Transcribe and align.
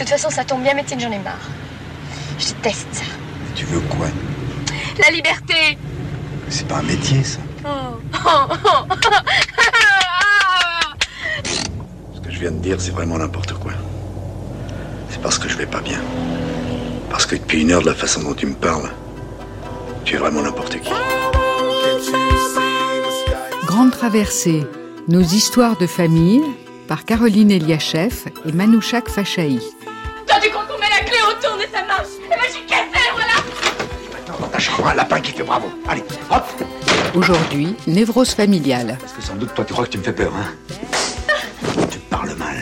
toute 0.00 0.08
façon, 0.08 0.30
ça 0.30 0.44
tombe 0.44 0.62
bien, 0.62 0.74
Métine, 0.74 0.98
j'en 0.98 1.12
ai 1.12 1.18
marre. 1.18 1.48
Je 2.38 2.46
déteste 2.54 2.88
ça. 2.92 3.04
Tu 3.54 3.64
veux 3.66 3.80
quoi? 3.80 4.06
La 4.98 5.10
liberté 5.10 5.76
C'est 6.48 6.66
pas 6.66 6.76
un 6.78 6.82
métier, 6.82 7.22
ça. 7.22 7.38
Ce 12.14 12.20
que 12.20 12.30
je 12.30 12.40
viens 12.40 12.50
de 12.50 12.58
dire, 12.58 12.80
c'est 12.80 12.92
vraiment 12.92 13.18
n'importe 13.18 13.52
quoi. 13.54 13.72
C'est 15.10 15.20
parce 15.20 15.38
que 15.38 15.48
je 15.48 15.56
vais 15.56 15.66
pas 15.66 15.80
bien. 15.80 16.00
Parce 17.10 17.26
que 17.26 17.36
depuis 17.36 17.60
une 17.62 17.72
heure, 17.72 17.82
de 17.82 17.86
la 17.86 17.94
façon 17.94 18.22
dont 18.22 18.34
tu 18.34 18.46
me 18.46 18.54
parles, 18.54 18.90
tu 20.04 20.14
es 20.14 20.18
vraiment 20.18 20.40
n'importe 20.42 20.80
qui. 20.80 20.90
Grande 23.66 23.90
traversée, 23.90 24.64
nos 25.08 25.20
histoires 25.20 25.76
de 25.76 25.86
famille 25.86 26.42
par 26.88 27.04
Caroline 27.04 27.50
Eliachev 27.50 28.24
et 28.46 28.52
Manouchak 28.52 29.08
Fachaï. 29.08 29.60
Un 34.84 34.94
lapin 34.94 35.20
qui 35.20 35.32
fait 35.32 35.42
bravo. 35.42 35.68
Allez, 35.88 36.02
hop 36.30 36.44
Aujourd'hui, 37.14 37.76
névrose 37.86 38.30
familiale. 38.30 38.96
Parce 39.00 39.12
que 39.12 39.22
sans 39.22 39.34
doute, 39.34 39.52
toi, 39.54 39.64
tu 39.64 39.72
crois 39.72 39.84
que 39.84 39.90
tu 39.90 39.98
me 39.98 40.02
fais 40.02 40.12
peur, 40.12 40.32
hein 40.34 40.52
Tu 41.90 41.98
parles 41.98 42.34
mal, 42.36 42.56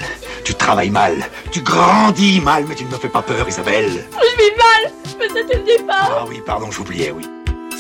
tu 0.45 0.55
travailles 0.55 0.91
mal, 0.91 1.17
tu 1.53 1.61
grandis 1.61 2.41
mal, 2.41 2.65
mais 2.69 2.75
tu 2.75 2.85
ne 2.85 2.91
me 2.91 2.97
fais 2.97 3.09
pas 3.09 3.23
peur, 3.23 3.49
Isabelle. 3.49 3.91
Je 4.13 4.37
vis 4.37 4.57
mal 4.57 4.93
Mais 5.19 5.29
ça, 5.29 5.47
tu 5.49 5.59
le 5.59 5.65
dis 5.65 5.83
pas 5.87 6.09
Ah 6.11 6.25
oui, 6.29 6.41
pardon, 6.45 6.71
j'oubliais, 6.71 7.13
oui. 7.13 7.25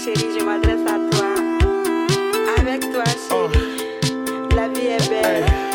Chérie, 0.04 0.38
je 0.38 0.44
m'adresse 0.44 0.86
à 0.86 1.16
toi. 1.16 1.26
Avec 2.58 2.80
toi, 2.92 3.04
chérie. 3.04 4.54
La 4.54 4.68
vie 4.68 4.86
est 4.86 5.08
belle. 5.08 5.67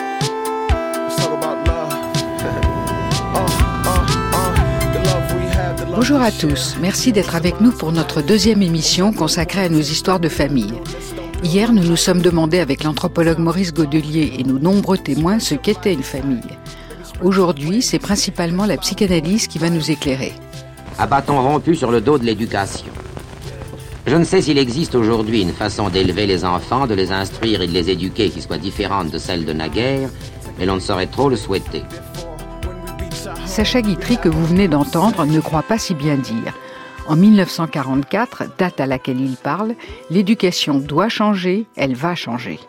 Bonjour 5.95 6.21
à 6.21 6.31
tous, 6.31 6.75
merci 6.81 7.11
d'être 7.11 7.35
avec 7.35 7.61
nous 7.61 7.71
pour 7.71 7.91
notre 7.91 8.21
deuxième 8.21 8.61
émission 8.61 9.13
consacrée 9.13 9.61
à 9.61 9.69
nos 9.69 9.79
histoires 9.79 10.19
de 10.19 10.27
famille. 10.27 10.73
Hier, 11.43 11.71
nous 11.71 11.83
nous 11.83 11.95
sommes 11.95 12.21
demandé 12.21 12.59
avec 12.59 12.83
l'anthropologue 12.83 13.37
Maurice 13.37 13.73
Godelier 13.73 14.33
et 14.39 14.43
nos 14.43 14.57
nombreux 14.57 14.97
témoins 14.97 15.39
ce 15.39 15.55
qu'était 15.55 15.93
une 15.93 16.03
famille. 16.03 16.41
Aujourd'hui, 17.21 17.81
c'est 17.81 17.99
principalement 17.99 18.65
la 18.65 18.77
psychanalyse 18.77 19.47
qui 19.47 19.59
va 19.59 19.69
nous 19.69 19.91
éclairer. 19.91 20.33
à 20.97 21.05
bâton 21.05 21.41
rompu 21.41 21.75
sur 21.75 21.91
le 21.91 22.01
dos 22.01 22.17
de 22.17 22.25
l'éducation. 22.25 22.91
Je 24.07 24.15
ne 24.15 24.23
sais 24.23 24.41
s'il 24.41 24.57
existe 24.57 24.95
aujourd'hui 24.95 25.41
une 25.43 25.53
façon 25.53 25.89
d'élever 25.89 26.25
les 26.25 26.43
enfants, 26.43 26.87
de 26.87 26.93
les 26.93 27.11
instruire 27.11 27.61
et 27.61 27.67
de 27.67 27.71
les 27.71 27.89
éduquer 27.89 28.29
qui 28.29 28.41
soit 28.41 28.57
différente 28.57 29.11
de 29.11 29.17
celle 29.17 29.45
de 29.45 29.53
naguère, 29.53 30.09
mais 30.57 30.65
l'on 30.65 30.75
ne 30.75 30.79
saurait 30.81 31.07
trop 31.07 31.29
le 31.29 31.37
souhaiter. 31.37 31.83
Sacha 33.53 33.83
Guitry, 33.83 34.17
que 34.17 34.29
vous 34.29 34.47
venez 34.47 34.67
d'entendre, 34.67 35.27
ne 35.27 35.39
croit 35.39 35.61
pas 35.61 35.77
si 35.77 35.93
bien 35.93 36.15
dire. 36.15 36.57
En 37.07 37.15
1944, 37.15 38.45
date 38.57 38.79
à 38.79 38.87
laquelle 38.87 39.21
il 39.21 39.35
parle, 39.35 39.75
l'éducation 40.09 40.79
doit 40.79 41.07
changer, 41.07 41.67
elle 41.75 41.93
va 41.93 42.15
changer. 42.15 42.59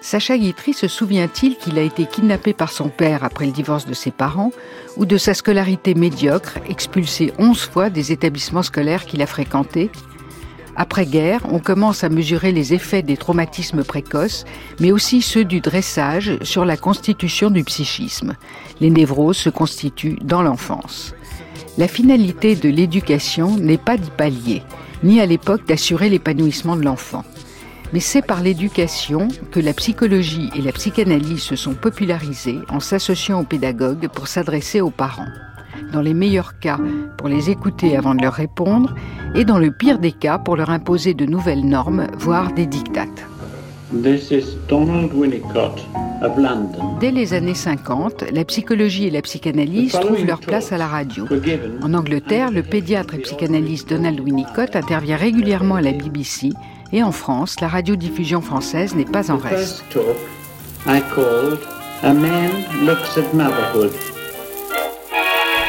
Sacha 0.00 0.36
Guitry 0.36 0.74
se 0.74 0.88
souvient-il 0.88 1.56
qu'il 1.56 1.78
a 1.78 1.82
été 1.82 2.04
kidnappé 2.04 2.52
par 2.52 2.72
son 2.72 2.88
père 2.88 3.22
après 3.22 3.46
le 3.46 3.52
divorce 3.52 3.86
de 3.86 3.94
ses 3.94 4.10
parents 4.10 4.50
ou 4.96 5.06
de 5.06 5.18
sa 5.18 5.34
scolarité 5.34 5.94
médiocre, 5.94 6.58
expulsé 6.68 7.32
11 7.38 7.60
fois 7.60 7.88
des 7.88 8.10
établissements 8.10 8.64
scolaires 8.64 9.06
qu'il 9.06 9.22
a 9.22 9.26
fréquentés? 9.26 9.88
Après-guerre, 10.80 11.40
on 11.50 11.58
commence 11.58 12.04
à 12.04 12.08
mesurer 12.08 12.52
les 12.52 12.72
effets 12.72 13.02
des 13.02 13.16
traumatismes 13.16 13.82
précoces, 13.82 14.44
mais 14.78 14.92
aussi 14.92 15.22
ceux 15.22 15.44
du 15.44 15.60
dressage 15.60 16.38
sur 16.42 16.64
la 16.64 16.76
constitution 16.76 17.50
du 17.50 17.64
psychisme. 17.64 18.36
Les 18.80 18.90
névroses 18.90 19.38
se 19.38 19.50
constituent 19.50 20.20
dans 20.22 20.40
l'enfance. 20.40 21.16
La 21.78 21.88
finalité 21.88 22.54
de 22.54 22.68
l'éducation 22.68 23.56
n'est 23.56 23.76
pas 23.76 23.96
d'y 23.96 24.10
pallier, 24.10 24.62
ni 25.02 25.20
à 25.20 25.26
l'époque 25.26 25.66
d'assurer 25.66 26.10
l'épanouissement 26.10 26.76
de 26.76 26.84
l'enfant. 26.84 27.24
Mais 27.92 28.00
c'est 28.00 28.22
par 28.22 28.40
l'éducation 28.40 29.26
que 29.50 29.58
la 29.58 29.72
psychologie 29.72 30.48
et 30.54 30.62
la 30.62 30.70
psychanalyse 30.70 31.42
se 31.42 31.56
sont 31.56 31.74
popularisées 31.74 32.60
en 32.68 32.78
s'associant 32.78 33.40
aux 33.40 33.44
pédagogues 33.44 34.06
pour 34.06 34.28
s'adresser 34.28 34.80
aux 34.80 34.90
parents. 34.90 35.26
Dans 35.92 36.00
les 36.00 36.14
meilleurs 36.14 36.58
cas, 36.58 36.78
pour 37.16 37.28
les 37.28 37.50
écouter 37.50 37.96
avant 37.96 38.14
de 38.14 38.22
leur 38.22 38.34
répondre, 38.34 38.94
et 39.34 39.44
dans 39.44 39.58
le 39.58 39.70
pire 39.70 39.98
des 39.98 40.12
cas, 40.12 40.38
pour 40.38 40.56
leur 40.56 40.70
imposer 40.70 41.14
de 41.14 41.26
nouvelles 41.26 41.64
normes, 41.66 42.06
voire 42.18 42.52
des 42.52 42.66
dictates. 42.66 43.26
This 44.02 44.30
is 44.30 44.44
Donald 44.68 45.12
Winnicott 45.14 45.86
of 46.22 46.36
London. 46.36 46.96
Dès 47.00 47.10
les 47.10 47.32
années 47.32 47.54
50, 47.54 48.24
la 48.32 48.44
psychologie 48.44 49.06
et 49.06 49.10
la 49.10 49.22
psychanalyse 49.22 49.92
trouvent 49.92 50.26
leur 50.26 50.40
place 50.40 50.72
à 50.72 50.76
la 50.78 50.86
radio. 50.86 51.24
En 51.82 51.94
Angleterre, 51.94 52.50
le 52.50 52.62
pédiatre 52.62 53.14
et 53.14 53.18
psychanalyste 53.18 53.88
Donald 53.88 54.20
Winnicott 54.20 54.76
intervient 54.76 55.16
régulièrement 55.16 55.76
à 55.76 55.80
la 55.80 55.92
BBC 55.92 56.50
et 56.92 57.02
en 57.02 57.12
France, 57.12 57.60
la 57.60 57.68
radiodiffusion 57.68 58.40
française 58.42 58.94
n'est 58.94 59.04
pas 59.06 59.30
en 59.30 59.38
The 59.38 59.42
reste. 59.44 59.56
first 59.56 59.84
talk 59.90 60.16
I 60.86 61.00
called 61.14 61.58
A 62.02 62.12
Man 62.12 62.50
Looks 62.84 63.16
at 63.16 63.34
Motherhood. 63.34 63.92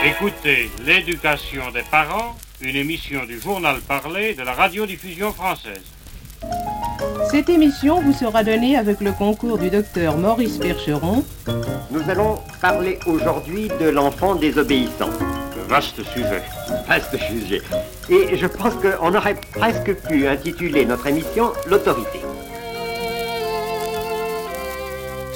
Écoutez 0.06 0.72
L'éducation 0.86 1.72
des 1.74 1.82
parents, 1.92 2.38
une 2.62 2.78
émission 2.78 3.26
du 3.26 3.38
journal 3.38 3.82
parlé 3.82 4.34
de 4.34 4.44
la 4.44 4.54
radiodiffusion 4.54 5.34
française. 5.34 5.84
Cette 7.30 7.50
émission 7.50 8.00
vous 8.02 8.14
sera 8.14 8.46
donnée 8.46 8.78
avec 8.78 9.02
le 9.02 9.12
concours 9.12 9.58
du 9.58 9.70
docteur 9.70 10.18
Maurice 10.18 10.58
Percheron, 10.58 11.26
Nous 11.92 12.10
allons 12.10 12.40
parler 12.62 12.98
aujourd'hui 13.08 13.68
de 13.82 13.90
l'enfant 13.90 14.36
désobéissant. 14.36 15.10
Vaste 15.68 16.02
sujet. 16.14 16.44
Vaste 16.88 17.18
sujet. 17.18 17.62
Et 18.10 18.38
je 18.38 18.48
pense 18.48 18.76
qu'on 18.76 19.14
aurait 19.14 19.36
presque 19.54 19.96
pu 20.08 20.28
intituler 20.28 20.86
notre 20.86 21.08
émission 21.08 21.52
L'autorité. 21.68 22.22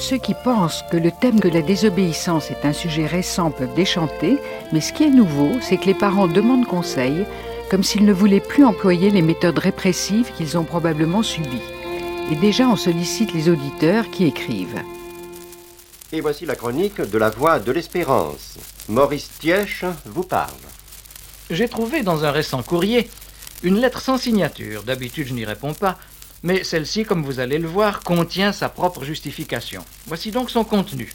Ceux 0.06 0.18
qui 0.18 0.34
pensent 0.34 0.84
que 0.90 0.98
le 0.98 1.10
thème 1.10 1.40
de 1.40 1.48
la 1.48 1.62
désobéissance 1.62 2.50
est 2.50 2.66
un 2.66 2.74
sujet 2.74 3.06
récent 3.06 3.50
peuvent 3.50 3.72
déchanter, 3.74 4.36
mais 4.70 4.82
ce 4.82 4.92
qui 4.92 5.04
est 5.04 5.10
nouveau, 5.10 5.52
c'est 5.62 5.78
que 5.78 5.86
les 5.86 5.94
parents 5.94 6.26
demandent 6.26 6.66
conseil, 6.66 7.24
comme 7.70 7.82
s'ils 7.82 8.04
ne 8.04 8.12
voulaient 8.12 8.38
plus 8.38 8.66
employer 8.66 9.08
les 9.08 9.22
méthodes 9.22 9.58
répressives 9.58 10.30
qu'ils 10.36 10.58
ont 10.58 10.64
probablement 10.64 11.22
subies. 11.22 11.70
Et 12.30 12.36
déjà, 12.36 12.68
on 12.68 12.76
sollicite 12.76 13.32
les 13.32 13.48
auditeurs 13.48 14.10
qui 14.10 14.26
écrivent. 14.26 14.82
Et 16.12 16.20
voici 16.20 16.44
la 16.44 16.54
chronique 16.54 17.00
de 17.00 17.16
la 17.16 17.30
voix 17.30 17.58
de 17.58 17.72
l'espérance. 17.72 18.58
Maurice 18.90 19.30
Thiesch 19.38 19.86
vous 20.04 20.24
parle. 20.24 20.52
J'ai 21.48 21.66
trouvé 21.66 22.02
dans 22.02 22.26
un 22.26 22.30
récent 22.30 22.62
courrier 22.62 23.08
une 23.62 23.80
lettre 23.80 24.02
sans 24.02 24.18
signature. 24.18 24.82
D'habitude, 24.82 25.28
je 25.28 25.32
n'y 25.32 25.46
réponds 25.46 25.72
pas. 25.72 25.96
Mais 26.44 26.62
celle-ci, 26.62 27.04
comme 27.04 27.24
vous 27.24 27.40
allez 27.40 27.56
le 27.56 27.66
voir, 27.66 28.00
contient 28.00 28.52
sa 28.52 28.68
propre 28.68 29.02
justification. 29.02 29.82
Voici 30.06 30.30
donc 30.30 30.50
son 30.50 30.62
contenu. 30.62 31.10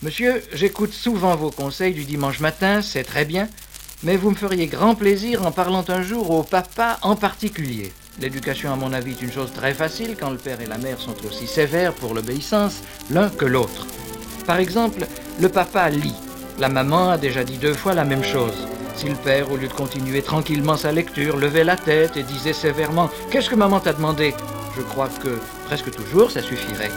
Monsieur, 0.00 0.42
j'écoute 0.54 0.94
souvent 0.94 1.36
vos 1.36 1.50
conseils 1.50 1.92
du 1.92 2.06
dimanche 2.06 2.40
matin, 2.40 2.80
c'est 2.80 3.04
très 3.04 3.26
bien, 3.26 3.50
mais 4.02 4.16
vous 4.16 4.30
me 4.30 4.36
feriez 4.36 4.66
grand 4.66 4.94
plaisir 4.94 5.44
en 5.46 5.52
parlant 5.52 5.84
un 5.88 6.02
jour 6.02 6.30
au 6.30 6.42
papa 6.44 6.98
en 7.02 7.14
particulier. 7.14 7.92
L'éducation, 8.20 8.72
à 8.72 8.76
mon 8.76 8.94
avis, 8.94 9.10
est 9.10 9.22
une 9.22 9.32
chose 9.32 9.52
très 9.52 9.74
facile 9.74 10.16
quand 10.18 10.30
le 10.30 10.38
père 10.38 10.62
et 10.62 10.66
la 10.66 10.78
mère 10.78 10.98
sont 10.98 11.16
aussi 11.26 11.46
sévères 11.46 11.92
pour 11.92 12.14
l'obéissance 12.14 12.80
l'un 13.10 13.28
que 13.28 13.44
l'autre. 13.44 13.86
Par 14.46 14.58
exemple, 14.58 15.06
le 15.38 15.48
papa 15.50 15.90
lit. 15.90 16.14
La 16.58 16.70
maman 16.70 17.10
a 17.10 17.18
déjà 17.18 17.44
dit 17.44 17.58
deux 17.58 17.74
fois 17.74 17.92
la 17.92 18.06
même 18.06 18.24
chose. 18.24 18.66
Si 18.98 19.08
le 19.08 19.14
père, 19.14 19.52
au 19.52 19.56
lieu 19.56 19.68
de 19.68 19.72
continuer 19.72 20.22
tranquillement 20.22 20.76
sa 20.76 20.90
lecture, 20.90 21.36
levait 21.36 21.62
la 21.62 21.76
tête 21.76 22.16
et 22.16 22.24
disait 22.24 22.52
sévèrement 22.52 23.08
Qu'est-ce 23.30 23.48
que 23.48 23.54
maman 23.54 23.78
t'a 23.78 23.92
demandé? 23.92 24.34
Je 24.76 24.82
crois 24.82 25.08
que 25.22 25.38
presque 25.66 25.92
toujours 25.92 26.32
ça 26.32 26.42
suffirait. 26.42 26.90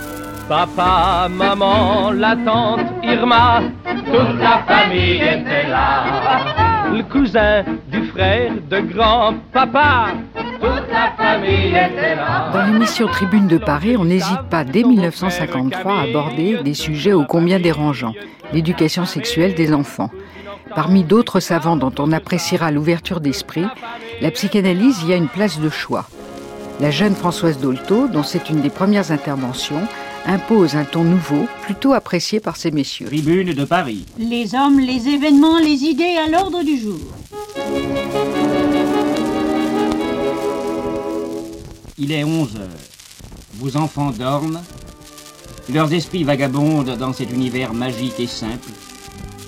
Papa, 0.50 1.28
maman, 1.30 2.10
la 2.10 2.36
tante, 2.36 2.88
Irma, 3.04 3.62
toute 3.86 4.40
la 4.40 4.64
famille 4.68 5.18
était 5.18 5.70
là. 5.70 6.90
Le 6.92 7.04
cousin 7.04 7.64
du 7.92 8.08
frère 8.08 8.52
de 8.68 8.80
grand-papa, 8.80 10.08
toute 10.60 10.90
la 10.92 11.12
famille 11.16 11.68
était 11.68 12.16
là. 12.16 12.50
Dans 12.52 12.64
l'émission 12.66 13.06
Tribune 13.10 13.48
de 13.48 13.60
Paris, 13.60 13.96
on 13.96 14.06
n'hésite 14.06 14.42
pas 14.50 14.64
dès 14.64 14.84
1953 14.84 15.94
à 15.94 16.02
aborder 16.02 16.64
des 16.64 16.74
sujets 16.74 17.14
ô 17.14 17.26
combien 17.26 17.60
dérangeants, 17.60 18.16
l'éducation 18.54 19.06
sexuelle 19.06 19.54
des 19.54 19.72
enfants. 19.72 20.10
Parmi 20.76 21.04
d'autres 21.04 21.40
savants 21.40 21.76
dont 21.76 21.94
on 22.00 22.12
appréciera 22.12 22.72
l'ouverture 22.72 23.20
d'esprit, 23.20 23.66
la 24.22 24.32
psychanalyse 24.32 25.04
y 25.04 25.14
a 25.14 25.18
une 25.18 25.28
place 25.28 25.60
de 25.60 25.70
choix. 25.70 26.08
La 26.80 26.92
jeune 26.92 27.16
Françoise 27.16 27.60
Dolto, 27.60 28.08
dont 28.08 28.24
c'est 28.24 28.50
une 28.50 28.62
des 28.62 28.70
premières 28.70 29.12
interventions, 29.12 29.88
impose 30.26 30.76
un 30.76 30.86
ton 30.86 31.04
nouveau, 31.04 31.48
plutôt 31.64 31.94
apprécié 31.94 32.40
par 32.40 32.56
ces 32.56 32.72
messieurs. 32.72 33.08
Tribune 33.08 33.54
de 33.54 33.66
Paris. 33.66 34.06
Les 34.18 34.56
hommes, 34.56 34.80
les 34.80 35.08
événements, 35.08 35.60
les 35.60 35.84
idées 35.84 36.18
à 36.18 36.30
l'ordre 36.30 36.64
du 36.64 36.78
jour. 36.78 37.00
Il 41.98 42.12
est 42.12 42.24
11 42.24 42.56
heures. 42.56 42.68
Vos 43.56 43.78
enfants 43.78 44.12
dorment. 44.12 44.62
Leurs 45.72 45.94
esprits 45.94 46.24
vagabondent 46.24 46.98
dans 46.98 47.14
cet 47.14 47.32
univers 47.32 47.74
magique 47.74 48.20
et 48.20 48.28
simple. 48.28 48.70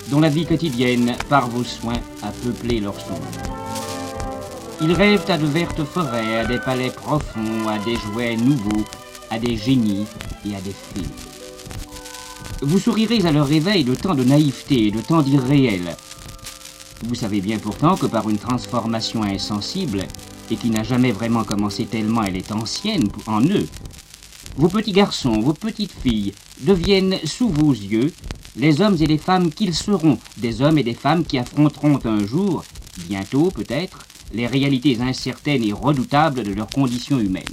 Dont 0.09 0.19
la 0.19 0.29
vie 0.29 0.45
quotidienne, 0.45 1.15
par 1.29 1.47
vos 1.49 1.63
soins, 1.63 2.01
a 2.21 2.31
peuplé 2.31 2.79
leur 2.79 2.95
songe. 2.99 3.17
Ils 4.81 4.93
rêvent 4.93 5.29
à 5.29 5.37
de 5.37 5.45
vertes 5.45 5.83
forêts, 5.83 6.39
à 6.39 6.45
des 6.45 6.59
palais 6.59 6.89
profonds, 6.89 7.67
à 7.67 7.77
des 7.79 7.95
jouets 7.95 8.35
nouveaux, 8.35 8.83
à 9.29 9.39
des 9.39 9.55
génies 9.55 10.05
et 10.45 10.55
à 10.55 10.61
des 10.61 10.71
fées. 10.73 11.07
Vous 12.61 12.79
sourirez 12.79 13.25
à 13.25 13.31
leur 13.31 13.47
réveil 13.47 13.83
de 13.83 13.95
tant 13.95 14.15
de 14.15 14.23
naïveté 14.23 14.87
et 14.87 14.91
de 14.91 15.01
tant 15.01 15.21
d'irréel. 15.21 15.95
Vous 17.03 17.15
savez 17.15 17.41
bien 17.41 17.59
pourtant 17.59 17.95
que 17.95 18.05
par 18.05 18.29
une 18.29 18.37
transformation 18.37 19.23
insensible, 19.23 20.05
et 20.51 20.55
qui 20.55 20.69
n'a 20.69 20.83
jamais 20.83 21.11
vraiment 21.11 21.43
commencé 21.43 21.85
tellement 21.85 22.23
elle 22.23 22.37
est 22.37 22.51
ancienne 22.51 23.07
en 23.27 23.41
eux, 23.41 23.67
vos 24.55 24.69
petits 24.69 24.91
garçons, 24.91 25.39
vos 25.39 25.53
petites 25.53 25.95
filles 26.03 26.33
deviennent 26.61 27.17
sous 27.25 27.49
vos 27.49 27.71
yeux 27.71 28.13
les 28.55 28.81
hommes 28.81 28.97
et 28.99 29.07
les 29.07 29.17
femmes 29.17 29.51
qu'ils 29.51 29.73
seront, 29.73 30.17
des 30.37 30.61
hommes 30.61 30.77
et 30.77 30.83
des 30.83 30.93
femmes 30.93 31.25
qui 31.25 31.37
affronteront 31.37 31.99
un 32.05 32.25
jour, 32.25 32.63
bientôt 33.07 33.49
peut-être, 33.51 34.05
les 34.33 34.47
réalités 34.47 34.97
incertaines 35.01 35.63
et 35.63 35.73
redoutables 35.73 36.43
de 36.43 36.53
leur 36.53 36.67
condition 36.67 37.19
humaine. 37.19 37.43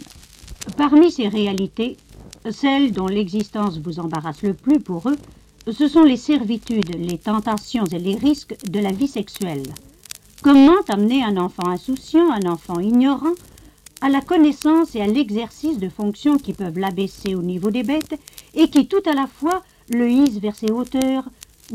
Parmi 0.76 1.11
ces 1.11 1.29
réalités, 1.29 1.97
celles 2.50 2.93
dont 2.93 3.06
l'existence 3.06 3.79
vous 3.79 3.99
embarrasse 3.99 4.43
le 4.43 4.55
plus 4.55 4.81
pour 4.81 5.08
eux, 5.08 5.17
ce 5.70 5.88
sont 5.88 6.05
les 6.05 6.17
servitudes, 6.17 6.97
les 6.97 7.19
tentations 7.19 7.85
et 7.85 7.99
les 7.99 8.17
risques 8.17 8.56
de 8.69 8.81
la 8.81 8.93
vie 8.93 9.08
sexuelle. 9.08 9.62
Comment 10.43 10.81
amener 10.88 11.23
un 11.23 11.37
enfant 11.37 11.67
insouciant, 11.67 12.31
un 12.31 12.49
enfant 12.49 12.81
ignorant, 12.81 13.35
à 14.00 14.08
la 14.08 14.23
connaissance 14.23 14.94
et 14.94 15.02
à 15.02 15.06
l'exercice 15.06 15.79
de 15.79 15.91
fonctions 15.91 16.38
qui 16.38 16.55
peuvent 16.55 16.79
l'abaisser 16.79 17.35
au 17.35 17.43
niveau 17.43 17.70
des 17.70 17.82
bêtes 17.82 18.19
et 18.55 18.70
qui 18.70 18.88
tout 18.88 19.02
à 19.06 19.12
la 19.12 19.26
fois 19.26 19.62
le 19.91 20.09
hissent 20.09 20.39
vers 20.39 20.57
ces 20.57 20.71
hauteurs 20.71 21.25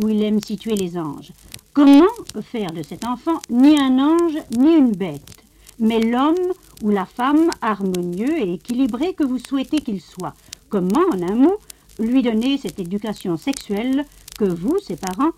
où 0.01 0.09
il 0.09 0.23
aime 0.23 0.41
situer 0.41 0.75
les 0.75 0.97
anges. 0.97 1.31
Comment 1.73 2.07
faire 2.41 2.71
de 2.71 2.83
cet 2.83 3.05
enfant 3.05 3.39
ni 3.49 3.77
un 3.77 3.99
ange 3.99 4.37
ni 4.57 4.75
une 4.75 4.91
bête, 4.91 5.43
mais 5.77 5.99
l'homme 5.99 6.53
ou 6.81 6.89
la 6.89 7.05
femme 7.05 7.49
harmonieux 7.61 8.37
et 8.37 8.53
équilibré 8.53 9.13
que 9.13 9.23
vous 9.23 9.39
souhaitez 9.39 9.79
qu'il 9.79 10.01
soit? 10.01 10.33
Comment, 10.69 11.03
en 11.13 11.21
un 11.21 11.35
mot, 11.35 11.57
lui 11.99 12.21
donner 12.21 12.57
cette 12.57 12.79
éducation 12.79 13.37
sexuelle 13.37 14.05
que 14.37 14.45
vous, 14.45 14.77
ses 14.79 14.95
parents, 14.95 15.31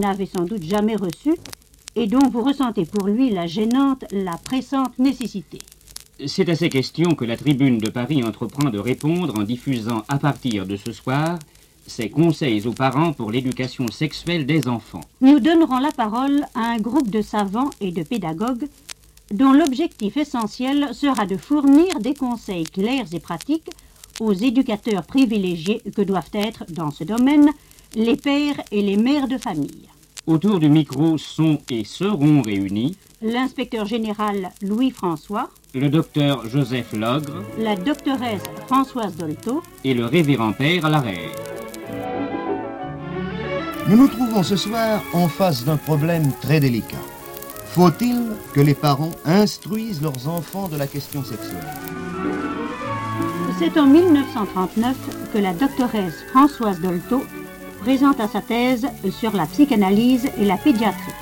n'avez 0.00 0.26
sans 0.26 0.44
doute 0.44 0.62
jamais 0.62 0.96
reçue 0.96 1.36
et 1.94 2.06
dont 2.06 2.26
vous 2.30 2.42
ressentez 2.42 2.86
pour 2.86 3.06
lui 3.06 3.30
la 3.30 3.46
gênante, 3.46 4.04
la 4.10 4.38
pressante 4.38 4.98
nécessité? 4.98 5.58
C'est 6.26 6.48
à 6.48 6.54
ces 6.54 6.68
questions 6.68 7.14
que 7.14 7.24
la 7.24 7.36
Tribune 7.36 7.78
de 7.78 7.90
Paris 7.90 8.22
entreprend 8.22 8.70
de 8.70 8.78
répondre 8.78 9.38
en 9.38 9.42
diffusant 9.42 10.04
à 10.08 10.18
partir 10.18 10.66
de 10.66 10.76
ce 10.76 10.92
soir 10.92 11.38
ses 11.92 12.08
conseils 12.08 12.66
aux 12.66 12.72
parents 12.72 13.12
pour 13.12 13.30
l'éducation 13.30 13.86
sexuelle 13.88 14.46
des 14.46 14.66
enfants. 14.66 15.02
Nous 15.20 15.40
donnerons 15.40 15.78
la 15.78 15.92
parole 15.92 16.44
à 16.54 16.70
un 16.70 16.78
groupe 16.78 17.10
de 17.10 17.20
savants 17.20 17.70
et 17.80 17.92
de 17.92 18.02
pédagogues 18.02 18.68
dont 19.30 19.52
l'objectif 19.52 20.16
essentiel 20.16 20.94
sera 20.94 21.26
de 21.26 21.36
fournir 21.36 22.00
des 22.00 22.14
conseils 22.14 22.64
clairs 22.64 23.06
et 23.12 23.20
pratiques 23.20 23.70
aux 24.20 24.32
éducateurs 24.32 25.04
privilégiés 25.04 25.82
que 25.94 26.02
doivent 26.02 26.30
être, 26.32 26.64
dans 26.70 26.90
ce 26.90 27.04
domaine, 27.04 27.50
les 27.94 28.16
pères 28.16 28.60
et 28.70 28.82
les 28.82 28.96
mères 28.96 29.28
de 29.28 29.38
famille. 29.38 29.88
Autour 30.26 30.60
du 30.60 30.68
micro 30.68 31.18
sont 31.18 31.58
et 31.68 31.84
seront 31.84 32.42
réunis 32.42 32.96
l'inspecteur 33.20 33.86
général 33.86 34.50
Louis-François, 34.62 35.50
le 35.74 35.88
docteur 35.88 36.48
Joseph 36.48 36.92
Logre, 36.92 37.42
la 37.58 37.76
doctoresse 37.76 38.42
Françoise 38.66 39.16
Dolto 39.16 39.62
et 39.84 39.94
le 39.94 40.06
révérend 40.06 40.52
père 40.52 40.88
Larère. 40.88 41.51
Nous 43.92 43.98
nous 43.98 44.08
trouvons 44.08 44.42
ce 44.42 44.56
soir 44.56 45.02
en 45.12 45.28
face 45.28 45.66
d'un 45.66 45.76
problème 45.76 46.32
très 46.40 46.60
délicat. 46.60 47.04
Faut-il 47.74 48.22
que 48.54 48.62
les 48.62 48.72
parents 48.72 49.10
instruisent 49.26 50.00
leurs 50.00 50.28
enfants 50.28 50.66
de 50.68 50.78
la 50.78 50.86
question 50.86 51.22
sexuelle? 51.22 51.68
C'est 53.58 53.78
en 53.78 53.84
1939 53.84 54.96
que 55.34 55.38
la 55.38 55.52
doctoresse 55.52 56.24
Françoise 56.30 56.80
Dolto 56.80 57.22
présenta 57.82 58.28
sa 58.28 58.40
thèse 58.40 58.86
sur 59.10 59.36
la 59.36 59.44
psychanalyse 59.44 60.26
et 60.38 60.46
la 60.46 60.56
pédiatrie. 60.56 61.12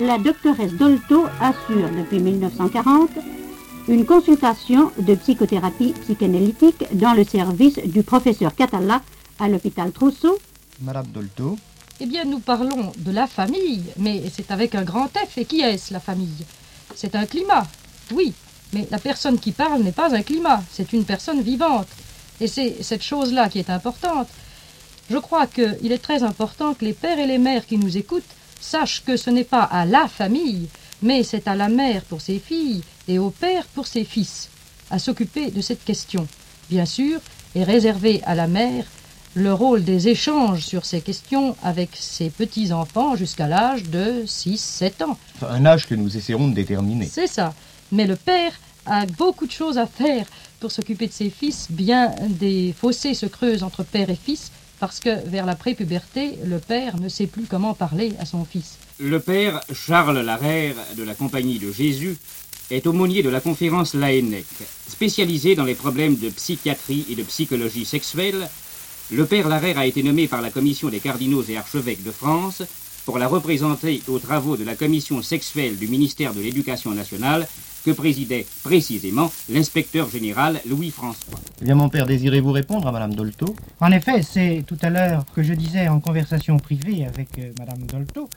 La 0.00 0.18
doctoresse 0.18 0.74
Dolto 0.74 1.24
assure 1.40 1.90
depuis 1.98 2.20
1940 2.20 3.10
une 3.88 4.06
consultation 4.06 4.92
de 4.96 5.16
psychothérapie 5.16 5.92
psychanalytique 6.02 6.84
dans 6.92 7.14
le 7.14 7.24
service 7.24 7.80
du 7.84 8.04
professeur 8.04 8.54
Catala 8.54 9.02
à 9.40 9.48
l'hôpital 9.48 9.90
Trousseau 9.90 10.38
Madame 10.80 11.06
Dolto 11.06 11.58
Eh 12.00 12.06
bien, 12.06 12.24
nous 12.24 12.40
parlons 12.40 12.92
de 12.96 13.10
la 13.10 13.26
famille, 13.26 13.84
mais 13.96 14.22
c'est 14.34 14.50
avec 14.50 14.74
un 14.74 14.82
grand 14.82 15.08
F. 15.08 15.38
Et 15.38 15.44
qui 15.44 15.60
est-ce, 15.60 15.92
la 15.92 16.00
famille? 16.00 16.44
C'est 16.94 17.14
un 17.14 17.26
climat, 17.26 17.66
oui, 18.12 18.32
mais 18.72 18.86
la 18.90 18.98
personne 18.98 19.38
qui 19.38 19.52
parle 19.52 19.82
n'est 19.82 19.92
pas 19.92 20.14
un 20.14 20.22
climat, 20.22 20.62
c'est 20.72 20.92
une 20.92 21.04
personne 21.04 21.42
vivante. 21.42 21.88
Et 22.40 22.48
c'est 22.48 22.82
cette 22.82 23.02
chose-là 23.02 23.48
qui 23.48 23.58
est 23.58 23.70
importante. 23.70 24.28
Je 25.10 25.18
crois 25.18 25.46
qu'il 25.46 25.92
est 25.92 26.02
très 26.02 26.22
important 26.22 26.74
que 26.74 26.84
les 26.84 26.92
pères 26.92 27.18
et 27.18 27.26
les 27.26 27.38
mères 27.38 27.66
qui 27.66 27.78
nous 27.78 27.96
écoutent 27.96 28.22
sachent 28.60 29.04
que 29.04 29.16
ce 29.16 29.30
n'est 29.30 29.44
pas 29.44 29.62
à 29.62 29.84
la 29.84 30.08
famille, 30.08 30.68
mais 31.02 31.22
c'est 31.22 31.46
à 31.46 31.54
la 31.54 31.68
mère 31.68 32.02
pour 32.02 32.20
ses 32.20 32.38
filles 32.38 32.82
et 33.06 33.18
au 33.18 33.30
père 33.30 33.66
pour 33.66 33.86
ses 33.86 34.04
fils 34.04 34.48
à 34.90 34.98
s'occuper 34.98 35.50
de 35.50 35.60
cette 35.60 35.84
question. 35.84 36.26
Bien 36.70 36.86
sûr, 36.86 37.20
est 37.54 37.64
réservé 37.64 38.22
à 38.24 38.34
la 38.34 38.46
mère 38.46 38.86
le 39.34 39.52
rôle 39.52 39.82
des 39.82 40.08
échanges 40.08 40.60
sur 40.64 40.84
ces 40.84 41.00
questions 41.00 41.56
avec 41.62 41.90
ses 41.94 42.30
petits-enfants 42.30 43.16
jusqu'à 43.16 43.48
l'âge 43.48 43.82
de 43.84 44.24
6-7 44.26 45.04
ans. 45.04 45.18
un 45.48 45.66
âge 45.66 45.88
que 45.88 45.94
nous 45.94 46.16
essaierons 46.16 46.48
de 46.48 46.54
déterminer. 46.54 47.08
C'est 47.10 47.26
ça. 47.26 47.52
Mais 47.90 48.06
le 48.06 48.16
père 48.16 48.52
a 48.86 49.06
beaucoup 49.06 49.46
de 49.46 49.52
choses 49.52 49.78
à 49.78 49.86
faire 49.86 50.26
pour 50.60 50.70
s'occuper 50.70 51.08
de 51.08 51.12
ses 51.12 51.30
fils. 51.30 51.66
Bien 51.70 52.14
des 52.28 52.74
fossés 52.78 53.14
se 53.14 53.26
creusent 53.26 53.64
entre 53.64 53.82
père 53.82 54.08
et 54.08 54.16
fils 54.16 54.52
parce 54.78 55.00
que 55.00 55.28
vers 55.28 55.46
la 55.46 55.56
prépuberté, 55.56 56.38
le 56.44 56.58
père 56.58 57.00
ne 57.00 57.08
sait 57.08 57.26
plus 57.26 57.44
comment 57.44 57.74
parler 57.74 58.12
à 58.20 58.26
son 58.26 58.44
fils. 58.44 58.78
Le 59.00 59.18
père 59.18 59.60
Charles 59.72 60.20
Larère 60.20 60.76
de 60.96 61.02
la 61.02 61.14
Compagnie 61.14 61.58
de 61.58 61.72
Jésus 61.72 62.16
est 62.70 62.86
aumônier 62.86 63.22
de 63.22 63.28
la 63.28 63.40
conférence 63.40 63.94
Laennec, 63.94 64.46
spécialisé 64.88 65.54
dans 65.54 65.64
les 65.64 65.74
problèmes 65.74 66.16
de 66.16 66.28
psychiatrie 66.30 67.04
et 67.10 67.14
de 67.14 67.22
psychologie 67.24 67.84
sexuelle 67.84 68.48
le 69.12 69.26
père 69.26 69.48
Larère 69.48 69.78
a 69.78 69.86
été 69.86 70.02
nommé 70.02 70.28
par 70.28 70.40
la 70.40 70.50
commission 70.50 70.88
des 70.88 71.00
cardinaux 71.00 71.42
et 71.42 71.56
archevêques 71.56 72.02
de 72.02 72.10
France 72.10 72.62
pour 73.04 73.18
la 73.18 73.28
représenter 73.28 74.02
aux 74.08 74.18
travaux 74.18 74.56
de 74.56 74.64
la 74.64 74.74
commission 74.74 75.20
sexuelle 75.20 75.76
du 75.76 75.88
ministère 75.88 76.32
de 76.32 76.40
l'Éducation 76.40 76.92
nationale 76.92 77.46
que 77.84 77.90
présidait 77.90 78.46
précisément 78.62 79.30
l'inspecteur 79.50 80.08
général 80.08 80.58
Louis-François. 80.66 81.38
Eh 81.60 81.66
bien, 81.66 81.74
mon 81.74 81.90
père, 81.90 82.06
désirez-vous 82.06 82.52
répondre 82.52 82.88
à 82.88 82.92
Madame 82.92 83.14
Dolto? 83.14 83.54
En 83.80 83.92
effet, 83.92 84.22
c'est 84.22 84.64
tout 84.66 84.78
à 84.80 84.88
l'heure 84.88 85.26
que 85.34 85.42
je 85.42 85.52
disais 85.52 85.86
en 85.88 86.00
conversation 86.00 86.56
privée 86.56 87.04
avec 87.04 87.38
euh, 87.38 87.52
Madame 87.58 87.82
Dolto 87.86 88.30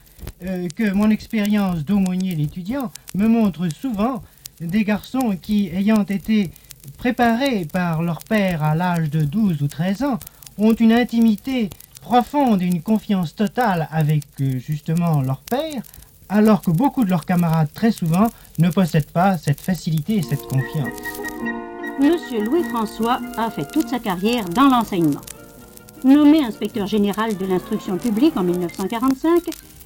euh, 0.44 0.68
que 0.76 0.92
mon 0.92 1.10
expérience 1.10 1.86
d'aumônier 1.86 2.36
d'étudiant 2.36 2.92
me 3.16 3.30
montre 3.30 3.70
souvent 3.70 4.22
des 4.60 4.84
garçons 4.84 5.38
qui, 5.42 5.70
ayant 5.70 6.04
été 6.04 6.52
préparés 6.98 7.66
par 7.72 8.02
leur 8.02 8.20
père 8.20 8.64
à 8.64 8.76
l'âge 8.76 9.10
de 9.10 9.22
12 9.22 9.62
ou 9.62 9.68
13 9.68 10.04
ans, 10.04 10.20
ont 10.58 10.74
une 10.74 10.94
intimité 10.94 11.70
profonde 12.02 12.62
et 12.62 12.66
une 12.66 12.82
confiance 12.82 13.36
totale 13.36 13.88
avec 13.92 14.24
euh, 14.42 14.60
justement 14.60 15.22
leur 15.22 15.42
père, 15.42 15.82
alors 16.30 16.62
que 16.62 16.72
beaucoup 16.72 17.04
de 17.04 17.10
leurs 17.10 17.26
camarades 17.26 17.72
très 17.74 17.92
souvent 17.92 18.28
ne 18.60 18.70
possèdent 18.70 19.12
pas 19.12 19.38
cette 19.38 19.60
facilité 19.60 20.16
et 20.18 20.22
cette 20.22 20.44
confiance. 20.44 21.00
Monsieur 22.00 22.44
Louis-François 22.44 23.20
a 23.38 23.50
fait 23.50 23.70
toute 23.72 23.90
sa 23.90 24.00
carrière 24.00 24.46
dans 24.50 24.68
l'enseignement. 24.68 25.22
Nommé 26.04 26.44
inspecteur 26.44 26.86
général 26.86 27.36
de 27.38 27.46
l'instruction 27.46 27.98
publique 27.98 28.38
en 28.38 28.44
1945, 28.44 29.44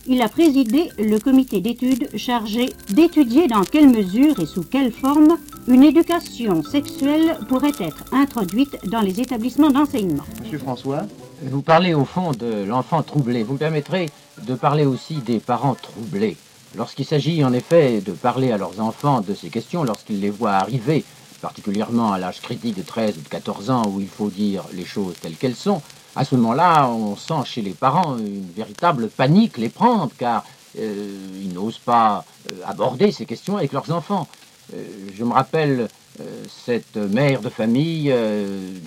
il 0.07 0.21
a 0.21 0.29
présidé 0.29 0.89
le 0.97 1.19
comité 1.19 1.61
d'études 1.61 2.09
chargé 2.17 2.73
d'étudier 2.89 3.47
dans 3.47 3.63
quelle 3.63 3.89
mesure 3.89 4.39
et 4.39 4.45
sous 4.45 4.63
quelle 4.63 4.91
forme 4.91 5.37
une 5.67 5.83
éducation 5.83 6.63
sexuelle 6.63 7.37
pourrait 7.47 7.71
être 7.79 8.03
introduite 8.11 8.77
dans 8.89 9.01
les 9.01 9.19
établissements 9.21 9.69
d'enseignement. 9.69 10.23
Monsieur 10.41 10.57
François 10.57 11.05
Vous 11.43 11.61
parlez 11.61 11.93
au 11.93 12.05
fond 12.05 12.31
de 12.31 12.63
l'enfant 12.63 13.03
troublé. 13.03 13.43
Vous 13.43 13.53
me 13.53 13.59
permettrez 13.59 14.09
de 14.43 14.55
parler 14.55 14.85
aussi 14.85 15.15
des 15.17 15.39
parents 15.39 15.75
troublés. 15.75 16.35
Lorsqu'il 16.75 17.05
s'agit 17.05 17.43
en 17.43 17.53
effet 17.53 18.01
de 18.01 18.11
parler 18.11 18.51
à 18.51 18.57
leurs 18.57 18.79
enfants 18.79 19.21
de 19.21 19.33
ces 19.33 19.49
questions, 19.49 19.83
lorsqu'ils 19.83 20.21
les 20.21 20.29
voient 20.29 20.53
arriver, 20.53 21.03
particulièrement 21.41 22.13
à 22.13 22.19
l'âge 22.19 22.41
critique 22.41 22.77
de 22.77 22.83
13 22.83 23.17
ou 23.17 23.21
de 23.21 23.27
14 23.27 23.69
ans 23.69 23.83
où 23.87 23.99
il 23.99 24.07
faut 24.07 24.29
dire 24.29 24.63
les 24.73 24.85
choses 24.85 25.15
telles 25.21 25.35
qu'elles 25.35 25.55
sont, 25.55 25.81
à 26.15 26.25
ce 26.25 26.35
moment-là, 26.35 26.87
on 26.89 27.15
sent 27.15 27.45
chez 27.45 27.61
les 27.61 27.71
parents 27.71 28.17
une 28.17 28.49
véritable 28.55 29.09
panique 29.09 29.57
les 29.57 29.69
prendre, 29.69 30.11
car 30.17 30.43
euh, 30.77 31.17
ils 31.41 31.53
n'osent 31.53 31.79
pas 31.79 32.25
euh, 32.51 32.55
aborder 32.65 33.11
ces 33.11 33.25
questions 33.25 33.57
avec 33.57 33.71
leurs 33.71 33.91
enfants. 33.91 34.27
Euh, 34.73 34.83
je 35.15 35.23
me 35.23 35.33
rappelle 35.33 35.87
cette 36.65 36.97
mère 36.97 37.41
de 37.41 37.49
famille, 37.49 38.13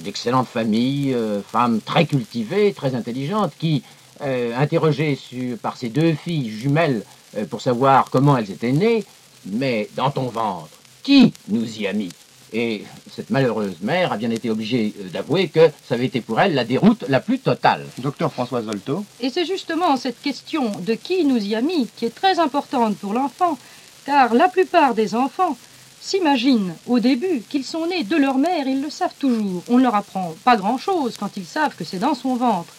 d'excellente 0.04 0.46
famille, 0.46 1.16
femme 1.48 1.80
très 1.80 2.04
cultivée, 2.04 2.72
très 2.72 2.94
intelligente, 2.94 3.52
qui, 3.58 3.82
interrogé 4.20 5.16
sur, 5.16 5.56
par 5.58 5.76
ses 5.76 5.88
deux 5.88 6.12
filles 6.12 6.50
jumelles 6.50 7.02
pour 7.50 7.60
savoir 7.60 8.10
comment 8.10 8.36
elles 8.36 8.50
étaient 8.52 8.72
nées, 8.72 9.04
mais 9.46 9.88
dans 9.96 10.10
ton 10.10 10.28
ventre, 10.28 10.68
qui 11.02 11.32
nous 11.48 11.80
y 11.80 11.88
a 11.88 11.92
mis? 11.92 12.10
Et 12.52 12.84
cette 13.14 13.30
malheureuse 13.30 13.76
mère 13.80 14.12
a 14.12 14.16
bien 14.16 14.30
été 14.30 14.50
obligée 14.50 14.92
euh, 14.98 15.08
d'avouer 15.08 15.48
que 15.48 15.70
ça 15.88 15.94
avait 15.94 16.06
été 16.06 16.20
pour 16.20 16.40
elle 16.40 16.54
la 16.54 16.64
déroute 16.64 17.04
la 17.08 17.20
plus 17.20 17.38
totale. 17.38 17.86
Docteur 17.98 18.32
François 18.32 18.62
Zolto 18.62 19.04
Et 19.20 19.30
c'est 19.30 19.44
justement 19.44 19.96
cette 19.96 20.20
question 20.20 20.72
de 20.80 20.94
qui 20.94 21.24
nous 21.24 21.38
y 21.38 21.54
a 21.54 21.60
mis 21.60 21.86
qui 21.96 22.06
est 22.06 22.14
très 22.14 22.38
importante 22.38 22.96
pour 22.96 23.12
l'enfant, 23.12 23.58
car 24.04 24.34
la 24.34 24.48
plupart 24.48 24.94
des 24.94 25.14
enfants 25.14 25.56
s'imaginent 26.00 26.74
au 26.86 26.98
début 26.98 27.42
qu'ils 27.48 27.64
sont 27.64 27.86
nés 27.86 28.04
de 28.04 28.16
leur 28.16 28.36
mère, 28.36 28.66
ils 28.66 28.82
le 28.82 28.90
savent 28.90 29.14
toujours. 29.18 29.62
On 29.68 29.78
ne 29.78 29.82
leur 29.82 29.94
apprend 29.94 30.34
pas 30.44 30.56
grand-chose 30.56 31.16
quand 31.18 31.36
ils 31.36 31.46
savent 31.46 31.74
que 31.76 31.84
c'est 31.84 31.98
dans 31.98 32.14
son 32.14 32.34
ventre, 32.34 32.72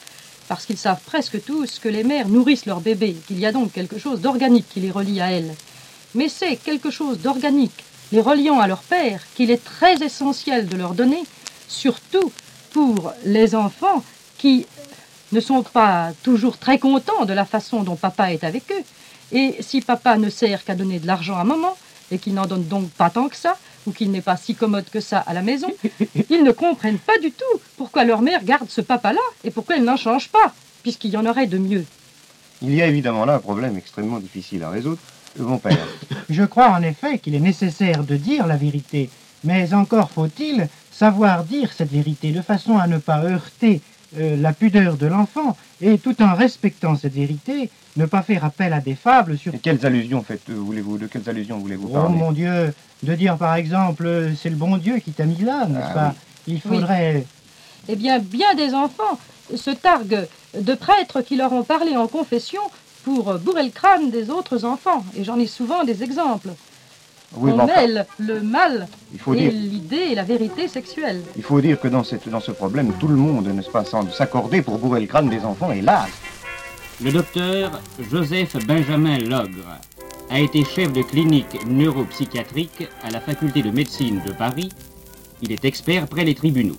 parce 0.48 0.66
qu'ils 0.66 0.78
savent 0.78 1.02
presque 1.06 1.44
tous 1.44 1.80
que 1.80 1.90
les 1.90 2.04
mères 2.04 2.28
nourrissent 2.28 2.68
leurs 2.68 2.82
bébés, 2.82 3.16
qu'il 3.28 3.40
y 3.40 3.46
a 3.46 3.52
donc 3.52 3.72
quelque 3.72 3.98
chose 3.98 4.22
d'organique 4.22 4.68
qui 4.70 4.82
les 4.82 4.92
relie 4.92 5.22
à 5.22 5.32
elles. 5.32 5.56
Mais 6.14 6.30
c'est 6.30 6.58
quelque 6.58 6.92
chose 6.92 7.20
d'organique, 7.20 7.84
les 8.12 8.22
reliant 8.22 8.60
à 8.60 8.68
leur 8.68 8.82
père, 8.82 9.22
qu'il 9.36 9.52
est 9.52 9.64
très 9.64 9.96
essentiel 10.04 10.68
de 10.68 10.78
leur 10.78 10.94
donner, 10.94 11.24
surtout 11.68 12.32
pour 12.72 13.14
les 13.26 13.56
enfants 13.56 14.04
qui 14.38 14.66
ne 15.32 15.40
sont 15.40 15.64
pas 15.64 16.12
toujours 16.24 16.58
très 16.58 16.80
contents 16.80 17.26
de 17.26 17.34
la 17.34 17.46
façon 17.46 17.84
dont 17.84 17.96
papa 17.96 18.32
est 18.32 18.44
avec 18.44 18.64
eux. 18.72 18.84
Et 19.32 19.56
si 19.60 19.82
papa 19.82 20.18
ne 20.18 20.30
sert 20.30 20.64
qu'à 20.64 20.76
donner 20.76 21.00
de 21.00 21.08
l'argent 21.08 21.38
à 21.38 21.44
maman, 21.44 21.76
et 22.12 22.20
qu'il 22.20 22.34
n'en 22.34 22.46
donne 22.46 22.68
donc 22.68 22.90
pas 22.92 23.10
tant 23.10 23.30
que 23.30 23.36
ça, 23.36 23.58
ou 23.88 23.92
qu'il 23.92 24.12
n'est 24.12 24.22
pas 24.22 24.38
si 24.38 24.56
commode 24.56 24.90
que 24.90 25.00
ça 25.00 25.20
à 25.20 25.34
la 25.34 25.42
maison, 25.42 25.72
ils 26.30 26.44
ne 26.44 26.52
comprennent 26.52 27.00
pas 27.00 27.18
du 27.20 27.32
tout 27.32 27.60
pourquoi 27.78 28.04
leur 28.04 28.22
mère 28.22 28.44
garde 28.44 28.70
ce 28.70 28.82
papa-là 28.82 29.22
et 29.44 29.52
pourquoi 29.52 29.78
elle 29.78 29.84
n'en 29.84 29.98
change 29.98 30.30
pas, 30.30 30.54
puisqu'il 30.84 31.12
y 31.12 31.18
en 31.18 31.26
aurait 31.26 31.48
de 31.48 31.58
mieux. 31.58 31.86
Il 32.62 32.74
y 32.74 32.82
a 32.82 32.88
évidemment 32.88 33.26
là 33.26 33.36
un 33.36 33.40
problème 33.40 33.78
extrêmement 33.78 34.20
difficile 34.20 34.64
à 34.64 34.70
résoudre. 34.70 35.00
Mon 35.38 35.58
père. 35.58 35.78
Je 36.30 36.44
crois 36.44 36.70
en 36.70 36.82
effet 36.82 37.20
qu'il 37.20 37.36
est 37.36 37.40
nécessaire 37.40 38.04
de 38.04 38.16
dire 38.16 38.48
la 38.48 38.58
vérité, 38.58 39.10
mais 39.44 39.74
encore 39.74 40.12
faut-il 40.12 40.68
savoir 40.92 41.44
dire 41.44 41.72
cette 41.74 41.92
vérité 41.92 42.32
de 42.32 42.42
façon 42.42 42.78
à 42.78 42.88
ne 42.88 42.98
pas 42.98 43.24
heurter 43.24 43.82
euh, 44.18 44.38
la 44.38 44.54
pudeur 44.54 44.96
de 44.96 45.08
l'enfant 45.08 45.58
et 45.82 45.98
tout 45.98 46.22
en 46.22 46.36
respectant 46.36 46.96
cette 46.96 47.14
vérité, 47.14 47.70
ne 47.98 48.06
pas 48.06 48.22
faire 48.22 48.46
appel 48.46 48.72
à 48.72 48.80
des 48.80 48.96
fables 48.96 49.38
sur... 49.38 49.54
Et 49.54 49.60
quelles 49.60 49.86
allusions 49.86 50.24
faites, 50.24 50.50
euh, 50.50 50.54
voulez-vous 50.54 50.98
De 50.98 51.08
quelles 51.08 51.28
allusions 51.28 51.58
voulez-vous 51.58 51.90
Oh 51.90 51.94
parler 51.94 52.16
mon 52.16 52.32
Dieu, 52.32 52.74
de 53.04 53.16
dire 53.16 53.38
par 53.38 53.56
exemple, 53.56 54.06
euh, 54.06 54.34
c'est 54.36 54.50
le 54.50 54.56
bon 54.56 54.78
Dieu 54.78 55.00
qui 55.00 55.12
t'a 55.12 55.26
mis 55.26 55.42
là, 55.42 55.66
n'est-ce 55.68 55.88
Ah 55.90 55.94
pas 55.94 56.16
Il 56.48 56.62
faudrait... 56.62 57.26
Eh 57.90 57.96
bien, 57.96 58.20
bien 58.20 58.56
des 58.56 58.74
enfants 58.74 59.20
se 59.54 59.72
targuent 59.72 60.28
de 60.58 60.74
prêtres 60.76 61.22
qui 61.22 61.36
leur 61.36 61.52
ont 61.52 61.64
parlé 61.64 61.98
en 61.98 62.08
confession 62.08 62.62
pour 63.06 63.34
bourrer 63.40 63.64
le 63.64 63.70
crâne 63.70 64.10
des 64.10 64.30
autres 64.30 64.66
enfants. 64.66 65.06
Et 65.16 65.24
j'en 65.24 65.40
ai 65.40 65.48
souvent 65.48 65.84
des 65.86 66.04
exemples. 66.04 66.50
Oui, 67.38 67.52
On 67.54 67.60
enfin, 67.60 67.66
mêle 67.76 68.06
le 68.18 68.42
mal 68.42 68.88
Il 69.14 69.20
faut 69.20 69.34
et 69.34 69.38
dire- 69.42 69.52
l'idée 69.52 70.06
et 70.12 70.16
la 70.16 70.24
vérité 70.24 70.68
sexuelle. 70.68 71.22
il 71.36 71.44
faut 71.44 71.60
dire 71.62 71.80
que 71.80 71.88
dans, 71.88 72.04
cette, 72.04 72.28
dans 72.30 72.40
ce 72.40 72.52
problème, 72.52 72.94
tout 73.00 73.08
le 73.08 73.16
monde, 73.16 73.48
n'est-ce 73.48 73.70
pas, 73.70 73.84
semble 73.86 74.12
s'accorder 74.12 74.62
pour 74.62 74.78
bourrer 74.80 75.02
le 75.02 75.08
crâne 75.08 75.30
des 75.30 75.42
enfants, 75.42 75.72
hélas. 75.72 76.10
Le 77.02 77.12
docteur 77.12 77.82
Joseph 78.12 78.56
Benjamin 78.66 79.18
Logre 79.18 79.80
a 80.30 80.40
été 80.40 80.64
chef 80.64 80.94
de 80.94 81.02
clinique 81.02 81.66
neuropsychiatrique 81.68 82.88
à 83.04 83.10
la 83.12 83.20
faculté 83.20 83.62
de 83.62 83.70
médecine 83.72 84.22
de 84.26 84.32
Paris. 84.32 84.70
Il 85.42 85.52
est 85.52 85.66
expert 85.66 86.08
près 86.08 86.24
des 86.26 86.36
tribunaux. 86.36 86.78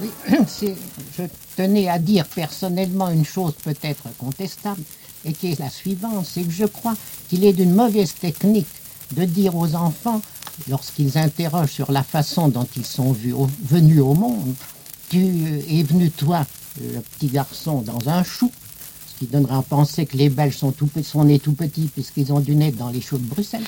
Oui, 0.00 0.10
c'est- 0.46 0.76
je 1.18 1.24
tenais 1.56 1.88
à 1.88 1.98
dire 1.98 2.26
personnellement 2.26 3.10
une 3.10 3.24
chose 3.24 3.54
peut-être 3.64 4.04
contestable, 4.18 4.82
et 5.24 5.32
qui 5.32 5.52
est 5.52 5.58
la 5.58 5.70
suivante, 5.70 6.26
c'est 6.26 6.42
que 6.42 6.50
je 6.52 6.64
crois 6.64 6.94
qu'il 7.28 7.44
est 7.44 7.52
d'une 7.52 7.74
mauvaise 7.74 8.14
technique 8.14 8.66
de 9.16 9.24
dire 9.24 9.54
aux 9.56 9.74
enfants, 9.74 10.20
lorsqu'ils 10.68 11.18
interrogent 11.18 11.72
sur 11.72 11.92
la 11.92 12.02
façon 12.02 12.48
dont 12.48 12.66
ils 12.76 12.86
sont 12.86 13.12
venus 13.12 14.00
au 14.00 14.14
monde, 14.14 14.54
tu 15.08 15.18
es 15.68 15.82
venu, 15.82 16.10
toi, 16.10 16.46
le 16.80 17.00
petit 17.00 17.28
garçon, 17.28 17.82
dans 17.82 18.08
un 18.08 18.22
chou, 18.24 18.50
ce 19.06 19.18
qui 19.18 19.26
donnerait 19.26 19.56
à 19.56 19.62
penser 19.62 20.06
que 20.06 20.16
les 20.16 20.28
Belges 20.28 20.56
sont 20.56 21.24
nés 21.24 21.38
tout 21.38 21.52
petits 21.52 21.88
puisqu'ils 21.92 22.32
ont 22.32 22.40
dû 22.40 22.56
naître 22.56 22.78
dans 22.78 22.90
les 22.90 23.00
choux 23.00 23.18
de 23.18 23.26
Bruxelles. 23.26 23.64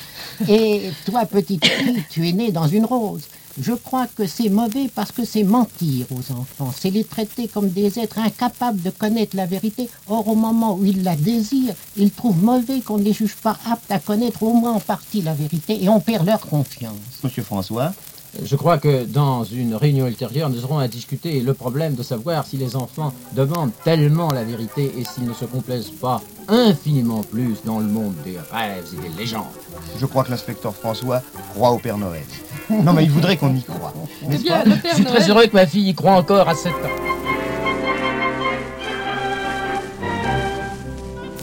Et 0.49 0.91
toi, 1.05 1.25
petite 1.27 1.65
fille, 1.65 2.03
tu 2.11 2.29
es 2.29 2.33
née 2.33 2.51
dans 2.51 2.67
une 2.67 2.85
rose. 2.85 3.23
Je 3.61 3.73
crois 3.73 4.07
que 4.07 4.27
c'est 4.27 4.51
mauvais 4.51 4.91
parce 4.95 5.13
que 5.13 5.25
c'est 5.25 5.43
mentir 5.43 6.07
aux 6.11 6.33
enfants, 6.33 6.75
c'est 6.79 6.91
les 6.91 7.05
traiter 7.05 7.49
comme 7.49 7.71
des 7.71 7.99
êtres 7.99 8.19
incapables 8.19 8.83
de 8.83 8.91
connaître 8.91 9.35
la 9.35 9.47
vérité. 9.47 9.89
Or, 10.09 10.29
au 10.29 10.35
moment 10.35 10.75
où 10.75 10.85
ils 10.85 11.03
la 11.03 11.17
désirent, 11.17 11.75
ils 11.97 12.11
trouvent 12.11 12.43
mauvais 12.43 12.81
qu'on 12.81 12.99
ne 12.99 13.05
les 13.05 13.15
juge 13.15 13.35
pas 13.37 13.57
aptes 13.71 13.91
à 13.91 13.99
connaître 13.99 14.43
au 14.43 14.53
moins 14.53 14.75
en 14.75 14.81
partie 14.81 15.23
la 15.23 15.33
vérité 15.33 15.83
et 15.83 15.89
on 15.89 16.01
perd 16.01 16.27
leur 16.27 16.41
confiance. 16.41 16.97
Monsieur 17.25 17.43
François 17.43 17.95
Je 18.43 18.57
crois 18.57 18.77
que 18.77 19.05
dans 19.07 19.45
une 19.45 19.75
réunion 19.75 20.07
ultérieure, 20.07 20.51
nous 20.51 20.63
aurons 20.65 20.79
à 20.79 20.89
discuter 20.89 21.41
le 21.41 21.55
problème 21.55 21.95
de 21.95 22.03
savoir 22.03 22.47
si 22.47 22.59
les 22.59 22.77
enfants 22.77 23.15
demandent 23.33 23.73
tellement 23.85 24.29
la 24.29 24.45
vérité 24.45 24.93
et 24.99 25.05
s'ils 25.05 25.25
ne 25.25 25.33
se 25.33 25.47
complaisent 25.47 25.93
pas 25.99 26.21
infiniment 26.49 27.23
plus 27.23 27.57
dans 27.65 27.79
le 27.79 27.87
monde 27.87 28.15
des 28.23 28.39
rêves 28.53 28.85
et 28.93 29.09
des 29.09 29.17
légendes. 29.17 29.45
Je 29.99 30.05
crois 30.05 30.25
que 30.25 30.31
l'inspecteur 30.31 30.75
François 30.75 31.23
croit 31.55 31.71
au 31.71 31.79
Père 31.79 31.97
Noël. 31.97 32.27
Non, 32.71 32.93
mais 32.93 33.05
il 33.05 33.11
voudrait 33.11 33.37
qu'on 33.37 33.55
y 33.55 33.63
croie. 33.63 33.93
n'est-ce 34.29 34.43
bien, 34.43 34.59
pas 34.59 34.65
le 34.65 34.77
Père 34.77 34.91
Je 34.91 34.95
suis 34.97 35.05
très 35.05 35.19
Noël- 35.21 35.31
heureux 35.31 35.47
que 35.47 35.55
ma 35.55 35.67
fille 35.67 35.89
y 35.89 35.95
croit 35.95 36.13
encore 36.13 36.49
à 36.49 36.55
7 36.55 36.73
ans. 36.73 36.77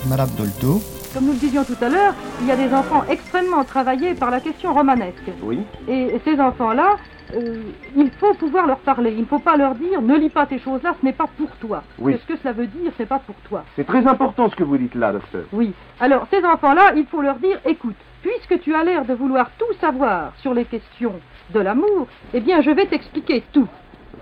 Madame 0.10 0.30
Dolto 0.38 0.82
Comme 1.13 1.25
nous 1.25 1.32
le 1.34 1.38
disions 1.39 1.63
tout 1.63 1.77
à 1.82 1.89
l'heure, 1.89 2.13
il 2.42 2.48
y 2.48 2.51
a 2.51 2.56
des 2.56 2.74
enfants 2.74 3.03
extrêmement 3.10 3.63
travaillés 3.63 4.13
par 4.13 4.30
la 4.32 4.39
question 4.42 4.74
romanesque. 4.74 5.32
Oui. 5.42 5.60
Et 5.88 6.20
ces 6.25 6.39
enfants-là, 6.39 6.98
euh, 7.36 7.62
il 7.96 8.12
faut 8.20 8.34
pouvoir 8.34 8.68
leur 8.68 8.77
parler. 8.80 9.12
Il 9.13 9.22
ne 9.22 9.25
faut 9.25 9.39
pas 9.39 9.56
leur 9.56 9.75
dire 9.75 10.01
ne 10.01 10.18
lis 10.18 10.30
pas 10.30 10.46
ces 10.50 10.60
choses-là, 10.60 10.94
ce 11.00 11.06
n'est 11.06 11.13
pas 11.13 11.27
pour 11.38 11.50
toi. 11.62 11.84
Oui. 12.00 12.13
Que 12.15 12.20
ce 12.20 12.25
que 12.34 12.39
cela 12.42 12.51
veut 12.53 12.68
dire, 12.68 12.92
c'est 12.98 13.06
pas 13.08 13.20
pour 13.20 13.36
toi. 13.48 13.63
C'est 13.75 13.88
très 13.88 14.06
important 14.06 14.50
ce 14.50 14.56
que 14.56 14.63
vous 14.63 14.77
dites 14.77 14.96
là, 14.96 15.13
docteur. 15.13 15.44
Oui. 15.53 15.74
Alors, 16.01 16.27
ces 16.30 16.44
enfants-là, 16.44 16.92
il 16.98 17.06
faut 17.06 17.22
leur 17.22 17.36
dire 17.38 17.58
écoute, 17.65 17.96
puisque 18.24 18.60
tu 18.62 18.74
as 18.74 18.84
l'air 18.84 19.06
de 19.06 19.13
vouloir 19.13 19.51
tout 19.60 19.72
savoir 19.80 20.34
sur 20.38 20.53
les 20.53 20.65
questions 20.65 21.13
de 21.53 21.60
l'amour, 21.60 22.08
eh 22.34 22.39
bien, 22.39 22.62
je 22.62 22.72
vais 22.72 22.88
t'expliquer 22.88 23.44
tout. 23.51 23.68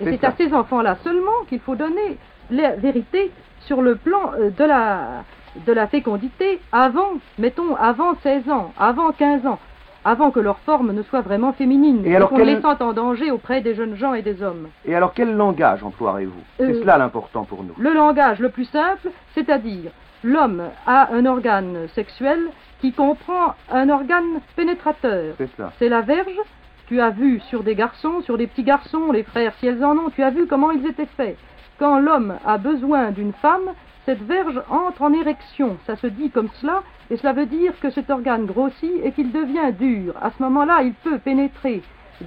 Et 0.01 0.05
C'est 0.05 0.11
c'est 0.19 0.25
à 0.25 0.33
ces 0.37 0.53
enfants-là 0.53 0.97
seulement 1.03 1.45
qu'il 1.47 1.59
faut 1.59 1.75
donner 1.75 2.17
la 2.49 2.75
vérité 2.75 3.31
sur 3.61 3.81
le 3.81 3.95
plan 3.95 4.31
euh, 4.39 4.49
de 4.49 4.63
la, 4.65 5.23
de 5.67 5.71
la 5.71 5.87
fécondité 5.87 6.59
avant, 6.71 7.11
mettons, 7.37 7.75
avant 7.75 8.15
16 8.23 8.49
ans, 8.49 8.73
avant 8.79 9.11
15 9.11 9.45
ans, 9.45 9.59
avant 10.03 10.31
que 10.31 10.39
leur 10.39 10.57
forme 10.59 10.91
ne 10.93 11.03
soit 11.03 11.21
vraiment 11.21 11.53
féminine, 11.53 12.03
Et 12.05 12.17
qu'on 12.17 12.37
les 12.37 12.59
sente 12.61 12.81
en 12.81 12.93
danger 12.93 13.29
auprès 13.29 13.61
des 13.61 13.75
jeunes 13.75 13.95
gens 13.95 14.15
et 14.15 14.23
des 14.23 14.41
hommes. 14.41 14.69
Et 14.85 14.95
alors, 14.95 15.13
quel 15.13 15.35
langage 15.35 15.83
emploierez-vous? 15.83 16.41
C'est 16.57 16.63
Euh, 16.63 16.81
cela 16.81 16.97
l'important 16.97 17.43
pour 17.43 17.63
nous. 17.63 17.75
Le 17.77 17.93
langage 17.93 18.39
le 18.39 18.49
plus 18.49 18.65
simple, 18.65 19.09
c'est-à-dire 19.35 19.91
l'homme 20.23 20.63
a 20.87 21.09
un 21.13 21.25
organe 21.25 21.87
sexuel 21.93 22.39
qui 22.81 22.91
comprend 22.91 23.55
un 23.71 23.89
organe 23.89 24.41
pénétrateur. 24.55 25.35
C'est 25.37 25.49
cela. 25.55 25.71
C'est 25.79 25.89
la 25.89 26.01
verge. 26.01 26.39
Tu 26.87 26.99
as 26.99 27.11
vu 27.11 27.39
sur 27.49 27.63
des 27.63 27.75
garçons, 27.75 28.21
sur 28.21 28.37
des 28.37 28.47
petits 28.47 28.63
garçons, 28.63 29.11
les 29.11 29.23
frères, 29.23 29.53
si 29.59 29.67
elles 29.67 29.85
en 29.85 29.95
ont, 29.97 30.09
tu 30.09 30.23
as 30.23 30.31
vu 30.31 30.45
comment 30.47 30.71
ils 30.71 30.85
étaient 30.85 31.05
faits. 31.05 31.37
Quand 31.79 31.99
l'homme 31.99 32.35
a 32.45 32.57
besoin 32.57 33.11
d'une 33.11 33.33
femme, 33.33 33.71
cette 34.05 34.21
verge 34.23 34.61
entre 34.69 35.03
en 35.03 35.13
érection. 35.13 35.77
Ça 35.85 35.95
se 35.95 36.07
dit 36.07 36.31
comme 36.31 36.49
cela, 36.59 36.83
et 37.09 37.17
cela 37.17 37.33
veut 37.33 37.45
dire 37.45 37.73
que 37.79 37.91
cet 37.91 38.09
organe 38.09 38.45
grossit 38.45 38.91
et 39.03 39.11
qu'il 39.11 39.31
devient 39.31 39.71
dur. 39.79 40.15
À 40.21 40.31
ce 40.31 40.43
moment-là, 40.43 40.81
il 40.81 40.93
peut 40.93 41.19
pénétrer 41.19 41.81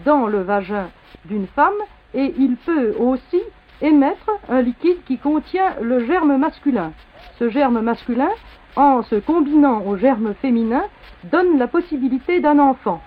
dans 0.05 0.27
le 0.27 0.41
vagin 0.43 0.89
d'une 1.27 1.47
femme 1.49 1.73
et 2.15 2.35
il 2.39 2.57
peut 2.57 2.95
aussi 2.99 3.43
émettre 3.83 4.31
un 4.49 4.63
liquide 4.63 5.03
qui 5.05 5.19
contient 5.19 5.75
le 5.81 6.07
germe 6.07 6.37
masculin. 6.37 6.93
Ce 7.39 7.51
germe 7.51 7.81
masculin, 7.81 8.31
en 8.77 9.03
se 9.03 9.17
combinant 9.17 9.83
au 9.87 9.97
germe 9.97 10.35
féminin, 10.41 10.83
donne 11.25 11.59
la 11.59 11.67
possibilité 11.67 12.41
d'un 12.41 12.59
enfant. 12.59 13.01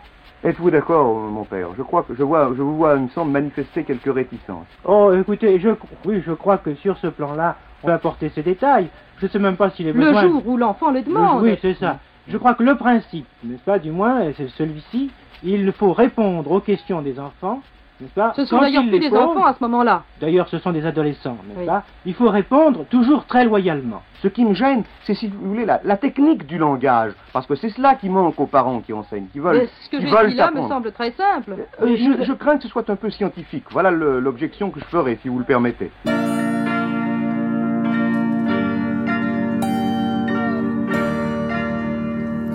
Êtes-vous 0.43 0.69
d'accord, 0.69 1.13
mon 1.15 1.43
père? 1.45 1.69
Je 1.77 1.81
crois 1.83 2.03
que 2.03 2.13
je 2.13 2.23
vois, 2.23 2.51
je 2.55 2.61
vous 2.61 2.77
vois, 2.77 2.95
il 2.95 3.03
me 3.03 3.09
semble, 3.09 3.31
manifester 3.31 3.83
quelques 3.83 4.13
réticences. 4.13 4.67
Oh, 4.85 5.11
écoutez, 5.13 5.59
je, 5.59 5.69
oui, 6.05 6.21
je 6.25 6.31
crois 6.33 6.57
que 6.57 6.75
sur 6.75 6.97
ce 6.97 7.07
plan-là, 7.07 7.55
on 7.83 7.87
peut 7.87 7.93
apporter 7.93 8.29
ces 8.29 8.43
détails. 8.43 8.87
Je 9.19 9.25
ne 9.25 9.31
sais 9.31 9.39
même 9.39 9.55
pas 9.57 9.71
s'il 9.71 9.87
est 9.87 9.93
Le 9.93 9.99
besoin... 9.99 10.21
jour 10.21 10.43
où 10.47 10.57
l'enfant 10.57 10.91
les 10.91 11.01
Le- 11.01 11.07
demande. 11.07 11.43
Oui, 11.43 11.57
c'est 11.61 11.73
ça. 11.73 11.97
Je 12.27 12.37
crois 12.37 12.53
que 12.53 12.63
le 12.63 12.75
principe, 12.75 13.25
n'est-ce 13.43 13.63
pas, 13.63 13.79
du 13.79 13.89
moins, 13.89 14.19
c'est 14.37 14.49
celui-ci, 14.49 15.09
il 15.43 15.71
faut 15.71 15.93
répondre 15.93 16.51
aux 16.51 16.59
questions 16.59 17.01
des 17.01 17.19
enfants, 17.19 17.61
pas 18.05 18.33
Ce 18.35 18.45
sont 18.45 18.59
d'ailleurs 18.59 18.83
plus 18.83 18.91
les 18.99 19.09
des 19.09 19.15
enfants 19.15 19.45
à 19.45 19.53
ce 19.53 19.63
moment-là. 19.63 20.03
D'ailleurs, 20.21 20.47
ce 20.49 20.57
sont 20.59 20.71
des 20.71 20.85
adolescents, 20.85 21.37
n'est-ce 21.47 21.59
Oui. 21.59 21.65
pas 21.65 21.83
Il 22.05 22.13
faut 22.13 22.29
répondre 22.29 22.85
toujours 22.89 23.25
très 23.25 23.43
loyalement. 23.45 24.01
Ce 24.21 24.27
qui 24.27 24.45
me 24.45 24.53
gêne, 24.53 24.83
c'est, 25.03 25.13
si 25.13 25.27
vous 25.27 25.49
voulez, 25.49 25.65
la, 25.65 25.79
la 25.83 25.97
technique 25.97 26.45
du 26.47 26.57
langage. 26.57 27.13
Parce 27.33 27.45
que 27.45 27.55
c'est 27.55 27.69
cela 27.69 27.95
qui 27.95 28.09
manque 28.09 28.39
aux 28.39 28.47
parents 28.47 28.79
qui 28.81 28.93
enseignent, 28.93 29.27
qui 29.31 29.39
veulent, 29.39 29.57
Et 29.57 29.69
ce 29.83 29.89
que 29.89 29.97
qui 29.97 30.07
j'ai 30.07 30.15
veulent 30.15 30.29
dit 30.29 30.35
là 30.35 30.51
me 30.51 30.61
semble 30.67 30.91
très 30.91 31.11
simple. 31.11 31.55
Euh, 31.81 31.95
je, 31.95 32.23
je 32.23 32.33
crains 32.33 32.57
que 32.57 32.63
ce 32.63 32.69
soit 32.69 32.89
un 32.89 32.95
peu 32.95 33.09
scientifique. 33.09 33.65
Voilà 33.71 33.91
l'objection 33.91 34.69
que 34.69 34.79
je 34.79 34.85
ferai, 34.85 35.17
si 35.21 35.29
vous 35.29 35.39
le 35.39 35.45
permettez. 35.45 35.91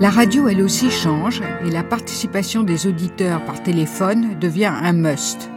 La 0.03 0.09
radio, 0.09 0.49
elle 0.49 0.61
aussi, 0.61 0.91
change 0.91 1.41
et 1.65 1.71
la 1.71 1.81
participation 1.81 2.63
des 2.63 2.87
auditeurs 2.87 3.41
par 3.45 3.63
téléphone 3.63 4.37
devient 4.37 4.65
un 4.65 4.91
must. 4.91 5.49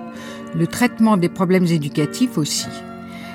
Le 0.54 0.68
traitement 0.68 1.16
des 1.16 1.28
problèmes 1.28 1.66
éducatifs 1.66 2.38
aussi. 2.38 2.68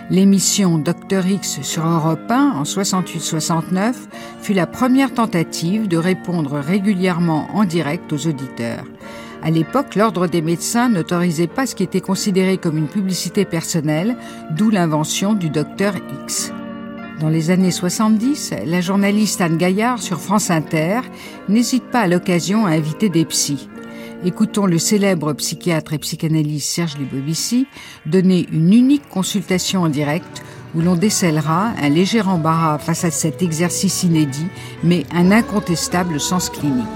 L'émission 0.10 0.78
Dr 0.78 1.28
X 1.28 1.64
sur 1.64 1.86
Europe 1.86 2.32
1 2.32 2.54
en 2.56 2.64
68-69 2.64 3.94
fut 4.42 4.54
la 4.54 4.68
première 4.68 5.14
tentative 5.14 5.90
de 5.90 5.98
répondre 5.98 6.58
régulièrement 6.58 7.50
en 7.54 7.66
direct 7.66 8.14
aux 8.14 8.28
auditeurs. 8.28 8.86
À 9.44 9.52
l'époque, 9.52 9.96
l'ordre 9.96 10.28
des 10.28 10.42
médecins 10.42 10.88
n'autorisait 10.88 11.48
pas 11.48 11.66
ce 11.66 11.76
qui 11.76 11.84
était 11.84 12.00
considéré 12.00 12.58
comme 12.58 12.78
une 12.78 12.88
publicité 12.88 13.44
personnelle, 13.44 14.16
d'où 14.52 14.70
l'invention 14.70 15.34
du 15.34 15.50
Dr 15.50 15.92
X. 16.24 16.54
Dans 17.22 17.30
les 17.30 17.52
années 17.52 17.70
70, 17.70 18.52
la 18.66 18.82
journaliste 18.82 19.42
Anne 19.42 19.58
Gaillard 19.58 20.02
sur 20.02 20.20
France 20.20 20.50
Inter 20.50 21.02
n'hésite 21.50 21.84
pas 21.84 22.00
à 22.00 22.08
l'occasion 22.08 22.66
à 22.66 22.72
inviter 22.72 23.10
des 23.10 23.26
psys. 23.26 23.70
Écoutons 24.26 24.66
le 24.66 24.80
célèbre 24.80 25.32
psychiatre 25.34 25.94
et 25.94 26.00
psychanalyste 26.00 26.68
Serge 26.68 26.98
Libovici 26.98 27.68
donner 28.08 28.48
une 28.52 28.74
unique 28.74 29.08
consultation 29.08 29.84
en 29.84 29.90
direct 29.90 30.44
où 30.74 30.82
l'on 30.82 30.96
décèlera 30.96 31.74
un 31.80 31.90
léger 31.90 32.22
embarras 32.22 32.80
face 32.80 33.06
à 33.06 33.12
cet 33.12 33.44
exercice 33.44 34.02
inédit, 34.02 34.48
mais 34.84 35.06
un 35.14 35.32
incontestable 35.32 36.20
sens 36.20 36.50
clinique. 36.50 36.88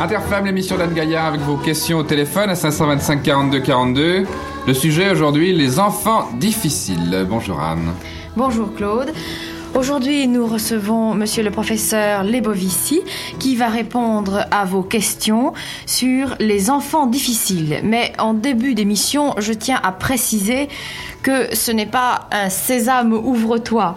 Interfemme, 0.00 0.46
l'émission 0.46 0.78
d'Anne 0.78 0.94
Gaillard 0.94 1.26
avec 1.26 1.42
vos 1.42 1.58
questions 1.58 1.98
au 1.98 2.02
téléphone 2.02 2.48
à 2.48 2.54
525 2.54 3.22
42 3.22 3.60
42. 3.60 4.26
Le 4.66 4.74
sujet 4.74 5.10
aujourd'hui, 5.10 5.52
les 5.52 5.78
enfants 5.78 6.30
difficiles. 6.38 7.26
Bonjour 7.28 7.60
Anne. 7.60 7.92
Bonjour 8.34 8.74
Claude. 8.74 9.12
Aujourd'hui, 9.74 10.26
nous 10.26 10.46
recevons 10.46 11.12
monsieur 11.12 11.42
le 11.42 11.50
professeur 11.50 12.24
Lebovici 12.24 13.02
qui 13.38 13.56
va 13.56 13.68
répondre 13.68 14.46
à 14.50 14.64
vos 14.64 14.82
questions 14.82 15.52
sur 15.84 16.34
les 16.38 16.70
enfants 16.70 17.06
difficiles. 17.06 17.80
Mais 17.84 18.14
en 18.18 18.32
début 18.32 18.74
d'émission, 18.74 19.34
je 19.36 19.52
tiens 19.52 19.78
à 19.82 19.92
préciser 19.92 20.68
que 21.22 21.54
ce 21.54 21.72
n'est 21.72 21.84
pas 21.84 22.28
un 22.32 22.48
sésame 22.48 23.12
ouvre-toi. 23.12 23.96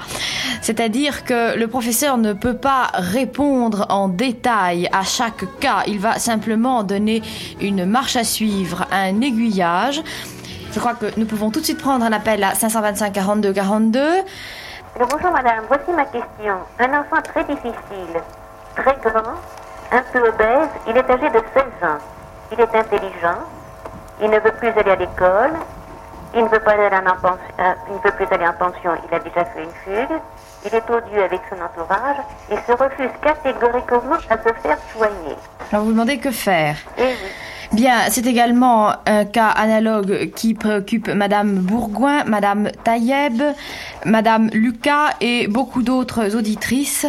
C'est-à-dire 0.61 1.23
que 1.23 1.57
le 1.57 1.67
professeur 1.67 2.17
ne 2.17 2.33
peut 2.33 2.57
pas 2.57 2.91
répondre 2.93 3.85
en 3.87 4.09
détail 4.09 4.89
à 4.91 5.03
chaque 5.03 5.45
cas. 5.59 5.83
Il 5.87 5.99
va 5.99 6.19
simplement 6.19 6.83
donner 6.83 7.21
une 7.61 7.85
marche 7.85 8.17
à 8.17 8.25
suivre, 8.25 8.85
un 8.91 9.21
aiguillage. 9.21 10.01
Je 10.75 10.81
crois 10.81 10.93
que 10.93 11.05
nous 11.17 11.25
pouvons 11.25 11.51
tout 11.51 11.61
de 11.61 11.63
suite 11.63 11.81
prendre 11.81 12.03
un 12.03 12.11
appel 12.11 12.43
à 12.43 12.53
525 12.53 13.13
42 13.13 13.53
42. 13.53 14.01
bonjour 14.99 15.31
madame, 15.31 15.63
voici 15.69 15.89
ma 15.95 16.03
question. 16.03 16.57
Un 16.79 16.99
enfant 16.99 17.21
très 17.23 17.45
difficile, 17.45 18.19
très 18.75 18.93
grand, 19.01 19.35
un 19.93 20.03
peu 20.11 20.19
obèse, 20.27 20.67
il 20.89 20.97
est 20.97 21.09
âgé 21.09 21.29
de 21.29 21.41
16 21.53 21.63
ans. 21.81 21.97
Il 22.51 22.59
est 22.59 22.75
intelligent, 22.75 23.39
il 24.21 24.29
ne 24.29 24.37
veut 24.37 24.51
plus 24.51 24.67
aller 24.67 24.91
à 24.91 24.95
l'école, 24.97 25.53
il 26.35 26.43
ne 26.43 26.49
veut 26.49 26.59
pas 26.59 26.71
aller 26.71 26.93
en 26.93 27.15
pension, 27.21 27.37
euh, 27.57 27.73
il 27.87 27.93
ne 27.93 27.99
veut 27.99 28.11
plus 28.11 28.35
aller 28.35 28.45
en 28.45 28.53
pension, 28.53 28.91
il 29.07 29.15
a 29.15 29.19
déjà 29.19 29.45
fait 29.45 29.63
une 29.63 29.71
fugue, 29.85 30.19
il 30.65 30.75
est 30.75 30.89
odieux 30.89 31.23
avec 31.23 31.39
son 31.49 31.55
entourage 31.63 32.17
et 32.51 32.57
se 32.67 32.73
refuse 32.73 33.11
catégoriquement 33.21 34.17
à 34.29 34.37
se 34.39 34.53
faire 34.61 34.77
soigner. 34.93 35.37
Alors 35.71 35.85
vous 35.85 35.91
demandez 35.93 36.17
que 36.17 36.31
faire 36.31 36.75
Eh 36.97 37.03
oui. 37.03 37.31
Bien, 37.73 37.95
c'est 38.09 38.25
également 38.25 38.91
un 39.05 39.25
cas 39.25 39.47
analogue 39.49 40.31
qui 40.35 40.53
préoccupe 40.53 41.09
Madame 41.09 41.55
Bourgoin, 41.55 42.23
Madame 42.25 42.69
Taïeb, 42.83 43.41
Madame 44.05 44.49
Lucas 44.53 45.11
et 45.21 45.47
beaucoup 45.47 45.81
d'autres 45.81 46.35
auditrices 46.35 47.05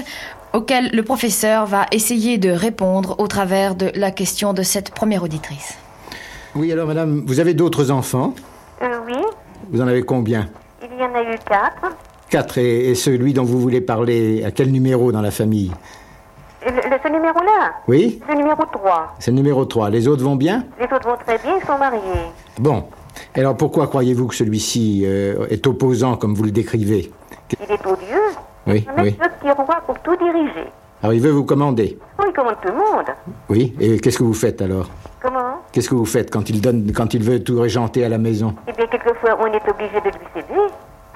auxquelles 0.53 0.91
le 0.93 1.03
professeur 1.03 1.67
va 1.67 1.87
essayer 1.93 2.39
de 2.39 2.51
répondre 2.51 3.17
au 3.19 3.27
travers 3.29 3.75
de 3.75 3.91
la 3.95 4.11
question 4.11 4.53
de 4.55 4.63
cette 4.63 4.91
première 4.91 5.23
auditrice. 5.23 5.77
Oui, 6.55 6.73
alors 6.73 6.87
madame, 6.87 7.23
vous 7.27 7.39
avez 7.41 7.53
d'autres 7.53 7.91
enfants? 7.91 8.35
Euh, 8.83 8.87
oui, 9.07 9.15
Vous 9.71 9.81
en 9.83 9.87
avez 9.87 10.03
combien? 10.03 10.49
Il 10.83 10.99
y 10.99 11.03
en 11.03 11.15
a 11.15 11.23
eu 11.23 11.37
quatre. 11.49 11.95
Quatre. 12.31 12.59
Et, 12.59 12.91
et 12.91 12.95
celui 12.95 13.35
dont 13.35 13.45
vous 13.45 13.61
voulez 13.61 13.81
parler, 13.83 14.43
à 14.45 14.51
quel 14.51 14.71
numéro 14.73 15.13
dans 15.13 15.21
la 15.21 15.31
famille? 15.31 15.71
Le, 15.71 15.75
le- 15.75 16.06
ce 16.71 17.09
numéro-là 17.09 17.73
Oui 17.89 18.21
C'est 18.27 18.33
le 18.35 18.39
numéro 18.39 18.63
3. 18.65 19.15
C'est 19.19 19.31
le 19.31 19.37
numéro 19.37 19.65
3. 19.65 19.91
Les 19.91 20.09
autres 20.09 20.23
vont 20.25 20.37
bien 20.37 20.65
Les 20.79 20.85
autres 20.87 21.09
vont 21.09 21.17
très 21.17 21.39
bien, 21.39 21.55
ils 21.61 21.67
sont 21.67 21.79
mariés. 21.79 22.01
Bon. 22.59 22.85
Alors 23.35 23.57
pourquoi 23.57 23.87
croyez-vous 23.87 24.27
que 24.29 24.35
celui-ci 24.35 25.03
euh, 25.07 25.47
est 25.49 25.67
opposant 25.67 26.17
comme 26.17 26.35
vous 26.35 26.45
le 26.45 26.51
décrivez 26.51 27.11
Il 27.61 27.71
est 27.73 27.87
odieux. 27.87 28.37
Oui, 28.67 28.87
oui. 28.99 29.13
petit 29.13 29.51
roi 29.51 29.77
pour 29.87 29.99
tout 30.01 30.17
diriger. 30.17 30.71
Alors 31.03 31.13
il 31.15 31.21
veut 31.21 31.31
vous 31.31 31.45
commander 31.45 31.99
Oh, 32.19 32.25
il 32.27 32.33
commande 32.33 32.57
tout 32.63 32.69
le 32.69 32.75
monde. 32.75 33.07
Oui. 33.49 33.75
Et 33.81 34.01
qu'est-ce 34.01 34.19
que 34.19 34.25
vous 34.25 34.35
faites 34.35 34.61
alors 34.63 34.89
Comment 35.23 35.59
Qu'est-ce 35.73 35.89
que 35.89 35.95
vous 35.95 36.07
faites 36.07 36.31
quand 36.31 36.49
il 36.51 36.61
donne, 36.61 36.91
quand 36.93 37.15
il 37.15 37.23
veut 37.23 37.43
tout 37.43 37.61
régenter 37.61 38.05
à 38.05 38.09
la 38.09 38.19
maison 38.19 38.55
Eh 38.67 38.73
bien, 38.73 38.87
quelquefois, 38.87 39.37
on 39.41 39.47
est 39.47 39.69
obligé 39.69 40.01
de 40.01 40.07
lui 40.09 40.27
céder. 40.35 40.61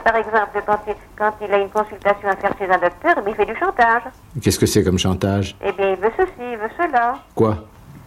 Par 0.05 0.17
exemple, 0.17 0.63
quand 0.67 0.79
il, 0.89 0.95
quand 1.17 1.33
il 1.43 1.53
a 1.53 1.59
une 1.59 1.69
consultation 1.71 2.29
à 2.29 2.37
faire 2.37 2.53
chez 2.59 2.65
un 2.71 2.79
docteur, 2.79 3.17
il 3.27 3.35
fait 3.35 3.47
du 3.47 3.57
chantage. 3.57 4.03
Qu'est-ce 4.43 4.59
que 4.59 4.67
c'est 4.67 4.83
comme 4.85 4.99
chantage 4.99 5.57
Eh 5.65 5.73
bien, 5.73 5.91
il 5.91 5.97
veut 5.97 6.13
ceci, 6.17 6.33
il 6.53 6.57
veut 6.59 6.71
cela. 6.79 7.19
Quoi 7.35 7.57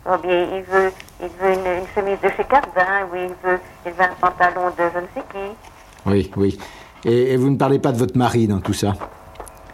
Oh 0.06 0.18
bien, 0.22 0.48
il 0.58 0.64
veut, 0.64 0.92
il 1.22 1.30
veut 1.40 1.54
une, 1.54 1.82
une 1.82 1.88
chemise 1.96 2.20
de 2.22 2.30
chez 2.36 2.44
Cardin, 2.44 3.08
oui, 3.14 3.20
il 3.30 3.50
veut, 3.50 3.60
il 3.86 3.92
veut 3.94 4.02
un 4.04 4.16
pantalon 4.20 4.68
de 4.70 4.84
je 4.94 5.00
ne 5.00 5.06
sais 5.16 5.24
qui. 5.32 5.56
Oui, 6.06 6.32
oui. 6.36 6.60
Et, 7.06 7.34
et 7.34 7.38
vous 7.38 7.50
ne 7.50 7.58
parlez 7.58 7.80
pas 7.80 7.92
de 7.92 7.98
votre 7.98 8.18
mari 8.18 8.48
dans 8.48 8.60
tout 8.60 8.74
ça 8.74 8.94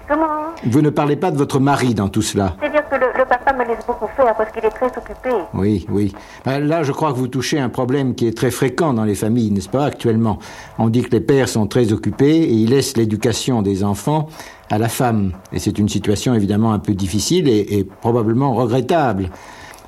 Comment 0.09 0.25
Vous 0.65 0.81
ne 0.81 0.89
parlez 0.89 1.15
pas 1.15 1.29
de 1.29 1.37
votre 1.37 1.59
mari 1.59 1.93
dans 1.93 2.09
tout 2.09 2.23
cela 2.23 2.55
C'est-à-dire 2.59 2.89
que 2.89 2.95
le, 2.95 3.05
le 3.15 3.25
papa 3.25 3.53
me 3.53 3.63
laisse 3.63 3.85
beaucoup 3.85 4.07
faire 4.17 4.33
parce 4.35 4.51
qu'il 4.51 4.65
est 4.65 4.69
très 4.71 4.87
occupé. 4.87 5.29
Oui, 5.53 5.85
oui. 5.89 6.15
Ben, 6.45 6.59
Là, 6.65 6.81
je 6.81 6.91
crois 6.91 7.11
que 7.13 7.17
vous 7.17 7.27
touchez 7.27 7.59
un 7.59 7.69
problème 7.69 8.15
qui 8.15 8.27
est 8.27 8.35
très 8.35 8.49
fréquent 8.49 8.93
dans 8.93 9.03
les 9.03 9.13
familles, 9.13 9.51
n'est-ce 9.51 9.69
pas, 9.69 9.85
actuellement? 9.85 10.39
On 10.79 10.89
dit 10.89 11.03
que 11.03 11.11
les 11.11 11.21
pères 11.21 11.47
sont 11.47 11.67
très 11.67 11.93
occupés 11.93 12.37
et 12.37 12.51
ils 12.53 12.71
laissent 12.71 12.97
l'éducation 12.97 13.61
des 13.61 13.83
enfants 13.83 14.27
à 14.71 14.79
la 14.79 14.89
femme. 14.89 15.33
Et 15.53 15.59
c'est 15.59 15.77
une 15.77 15.89
situation 15.89 16.33
évidemment 16.33 16.73
un 16.73 16.79
peu 16.79 16.93
difficile 16.95 17.47
et, 17.47 17.77
et 17.77 17.83
probablement 17.83 18.53
regrettable. 18.55 19.29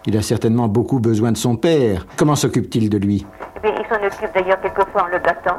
Il 0.06 0.16
a 0.18 0.22
certainement 0.22 0.68
beaucoup 0.68 1.00
besoin 1.00 1.32
de 1.32 1.38
son 1.38 1.56
père. 1.56 2.06
Comment 2.18 2.36
s'occupe-t-il 2.36 2.90
de 2.90 2.98
lui? 2.98 3.26
Eh 3.58 3.60
bien, 3.60 3.72
il 3.80 3.86
s'en 3.88 4.04
occupe 4.04 4.34
d'ailleurs 4.36 4.62
quelquefois 4.62 5.04
en 5.04 5.08
le 5.08 5.20
battant. 5.20 5.58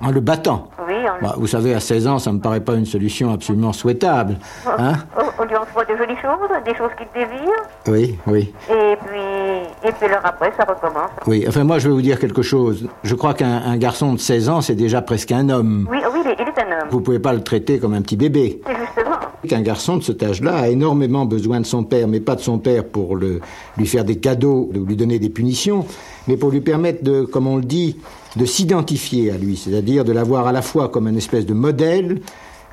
En 0.00 0.10
le 0.10 0.20
battant 0.20 0.68
Oui, 0.86 0.94
en 0.94 1.16
le... 1.16 1.22
Bah, 1.22 1.34
Vous 1.36 1.46
savez, 1.46 1.74
à 1.74 1.80
16 1.80 2.06
ans, 2.06 2.18
ça 2.18 2.32
me 2.32 2.38
paraît 2.38 2.60
pas 2.60 2.74
une 2.74 2.86
solution 2.86 3.32
absolument 3.32 3.72
souhaitable. 3.72 4.38
Hein 4.78 4.92
Oh, 5.18 5.22
on 5.40 5.44
lui 5.44 5.56
envoie 5.56 5.84
de 5.84 5.96
jolies 5.96 6.16
choses, 6.22 6.48
des 6.64 6.74
choses 6.74 6.90
qu'il 6.96 7.06
désire. 7.14 7.54
Oui, 7.88 8.18
oui. 8.26 8.52
Et 8.70 8.96
puis, 9.06 9.88
et 9.88 9.92
puis 9.92 10.06
alors 10.06 10.20
après, 10.24 10.52
ça 10.56 10.64
recommence. 10.64 11.10
Oui, 11.26 11.44
enfin 11.48 11.64
moi 11.64 11.78
je 11.78 11.88
vais 11.88 11.94
vous 11.94 12.02
dire 12.02 12.18
quelque 12.18 12.42
chose. 12.42 12.88
Je 13.02 13.14
crois 13.14 13.34
qu'un 13.34 13.62
un 13.64 13.76
garçon 13.76 14.12
de 14.12 14.18
16 14.18 14.48
ans, 14.48 14.60
c'est 14.60 14.74
déjà 14.74 15.02
presque 15.02 15.32
un 15.32 15.48
homme. 15.48 15.88
Oui, 15.90 15.98
oui, 16.12 16.20
il 16.24 16.30
est, 16.30 16.36
il 16.40 16.48
est 16.48 16.62
un 16.62 16.80
homme. 16.82 16.88
Vous 16.90 17.00
pouvez 17.00 17.18
pas 17.18 17.32
le 17.32 17.42
traiter 17.42 17.78
comme 17.78 17.94
un 17.94 18.02
petit 18.02 18.16
bébé. 18.16 18.60
C'est 18.66 18.76
justement. 18.76 19.16
Qu'un 19.48 19.62
garçon 19.62 19.96
de 19.96 20.02
cet 20.02 20.22
âge-là 20.22 20.56
a 20.56 20.68
énormément 20.68 21.24
besoin 21.24 21.60
de 21.60 21.66
son 21.66 21.84
père, 21.84 22.08
mais 22.08 22.20
pas 22.20 22.34
de 22.34 22.40
son 22.40 22.58
père 22.58 22.84
pour 22.84 23.16
le, 23.16 23.40
lui 23.76 23.86
faire 23.86 24.04
des 24.04 24.16
cadeaux, 24.16 24.68
de 24.72 24.80
lui 24.80 24.96
donner 24.96 25.18
des 25.18 25.30
punitions, 25.30 25.86
mais 26.26 26.36
pour 26.36 26.50
lui 26.50 26.60
permettre 26.60 27.04
de, 27.04 27.22
comme 27.22 27.46
on 27.46 27.56
le 27.56 27.62
dit, 27.62 27.96
de 28.38 28.44
s'identifier 28.46 29.30
à 29.30 29.36
lui, 29.36 29.56
c'est-à-dire 29.56 30.04
de 30.04 30.12
l'avoir 30.12 30.46
à 30.46 30.52
la 30.52 30.62
fois 30.62 30.88
comme 30.88 31.08
une 31.08 31.16
espèce 31.18 31.44
de 31.44 31.54
modèle, 31.54 32.20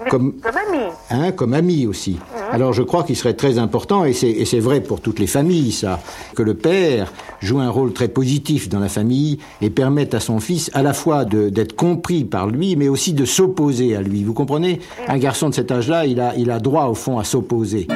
comme, 0.09 0.33
Comme 0.41 0.51
ami. 0.73 0.83
hein, 1.09 1.31
comme 1.31 1.53
ami 1.53 1.87
aussi. 1.87 2.17
Alors 2.51 2.73
je 2.73 2.83
crois 2.83 3.03
qu'il 3.03 3.15
serait 3.15 3.33
très 3.33 3.57
important, 3.57 4.03
et 4.05 4.11
c'est, 4.13 4.29
et 4.29 4.43
c'est 4.45 4.59
vrai 4.59 4.81
pour 4.81 4.99
toutes 4.99 5.19
les 5.19 5.25
familles, 5.27 5.71
ça, 5.71 6.01
que 6.35 6.43
le 6.43 6.53
père 6.53 7.11
joue 7.39 7.59
un 7.59 7.69
rôle 7.69 7.93
très 7.93 8.09
positif 8.09 8.67
dans 8.69 8.79
la 8.79 8.89
famille 8.89 9.39
et 9.61 9.69
permette 9.69 10.13
à 10.13 10.19
son 10.19 10.39
fils 10.39 10.69
à 10.73 10.83
la 10.83 10.93
fois 10.93 11.23
de- 11.25 11.47
d'être 11.49 11.75
compris 11.75 12.25
par 12.25 12.47
lui, 12.47 12.75
mais 12.75 12.89
aussi 12.89 13.13
de 13.13 13.23
s'opposer 13.25 13.95
à 13.95 14.01
lui. 14.01 14.23
Vous 14.25 14.33
comprenez? 14.33 14.79
Un 15.07 15.17
garçon 15.17 15.49
de 15.49 15.53
cet 15.55 15.71
âge-là, 15.71 16.05
il 16.05 16.19
a, 16.19 16.35
il 16.35 16.51
a 16.51 16.59
droit 16.59 16.85
au 16.87 16.93
fond 16.93 17.17
à 17.17 17.23
s'opposer. 17.23 17.87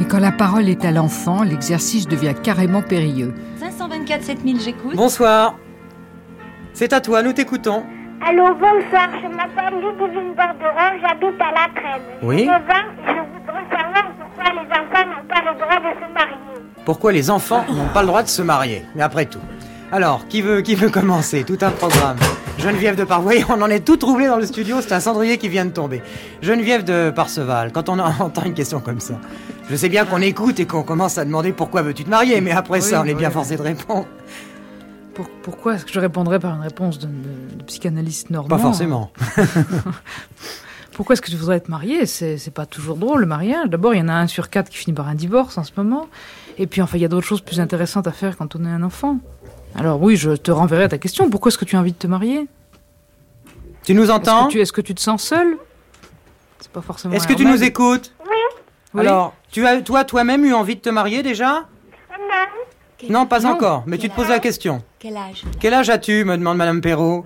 Et 0.00 0.04
quand 0.08 0.18
la 0.18 0.32
parole 0.32 0.68
est 0.68 0.84
à 0.84 0.90
l'enfant, 0.90 1.42
l'exercice 1.44 2.08
devient 2.08 2.34
carrément 2.42 2.82
périlleux. 2.82 3.32
524 3.80 4.22
7000, 4.22 4.60
j'écoute. 4.60 4.94
Bonsoir. 4.94 5.54
C'est 6.74 6.92
à 6.92 7.00
toi, 7.00 7.22
nous 7.22 7.32
t'écoutons. 7.32 7.82
Allô, 8.20 8.52
bonsoir, 8.52 9.08
je 9.22 9.28
m'appelle 9.34 9.80
Ludivine 9.80 10.34
Borderon, 10.34 11.00
j'habite 11.00 11.40
à 11.40 11.50
la 11.50 11.80
Crème. 11.80 12.02
Oui. 12.22 12.40
J'ai 12.40 12.46
9 12.46 12.54
ans, 12.56 12.62
je 13.06 13.12
voudrais 13.12 13.78
savoir 13.78 14.04
pourquoi 14.18 14.52
les 14.52 14.68
enfants 14.70 15.06
n'ont 15.06 15.24
pas 15.28 15.40
le 15.40 15.58
droit 15.58 15.78
de 15.78 15.94
se 15.94 16.12
marier. 16.12 16.36
Pourquoi 16.84 17.12
les 17.12 17.30
enfants 17.30 17.64
n'ont 17.70 17.88
pas 17.88 18.02
le 18.02 18.06
droit 18.08 18.22
de 18.22 18.28
se 18.28 18.42
marier 18.42 18.82
Mais 18.94 19.02
après 19.02 19.24
tout. 19.24 19.40
Alors, 19.92 20.28
qui 20.28 20.40
veut, 20.42 20.60
qui 20.60 20.74
veut 20.76 20.88
commencer 20.90 21.44
Tout 21.44 21.58
un 21.62 21.70
programme. 21.70 22.16
Geneviève 22.58 22.94
de 22.96 23.04
Parvoy, 23.04 23.44
on 23.48 23.60
en 23.60 23.66
est 23.68 23.80
tout 23.84 23.96
troublé 23.96 24.26
dans 24.26 24.36
le 24.36 24.46
studio, 24.46 24.76
c'est 24.80 24.92
un 24.92 25.00
cendrier 25.00 25.38
qui 25.38 25.48
vient 25.48 25.64
de 25.64 25.70
tomber. 25.70 26.02
Geneviève 26.42 26.84
de 26.84 27.10
Parseval, 27.10 27.72
quand 27.72 27.88
on 27.88 27.98
entend 27.98 28.42
une 28.44 28.54
question 28.54 28.80
comme 28.80 29.00
ça, 29.00 29.14
je 29.68 29.74
sais 29.76 29.88
bien 29.88 30.04
qu'on 30.04 30.20
écoute 30.20 30.60
et 30.60 30.66
qu'on 30.66 30.82
commence 30.82 31.16
à 31.18 31.24
demander 31.24 31.52
pourquoi 31.52 31.82
veux-tu 31.82 32.04
te 32.04 32.10
marier, 32.10 32.40
mais 32.40 32.52
après 32.52 32.80
Oui, 32.80 32.84
ça, 32.84 33.00
on 33.00 33.04
est 33.04 33.08
oui. 33.12 33.14
bien 33.14 33.30
forcé 33.30 33.56
de 33.56 33.62
répondre. 33.62 34.06
Pour- 35.14 35.28
pourquoi 35.42 35.74
est-ce 35.74 35.84
que 35.86 35.92
je 35.92 36.00
répondrais 36.00 36.38
par 36.38 36.54
une 36.54 36.62
réponse 36.62 36.98
de, 36.98 37.06
de- 37.06 37.56
de 37.56 37.62
psychanalyste 37.64 38.30
normand 38.30 38.48
Pas 38.48 38.58
forcément. 38.58 39.10
pourquoi 40.92 41.14
est-ce 41.14 41.22
que 41.22 41.30
tu 41.30 41.36
voudrais 41.36 41.56
être 41.56 41.68
marié 41.68 42.04
c'est 42.06 42.52
pas 42.54 42.66
toujours 42.66 42.96
drôle 42.96 43.20
le 43.20 43.26
mariage. 43.26 43.68
D'abord, 43.68 43.94
il 43.94 43.98
y 43.98 44.02
en 44.02 44.08
a 44.08 44.12
un 44.14 44.26
sur 44.28 44.50
quatre 44.50 44.68
qui 44.68 44.76
finit 44.76 44.94
par 44.94 45.08
un 45.08 45.14
divorce 45.14 45.56
en 45.58 45.64
ce 45.64 45.72
moment. 45.76 46.08
Et 46.58 46.66
puis 46.66 46.82
enfin, 46.82 46.98
il 46.98 47.00
y 47.00 47.04
a 47.04 47.08
d'autres 47.08 47.26
choses 47.26 47.40
plus 47.40 47.58
intéressantes 47.60 48.06
à 48.06 48.12
faire 48.12 48.36
quand 48.36 48.54
on 48.54 48.64
est 48.64 48.68
un 48.70 48.82
enfant. 48.82 49.18
Alors 49.76 50.00
oui, 50.02 50.16
je 50.16 50.30
te 50.32 50.50
renverrai 50.50 50.84
à 50.84 50.88
ta 50.88 50.98
question. 50.98 51.30
Pourquoi 51.30 51.50
est-ce 51.50 51.58
que 51.58 51.64
tu 51.64 51.76
as 51.76 51.80
envie 51.80 51.92
de 51.92 51.96
te 51.98 52.06
marier? 52.06 52.46
Tu 53.84 53.94
nous 53.94 54.10
entends 54.10 54.40
Est-ce 54.40 54.46
que 54.48 54.52
tu, 54.52 54.60
est-ce 54.60 54.72
que 54.72 54.80
tu 54.80 54.94
te 54.94 55.00
sens 55.00 55.22
seul 55.22 55.56
C'est 56.58 56.70
pas 56.70 56.82
forcément. 56.82 57.14
Est-ce 57.14 57.26
que 57.26 57.32
tu 57.32 57.46
nous 57.46 57.62
écoutes? 57.62 58.12
Oui. 58.92 59.00
Alors, 59.00 59.34
tu 59.50 59.66
as 59.66 59.80
toi 59.82 60.04
toi-même 60.04 60.44
eu 60.44 60.52
envie 60.52 60.76
de 60.76 60.80
te 60.80 60.90
marier 60.90 61.22
déjà? 61.22 61.66
Non, 63.08 63.24
pas 63.24 63.40
Non. 63.40 63.50
encore, 63.50 63.84
mais 63.86 63.96
tu 63.96 64.10
te 64.10 64.14
poses 64.14 64.28
la 64.28 64.40
question. 64.40 64.82
Quel 64.98 65.16
âge? 65.16 65.44
Quel 65.58 65.72
âge 65.72 65.88
as-tu 65.88 66.24
me 66.26 66.36
demande 66.36 66.58
Madame 66.58 66.82
Perrault? 66.82 67.24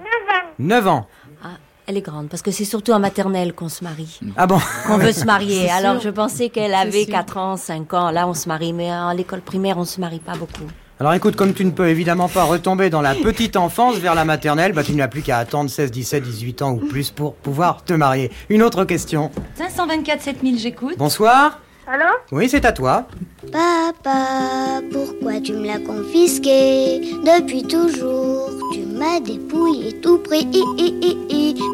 9 0.61 0.87
ans. 0.87 1.09
Ah, 1.43 1.49
elle 1.89 1.97
est 1.97 2.01
grande, 2.03 2.29
parce 2.29 2.43
que 2.43 2.53
c'est 2.53 2.65
surtout 2.65 2.93
en 2.93 3.01
maternelle 3.01 3.53
qu'on 3.55 3.69
se 3.69 3.83
marie. 3.83 4.21
Ah 4.37 4.47
bon? 4.47 4.61
Qu'on 4.87 4.99
veut 4.99 5.11
se 5.11 5.25
marier. 5.25 5.69
Alors 5.71 5.95
sûr. 5.95 6.03
je 6.03 6.11
pensais 6.11 6.49
qu'elle 6.51 6.75
avait 6.75 7.05
sûr. 7.07 7.13
4 7.13 7.37
ans, 7.39 7.57
5 7.57 7.93
ans. 7.95 8.11
Là, 8.13 8.29
on 8.29 8.35
se 8.35 8.47
marie, 8.49 8.73
mais 8.73 8.89
à 8.89 9.13
l'école 9.15 9.41
primaire, 9.41 9.77
on 9.77 9.85
se 9.85 10.01
marie 10.01 10.21
pas 10.21 10.37
beaucoup. 10.37 10.69
Alors 11.01 11.13
écoute, 11.13 11.35
comme 11.35 11.53
tu 11.53 11.65
ne 11.65 11.73
peux 11.73 11.89
évidemment 11.89 12.29
pas 12.29 12.45
retomber 12.45 12.89
dans 12.89 13.03
la 13.03 13.17
petite 13.17 13.57
enfance 13.57 13.97
vers 13.97 14.15
la 14.15 14.25
maternelle, 14.25 14.73
bah 14.73 14.85
tu 14.85 14.93
n'as 14.93 15.09
plus 15.09 15.23
qu'à 15.23 15.39
attendre 15.39 15.69
16, 15.69 15.91
17, 15.91 16.23
18 16.23 16.63
ans 16.63 16.71
ou 16.71 16.77
plus 16.77 17.11
pour 17.11 17.35
pouvoir 17.35 17.83
te 17.83 17.93
marier. 17.93 18.31
Une 18.49 18.63
autre 18.63 18.85
question. 18.85 19.33
524 19.57 20.23
7000, 20.23 20.59
j'écoute. 20.61 20.95
Bonsoir. 20.97 21.59
Allô 21.87 22.07
Oui, 22.33 22.49
c'est 22.49 22.65
à 22.65 22.73
toi. 22.73 23.07
Papa, 23.53 24.81
pourquoi 24.91 25.39
tu 25.41 25.53
me 25.53 25.67
l'as 25.67 25.79
confisqué 25.79 27.01
Depuis 27.23 27.63
toujours, 27.63 28.49
tu 28.73 28.81
m'as 28.81 29.21
dépouillé 29.21 29.93
tout 30.01 30.19
pris. 30.19 30.47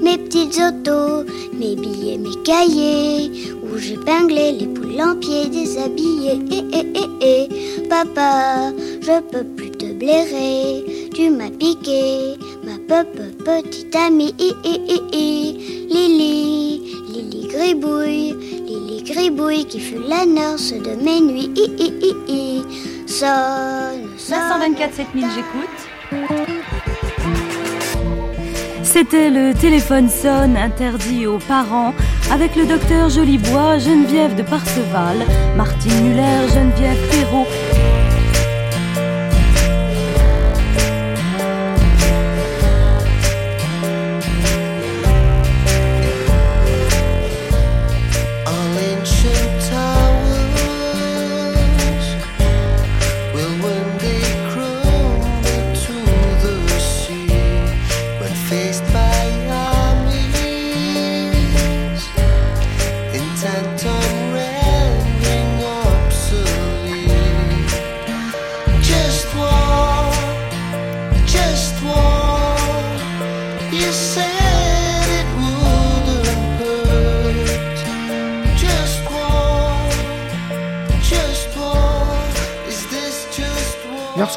Mes 0.02 0.18
petites 0.18 0.60
autos, 0.60 1.24
mes 1.52 1.76
billets, 1.76 2.18
mes 2.18 2.42
cahiers, 2.44 3.30
où 3.62 3.78
j'épinglais 3.78 4.52
les 4.52 4.66
poules 4.66 5.00
en 5.00 5.14
pied 5.16 5.48
déshabillées. 5.48 6.40
Papa, 7.88 8.72
je 9.00 9.20
peux 9.30 9.44
plus 9.44 9.70
te 9.70 9.92
blairer, 9.92 10.84
tu 11.14 11.30
m'as 11.30 11.50
piqué, 11.50 12.34
ma 12.64 12.78
peuple 12.88 13.22
petite 13.44 13.94
amie. 13.94 14.34
Lily, 15.92 16.80
Lily 17.12 17.48
Gribouille, 17.48 18.36
Lily 19.00 19.12
Gribouille 19.12 19.66
qui 19.66 19.80
fut 19.80 19.98
la 20.08 20.24
de 20.24 21.02
mes 21.02 21.20
nuits. 21.20 21.50
Sonne, 23.06 24.08
sonne. 24.16 24.38
524 24.38 24.94
7000, 24.94 25.26
j'écoute. 25.34 25.68
C'était 28.82 29.30
le 29.30 29.54
téléphone 29.54 30.08
sonne 30.08 30.56
interdit 30.56 31.26
aux 31.26 31.38
parents 31.38 31.94
avec 32.32 32.56
le 32.56 32.66
docteur 32.66 33.08
Jolibois, 33.08 33.78
Geneviève 33.78 34.34
de 34.36 34.42
Parseval, 34.42 35.18
Martine 35.56 36.08
Muller, 36.08 36.48
Geneviève 36.52 36.98
Perrault. 37.10 37.46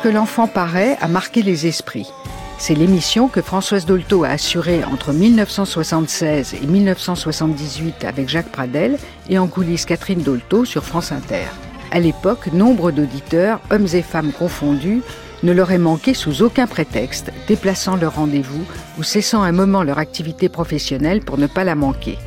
Lorsque 0.04 0.16
l'enfant 0.16 0.48
paraît 0.48 0.98
a 1.00 1.08
marqué 1.08 1.42
les 1.42 1.66
esprits. 1.66 2.12
C'est 2.58 2.74
l'émission 2.74 3.30
que 3.30 3.42
Françoise 3.42 3.86
Dolto 3.86 4.26
a 4.26 4.32
assurée 4.32 4.84
entre 4.84 5.14
1976 5.14 6.56
et 6.62 6.68
1978 6.68 8.04
avec 8.04 8.28
Jacques 8.28 8.52
Pradel 8.52 8.98
et 9.30 9.40
en 9.40 9.48
coulisses 9.48 9.86
Catherine 9.86 10.22
Dolto 10.22 10.66
sur 10.66 10.84
France 10.84 11.14
Inter. 11.14 11.46
À 11.92 12.02
l'époque, 12.02 12.52
nombre 12.52 12.92
d'auditeurs, 12.92 13.62
hommes 13.72 13.88
et 13.94 14.02
femmes 14.02 14.34
confondus, 14.34 15.04
ne 15.42 15.54
leur 15.54 15.72
est 15.72 15.78
manqué 15.78 16.14
sous 16.14 16.42
aucun 16.42 16.68
prétexte, 16.68 17.32
déplaçant 17.48 17.96
leur 17.96 18.16
rendez-vous 18.16 18.66
ou 19.00 19.04
cessant 19.04 19.42
un 19.42 19.54
moment 19.54 19.84
leur 19.84 20.00
activité 20.00 20.50
professionnelle 20.50 21.22
pour 21.22 21.38
ne 21.38 21.48
pas 21.48 21.64
la 21.64 21.76
manquer. 21.76 22.18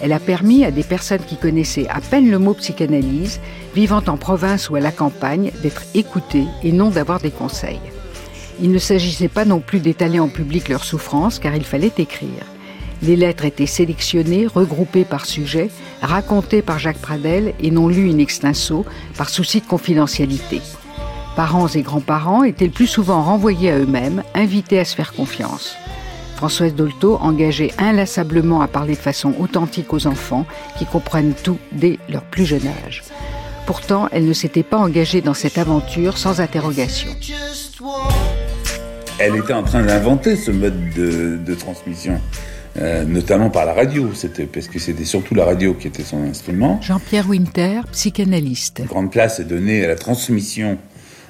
Elle 0.00 0.12
a 0.12 0.20
permis 0.20 0.64
à 0.64 0.70
des 0.70 0.84
personnes 0.84 1.24
qui 1.26 1.36
connaissaient 1.36 1.88
à 1.88 2.00
peine 2.00 2.30
le 2.30 2.38
mot 2.38 2.54
psychanalyse, 2.54 3.40
vivant 3.74 4.02
en 4.06 4.16
province 4.16 4.70
ou 4.70 4.76
à 4.76 4.80
la 4.80 4.92
campagne, 4.92 5.50
d'être 5.62 5.82
écoutées 5.94 6.46
et 6.62 6.72
non 6.72 6.90
d'avoir 6.90 7.20
des 7.20 7.30
conseils. 7.30 7.80
Il 8.60 8.70
ne 8.72 8.78
s'agissait 8.78 9.28
pas 9.28 9.44
non 9.44 9.60
plus 9.60 9.80
d'étaler 9.80 10.20
en 10.20 10.28
public 10.28 10.68
leurs 10.68 10.84
souffrances, 10.84 11.38
car 11.38 11.54
il 11.54 11.64
fallait 11.64 11.92
écrire. 11.98 12.44
Les 13.02 13.14
lettres 13.14 13.44
étaient 13.44 13.66
sélectionnées, 13.66 14.46
regroupées 14.46 15.04
par 15.04 15.26
sujet, 15.26 15.70
racontées 16.02 16.62
par 16.62 16.78
Jacques 16.78 16.98
Pradel 16.98 17.54
et 17.60 17.70
non 17.70 17.88
lues 17.88 18.10
in 18.10 18.18
extenso 18.18 18.84
par 19.16 19.28
souci 19.28 19.60
de 19.60 19.66
confidentialité. 19.66 20.60
Parents 21.36 21.68
et 21.68 21.82
grands-parents 21.82 22.42
étaient 22.42 22.66
le 22.66 22.72
plus 22.72 22.88
souvent 22.88 23.22
renvoyés 23.22 23.70
à 23.70 23.78
eux-mêmes, 23.78 24.24
invités 24.34 24.80
à 24.80 24.84
se 24.84 24.96
faire 24.96 25.12
confiance. 25.12 25.76
Françoise 26.38 26.72
Dolto 26.72 27.16
engageait 27.20 27.72
inlassablement 27.78 28.60
à 28.60 28.68
parler 28.68 28.92
de 28.92 28.98
façon 28.98 29.34
authentique 29.40 29.92
aux 29.92 30.06
enfants 30.06 30.46
qui 30.78 30.86
comprennent 30.86 31.34
tout 31.34 31.58
dès 31.72 31.98
leur 32.08 32.22
plus 32.22 32.44
jeune 32.46 32.68
âge. 32.86 33.02
Pourtant, 33.66 34.08
elle 34.12 34.24
ne 34.24 34.32
s'était 34.32 34.62
pas 34.62 34.76
engagée 34.76 35.20
dans 35.20 35.34
cette 35.34 35.58
aventure 35.58 36.16
sans 36.16 36.40
interrogation. 36.40 37.10
Elle 39.18 39.34
était 39.34 39.52
en 39.52 39.64
train 39.64 39.82
d'inventer 39.82 40.36
ce 40.36 40.52
mode 40.52 40.90
de, 40.94 41.40
de 41.44 41.54
transmission, 41.56 42.20
euh, 42.76 43.04
notamment 43.04 43.50
par 43.50 43.66
la 43.66 43.74
radio, 43.74 44.12
c'était 44.14 44.46
parce 44.46 44.68
que 44.68 44.78
c'était 44.78 45.04
surtout 45.04 45.34
la 45.34 45.44
radio 45.44 45.74
qui 45.74 45.88
était 45.88 46.04
son 46.04 46.22
instrument. 46.22 46.78
Jean-Pierre 46.82 47.28
Winter, 47.28 47.80
psychanalyste. 47.90 48.84
Grande 48.86 49.10
place 49.10 49.40
est 49.40 49.44
donnée 49.44 49.84
à 49.84 49.88
la 49.88 49.96
transmission, 49.96 50.78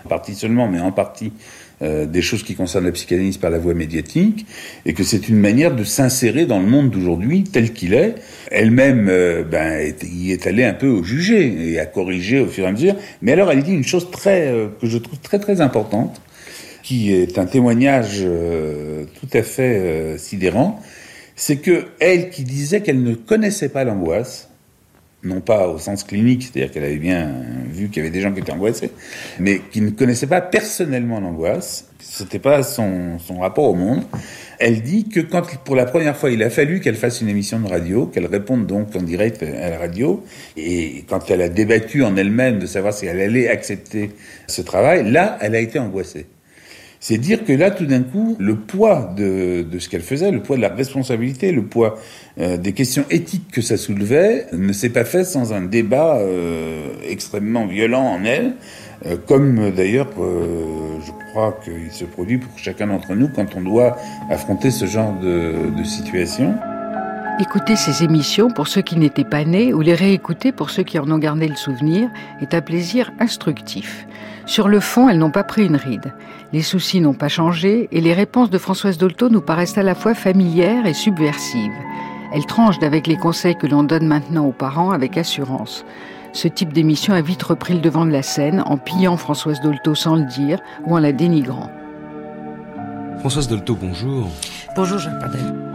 en 0.05 0.09
partie 0.11 0.35
seulement, 0.35 0.69
mais 0.69 0.81
en 0.81 0.93
partie 0.93 1.33
euh, 1.81 2.07
des 2.07 2.23
choses 2.23 2.43
qui 2.43 2.55
concernent 2.55 2.87
la 2.87 2.93
psychanalyse 2.93 3.37
par 3.37 3.51
la 3.51 3.59
voie 3.59 3.75
médiatique, 3.75 4.47
et 4.85 4.95
que 4.95 5.05
c'est 5.05 5.29
une 5.29 5.39
manière 5.39 5.75
de 5.75 5.85
s'insérer 5.85 6.47
dans 6.47 6.59
le 6.59 6.67
monde 6.67 6.91
d'aujourd'hui 6.91 7.45
tel 7.45 7.73
qu'il 7.73 7.95
est. 7.95 8.17
Elle-même 8.51 9.09
euh, 9.09 9.45
ben, 9.45 9.93
y 10.03 10.33
est 10.33 10.47
allée 10.47 10.65
un 10.65 10.75
peu 10.75 10.89
au 10.89 11.05
jugé 11.05 11.73
et 11.73 11.79
à 11.79 11.87
corriger 11.87 12.41
au 12.41 12.47
fur 12.47 12.65
et 12.65 12.69
à 12.69 12.73
mesure. 12.73 12.97
Mais 13.23 13.33
alors 13.33 13.53
elle 13.53 13.63
dit 13.63 13.73
une 13.73 13.85
chose 13.85 14.11
très 14.11 14.49
euh, 14.49 14.69
que 14.81 14.87
je 14.87 14.99
trouve 14.99 15.19
très 15.21 15.39
très 15.39 15.61
importante, 15.61 16.21
qui 16.83 17.13
est 17.13 17.39
un 17.39 17.47
témoignage 17.47 18.21
euh, 18.23 19.05
tout 19.21 19.29
à 19.37 19.43
fait 19.43 20.17
sidérant, 20.19 20.81
c'est 21.37 21.57
que 21.57 21.85
elle 22.01 22.31
qui 22.31 22.43
disait 22.43 22.81
qu'elle 22.81 23.03
ne 23.03 23.15
connaissait 23.15 23.69
pas 23.69 23.85
l'angoisse, 23.85 24.49
non 25.25 25.41
pas 25.41 25.67
au 25.69 25.79
sens 25.79 26.05
clinique, 26.05 26.43
c'est-à-dire 26.43 26.71
qu'elle 26.73 26.85
avait 26.85 26.97
bien 26.97 27.31
vu 27.71 27.89
qu'il 27.89 28.03
y 28.03 28.07
avait 28.07 28.15
des 28.15 28.21
gens 28.21 28.33
qui 28.33 28.41
étaient 28.41 28.53
angoissés, 28.53 28.91
mais 29.41 29.61
qui 29.73 29.81
ne 29.81 29.91
connaissait 29.91 30.29
pas 30.29 30.41
personnellement 30.41 31.21
l'angoisse, 31.21 31.89
c'était 31.99 32.39
pas 32.39 32.63
son, 32.63 33.19
son 33.19 33.41
rapport 33.41 33.65
au 33.65 33.75
monde. 33.75 34.03
Elle 34.61 34.83
dit 34.83 35.09
que 35.09 35.21
quand, 35.21 35.43
pour 35.65 35.77
la 35.77 35.87
première 35.87 36.17
fois, 36.17 36.31
il 36.31 36.43
a 36.43 36.51
fallu 36.51 36.81
qu'elle 36.81 36.97
fasse 36.97 37.21
une 37.21 37.29
émission 37.29 37.59
de 37.61 37.69
radio, 37.69 38.07
qu'elle 38.07 38.27
réponde 38.27 38.67
donc 38.67 38.95
en 38.95 39.03
direct 39.03 39.43
à 39.43 39.71
la 39.71 39.79
radio, 39.79 40.25
et 40.57 41.05
quand 41.09 41.31
elle 41.31 41.43
a 41.43 41.49
débattu 41.49 42.05
en 42.05 42.17
elle-même 42.17 42.59
de 42.59 42.67
savoir 42.67 42.95
si 42.95 43.07
elle 43.07 43.21
allait 43.21 43.49
accepter 43.49 44.11
ce 44.47 44.63
travail, 44.63 45.11
là, 45.11 45.37
elle 45.41 45.55
a 45.55 45.61
été 45.61 45.79
angoissée. 45.79 46.27
C'est 47.01 47.19
dire 47.19 47.45
que 47.45 47.53
là, 47.53 47.71
tout 47.71 47.87
d'un 47.87 48.03
coup, 48.03 48.37
le 48.41 48.57
poids 48.57 49.15
de, 49.17 49.65
ce 49.79 49.89
qu'elle 49.89 50.03
faisait, 50.03 50.33
le 50.33 50.41
poids 50.41 50.57
de 50.57 50.63
la 50.63 50.69
responsabilité, 50.69 51.53
le 51.53 51.63
poids 51.63 51.97
euh, 52.41 52.57
des 52.57 52.73
questions 52.73 53.05
éthiques 53.11 53.51
que 53.53 53.63
ça 53.63 53.77
soulevait, 53.77 54.47
ne 54.53 54.73
s'est 54.73 54.89
pas 54.91 55.05
fait 55.05 55.25
sans 55.25 55.53
un 55.53 55.63
débat 55.63 56.17
euh, 56.17 56.89
extrêmement 57.09 57.67
violent 57.67 58.03
en 58.03 58.25
elle, 58.25 58.55
euh, 59.07 59.17
comme 59.29 59.71
d'ailleurs, 59.71 60.09
je 60.17 61.31
crois 61.31 61.57
qu'il 61.65 61.93
se 61.93 62.05
produit 62.05 62.39
pour 62.39 62.59
chacun 62.59 62.89
d'entre 62.89 63.15
nous 63.15 63.29
quand 63.29 63.55
on 63.55 63.61
doit 63.61 63.97
affronter 64.29 64.73
ce 64.73 64.87
genre 64.87 65.15
de, 65.21 65.71
de 65.77 65.85
situation. 65.85 66.55
Écouter 67.41 67.77
ces 67.77 68.03
émissions 68.03 68.51
pour 68.51 68.67
ceux 68.67 68.83
qui 68.83 68.97
n'étaient 68.97 69.23
pas 69.23 69.45
nés 69.45 69.73
ou 69.73 69.81
les 69.81 69.95
réécouter 69.95 70.51
pour 70.51 70.71
ceux 70.71 70.83
qui 70.83 70.99
en 70.99 71.09
ont 71.09 71.19
gardé 71.19 71.47
le 71.47 71.55
souvenir 71.55 72.11
est 72.41 72.53
un 72.53 72.61
plaisir 72.61 73.13
instructif. 73.21 74.09
Sur 74.49 74.69
le 74.69 74.81
fond, 74.81 75.11
elles 75.11 75.19
n'ont 75.19 75.31
pas 75.31 75.45
pris 75.45 75.67
une 75.67 75.77
ride. 75.77 76.15
Les 76.55 76.63
soucis 76.63 77.03
n'ont 77.03 77.13
pas 77.13 77.29
changé 77.29 77.87
et 77.93 78.01
les 78.01 78.15
réponses 78.15 78.49
de 78.49 78.57
Françoise 78.57 78.97
Dolto 78.97 79.29
nous 79.29 79.43
paraissent 79.43 79.77
à 79.77 79.83
la 79.83 79.95
fois 79.95 80.15
familières 80.15 80.87
et 80.87 80.95
subversives. 80.95 81.71
Elle 82.33 82.47
tranche 82.47 82.79
d'avec 82.79 83.07
les 83.07 83.19
conseils 83.19 83.57
que 83.57 83.67
l'on 83.67 83.83
donne 83.83 84.07
maintenant 84.07 84.47
aux 84.47 84.53
parents 84.53 84.91
avec 84.91 85.19
assurance. 85.19 85.85
Ce 86.33 86.49
type 86.49 86.73
d'émission 86.73 87.13
a 87.13 87.21
vite 87.21 87.43
repris 87.43 87.75
le 87.75 87.81
devant 87.81 88.07
de 88.07 88.11
la 88.11 88.23
scène 88.23 88.63
en 88.65 88.79
pillant 88.79 89.19
Françoise 89.19 89.61
Dolto 89.61 89.95
sans 89.95 90.17
le 90.17 90.25
dire 90.25 90.61
ou 90.87 90.97
en 90.97 90.99
la 90.99 91.13
dénigrant. 91.13 91.71
Françoise 93.19 93.49
Dolto, 93.49 93.77
bonjour. 93.79 94.31
Bonjour 94.75 94.99
Jacques. 94.99 95.68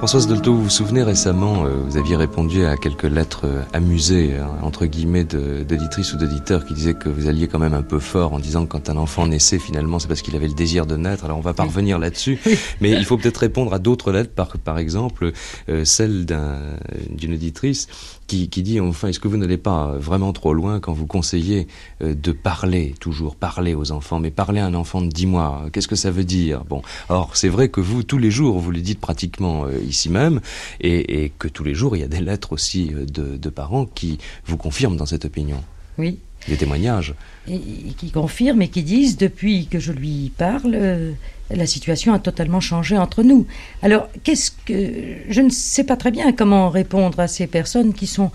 Françoise 0.00 0.26
Dolto, 0.26 0.54
vous 0.54 0.62
vous 0.64 0.70
souvenez 0.70 1.02
récemment, 1.02 1.66
euh, 1.66 1.74
vous 1.84 1.98
aviez 1.98 2.16
répondu 2.16 2.64
à 2.64 2.78
quelques 2.78 3.02
lettres 3.04 3.42
euh, 3.44 3.60
amusées, 3.74 4.34
hein, 4.34 4.48
entre 4.62 4.86
guillemets, 4.86 5.24
d'éditrices 5.24 6.14
ou 6.14 6.16
d'éditeurs 6.16 6.64
qui 6.64 6.72
disaient 6.72 6.94
que 6.94 7.10
vous 7.10 7.28
alliez 7.28 7.48
quand 7.48 7.58
même 7.58 7.74
un 7.74 7.82
peu 7.82 7.98
fort 7.98 8.32
en 8.32 8.38
disant 8.38 8.64
que 8.64 8.70
quand 8.70 8.88
un 8.88 8.96
enfant 8.96 9.26
naissait, 9.26 9.58
finalement, 9.58 9.98
c'est 9.98 10.08
parce 10.08 10.22
qu'il 10.22 10.34
avait 10.36 10.48
le 10.48 10.54
désir 10.54 10.86
de 10.86 10.96
naître. 10.96 11.26
Alors 11.26 11.36
on 11.36 11.42
va 11.42 11.52
pas 11.52 11.64
revenir 11.64 11.98
là-dessus, 11.98 12.38
mais 12.80 12.92
il 12.92 13.04
faut 13.04 13.18
peut-être 13.18 13.36
répondre 13.36 13.74
à 13.74 13.78
d'autres 13.78 14.10
lettres, 14.10 14.32
par, 14.32 14.48
par 14.64 14.78
exemple, 14.78 15.32
euh, 15.68 15.84
celle 15.84 16.24
d'un- 16.24 16.76
d'une 17.10 17.34
auditrice 17.34 17.86
qui, 18.30 18.48
qui 18.48 18.62
dit, 18.62 18.78
enfin, 18.78 19.08
est-ce 19.08 19.18
que 19.18 19.26
vous 19.26 19.36
n'allez 19.36 19.56
pas 19.56 19.96
vraiment 19.98 20.32
trop 20.32 20.54
loin 20.54 20.78
quand 20.78 20.92
vous 20.92 21.06
conseillez 21.06 21.66
euh, 22.00 22.14
de 22.14 22.30
parler, 22.30 22.94
toujours 23.00 23.34
parler 23.34 23.74
aux 23.74 23.90
enfants, 23.90 24.20
mais 24.20 24.30
parler 24.30 24.60
à 24.60 24.66
un 24.66 24.74
enfant 24.74 25.02
de 25.02 25.08
10 25.08 25.26
mois, 25.26 25.66
qu'est-ce 25.72 25.88
que 25.88 25.96
ça 25.96 26.12
veut 26.12 26.22
dire? 26.22 26.64
Bon, 26.64 26.80
or, 27.08 27.34
c'est 27.34 27.48
vrai 27.48 27.70
que 27.70 27.80
vous, 27.80 28.04
tous 28.04 28.18
les 28.18 28.30
jours, 28.30 28.60
vous 28.60 28.70
le 28.70 28.82
dites 28.82 29.00
pratiquement 29.00 29.64
euh, 29.64 29.80
ici 29.80 30.10
même, 30.10 30.40
et, 30.80 31.24
et 31.24 31.32
que 31.40 31.48
tous 31.48 31.64
les 31.64 31.74
jours, 31.74 31.96
il 31.96 32.00
y 32.00 32.04
a 32.04 32.08
des 32.08 32.20
lettres 32.20 32.52
aussi 32.52 32.92
euh, 32.94 33.04
de, 33.04 33.36
de 33.36 33.48
parents 33.48 33.84
qui 33.84 34.18
vous 34.46 34.56
confirment 34.56 34.96
dans 34.96 35.06
cette 35.06 35.24
opinion. 35.24 35.60
Oui. 35.98 36.20
Des 36.48 36.56
témoignages. 36.56 37.14
Et, 37.48 37.58
qui 37.96 38.10
confirment 38.10 38.62
et 38.62 38.68
qui 38.68 38.82
disent, 38.82 39.16
depuis 39.16 39.66
que 39.66 39.78
je 39.78 39.92
lui 39.92 40.32
parle, 40.36 40.74
euh, 40.74 41.12
la 41.50 41.66
situation 41.66 42.14
a 42.14 42.18
totalement 42.18 42.60
changé 42.60 42.96
entre 42.96 43.22
nous. 43.22 43.46
Alors, 43.82 44.08
qu'est-ce 44.22 44.50
que... 44.50 45.16
Je 45.28 45.40
ne 45.40 45.50
sais 45.50 45.84
pas 45.84 45.96
très 45.96 46.10
bien 46.10 46.32
comment 46.32 46.70
répondre 46.70 47.20
à 47.20 47.28
ces 47.28 47.46
personnes 47.46 47.92
qui 47.92 48.06
sont 48.06 48.30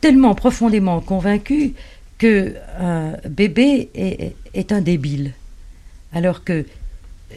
tellement 0.00 0.34
profondément 0.34 1.00
convaincues 1.00 1.74
que 2.18 2.54
un 2.78 3.16
bébé 3.28 3.90
est, 4.54 4.72
un 4.72 4.80
débile, 4.80 5.32
alors 6.12 6.44
que 6.44 6.64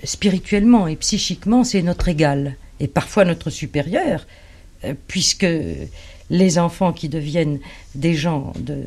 spirituellement 0.03 0.87
et 0.87 0.95
psychiquement, 0.95 1.63
c'est 1.63 1.81
notre 1.81 2.07
égal, 2.07 2.55
et 2.79 2.87
parfois 2.87 3.25
notre 3.25 3.49
supérieur, 3.49 4.25
euh, 4.83 4.93
puisque 5.07 5.47
les 6.29 6.59
enfants 6.59 6.93
qui 6.93 7.09
deviennent 7.09 7.59
des 7.95 8.13
gens 8.13 8.53
de 8.59 8.83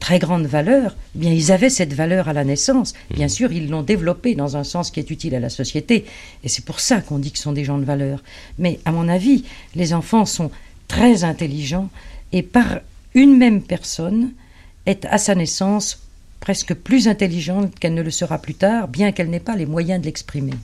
très 0.00 0.18
grande 0.18 0.46
valeur, 0.46 0.96
eh 1.14 1.18
bien 1.18 1.32
ils 1.32 1.52
avaient 1.52 1.70
cette 1.70 1.92
valeur 1.92 2.28
à 2.28 2.32
la 2.32 2.44
naissance. 2.44 2.94
Bien 3.10 3.28
sûr, 3.28 3.52
ils 3.52 3.68
l'ont 3.68 3.82
développée 3.82 4.34
dans 4.34 4.56
un 4.56 4.64
sens 4.64 4.90
qui 4.90 5.00
est 5.00 5.10
utile 5.10 5.34
à 5.34 5.40
la 5.40 5.50
société, 5.50 6.04
et 6.44 6.48
c'est 6.48 6.64
pour 6.64 6.80
ça 6.80 7.00
qu'on 7.00 7.18
dit 7.18 7.32
que 7.32 7.38
ce 7.38 7.44
sont 7.44 7.52
des 7.52 7.64
gens 7.64 7.78
de 7.78 7.84
valeur. 7.84 8.22
Mais 8.58 8.80
à 8.84 8.92
mon 8.92 9.08
avis, 9.08 9.44
les 9.74 9.94
enfants 9.94 10.26
sont 10.26 10.50
très 10.88 11.24
intelligents, 11.24 11.88
et 12.32 12.42
par 12.42 12.80
une 13.14 13.36
même 13.36 13.62
personne 13.62 14.32
est 14.86 15.04
à 15.06 15.18
sa 15.18 15.34
naissance 15.34 16.00
presque 16.40 16.74
plus 16.74 17.08
intelligente 17.08 17.78
qu'elle 17.78 17.94
ne 17.94 18.02
le 18.02 18.10
sera 18.10 18.38
plus 18.38 18.54
tard, 18.54 18.88
bien 18.88 19.12
qu'elle 19.12 19.30
n'ait 19.30 19.40
pas 19.40 19.56
les 19.56 19.66
moyens 19.66 20.00
de 20.00 20.06
l'exprimer. 20.06 20.54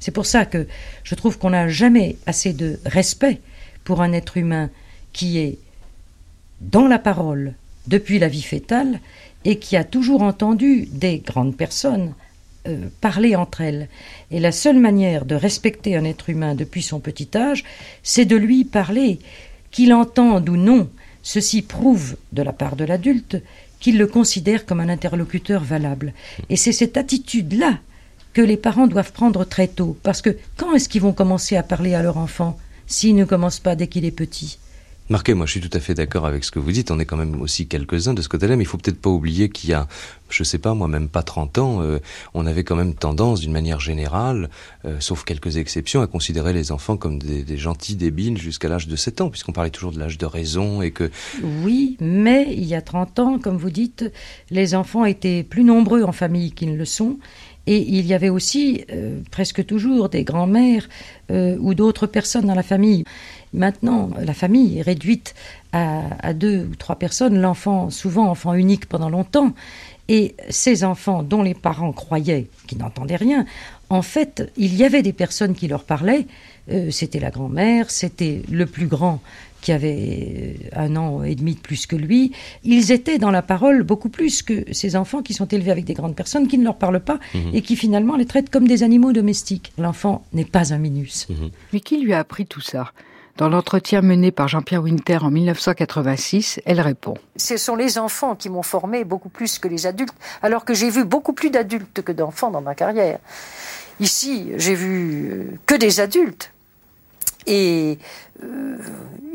C'est 0.00 0.12
pour 0.12 0.26
ça 0.26 0.46
que 0.46 0.66
je 1.02 1.14
trouve 1.14 1.38
qu'on 1.38 1.50
n'a 1.50 1.68
jamais 1.68 2.16
assez 2.26 2.52
de 2.52 2.78
respect 2.86 3.40
pour 3.84 4.00
un 4.00 4.12
être 4.12 4.36
humain 4.36 4.70
qui 5.12 5.38
est 5.38 5.58
dans 6.60 6.86
la 6.86 6.98
parole 6.98 7.54
depuis 7.86 8.18
la 8.18 8.28
vie 8.28 8.42
fétale 8.42 9.00
et 9.44 9.58
qui 9.58 9.76
a 9.76 9.84
toujours 9.84 10.22
entendu 10.22 10.88
des 10.90 11.18
grandes 11.18 11.56
personnes 11.56 12.14
euh, 12.66 12.88
parler 13.00 13.36
entre 13.36 13.60
elles. 13.60 13.88
Et 14.30 14.40
la 14.40 14.52
seule 14.52 14.78
manière 14.78 15.26
de 15.26 15.34
respecter 15.34 15.96
un 15.96 16.04
être 16.04 16.30
humain 16.30 16.54
depuis 16.54 16.82
son 16.82 16.98
petit 16.98 17.28
âge, 17.34 17.62
c'est 18.02 18.24
de 18.24 18.36
lui 18.36 18.64
parler. 18.64 19.18
Qu'il 19.70 19.92
entende 19.92 20.48
ou 20.48 20.56
non, 20.56 20.88
ceci 21.22 21.60
prouve, 21.60 22.16
de 22.32 22.42
la 22.42 22.52
part 22.52 22.76
de 22.76 22.84
l'adulte, 22.84 23.42
qu'il 23.80 23.98
le 23.98 24.06
considère 24.06 24.64
comme 24.64 24.80
un 24.80 24.88
interlocuteur 24.88 25.62
valable. 25.62 26.14
Et 26.48 26.56
c'est 26.56 26.72
cette 26.72 26.96
attitude-là 26.96 27.80
que 28.32 28.40
les 28.40 28.56
parents 28.56 28.86
doivent 28.86 29.12
prendre 29.12 29.44
très 29.44 29.68
tôt. 29.68 29.98
Parce 30.02 30.22
que 30.22 30.36
quand 30.56 30.74
est-ce 30.74 30.88
qu'ils 30.88 31.02
vont 31.02 31.12
commencer 31.12 31.56
à 31.56 31.62
parler 31.62 31.94
à 31.94 32.02
leur 32.02 32.16
enfant 32.16 32.56
s'ils 32.86 33.14
ne 33.14 33.26
commencent 33.26 33.60
pas 33.60 33.76
dès 33.76 33.88
qu'il 33.88 34.06
est 34.06 34.10
petit? 34.10 34.58
Marquez, 35.10 35.34
moi 35.34 35.44
je 35.44 35.50
suis 35.50 35.60
tout 35.60 35.76
à 35.76 35.80
fait 35.80 35.92
d'accord 35.92 36.24
avec 36.24 36.44
ce 36.44 36.50
que 36.50 36.58
vous 36.58 36.72
dites, 36.72 36.90
on 36.90 36.98
est 36.98 37.04
quand 37.04 37.18
même 37.18 37.42
aussi 37.42 37.66
quelques-uns 37.66 38.14
de 38.14 38.22
ce 38.22 38.28
côté-là, 38.30 38.56
mais 38.56 38.64
il 38.64 38.66
faut 38.66 38.78
peut-être 38.78 39.00
pas 39.00 39.10
oublier 39.10 39.50
qu'il 39.50 39.68
y 39.68 39.74
a, 39.74 39.86
je 40.30 40.42
sais 40.42 40.56
pas, 40.56 40.72
moi 40.72 40.88
même 40.88 41.08
pas 41.08 41.22
30 41.22 41.58
ans, 41.58 41.82
euh, 41.82 41.98
on 42.32 42.46
avait 42.46 42.64
quand 42.64 42.74
même 42.74 42.94
tendance, 42.94 43.40
d'une 43.40 43.52
manière 43.52 43.80
générale, 43.80 44.48
euh, 44.86 44.96
sauf 45.00 45.24
quelques 45.24 45.58
exceptions, 45.58 46.00
à 46.00 46.06
considérer 46.06 46.54
les 46.54 46.72
enfants 46.72 46.96
comme 46.96 47.18
des, 47.18 47.42
des 47.42 47.58
gentils 47.58 47.96
débiles 47.96 48.38
jusqu'à 48.38 48.70
l'âge 48.70 48.88
de 48.88 48.96
7 48.96 49.20
ans, 49.20 49.28
puisqu'on 49.28 49.52
parlait 49.52 49.68
toujours 49.68 49.92
de 49.92 49.98
l'âge 49.98 50.16
de 50.16 50.24
raison 50.24 50.80
et 50.80 50.90
que... 50.90 51.10
Oui, 51.62 51.98
mais 52.00 52.46
il 52.50 52.64
y 52.64 52.74
a 52.74 52.80
30 52.80 53.18
ans, 53.18 53.38
comme 53.38 53.58
vous 53.58 53.70
dites, 53.70 54.10
les 54.50 54.74
enfants 54.74 55.04
étaient 55.04 55.42
plus 55.42 55.64
nombreux 55.64 56.04
en 56.04 56.12
famille 56.12 56.52
qu'ils 56.52 56.72
ne 56.72 56.78
le 56.78 56.86
sont. 56.86 57.18
Et 57.66 57.78
il 57.78 58.06
y 58.06 58.12
avait 58.12 58.28
aussi 58.28 58.84
euh, 58.92 59.20
presque 59.30 59.64
toujours 59.64 60.08
des 60.08 60.24
grands-mères 60.24 60.88
euh, 61.30 61.56
ou 61.60 61.74
d'autres 61.74 62.06
personnes 62.06 62.46
dans 62.46 62.54
la 62.54 62.62
famille. 62.62 63.04
Maintenant, 63.54 64.10
la 64.20 64.34
famille 64.34 64.78
est 64.78 64.82
réduite 64.82 65.34
à, 65.72 66.32
deux 66.34 66.68
ou 66.70 66.74
trois 66.76 66.96
personnes, 66.96 67.40
l'enfant, 67.40 67.90
souvent 67.90 68.28
enfant 68.28 68.54
unique 68.54 68.86
pendant 68.86 69.08
longtemps. 69.08 69.54
Et 70.08 70.34
ces 70.50 70.84
enfants 70.84 71.22
dont 71.22 71.42
les 71.42 71.54
parents 71.54 71.92
croyaient 71.92 72.48
qu'ils 72.66 72.78
n'entendaient 72.78 73.16
rien, 73.16 73.46
en 73.90 74.02
fait, 74.02 74.50
il 74.56 74.74
y 74.74 74.84
avait 74.84 75.02
des 75.02 75.12
personnes 75.12 75.54
qui 75.54 75.68
leur 75.68 75.84
parlaient. 75.84 76.26
Euh, 76.70 76.90
c'était 76.90 77.20
la 77.20 77.30
grand-mère, 77.30 77.90
c'était 77.90 78.42
le 78.50 78.66
plus 78.66 78.86
grand 78.86 79.20
qui 79.64 79.72
avait 79.72 80.56
un 80.76 80.94
an 80.94 81.22
et 81.24 81.34
demi 81.34 81.54
de 81.54 81.60
plus 81.60 81.86
que 81.86 81.96
lui. 81.96 82.32
Ils 82.64 82.92
étaient 82.92 83.16
dans 83.18 83.30
la 83.30 83.40
parole 83.40 83.82
beaucoup 83.82 84.10
plus 84.10 84.42
que 84.42 84.62
ces 84.72 84.94
enfants 84.94 85.22
qui 85.22 85.32
sont 85.32 85.46
élevés 85.48 85.70
avec 85.70 85.86
des 85.86 85.94
grandes 85.94 86.14
personnes 86.14 86.46
qui 86.48 86.58
ne 86.58 86.64
leur 86.64 86.76
parlent 86.76 87.00
pas 87.00 87.18
Mhm. 87.34 87.50
et 87.54 87.62
qui 87.62 87.74
finalement 87.74 88.16
les 88.16 88.26
traitent 88.26 88.50
comme 88.50 88.68
des 88.68 88.82
animaux 88.82 89.12
domestiques. 89.12 89.72
L'enfant 89.78 90.22
n'est 90.34 90.44
pas 90.44 90.74
un 90.74 90.78
minus. 90.78 91.26
Mais 91.72 91.80
qui 91.80 91.98
lui 91.98 92.12
a 92.12 92.18
appris 92.18 92.44
tout 92.46 92.60
ça? 92.60 92.92
Dans 93.38 93.48
l'entretien 93.48 94.02
mené 94.02 94.30
par 94.30 94.46
Jean-Pierre 94.48 94.82
Winter 94.82 95.18
en 95.22 95.30
1986, 95.30 96.60
elle 96.66 96.80
répond. 96.80 97.14
Ce 97.36 97.56
sont 97.56 97.74
les 97.74 97.96
enfants 97.98 98.36
qui 98.36 98.48
m'ont 98.50 98.62
formé 98.62 99.02
beaucoup 99.04 99.30
plus 99.30 99.58
que 99.58 99.66
les 99.66 99.86
adultes, 99.86 100.14
alors 100.42 100.64
que 100.64 100.74
j'ai 100.74 100.90
vu 100.90 101.04
beaucoup 101.04 101.32
plus 101.32 101.50
d'adultes 101.50 102.02
que 102.02 102.12
d'enfants 102.12 102.50
dans 102.52 102.60
ma 102.60 102.74
carrière. 102.76 103.18
Ici, 103.98 104.48
j'ai 104.56 104.74
vu 104.74 105.58
que 105.66 105.74
des 105.74 106.00
adultes. 106.00 106.52
Et 107.46 107.98
euh, 108.42 108.78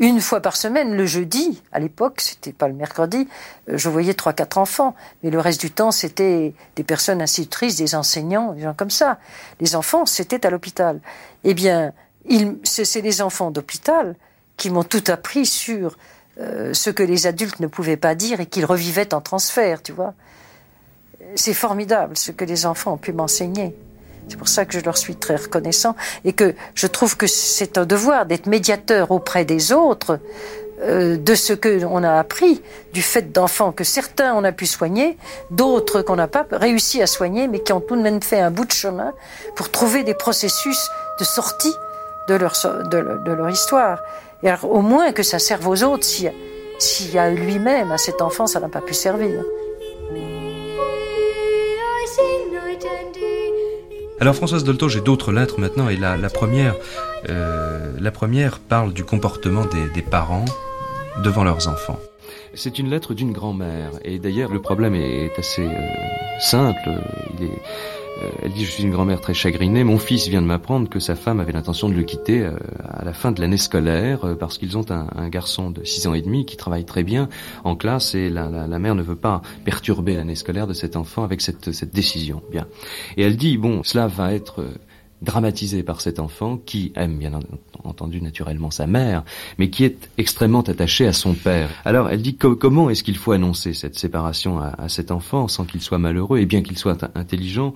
une 0.00 0.20
fois 0.20 0.40
par 0.40 0.56
semaine, 0.56 0.96
le 0.96 1.06
jeudi, 1.06 1.62
à 1.72 1.78
l'époque, 1.78 2.20
c'était 2.20 2.52
pas 2.52 2.68
le 2.68 2.74
mercredi, 2.74 3.28
euh, 3.68 3.76
je 3.76 3.88
voyais 3.88 4.14
trois, 4.14 4.32
quatre 4.32 4.58
enfants. 4.58 4.94
Mais 5.22 5.30
le 5.30 5.38
reste 5.38 5.60
du 5.60 5.70
temps, 5.70 5.90
c'était 5.90 6.54
des 6.76 6.84
personnes 6.84 7.22
institutrices, 7.22 7.76
des 7.76 7.94
enseignants, 7.94 8.52
des 8.52 8.62
gens 8.62 8.74
comme 8.74 8.90
ça. 8.90 9.18
Les 9.60 9.76
enfants, 9.76 10.06
c'était 10.06 10.46
à 10.46 10.50
l'hôpital. 10.50 11.00
Eh 11.44 11.54
bien, 11.54 11.92
c'est 12.64 13.00
les 13.00 13.22
enfants 13.22 13.50
d'hôpital 13.50 14.16
qui 14.56 14.70
m'ont 14.70 14.84
tout 14.84 15.04
appris 15.08 15.46
sur 15.46 15.96
euh, 16.38 16.74
ce 16.74 16.90
que 16.90 17.02
les 17.02 17.26
adultes 17.26 17.60
ne 17.60 17.66
pouvaient 17.66 17.96
pas 17.96 18.14
dire 18.14 18.40
et 18.40 18.46
qu'ils 18.46 18.64
revivaient 18.64 19.14
en 19.14 19.20
transfert, 19.20 19.82
tu 19.82 19.92
vois. 19.92 20.14
C'est 21.34 21.54
formidable 21.54 22.16
ce 22.16 22.32
que 22.32 22.44
les 22.44 22.66
enfants 22.66 22.94
ont 22.94 22.98
pu 22.98 23.12
m'enseigner. 23.12 23.74
C'est 24.28 24.36
pour 24.36 24.48
ça 24.48 24.64
que 24.64 24.78
je 24.78 24.84
leur 24.84 24.96
suis 24.96 25.16
très 25.16 25.36
reconnaissant 25.36 25.96
et 26.24 26.32
que 26.32 26.54
je 26.74 26.86
trouve 26.86 27.16
que 27.16 27.26
c'est 27.26 27.78
un 27.78 27.84
devoir 27.84 28.26
d'être 28.26 28.46
médiateur 28.46 29.10
auprès 29.10 29.44
des 29.44 29.72
autres 29.72 30.20
euh, 30.82 31.16
de 31.18 31.34
ce 31.34 31.52
que 31.52 31.84
on 31.84 32.02
a 32.02 32.18
appris 32.18 32.62
du 32.92 33.02
fait 33.02 33.32
d'enfants 33.32 33.72
que 33.72 33.84
certains 33.84 34.34
on 34.34 34.44
a 34.44 34.52
pu 34.52 34.66
soigner, 34.66 35.18
d'autres 35.50 36.00
qu'on 36.00 36.16
n'a 36.16 36.28
pas 36.28 36.46
réussi 36.52 37.02
à 37.02 37.06
soigner, 37.06 37.48
mais 37.48 37.60
qui 37.60 37.72
ont 37.72 37.80
tout 37.80 37.96
de 37.96 38.02
même 38.02 38.22
fait 38.22 38.40
un 38.40 38.50
bout 38.50 38.64
de 38.64 38.72
chemin 38.72 39.12
pour 39.56 39.70
trouver 39.70 40.04
des 40.04 40.14
processus 40.14 40.88
de 41.18 41.24
sortie 41.24 41.74
de 42.28 42.34
leur, 42.34 42.54
de, 42.64 43.22
de 43.24 43.32
leur 43.32 43.50
histoire. 43.50 44.00
Et 44.42 44.48
alors, 44.48 44.70
au 44.70 44.80
moins 44.80 45.12
que 45.12 45.22
ça 45.22 45.38
serve 45.38 45.68
aux 45.68 45.82
autres 45.82 46.04
si, 46.04 46.28
si 46.78 47.18
à 47.18 47.30
lui-même, 47.30 47.92
à 47.92 47.98
cet 47.98 48.22
enfant, 48.22 48.46
ça 48.46 48.60
n'a 48.60 48.68
pas 48.68 48.80
pu 48.80 48.94
servir. 48.94 49.42
Alors 54.20 54.34
Françoise 54.34 54.64
Dolto, 54.64 54.90
j'ai 54.90 55.00
d'autres 55.00 55.32
lettres 55.32 55.58
maintenant, 55.58 55.88
et 55.88 55.96
la, 55.96 56.16
première, 56.28 56.74
euh, 57.30 57.90
la 57.98 58.10
première 58.10 58.58
parle 58.58 58.92
du 58.92 59.02
comportement 59.02 59.64
des, 59.64 60.02
parents 60.02 60.44
devant 61.24 61.42
leurs 61.42 61.68
enfants. 61.68 61.98
C'est 62.52 62.78
une 62.78 62.90
lettre 62.90 63.14
d'une 63.14 63.32
grand-mère, 63.32 63.92
et 64.04 64.18
d'ailleurs 64.18 64.52
le 64.52 64.60
problème 64.60 64.94
est 64.94 65.38
assez 65.38 65.66
euh, 65.66 66.38
simple. 66.38 66.90
Elle 68.42 68.52
dit 68.52 68.64
je 68.64 68.70
suis 68.70 68.82
une 68.82 68.90
grand-mère 68.90 69.20
très 69.20 69.34
chagrinée. 69.34 69.84
Mon 69.84 69.98
fils 69.98 70.28
vient 70.28 70.42
de 70.42 70.46
m'apprendre 70.46 70.88
que 70.88 70.98
sa 70.98 71.14
femme 71.14 71.40
avait 71.40 71.52
l'intention 71.52 71.88
de 71.88 71.94
le 71.94 72.02
quitter 72.02 72.42
euh, 72.42 72.52
à 72.88 73.04
la 73.04 73.12
fin 73.12 73.32
de 73.32 73.40
l'année 73.40 73.56
scolaire 73.56 74.24
euh, 74.24 74.34
parce 74.34 74.58
qu'ils 74.58 74.76
ont 74.78 74.90
un, 74.90 75.06
un 75.14 75.28
garçon 75.28 75.70
de 75.70 75.84
6 75.84 76.06
ans 76.06 76.14
et 76.14 76.22
demi 76.22 76.44
qui 76.46 76.56
travaille 76.56 76.84
très 76.84 77.02
bien 77.02 77.28
en 77.64 77.76
classe 77.76 78.14
et 78.14 78.30
la, 78.30 78.48
la, 78.48 78.66
la 78.66 78.78
mère 78.78 78.94
ne 78.94 79.02
veut 79.02 79.16
pas 79.16 79.42
perturber 79.64 80.16
l'année 80.16 80.34
scolaire 80.34 80.66
de 80.66 80.74
cet 80.74 80.96
enfant 80.96 81.24
avec 81.24 81.40
cette, 81.40 81.72
cette 81.72 81.94
décision. 81.94 82.42
Bien. 82.50 82.66
Et 83.16 83.22
elle 83.22 83.36
dit 83.36 83.56
bon 83.56 83.82
cela 83.82 84.06
va 84.06 84.34
être 84.34 84.60
euh, 84.60 84.74
dramatisé 85.22 85.82
par 85.82 86.00
cet 86.00 86.18
enfant 86.18 86.56
qui 86.56 86.92
aime 86.96 87.18
bien 87.18 87.32
entendu 87.84 88.22
naturellement 88.22 88.70
sa 88.70 88.86
mère, 88.86 89.22
mais 89.58 89.68
qui 89.70 89.84
est 89.84 90.08
extrêmement 90.18 90.62
attaché 90.62 91.06
à 91.06 91.12
son 91.12 91.34
père. 91.34 91.68
Alors 91.84 92.08
elle 92.08 92.22
dit 92.22 92.36
co- 92.36 92.56
comment 92.56 92.88
est-ce 92.90 93.02
qu'il 93.02 93.16
faut 93.16 93.32
annoncer 93.32 93.74
cette 93.74 93.98
séparation 93.98 94.58
à, 94.60 94.68
à 94.78 94.88
cet 94.88 95.10
enfant 95.10 95.46
sans 95.48 95.64
qu'il 95.64 95.80
soit 95.82 95.98
malheureux 95.98 96.38
et 96.38 96.46
bien 96.46 96.62
qu'il 96.62 96.78
soit 96.78 97.02
in- 97.04 97.10
intelligent? 97.14 97.74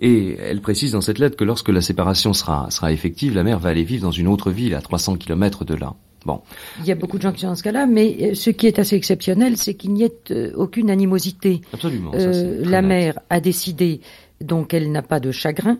Et 0.00 0.36
elle 0.38 0.60
précise 0.60 0.92
dans 0.92 1.00
cette 1.00 1.18
lettre 1.18 1.36
que 1.36 1.44
lorsque 1.44 1.68
la 1.70 1.80
séparation 1.80 2.32
sera, 2.34 2.70
sera 2.70 2.92
effective, 2.92 3.34
la 3.34 3.42
mère 3.44 3.58
va 3.58 3.70
aller 3.70 3.84
vivre 3.84 4.02
dans 4.02 4.10
une 4.10 4.28
autre 4.28 4.50
ville 4.50 4.74
à 4.74 4.80
300 4.82 5.16
kilomètres 5.16 5.64
de 5.64 5.74
là. 5.74 5.94
Bon, 6.24 6.40
Il 6.78 6.84
y 6.86 6.92
a 6.92 6.94
beaucoup 6.94 7.16
de 7.16 7.22
gens 7.22 7.32
qui 7.32 7.40
sont 7.40 7.48
dans 7.48 7.56
ce 7.56 7.64
cas-là, 7.64 7.86
mais 7.86 8.16
euh, 8.20 8.34
ce 8.34 8.50
qui 8.50 8.68
est 8.68 8.78
assez 8.78 8.94
exceptionnel, 8.94 9.56
c'est 9.56 9.74
qu'il 9.74 9.92
n'y 9.92 10.04
ait 10.04 10.12
euh, 10.30 10.52
aucune 10.54 10.88
animosité. 10.88 11.62
absolument. 11.72 12.12
Euh, 12.14 12.62
la 12.64 12.80
mère 12.80 13.18
a 13.28 13.40
décidé, 13.40 14.00
donc 14.40 14.72
elle 14.72 14.92
n'a 14.92 15.02
pas 15.02 15.18
de 15.18 15.32
chagrin, 15.32 15.78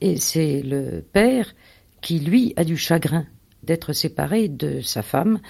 et 0.00 0.16
c'est 0.16 0.62
le 0.62 1.04
père 1.12 1.54
qui, 2.00 2.20
lui, 2.20 2.52
a 2.56 2.64
du 2.64 2.76
chagrin 2.76 3.26
d'être 3.62 3.92
séparé 3.92 4.48
de 4.48 4.80
sa 4.80 5.02
femme, 5.02 5.40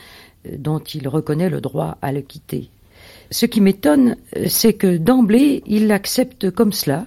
euh, 0.46 0.56
dont 0.58 0.80
il 0.80 1.08
reconnaît 1.08 1.50
le 1.50 1.60
droit 1.60 1.98
à 2.02 2.12
le 2.12 2.20
quitter. 2.22 2.70
Ce 3.30 3.46
qui 3.46 3.60
m'étonne, 3.60 4.16
euh, 4.36 4.46
c'est 4.48 4.72
que 4.72 4.96
d'emblée, 4.96 5.62
il 5.66 5.92
accepte 5.92 6.50
comme 6.50 6.72
cela 6.72 7.06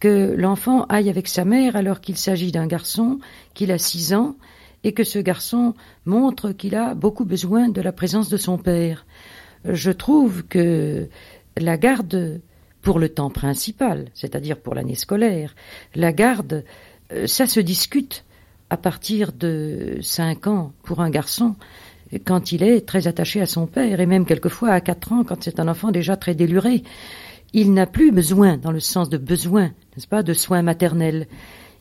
que 0.00 0.34
l'enfant 0.36 0.84
aille 0.84 1.08
avec 1.08 1.28
sa 1.28 1.44
mère 1.44 1.76
alors 1.76 2.00
qu'il 2.00 2.16
s'agit 2.16 2.52
d'un 2.52 2.66
garçon, 2.66 3.18
qu'il 3.54 3.72
a 3.72 3.78
six 3.78 4.12
ans, 4.12 4.36
et 4.84 4.92
que 4.92 5.02
ce 5.02 5.18
garçon 5.18 5.74
montre 6.04 6.52
qu'il 6.52 6.74
a 6.74 6.94
beaucoup 6.94 7.24
besoin 7.24 7.70
de 7.70 7.80
la 7.80 7.92
présence 7.92 8.28
de 8.28 8.36
son 8.36 8.58
père. 8.58 9.06
Je 9.64 9.90
trouve 9.90 10.42
que 10.44 11.08
la 11.56 11.78
garde 11.78 12.42
pour 12.84 12.98
le 12.98 13.08
temps 13.08 13.30
principal, 13.30 14.06
c'est-à-dire 14.14 14.58
pour 14.58 14.74
l'année 14.74 14.94
scolaire, 14.94 15.56
la 15.94 16.12
garde, 16.12 16.64
euh, 17.12 17.26
ça 17.26 17.46
se 17.46 17.58
discute 17.58 18.24
à 18.70 18.76
partir 18.76 19.32
de 19.32 19.98
cinq 20.02 20.46
ans 20.46 20.72
pour 20.84 21.00
un 21.00 21.10
garçon 21.10 21.56
quand 22.24 22.52
il 22.52 22.62
est 22.62 22.86
très 22.86 23.06
attaché 23.06 23.40
à 23.40 23.46
son 23.46 23.66
père, 23.66 24.00
et 24.00 24.06
même 24.06 24.26
quelquefois 24.26 24.70
à 24.70 24.80
quatre 24.80 25.12
ans 25.12 25.24
quand 25.24 25.42
c'est 25.42 25.58
un 25.58 25.66
enfant 25.66 25.90
déjà 25.90 26.16
très 26.16 26.34
déluré. 26.34 26.84
Il 27.54 27.72
n'a 27.72 27.86
plus 27.86 28.12
besoin, 28.12 28.58
dans 28.58 28.70
le 28.70 28.80
sens 28.80 29.08
de 29.08 29.18
besoin, 29.18 29.72
n'est-ce 29.96 30.06
pas, 30.06 30.22
de 30.22 30.34
soins 30.34 30.62
maternels. 30.62 31.26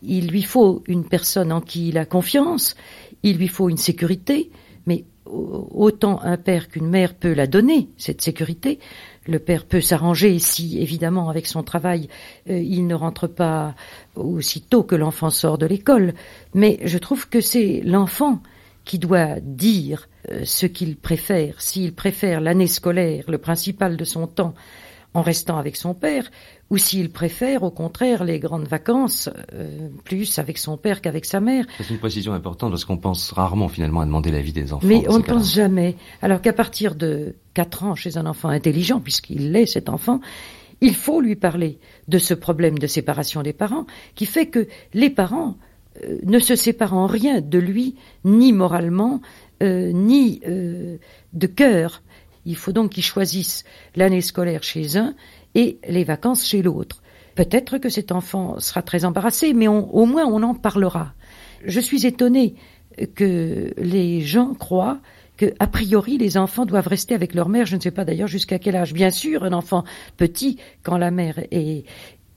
Il 0.01 0.27
lui 0.29 0.43
faut 0.43 0.83
une 0.87 1.05
personne 1.05 1.51
en 1.51 1.61
qui 1.61 1.89
il 1.89 1.97
a 1.97 2.05
confiance, 2.05 2.75
il 3.23 3.37
lui 3.37 3.47
faut 3.47 3.69
une 3.69 3.77
sécurité, 3.77 4.51
mais 4.85 5.03
au- 5.25 5.67
autant 5.73 6.21
un 6.21 6.37
père 6.37 6.69
qu'une 6.69 6.89
mère 6.89 7.13
peut 7.13 7.33
la 7.33 7.47
donner, 7.47 7.89
cette 7.97 8.21
sécurité. 8.21 8.79
Le 9.25 9.39
père 9.39 9.65
peut 9.65 9.81
s'arranger 9.81 10.38
si, 10.39 10.79
évidemment, 10.81 11.29
avec 11.29 11.47
son 11.47 11.63
travail, 11.63 12.09
euh, 12.49 12.57
il 12.57 12.88
ne 12.88 12.95
rentre 12.95 13.27
pas 13.27 13.73
aussitôt 14.15 14.83
que 14.83 14.95
l'enfant 14.95 15.29
sort 15.29 15.57
de 15.57 15.65
l'école. 15.65 16.13
Mais 16.53 16.79
je 16.83 16.97
trouve 16.97 17.29
que 17.29 17.39
c'est 17.39 17.81
l'enfant 17.86 18.41
qui 18.83 18.99
doit 18.99 19.39
dire 19.39 20.09
euh, 20.29 20.41
ce 20.43 20.65
qu'il 20.65 20.97
préfère. 20.97 21.62
S'il 21.62 21.93
préfère 21.93 22.41
l'année 22.41 22.67
scolaire, 22.67 23.23
le 23.27 23.38
principal 23.38 23.95
de 23.95 24.03
son 24.03 24.27
temps, 24.27 24.53
en 25.13 25.21
restant 25.21 25.58
avec 25.58 25.76
son 25.76 25.93
père, 25.93 26.30
ou 26.69 26.78
s'il 26.78 27.12
préfère, 27.12 27.63
au 27.63 27.71
contraire, 27.71 28.23
les 28.23 28.39
grandes 28.39 28.67
vacances, 28.67 29.30
euh, 29.54 29.89
plus 30.04 30.39
avec 30.39 30.58
son 30.58 30.78
père 30.78 31.02
qu'avec 31.02 31.26
sa 31.26 31.39
mère. 31.39 31.65
C'est 31.78 31.89
une 31.89 31.99
précision 31.99 32.34
importante 32.34 32.71
parce 32.71 32.86
qu'on 32.86 32.97
pense 32.97 33.32
rarement 33.32 33.67
finalement 33.67 34.02
à 34.02 34.06
demander 34.06 34.32
l'avis 34.32 34.54
des 34.54 34.73
enfants. 34.73 34.88
Mais 34.88 35.04
on 35.10 35.19
ne 35.19 35.23
pense 35.23 35.54
jamais. 35.54 35.95
Alors 36.21 36.41
qu'à 36.41 36.54
partir 36.54 36.95
de 36.95 37.36
4 37.54 37.84
ans, 37.84 37.95
chez 37.95 38.17
un 38.17 38.26
enfant 38.26 38.49
intelligent, 38.49 38.99
puisqu'il 38.99 39.52
l'est 39.52 39.67
cet 39.67 39.89
enfant, 39.89 40.19
il 40.82 40.95
faut 40.95 41.21
lui 41.21 41.36
parler 41.36 41.80
de 42.08 42.17
ce 42.17 42.34
problème 42.34 42.78
de 42.78 42.88
séparation 42.88 43.41
des 43.41 43.54
parents, 43.54 43.86
qui 44.15 44.26
fait 44.26 44.47
que 44.47 44.67
les 44.93 45.10
parents 45.10 45.56
euh, 46.04 46.17
ne 46.23 46.39
se 46.39 46.56
séparent 46.56 46.95
en 46.95 47.08
rien 47.08 47.39
de 47.39 47.60
lui, 47.60 47.95
ni 48.26 48.52
moralement, 48.52 49.21
euh, 49.62 49.91
ni 49.93 50.41
euh, 50.47 50.97
de 51.34 51.47
cœur. 51.47 52.02
Il 52.45 52.56
faut 52.56 52.71
donc 52.71 52.91
qu'ils 52.91 53.03
choisissent 53.03 53.63
l'année 53.95 54.21
scolaire 54.21 54.63
chez 54.63 54.97
un 54.97 55.15
et 55.56 55.77
les 55.88 56.03
vacances 56.03 56.45
chez 56.45 56.62
l'autre. 56.62 57.01
Peut-être 57.36 57.77
que 57.77 57.89
cet 57.89 58.12
enfant 58.12 58.60
sera 58.60 58.82
très 58.82 59.06
embarrassé, 59.06 59.53
mais 59.53 59.67
au 59.67 60.06
moins 60.06 60.25
on 60.25 60.43
en 60.43 60.53
parlera. 60.53 61.13
Je 61.65 61.79
suis 61.79 62.06
étonnée 62.06 62.56
que 63.15 63.73
les 63.77 64.21
gens 64.21 64.53
croient 64.53 64.99
que, 65.38 65.53
a 65.60 65.67
priori, 65.67 66.17
les 66.17 66.38
enfants 66.38 66.65
doivent 66.65 66.88
rester 66.88 67.15
avec 67.15 67.34
leur 67.34 67.49
mère. 67.49 67.65
Je 67.65 67.75
ne 67.75 67.82
sais 67.82 67.91
pas 67.91 68.06
d'ailleurs 68.06 68.27
jusqu'à 68.27 68.60
quel 68.60 68.75
âge. 68.75 68.93
Bien 68.93 69.10
sûr, 69.10 69.43
un 69.43 69.53
enfant 69.53 69.84
petit, 70.17 70.60
quand 70.84 70.97
la 70.97 71.10
mère 71.10 71.39
est, 71.51 71.86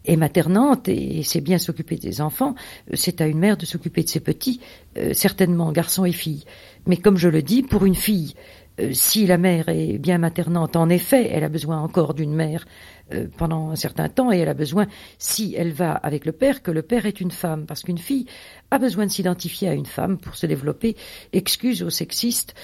est 0.06 0.16
maternante 0.16 0.88
et 0.88 1.22
sait 1.22 1.40
bien 1.40 1.58
s'occuper 1.58 1.96
des 1.96 2.20
enfants, 2.20 2.54
c'est 2.94 3.20
à 3.20 3.26
une 3.26 3.38
mère 3.38 3.56
de 3.56 3.66
s'occuper 3.66 4.02
de 4.02 4.08
ses 4.08 4.20
petits, 4.20 4.60
euh, 4.96 5.12
certainement 5.12 5.72
garçons 5.72 6.04
et 6.04 6.12
filles. 6.12 6.44
Mais 6.86 6.96
comme 6.96 7.16
je 7.16 7.28
le 7.28 7.42
dis, 7.42 7.62
pour 7.62 7.84
une 7.84 7.94
fille, 7.94 8.34
euh, 8.80 8.92
si 8.92 9.26
la 9.26 9.38
mère 9.38 9.68
est 9.68 9.98
bien 9.98 10.18
maternante, 10.18 10.76
en 10.76 10.88
effet, 10.88 11.28
elle 11.32 11.44
a 11.44 11.48
besoin 11.48 11.80
encore 11.80 12.14
d'une 12.14 12.34
mère 12.34 12.66
euh, 13.14 13.26
pendant 13.36 13.70
un 13.70 13.76
certain 13.76 14.08
temps 14.08 14.32
et 14.32 14.38
elle 14.38 14.48
a 14.48 14.54
besoin, 14.54 14.86
si 15.18 15.54
elle 15.56 15.72
va 15.72 15.92
avec 15.92 16.26
le 16.26 16.32
père, 16.32 16.62
que 16.62 16.70
le 16.70 16.82
père 16.82 17.06
est 17.06 17.20
une 17.20 17.30
femme, 17.30 17.64
parce 17.66 17.82
qu'une 17.82 17.98
fille 17.98 18.26
a 18.70 18.78
besoin 18.78 19.06
de 19.06 19.10
s'identifier 19.10 19.68
à 19.68 19.74
une 19.74 19.86
femme 19.86 20.18
pour 20.18 20.34
se 20.34 20.46
développer. 20.46 20.96
Excuse 21.32 21.82
aux 21.82 21.90
sexistes 21.90 22.54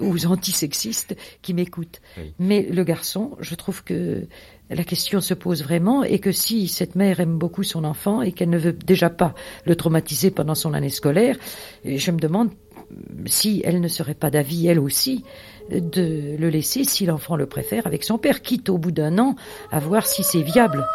ou 0.00 0.14
aux 0.14 0.26
antisexistes 0.26 1.16
qui 1.42 1.54
m'écoutent. 1.54 2.00
Mais 2.38 2.62
le 2.62 2.84
garçon, 2.84 3.36
je 3.40 3.54
trouve 3.54 3.84
que 3.84 4.26
la 4.70 4.84
question 4.84 5.20
se 5.20 5.34
pose 5.34 5.62
vraiment 5.62 6.02
et 6.02 6.18
que 6.18 6.32
si 6.32 6.68
cette 6.68 6.96
mère 6.96 7.20
aime 7.20 7.36
beaucoup 7.36 7.62
son 7.62 7.84
enfant 7.84 8.22
et 8.22 8.32
qu'elle 8.32 8.50
ne 8.50 8.58
veut 8.58 8.72
déjà 8.72 9.10
pas 9.10 9.34
le 9.66 9.76
traumatiser 9.76 10.30
pendant 10.30 10.54
son 10.54 10.72
année 10.72 10.88
scolaire, 10.88 11.36
je 11.84 12.10
me 12.10 12.18
demande 12.18 12.50
si 13.26 13.62
elle 13.64 13.80
ne 13.80 13.88
serait 13.88 14.14
pas 14.14 14.30
d'avis, 14.30 14.66
elle 14.66 14.78
aussi, 14.78 15.24
de 15.70 16.36
le 16.36 16.48
laisser, 16.48 16.84
si 16.84 17.06
l'enfant 17.06 17.36
le 17.36 17.46
préfère, 17.46 17.86
avec 17.86 18.04
son 18.04 18.18
père, 18.18 18.42
quitte 18.42 18.68
au 18.68 18.78
bout 18.78 18.92
d'un 18.92 19.18
an 19.18 19.36
à 19.70 19.78
voir 19.80 20.06
si 20.06 20.22
c'est 20.22 20.42
viable. 20.42 20.86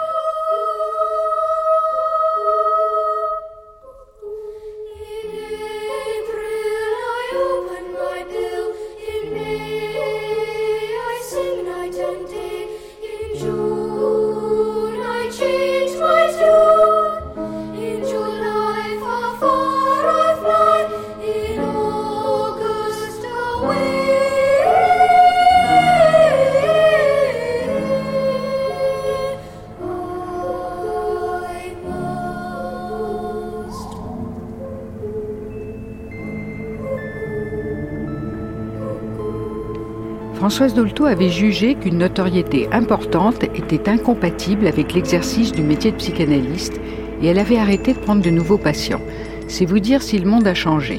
Françoise 40.57 40.73
Dolto 40.73 41.05
avait 41.05 41.29
jugé 41.29 41.75
qu'une 41.75 41.99
notoriété 41.99 42.67
importante 42.71 43.43
était 43.43 43.87
incompatible 43.91 44.65
avec 44.65 44.95
l'exercice 44.95 45.51
du 45.51 45.61
métier 45.61 45.91
de 45.91 45.97
psychanalyste 45.97 46.81
et 47.21 47.27
elle 47.27 47.37
avait 47.37 47.59
arrêté 47.59 47.93
de 47.93 47.99
prendre 47.99 48.23
de 48.23 48.31
nouveaux 48.31 48.57
patients. 48.57 49.03
C'est 49.47 49.65
vous 49.65 49.77
dire 49.77 50.01
si 50.01 50.17
le 50.17 50.27
monde 50.27 50.47
a 50.47 50.55
changé. 50.55 50.97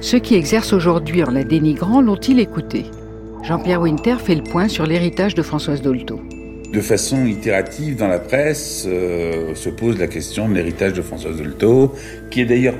Ceux 0.00 0.20
qui 0.20 0.36
exercent 0.36 0.72
aujourd'hui 0.72 1.24
en 1.24 1.32
la 1.32 1.42
dénigrant 1.42 2.00
l'ont-ils 2.00 2.38
écouté? 2.38 2.84
Jean-Pierre 3.42 3.80
Winter 3.80 4.14
fait 4.24 4.36
le 4.36 4.44
point 4.44 4.68
sur 4.68 4.86
l'héritage 4.86 5.34
de 5.34 5.42
Françoise 5.42 5.82
Dolto. 5.82 6.20
De 6.72 6.80
façon 6.80 7.26
itérative 7.26 7.96
dans 7.96 8.06
la 8.06 8.20
presse, 8.20 8.84
euh, 8.86 9.52
se 9.56 9.68
pose 9.68 9.98
la 9.98 10.06
question 10.06 10.48
de 10.48 10.54
l'héritage 10.54 10.92
de 10.92 11.02
Françoise 11.02 11.38
Dolto, 11.38 11.92
qui 12.30 12.42
est 12.42 12.46
d'ailleurs 12.46 12.76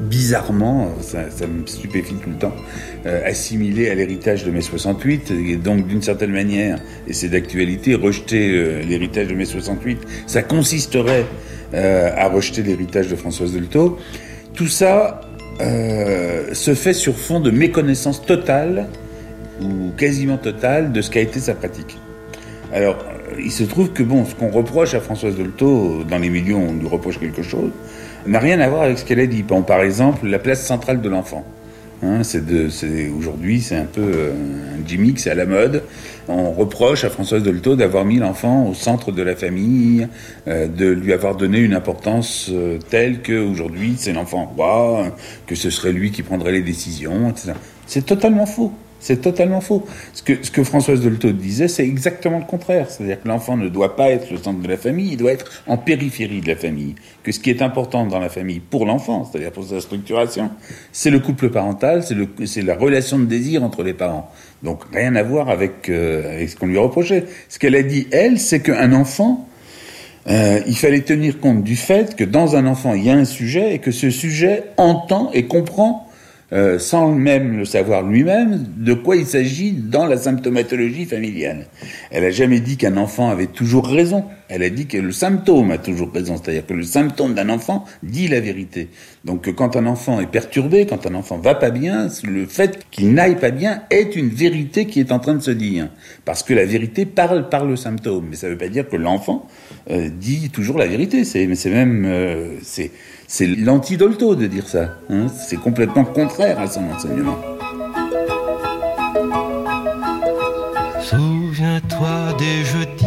bizarrement, 0.00 0.90
ça, 1.00 1.46
me 1.46 1.66
stupéfie 1.66 2.14
tout 2.14 2.30
le 2.30 2.36
temps, 2.36 2.54
euh, 3.06 3.20
assimilé 3.24 3.88
à 3.90 3.94
l'héritage 3.94 4.44
de 4.44 4.50
mai 4.50 4.60
68, 4.60 5.30
et 5.30 5.56
donc 5.56 5.86
d'une 5.86 6.02
certaine 6.02 6.32
manière, 6.32 6.78
et 7.08 7.12
c'est 7.12 7.28
d'actualité, 7.28 7.94
rejeter 7.94 8.50
euh, 8.50 8.82
l'héritage 8.82 9.28
de 9.28 9.34
mai 9.34 9.44
68, 9.44 9.98
ça 10.26 10.42
consisterait 10.42 11.24
euh, 11.74 12.10
à 12.14 12.28
rejeter 12.28 12.62
l'héritage 12.62 13.08
de 13.08 13.16
Françoise 13.16 13.52
Dolto. 13.52 13.98
Tout 14.54 14.68
ça 14.68 15.20
se 15.58 16.74
fait 16.74 16.92
sur 16.92 17.16
fond 17.16 17.40
de 17.40 17.50
méconnaissance 17.50 18.24
totale, 18.24 18.88
ou 19.62 19.90
quasiment 19.96 20.36
totale, 20.36 20.92
de 20.92 21.00
ce 21.00 21.10
qu'a 21.10 21.20
été 21.20 21.40
sa 21.40 21.54
pratique. 21.54 21.96
Alors, 22.74 22.98
il 23.38 23.50
se 23.50 23.64
trouve 23.64 23.90
que 23.90 24.02
bon, 24.02 24.26
ce 24.26 24.34
qu'on 24.34 24.50
reproche 24.50 24.92
à 24.92 25.00
Françoise 25.00 25.36
Dolto, 25.36 26.04
dans 26.04 26.18
les 26.18 26.28
milieux 26.28 26.56
on 26.56 26.74
lui 26.74 26.86
reproche 26.86 27.18
quelque 27.18 27.42
chose, 27.42 27.70
n'a 28.26 28.38
rien 28.38 28.60
à 28.60 28.68
voir 28.68 28.82
avec 28.82 28.98
ce 28.98 29.04
qu'elle 29.04 29.20
a 29.20 29.26
dit. 29.26 29.42
Bon, 29.42 29.62
par 29.62 29.80
exemple, 29.82 30.26
la 30.26 30.38
place 30.38 30.64
centrale 30.64 31.00
de 31.00 31.08
l'enfant. 31.08 31.44
Hein, 32.02 32.20
aujourd'hui, 33.18 33.62
c'est 33.62 33.76
un 33.76 33.86
peu 33.86 34.02
euh, 34.02 34.32
un 34.76 34.80
gimmick, 34.82 35.18
c'est 35.18 35.30
à 35.30 35.34
la 35.34 35.46
mode. 35.46 35.82
On 36.28 36.50
reproche 36.52 37.04
à 37.04 37.10
Françoise 37.10 37.42
Dolto 37.42 37.74
d'avoir 37.74 38.04
mis 38.04 38.18
l'enfant 38.18 38.68
au 38.68 38.74
centre 38.74 39.12
de 39.12 39.22
la 39.22 39.34
famille, 39.34 40.06
euh, 40.46 40.66
de 40.66 40.86
lui 40.86 41.14
avoir 41.14 41.36
donné 41.36 41.58
une 41.58 41.72
importance 41.72 42.50
euh, 42.52 42.78
telle 42.90 43.22
que 43.22 43.38
aujourd'hui 43.38 43.94
c'est 43.96 44.12
l'enfant 44.12 44.44
roi, 44.44 45.16
que 45.46 45.54
ce 45.54 45.70
serait 45.70 45.92
lui 45.92 46.10
qui 46.10 46.22
prendrait 46.22 46.52
les 46.52 46.62
décisions, 46.62 47.30
etc. 47.30 47.52
C'est 47.86 48.04
totalement 48.04 48.46
faux. 48.46 48.72
C'est 49.06 49.20
totalement 49.20 49.60
faux. 49.60 49.86
Ce 50.14 50.50
que, 50.50 50.64
Françoise 50.64 51.00
Dolto 51.00 51.30
disait, 51.30 51.68
c'est 51.68 51.84
exactement 51.84 52.40
le 52.40 52.44
contraire. 52.44 52.90
C'est-à-dire 52.90 53.22
que 53.22 53.28
l'enfant 53.28 53.56
ne 53.56 53.68
doit 53.68 53.94
pas 53.94 54.10
être 54.10 54.32
le 54.32 54.36
centre 54.36 54.60
de 54.60 54.66
la 54.66 54.76
famille, 54.76 55.12
il 55.12 55.16
doit 55.16 55.30
être 55.30 55.62
en 55.68 55.76
périphérie 55.76 56.40
de 56.40 56.48
la 56.48 56.56
famille. 56.56 56.96
Que 57.22 57.30
ce 57.30 57.38
qui 57.38 57.50
est 57.50 57.62
important 57.62 58.04
dans 58.04 58.18
la 58.18 58.28
famille 58.28 58.58
pour 58.58 58.84
l'enfant, 58.84 59.24
c'est-à-dire 59.24 59.52
pour 59.52 59.62
sa 59.62 59.80
structuration, 59.80 60.50
c'est 60.90 61.10
le 61.10 61.20
couple 61.20 61.50
parental, 61.50 62.02
c'est 62.02 62.62
la 62.62 62.74
relation 62.74 63.20
de 63.20 63.26
désir 63.26 63.62
entre 63.62 63.84
les 63.84 63.94
parents. 63.94 64.28
Donc 64.64 64.82
rien 64.92 65.14
à 65.14 65.22
voir 65.22 65.50
avec, 65.50 65.88
euh, 65.88 66.34
avec 66.34 66.50
ce 66.50 66.56
qu'on 66.56 66.66
lui 66.66 66.78
reprochait. 66.78 67.26
Ce 67.48 67.60
qu'elle 67.60 67.76
a 67.76 67.84
dit, 67.84 68.08
elle, 68.10 68.40
c'est 68.40 68.58
qu'un 68.58 68.92
enfant, 68.92 69.48
euh, 70.28 70.58
il 70.66 70.76
fallait 70.76 71.02
tenir 71.02 71.38
compte 71.38 71.62
du 71.62 71.76
fait 71.76 72.16
que 72.16 72.24
dans 72.24 72.56
un 72.56 72.66
enfant, 72.66 72.94
il 72.94 73.04
y 73.04 73.10
a 73.10 73.14
un 73.14 73.24
sujet 73.24 73.72
et 73.72 73.78
que 73.78 73.92
ce 73.92 74.10
sujet 74.10 74.64
entend 74.78 75.30
et 75.32 75.44
comprend, 75.44 76.05
euh, 76.52 76.78
sans 76.78 77.10
même 77.10 77.58
le 77.58 77.64
savoir 77.64 78.02
lui-même, 78.02 78.64
de 78.76 78.94
quoi 78.94 79.16
il 79.16 79.26
s'agit 79.26 79.72
dans 79.72 80.06
la 80.06 80.16
symptomatologie 80.16 81.04
familiale. 81.04 81.66
Elle 82.10 82.24
a 82.24 82.30
jamais 82.30 82.60
dit 82.60 82.76
qu'un 82.76 82.96
enfant 82.96 83.30
avait 83.30 83.46
toujours 83.46 83.88
raison. 83.88 84.24
Elle 84.48 84.62
a 84.62 84.70
dit 84.70 84.86
que 84.86 84.96
le 84.96 85.10
symptôme 85.10 85.72
a 85.72 85.78
toujours 85.78 86.12
raison. 86.12 86.36
C'est-à-dire 86.36 86.64
que 86.64 86.72
le 86.72 86.84
symptôme 86.84 87.34
d'un 87.34 87.48
enfant 87.48 87.84
dit 88.04 88.28
la 88.28 88.38
vérité. 88.38 88.90
Donc 89.24 89.52
quand 89.54 89.74
un 89.74 89.86
enfant 89.86 90.20
est 90.20 90.30
perturbé, 90.30 90.86
quand 90.86 91.04
un 91.06 91.14
enfant 91.14 91.38
va 91.38 91.56
pas 91.56 91.70
bien, 91.70 92.08
le 92.22 92.46
fait 92.46 92.86
qu'il 92.92 93.12
n'aille 93.12 93.40
pas 93.40 93.50
bien 93.50 93.82
est 93.90 94.14
une 94.14 94.28
vérité 94.28 94.86
qui 94.86 95.00
est 95.00 95.10
en 95.10 95.18
train 95.18 95.34
de 95.34 95.42
se 95.42 95.50
dire. 95.50 95.88
Parce 96.24 96.44
que 96.44 96.54
la 96.54 96.64
vérité 96.64 97.06
parle 97.06 97.48
par 97.48 97.64
le 97.64 97.74
symptôme. 97.74 98.26
Mais 98.30 98.36
ça 98.36 98.48
veut 98.48 98.58
pas 98.58 98.68
dire 98.68 98.88
que 98.88 98.96
l'enfant 98.96 99.48
euh, 99.90 100.08
dit 100.08 100.50
toujours 100.50 100.78
la 100.78 100.86
vérité. 100.86 101.24
C'est 101.24 101.46
même, 101.66 102.04
euh, 102.06 102.54
c'est, 102.62 102.92
c'est 103.28 103.46
l'antidolto 103.46 104.34
de 104.34 104.46
dire 104.46 104.68
ça. 104.68 104.94
hein. 105.10 105.26
C'est 105.48 105.56
complètement 105.60 106.04
contraire 106.04 106.58
à 106.60 106.66
son 106.66 106.82
enseignement. 106.94 107.38
Souviens-toi 111.02 112.34
des 112.38 112.64
jeudis 112.64 113.04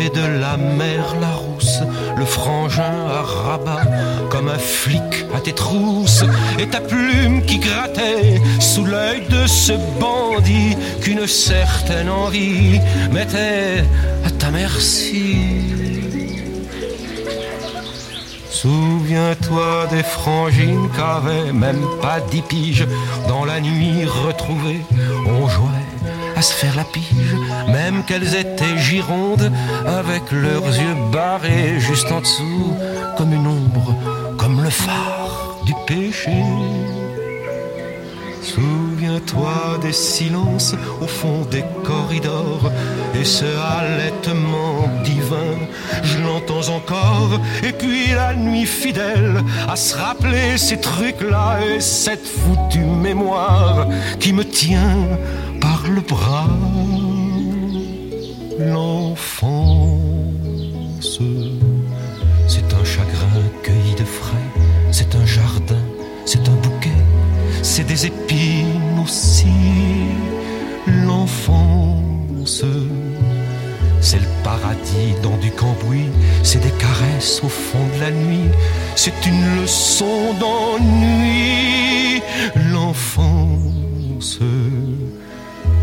et 0.00 0.08
de 0.08 0.40
la 0.40 0.56
mère 0.56 1.14
Larousse, 1.20 1.80
le 2.16 2.24
frangin 2.24 3.06
à 3.08 3.22
rabat 3.22 3.82
comme 4.30 4.48
un 4.48 4.58
flic 4.58 5.26
à 5.34 5.40
tes 5.40 5.52
trousses, 5.52 6.24
et 6.58 6.66
ta 6.68 6.80
plume 6.80 7.42
qui 7.42 7.58
grattait 7.58 8.40
sous 8.60 8.84
l'œil 8.84 9.22
de 9.28 9.46
ce 9.46 9.72
bandit 9.98 10.76
qu'une 11.02 11.26
certaine 11.26 12.08
envie 12.08 12.80
mettait 13.12 13.84
à 14.24 14.30
ta 14.30 14.50
merci. 14.50 15.89
Souviens-toi 18.60 19.86
des 19.90 20.02
frangines 20.02 20.90
qu'avaient 20.94 21.50
même 21.50 21.82
pas 22.02 22.20
dix 22.30 22.42
piges 22.42 22.86
dans 23.26 23.46
la 23.46 23.58
nuit 23.58 24.04
retrouvée. 24.04 24.82
On 25.26 25.48
jouait 25.48 25.88
à 26.36 26.42
se 26.42 26.52
faire 26.52 26.76
la 26.76 26.84
pige, 26.84 27.36
même 27.68 28.04
qu'elles 28.04 28.34
étaient 28.34 28.76
girondes, 28.76 29.50
avec 29.86 30.30
leurs 30.30 30.66
yeux 30.66 30.94
barrés 31.10 31.80
juste 31.80 32.12
en 32.12 32.20
dessous, 32.20 32.76
comme 33.16 33.32
une 33.32 33.46
ombre, 33.46 33.94
comme 34.36 34.62
le 34.62 34.68
phare 34.68 35.56
du 35.64 35.72
péché. 35.86 36.30
Souviens-toi 38.42 39.78
des 39.82 39.92
silences 39.92 40.74
au 41.00 41.06
fond 41.06 41.44
des 41.50 41.64
corridors 41.84 42.70
et 43.18 43.24
ce 43.24 43.44
halètement 43.44 44.88
divin, 45.04 45.56
je 46.02 46.18
l'entends 46.18 46.68
encore. 46.74 47.40
Et 47.62 47.72
puis 47.72 48.08
la 48.14 48.34
nuit 48.34 48.66
fidèle 48.66 49.42
à 49.68 49.76
se 49.76 49.96
rappeler 49.96 50.56
ces 50.56 50.80
trucs-là 50.80 51.58
et 51.64 51.80
cette 51.80 52.26
foutue 52.26 52.84
mémoire 52.84 53.86
qui 54.18 54.32
me 54.32 54.44
tient 54.44 55.06
par 55.60 55.82
le 55.88 56.00
bras. 56.00 56.48
L'enfance, 58.58 60.00
c'est 62.46 62.74
un 62.74 62.84
chagrin 62.84 63.42
cueilli 63.62 63.94
de 63.98 64.04
frais, 64.04 64.48
c'est 64.90 65.14
un 65.14 65.26
jardin, 65.26 65.82
c'est 66.26 66.46
un 66.48 66.56
bouquet, 66.62 66.90
c'est 67.62 67.84
des 67.84 68.06
épines 68.06 68.29
C'est 74.02 74.18
le 74.18 74.26
paradis 74.42 75.14
dans 75.22 75.36
du 75.38 75.50
cambouis, 75.50 76.10
c'est 76.42 76.60
des 76.60 76.72
caresses 76.72 77.40
au 77.42 77.48
fond 77.48 77.86
de 77.94 78.00
la 78.00 78.10
nuit, 78.10 78.50
c'est 78.96 79.26
une 79.26 79.60
leçon 79.60 80.34
d'ennui. 80.38 82.22
L'enfance, 82.72 84.38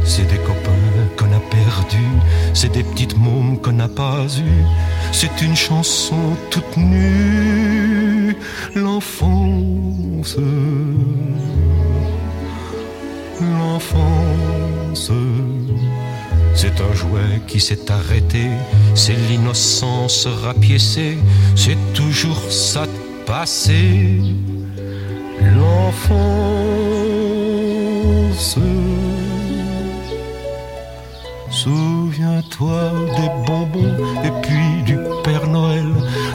c'est 0.03 0.27
des 0.27 0.37
copains 0.37 1.07
qu'on 1.17 1.31
a 1.31 1.39
perdus, 1.39 2.17
c'est 2.53 2.71
des 2.71 2.83
petites 2.83 3.17
mômes 3.17 3.59
qu'on 3.59 3.73
n'a 3.73 3.87
pas 3.87 4.25
eues, 4.39 4.65
c'est 5.11 5.41
une 5.41 5.55
chanson 5.55 6.35
toute 6.49 6.77
nue. 6.77 8.35
L'enfance, 8.75 10.37
l'enfance. 13.41 15.11
C'est 16.59 16.81
un 16.81 16.91
jouet 16.91 17.41
qui 17.45 17.59
s'est 17.59 17.91
arrêté, 17.91 18.47
c'est 18.95 19.13
l'innocence 19.29 20.25
rapiécée, 20.25 21.19
c'est 21.55 21.77
toujours 21.93 22.41
ça 22.49 22.87
de 22.87 23.25
passé. 23.27 24.19
L'enfance. 25.39 26.17
Souviens-toi 31.51 32.91
des 33.17 33.29
bonbons 33.45 33.95
et 34.25 34.31
puis 34.41 34.81
du 34.83 34.97
Père 35.23 35.47
Noël, 35.47 35.85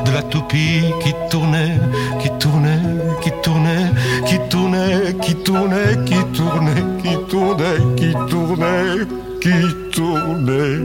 de 0.06 0.10
la 0.12 0.22
toupie 0.22 0.84
qui 1.02 1.12
tournait, 1.30 1.80
qui 2.20 2.30
tournait, 2.38 2.80
qui 3.22 3.32
tournait, 3.42 3.90
qui 4.24 4.38
tournait, 4.50 5.00
qui 5.04 5.38
tournait, 5.42 5.96
qui 6.06 6.22
tournait, 6.32 6.84
qui 7.02 7.14
tournait, 7.28 7.80
qui 7.96 8.12
tournait, 8.30 9.06
qui 9.40 9.50
tournait, 9.50 9.81
qui 9.92 10.00
tournait, 10.00 10.78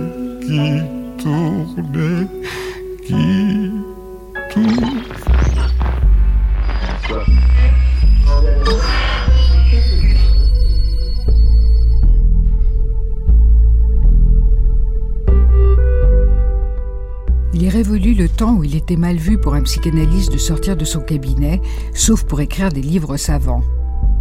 qui 0.51 0.81
tournait. 1.17 2.27
Il 17.53 17.63
est 17.63 17.69
révolu 17.69 18.13
le 18.13 18.29
temps 18.29 18.55
où 18.55 18.63
il 18.63 18.75
était 18.75 18.95
mal 18.95 19.15
vu 19.15 19.39
pour 19.39 19.55
un 19.55 19.63
psychanalyste 19.63 20.31
de 20.31 20.37
sortir 20.37 20.75
de 20.75 20.85
son 20.85 20.99
cabinet, 20.99 21.61
sauf 21.93 22.23
pour 22.23 22.41
écrire 22.41 22.71
des 22.71 22.81
livres 22.81 23.17
savants. 23.17 23.63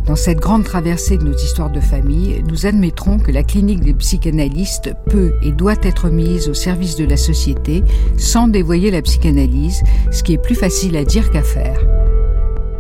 Dans 0.07 0.15
cette 0.15 0.39
grande 0.39 0.63
traversée 0.63 1.19
de 1.19 1.25
nos 1.25 1.37
histoires 1.37 1.71
de 1.71 1.81
famille, 1.81 2.41
nous 2.49 2.65
admettrons 2.65 3.19
que 3.19 3.33
la 3.33 3.43
clinique 3.43 3.81
des 3.81 3.93
psychanalystes 3.93 4.95
peut 5.11 5.33
et 5.43 5.51
doit 5.51 5.75
être 5.83 6.11
mise 6.11 6.49
au 6.49 6.55
service 6.55 6.95
de 6.95 7.05
la 7.05 7.17
société 7.17 7.83
sans 8.17 8.47
dévoyer 8.47 8.93
la 8.93 9.03
psychanalyse, 9.03 9.83
ce 10.13 10.23
qui 10.23 10.35
est 10.35 10.43
plus 10.43 10.55
facile 10.55 10.97
à 10.97 11.05
dire 11.05 11.29
qu'à 11.31 11.43
faire. 11.43 11.81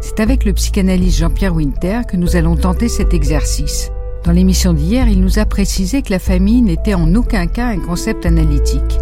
C'est 0.00 0.20
avec 0.20 0.44
le 0.44 0.52
psychanalyste 0.52 1.18
Jean-Pierre 1.18 1.56
Winter 1.56 2.02
que 2.08 2.16
nous 2.16 2.36
allons 2.36 2.54
tenter 2.54 2.88
cet 2.88 3.12
exercice. 3.12 3.90
Dans 4.24 4.32
l'émission 4.32 4.72
d'hier, 4.72 5.08
il 5.08 5.20
nous 5.20 5.40
a 5.40 5.46
précisé 5.46 6.02
que 6.02 6.12
la 6.12 6.20
famille 6.20 6.62
n'était 6.62 6.94
en 6.94 7.12
aucun 7.16 7.48
cas 7.48 7.66
un 7.66 7.80
concept 7.80 8.24
analytique. 8.24 9.00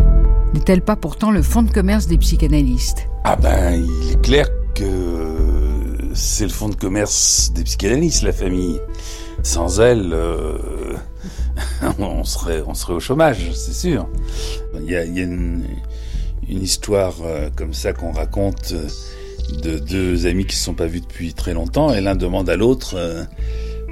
N'est-elle 0.54 0.82
pas 0.82 0.96
pourtant 0.96 1.30
le 1.30 1.42
fonds 1.42 1.62
de 1.62 1.70
commerce 1.70 2.06
des 2.06 2.16
psychanalystes? 2.16 3.06
Ah 3.24 3.36
ben, 3.36 3.74
il 3.74 4.12
est 4.12 4.22
clair 4.22 4.46
que 4.74 5.53
c'est 6.14 6.44
le 6.44 6.50
fonds 6.50 6.68
de 6.68 6.74
commerce 6.76 7.52
des 7.54 7.64
psychanalystes, 7.64 8.22
la 8.22 8.32
famille. 8.32 8.80
Sans 9.42 9.80
elle, 9.80 10.12
euh, 10.12 10.94
on, 11.98 12.24
serait, 12.24 12.62
on 12.66 12.74
serait 12.74 12.94
au 12.94 13.00
chômage, 13.00 13.50
c'est 13.52 13.74
sûr. 13.74 14.08
Il 14.80 14.90
y 14.90 14.96
a, 14.96 15.04
il 15.04 15.16
y 15.16 15.20
a 15.20 15.24
une, 15.24 15.64
une 16.48 16.62
histoire 16.62 17.14
euh, 17.24 17.50
comme 17.54 17.74
ça 17.74 17.92
qu'on 17.92 18.12
raconte 18.12 18.72
euh, 18.72 18.88
de 19.62 19.78
deux 19.78 20.26
amis 20.26 20.46
qui 20.46 20.56
se 20.56 20.64
sont 20.64 20.74
pas 20.74 20.86
vus 20.86 21.00
depuis 21.00 21.34
très 21.34 21.52
longtemps, 21.52 21.92
et 21.92 22.00
l'un 22.00 22.14
demande 22.16 22.48
à 22.48 22.56
l'autre... 22.56 22.94
euh, 22.96 23.24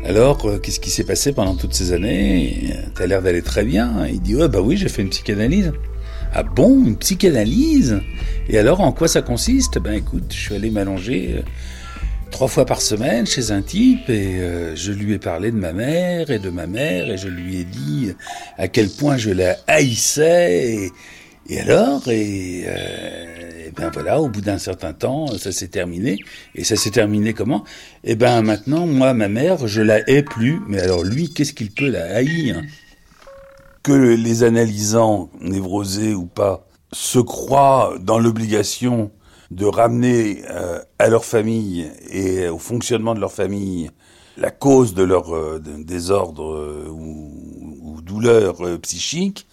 alors, 0.05 0.45
euh, 0.47 0.59
qu'est-ce 0.59 0.81
qui 0.81 0.91
s'est 0.91 1.05
passé 1.05 1.33
pendant 1.33 1.55
toutes 1.55 1.75
ces 1.75 1.93
années? 1.93 2.75
T'as 2.97 3.07
l'air 3.07 3.23
d'aller 3.23 3.43
très 3.43 3.65
bien. 3.65 4.05
Il 4.09 4.21
dit, 4.21 4.35
ouais, 4.35 4.49
bah 4.49 4.61
oui, 4.61 4.77
j'ai 4.77 4.89
fait 4.89 5.03
une 5.03 5.11
psychanalyse. 5.11 5.73
Ah 6.33 6.43
bon, 6.43 6.85
une 6.85 6.97
psychanalyse? 6.97 8.01
Et 8.49 8.59
alors, 8.59 8.81
en 8.81 8.91
quoi 8.91 9.07
ça 9.07 9.23
consiste? 9.23 9.79
Ben 9.79 9.93
écoute, 9.93 10.25
je 10.31 10.37
suis 10.37 10.55
allé 10.57 10.71
m'allonger 10.71 11.45
trois 12.33 12.49
fois 12.49 12.65
par 12.67 12.81
semaine 12.81 13.27
chez 13.27 13.53
un 13.53 13.63
type 13.63 14.09
et 14.09 14.41
euh, 14.41 14.75
je 14.75 14.91
lui 14.91 15.13
ai 15.13 15.19
parlé 15.19 15.53
de 15.53 15.57
ma 15.57 15.73
mère 15.73 16.31
et 16.31 16.41
de 16.41 16.51
ma 16.51 16.67
mère 16.67 17.11
et 17.11 17.19
je 17.19 17.29
lui 17.29 17.59
ai 17.59 17.65
dit 17.65 18.13
à 18.59 18.67
quel 18.67 18.89
point 18.89 19.17
je 19.19 19.31
la 19.31 19.57
haïssais 19.69 20.65
et, 20.75 20.93
et 21.49 21.61
alors 21.61 22.09
et, 22.09 22.65
euh, 22.67 23.71
ben 23.77 23.91
voilà 23.93 24.21
au 24.21 24.29
bout 24.29 24.41
d'un 24.41 24.59
certain 24.59 24.93
temps 24.93 25.27
ça 25.39 25.53
s'est 25.53 25.69
terminé. 25.69 26.19
Et 26.55 26.65
ça 26.65 26.75
s'est 26.75 26.91
terminé 26.91 27.35
comment? 27.35 27.65
Et 28.03 28.17
ben 28.17 28.43
maintenant 28.43 28.87
moi 28.87 29.15
ma 29.15 29.29
mère 29.29 29.69
je 29.69 29.83
la 29.83 30.01
hais 30.11 30.23
plus. 30.23 30.61
Mais 30.67 30.81
alors 30.81 31.05
lui 31.05 31.33
qu'est-ce 31.33 31.53
qu'il 31.53 31.71
peut 31.71 31.91
la 31.91 32.17
haïr? 32.17 32.63
Que 33.83 33.93
les 33.93 34.43
analysants 34.43 35.31
névrosés 35.41 36.15
ou 36.15 36.27
pas 36.27 36.67
se 36.93 37.19
croient 37.19 37.95
dans 38.01 38.19
l'obligation 38.19 39.11
de 39.53 39.67
ramener 39.67 40.43
euh, 40.51 40.81
à 40.99 41.09
leur 41.09 41.25
famille 41.25 41.91
et 42.11 42.49
au 42.49 42.59
fonctionnement 42.59 43.15
de 43.15 43.21
leur 43.21 43.33
famille 43.33 43.91
la 44.39 44.51
cause 44.51 44.95
de 44.95 45.03
leur 45.03 45.35
euh, 45.37 45.61
désordre 45.61 46.55
euh, 46.55 46.89
ou, 46.91 47.77
ou 47.83 48.01
douleur 48.01 48.57
psychique, 48.81 49.47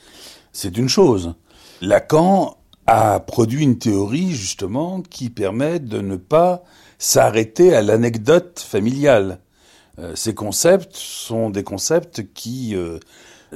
c'est 0.54 0.78
une 0.78 0.88
chose. 0.88 1.34
Lacan 1.82 2.58
a 2.88 3.20
produit 3.20 3.64
une 3.64 3.78
théorie 3.78 4.32
justement 4.32 5.02
qui 5.02 5.30
permet 5.30 5.80
de 5.80 6.00
ne 6.00 6.16
pas 6.16 6.64
s'arrêter 6.98 7.76
à 7.76 7.82
l'anecdote 7.82 8.60
familiale. 8.66 9.40
Ces 10.16 10.34
concepts 10.34 10.96
sont 10.96 11.50
des 11.50 11.64
concepts 11.64 12.24
qui 12.34 12.74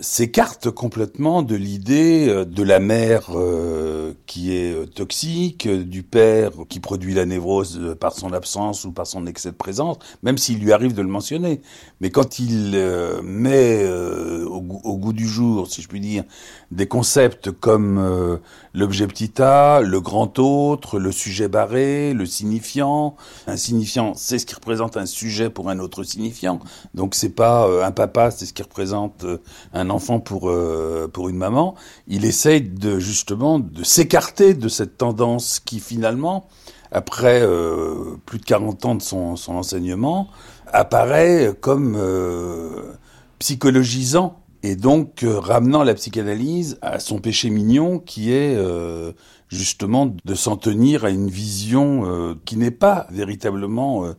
s'écartent 0.01 0.71
complètement 0.71 1.43
de 1.43 1.55
l'idée 1.55 2.27
euh, 2.27 2.45
de 2.45 2.63
la 2.63 2.79
mère 2.79 3.29
euh, 3.35 4.13
qui 4.25 4.55
est 4.55 4.73
euh, 4.73 4.85
toxique, 4.85 5.67
du 5.67 6.03
père 6.03 6.51
qui 6.69 6.79
produit 6.79 7.13
la 7.13 7.25
névrose 7.25 7.95
par 7.99 8.13
son 8.13 8.33
absence 8.33 8.85
ou 8.85 8.91
par 8.91 9.07
son 9.07 9.27
excès 9.27 9.51
de 9.51 9.55
présence, 9.55 9.97
même 10.23 10.37
s'il 10.37 10.59
lui 10.59 10.71
arrive 10.71 10.93
de 10.93 11.01
le 11.01 11.07
mentionner. 11.07 11.61
Mais 12.01 12.09
quand 12.09 12.39
il 12.39 12.77
met 13.23 13.87
au, 13.87 14.63
au 14.83 14.97
goût 14.97 15.13
du 15.13 15.27
jour, 15.27 15.67
si 15.67 15.81
je 15.81 15.87
puis 15.87 15.99
dire, 15.99 16.23
des 16.71 16.87
concepts 16.87 17.51
comme 17.51 18.39
euh, 18.75 18.79
l'objet 18.79 19.07
petit 19.07 19.41
a, 19.41 19.81
le 19.81 20.01
grand 20.01 20.39
autre, 20.39 20.99
le 20.99 21.11
sujet 21.11 21.47
barré, 21.47 22.13
le 22.13 22.25
signifiant. 22.25 23.15
Un 23.47 23.57
signifiant, 23.57 24.13
c'est 24.15 24.39
ce 24.39 24.45
qui 24.45 24.55
représente 24.55 24.97
un 24.97 25.05
sujet 25.05 25.49
pour 25.49 25.69
un 25.69 25.79
autre 25.79 26.03
signifiant. 26.03 26.59
Donc 26.93 27.15
c'est 27.15 27.29
pas 27.29 27.67
euh, 27.67 27.83
un 27.83 27.91
papa, 27.91 28.31
c'est 28.31 28.45
ce 28.45 28.53
qui 28.53 28.63
représente 28.63 29.23
euh, 29.23 29.37
un 29.73 29.89
enfant 29.89 30.19
pour 30.19 30.49
euh, 30.49 31.09
pour 31.11 31.29
une 31.29 31.37
maman. 31.37 31.75
Il 32.07 32.25
essaye 32.25 32.61
de 32.61 32.99
justement 32.99 33.59
de 33.59 33.83
s'écarter 33.83 34.53
de 34.53 34.67
cette 34.67 34.97
tendance 34.97 35.59
qui 35.59 35.79
finalement, 35.79 36.47
après 36.91 37.41
euh, 37.41 38.17
plus 38.25 38.39
de 38.39 38.45
40 38.45 38.85
ans 38.85 38.95
de 38.95 39.01
son, 39.01 39.35
son 39.35 39.55
enseignement, 39.55 40.29
apparaît 40.71 41.53
comme 41.59 41.95
euh, 41.97 42.93
psychologisant 43.39 44.42
et 44.63 44.75
donc 44.77 45.23
euh, 45.23 45.39
ramenant 45.39 45.83
la 45.83 45.93
psychanalyse 45.93 46.77
à 46.81 46.99
son 46.99 47.19
péché 47.19 47.49
mignon 47.49 47.99
qui 47.99 48.31
est 48.31 48.55
euh, 48.55 49.11
justement 49.49 50.13
de 50.23 50.35
s'en 50.35 50.57
tenir 50.57 51.05
à 51.05 51.09
une 51.09 51.29
vision 51.29 52.05
euh, 52.05 52.35
qui 52.45 52.57
n'est 52.57 52.71
pas 52.71 53.05
véritablement 53.11 54.05
euh, 54.05 54.13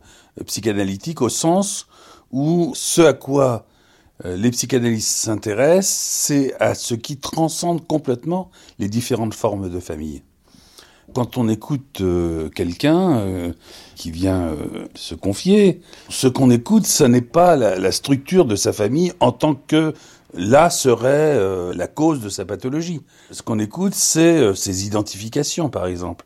psychanalytique 0.45 1.21
au 1.21 1.29
sens 1.29 1.87
où 2.31 2.71
ce 2.75 3.01
à 3.01 3.13
quoi 3.13 3.65
euh, 4.23 4.37
les 4.37 4.51
psychanalystes 4.51 5.17
s'intéressent, 5.17 5.89
c'est 5.89 6.55
à 6.61 6.75
ce 6.75 6.93
qui 6.95 7.17
transcende 7.17 7.85
complètement 7.85 8.49
les 8.79 8.87
différentes 8.87 9.33
formes 9.33 9.69
de 9.69 9.79
famille. 9.79 10.23
Quand 11.13 11.37
on 11.37 11.47
écoute 11.47 12.01
quelqu'un 12.55 13.53
qui 13.95 14.09
vient 14.09 14.55
se 14.95 15.13
confier, 15.13 15.81
ce 16.09 16.27
qu'on 16.27 16.49
écoute, 16.49 16.87
ce 16.87 17.03
n'est 17.03 17.21
pas 17.21 17.55
la, 17.55 17.77
la 17.77 17.91
structure 17.91 18.45
de 18.45 18.55
sa 18.55 18.73
famille 18.73 19.13
en 19.19 19.31
tant 19.31 19.53
que 19.53 19.93
là 20.35 20.69
serait 20.69 21.35
euh, 21.37 21.73
la 21.75 21.87
cause 21.87 22.19
de 22.19 22.29
sa 22.29 22.45
pathologie. 22.45 23.01
Ce 23.31 23.41
qu'on 23.41 23.59
écoute, 23.59 23.93
c'est 23.95 24.37
euh, 24.37 24.53
ses 24.53 24.85
identifications, 24.85 25.69
par 25.69 25.87
exemple, 25.87 26.25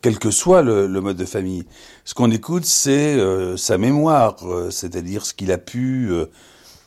quel 0.00 0.18
que 0.18 0.30
soit 0.30 0.62
le, 0.62 0.86
le 0.86 1.00
mode 1.00 1.16
de 1.16 1.24
famille. 1.24 1.66
Ce 2.04 2.14
qu'on 2.14 2.30
écoute, 2.30 2.64
c'est 2.64 3.14
euh, 3.16 3.56
sa 3.56 3.78
mémoire, 3.78 4.36
euh, 4.42 4.70
c'est-à-dire 4.70 5.26
ce 5.26 5.34
qu'il 5.34 5.52
a 5.52 5.58
pu 5.58 6.08
euh, 6.10 6.26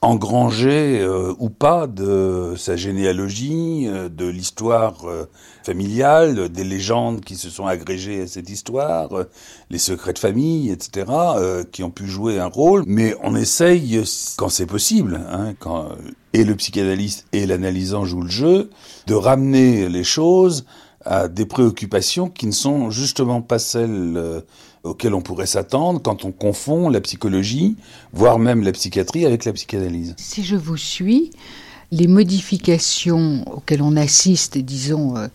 engranger 0.01 0.99
euh, 0.99 1.33
ou 1.37 1.49
pas 1.49 1.85
de 1.85 2.55
sa 2.57 2.75
généalogie, 2.75 3.85
euh, 3.87 4.09
de 4.09 4.25
l'histoire 4.25 5.07
euh, 5.07 5.25
familiale, 5.63 6.49
des 6.49 6.63
légendes 6.63 7.21
qui 7.21 7.35
se 7.35 7.51
sont 7.51 7.67
agrégées 7.67 8.21
à 8.23 8.27
cette 8.27 8.49
histoire, 8.49 9.15
euh, 9.15 9.29
les 9.69 9.77
secrets 9.77 10.13
de 10.13 10.19
famille, 10.19 10.71
etc., 10.71 11.05
euh, 11.09 11.63
qui 11.71 11.83
ont 11.83 11.91
pu 11.91 12.07
jouer 12.07 12.39
un 12.39 12.47
rôle. 12.47 12.83
Mais 12.87 13.15
on 13.21 13.35
essaye, 13.35 14.01
quand 14.37 14.49
c'est 14.49 14.65
possible, 14.65 15.21
hein, 15.31 15.53
quand 15.59 15.85
euh, 15.85 15.95
et 16.33 16.45
le 16.45 16.55
psychanalyste 16.55 17.27
et 17.31 17.45
l'analysant 17.45 18.05
jouent 18.05 18.23
le 18.23 18.29
jeu, 18.29 18.69
de 19.05 19.13
ramener 19.13 19.87
les 19.87 20.03
choses 20.03 20.65
à 21.05 21.27
des 21.27 21.45
préoccupations 21.45 22.29
qui 22.29 22.47
ne 22.47 22.51
sont 22.51 22.89
justement 22.89 23.41
pas 23.41 23.59
celles 23.59 24.43
auxquelles 24.83 25.13
on 25.13 25.21
pourrait 25.21 25.45
s'attendre 25.45 26.01
quand 26.01 26.25
on 26.25 26.31
confond 26.31 26.89
la 26.89 27.01
psychologie, 27.01 27.75
voire 28.13 28.39
même 28.39 28.63
la 28.63 28.71
psychiatrie 28.71 29.25
avec 29.25 29.45
la 29.45 29.53
psychanalyse. 29.53 30.15
Si 30.17 30.43
je 30.43 30.55
vous 30.55 30.77
suis, 30.77 31.31
les 31.91 32.07
modifications 32.07 33.45
auxquelles 33.51 33.81
on 33.81 33.95
assiste, 33.95 34.57
disons, 34.57 35.17
euh, 35.17 35.27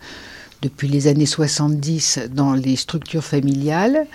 depuis 0.63 0.89
les 0.89 1.07
années 1.07 1.27
70 1.27 2.21
dans 2.33 2.55
les 2.55 2.77
structures 2.77 3.25
familiales, 3.25 4.07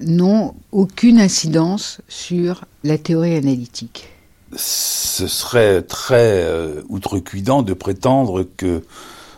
n'ont 0.00 0.54
aucune 0.70 1.18
incidence 1.18 2.00
sur 2.08 2.64
la 2.84 2.98
théorie 2.98 3.36
analytique. 3.36 4.08
Ce 4.54 5.26
serait 5.26 5.82
très 5.82 6.42
euh, 6.42 6.82
outrecuidant 6.88 7.62
de 7.62 7.74
prétendre 7.74 8.46
que 8.56 8.84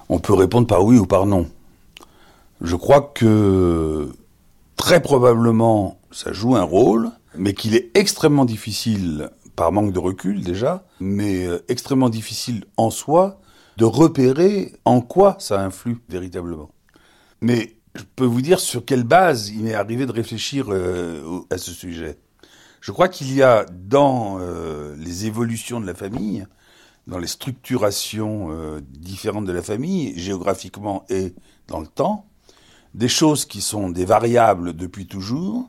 on 0.08 0.18
peut 0.18 0.34
répondre 0.34 0.66
par 0.66 0.84
oui 0.84 0.98
ou 0.98 1.06
par 1.06 1.24
non. 1.24 1.48
Je 2.60 2.76
crois 2.76 3.12
que 3.14 4.10
très 4.80 5.02
probablement 5.02 6.00
ça 6.10 6.32
joue 6.32 6.56
un 6.56 6.62
rôle, 6.62 7.10
mais 7.36 7.52
qu'il 7.52 7.76
est 7.76 7.90
extrêmement 7.94 8.46
difficile, 8.46 9.28
par 9.54 9.72
manque 9.72 9.92
de 9.92 9.98
recul 9.98 10.42
déjà, 10.42 10.86
mais 11.00 11.44
euh, 11.44 11.62
extrêmement 11.68 12.08
difficile 12.08 12.64
en 12.78 12.88
soi, 12.90 13.42
de 13.76 13.84
repérer 13.84 14.72
en 14.86 15.02
quoi 15.02 15.36
ça 15.38 15.60
influe 15.60 15.98
véritablement. 16.08 16.70
Mais 17.42 17.76
je 17.94 18.04
peux 18.16 18.24
vous 18.24 18.40
dire 18.40 18.58
sur 18.58 18.86
quelle 18.86 19.04
base 19.04 19.50
il 19.50 19.64
m'est 19.64 19.74
arrivé 19.74 20.06
de 20.06 20.12
réfléchir 20.12 20.68
euh, 20.70 21.42
à 21.50 21.58
ce 21.58 21.72
sujet. 21.72 22.18
Je 22.80 22.90
crois 22.90 23.08
qu'il 23.08 23.34
y 23.34 23.42
a 23.42 23.66
dans 23.70 24.38
euh, 24.40 24.96
les 24.96 25.26
évolutions 25.26 25.78
de 25.78 25.86
la 25.86 25.94
famille, 25.94 26.46
dans 27.06 27.18
les 27.18 27.26
structurations 27.26 28.48
différentes 28.80 29.44
de 29.44 29.52
la 29.52 29.62
famille, 29.62 30.18
géographiquement 30.18 31.04
et 31.10 31.34
dans 31.66 31.80
le 31.80 31.86
temps, 31.86 32.29
des 32.94 33.08
choses 33.08 33.44
qui 33.44 33.60
sont 33.60 33.90
des 33.90 34.04
variables 34.04 34.74
depuis 34.74 35.06
toujours 35.06 35.68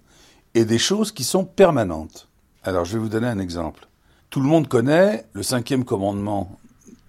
et 0.54 0.66
des 0.66 0.80
choses 0.80 1.12
qui 1.12 1.24
sont 1.24 1.46
permanentes. 1.46 2.28
Alors 2.64 2.86
je 2.86 2.94
vais 2.94 3.00
vous 3.00 3.10
donner 3.10 3.28
un 3.28 3.40
exemple. 3.40 3.88
Tout 4.30 4.42
le 4.42 4.48
monde 4.48 4.68
connaît 4.68 5.26
le 5.34 5.44
cinquième 5.44 5.86
commandement 5.86 6.58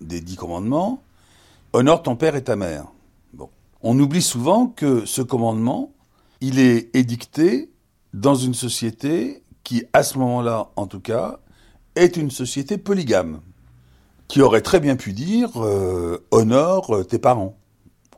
des 0.01 0.21
dix 0.21 0.37
commandements, 0.37 1.03
honore 1.73 2.03
ton 2.03 2.17
père 2.17 2.37
et 2.37 2.45
ta 2.45 2.57
mère. 2.57 2.87
On 3.83 3.99
oublie 3.99 4.23
souvent 4.23 4.67
que 4.67 5.05
ce 5.07 5.23
commandement, 5.23 5.93
il 6.41 6.59
est 6.59 6.95
édicté 6.95 7.71
dans 8.13 8.35
une 8.35 8.55
société 8.55 9.43
qui, 9.65 9.85
à 9.93 10.03
ce 10.03 10.19
moment-là, 10.19 10.71
en 10.77 10.87
tout 10.87 11.01
cas, 11.01 11.39
est 11.97 12.17
une 12.17 12.31
société 12.31 12.79
polygame, 12.79 13.41
qui 14.29 14.41
aurait 14.41 14.61
très 14.61 14.81
bien 14.81 14.97
pu 14.97 15.13
dire 15.13 15.51
euh, 15.63 16.25
honore 16.31 17.05
tes 17.09 17.19
parents, 17.19 17.57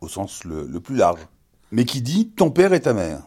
au 0.00 0.08
sens 0.08 0.44
le 0.44 0.78
plus 0.80 0.96
large, 0.96 1.26
mais 1.74 1.84
qui 1.84 2.00
dit 2.02 2.28
ton 2.28 2.52
père 2.52 2.72
et 2.72 2.80
ta 2.80 2.94
mère. 2.94 3.22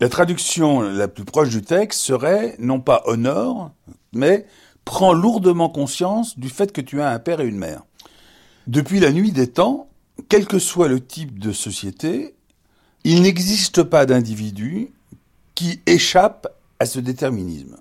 La 0.00 0.08
traduction 0.08 0.80
la 0.80 1.06
plus 1.06 1.26
proche 1.26 1.50
du 1.50 1.60
texte 1.60 2.00
serait 2.00 2.56
non 2.58 2.80
pas 2.80 3.02
honore, 3.04 3.72
mais 4.14 4.46
prends 4.86 5.12
lourdement 5.12 5.68
conscience 5.68 6.38
du 6.38 6.48
fait 6.48 6.72
que 6.72 6.80
tu 6.80 7.02
as 7.02 7.10
un 7.10 7.18
père 7.18 7.42
et 7.42 7.46
une 7.46 7.58
mère. 7.58 7.82
Depuis 8.66 9.00
la 9.00 9.12
nuit 9.12 9.32
des 9.32 9.48
temps, 9.48 9.90
quel 10.30 10.46
que 10.46 10.58
soit 10.58 10.88
le 10.88 11.04
type 11.04 11.38
de 11.38 11.52
société, 11.52 12.34
il 13.04 13.20
n'existe 13.20 13.82
pas 13.82 14.06
d'individu 14.06 14.92
qui 15.54 15.80
échappe 15.84 16.48
à 16.78 16.86
ce 16.86 17.00
déterminisme. 17.00 17.76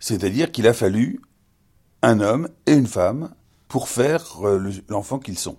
C'est-à-dire 0.00 0.50
qu'il 0.50 0.66
a 0.66 0.72
fallu 0.72 1.20
un 2.02 2.18
homme 2.18 2.48
et 2.66 2.72
une 2.72 2.88
femme 2.88 3.32
pour 3.68 3.88
faire 3.88 4.44
euh, 4.44 4.58
le- 4.58 4.72
l'enfant 4.88 5.20
qu'ils 5.20 5.38
sont. 5.38 5.56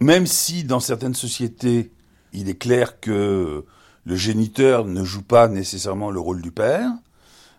Même 0.00 0.26
si 0.26 0.62
dans 0.62 0.78
certaines 0.80 1.14
sociétés, 1.14 1.90
il 2.36 2.48
est 2.48 2.58
clair 2.58 3.00
que 3.00 3.64
le 4.04 4.16
géniteur 4.16 4.84
ne 4.84 5.02
joue 5.04 5.22
pas 5.22 5.48
nécessairement 5.48 6.10
le 6.10 6.20
rôle 6.20 6.42
du 6.42 6.52
père, 6.52 6.92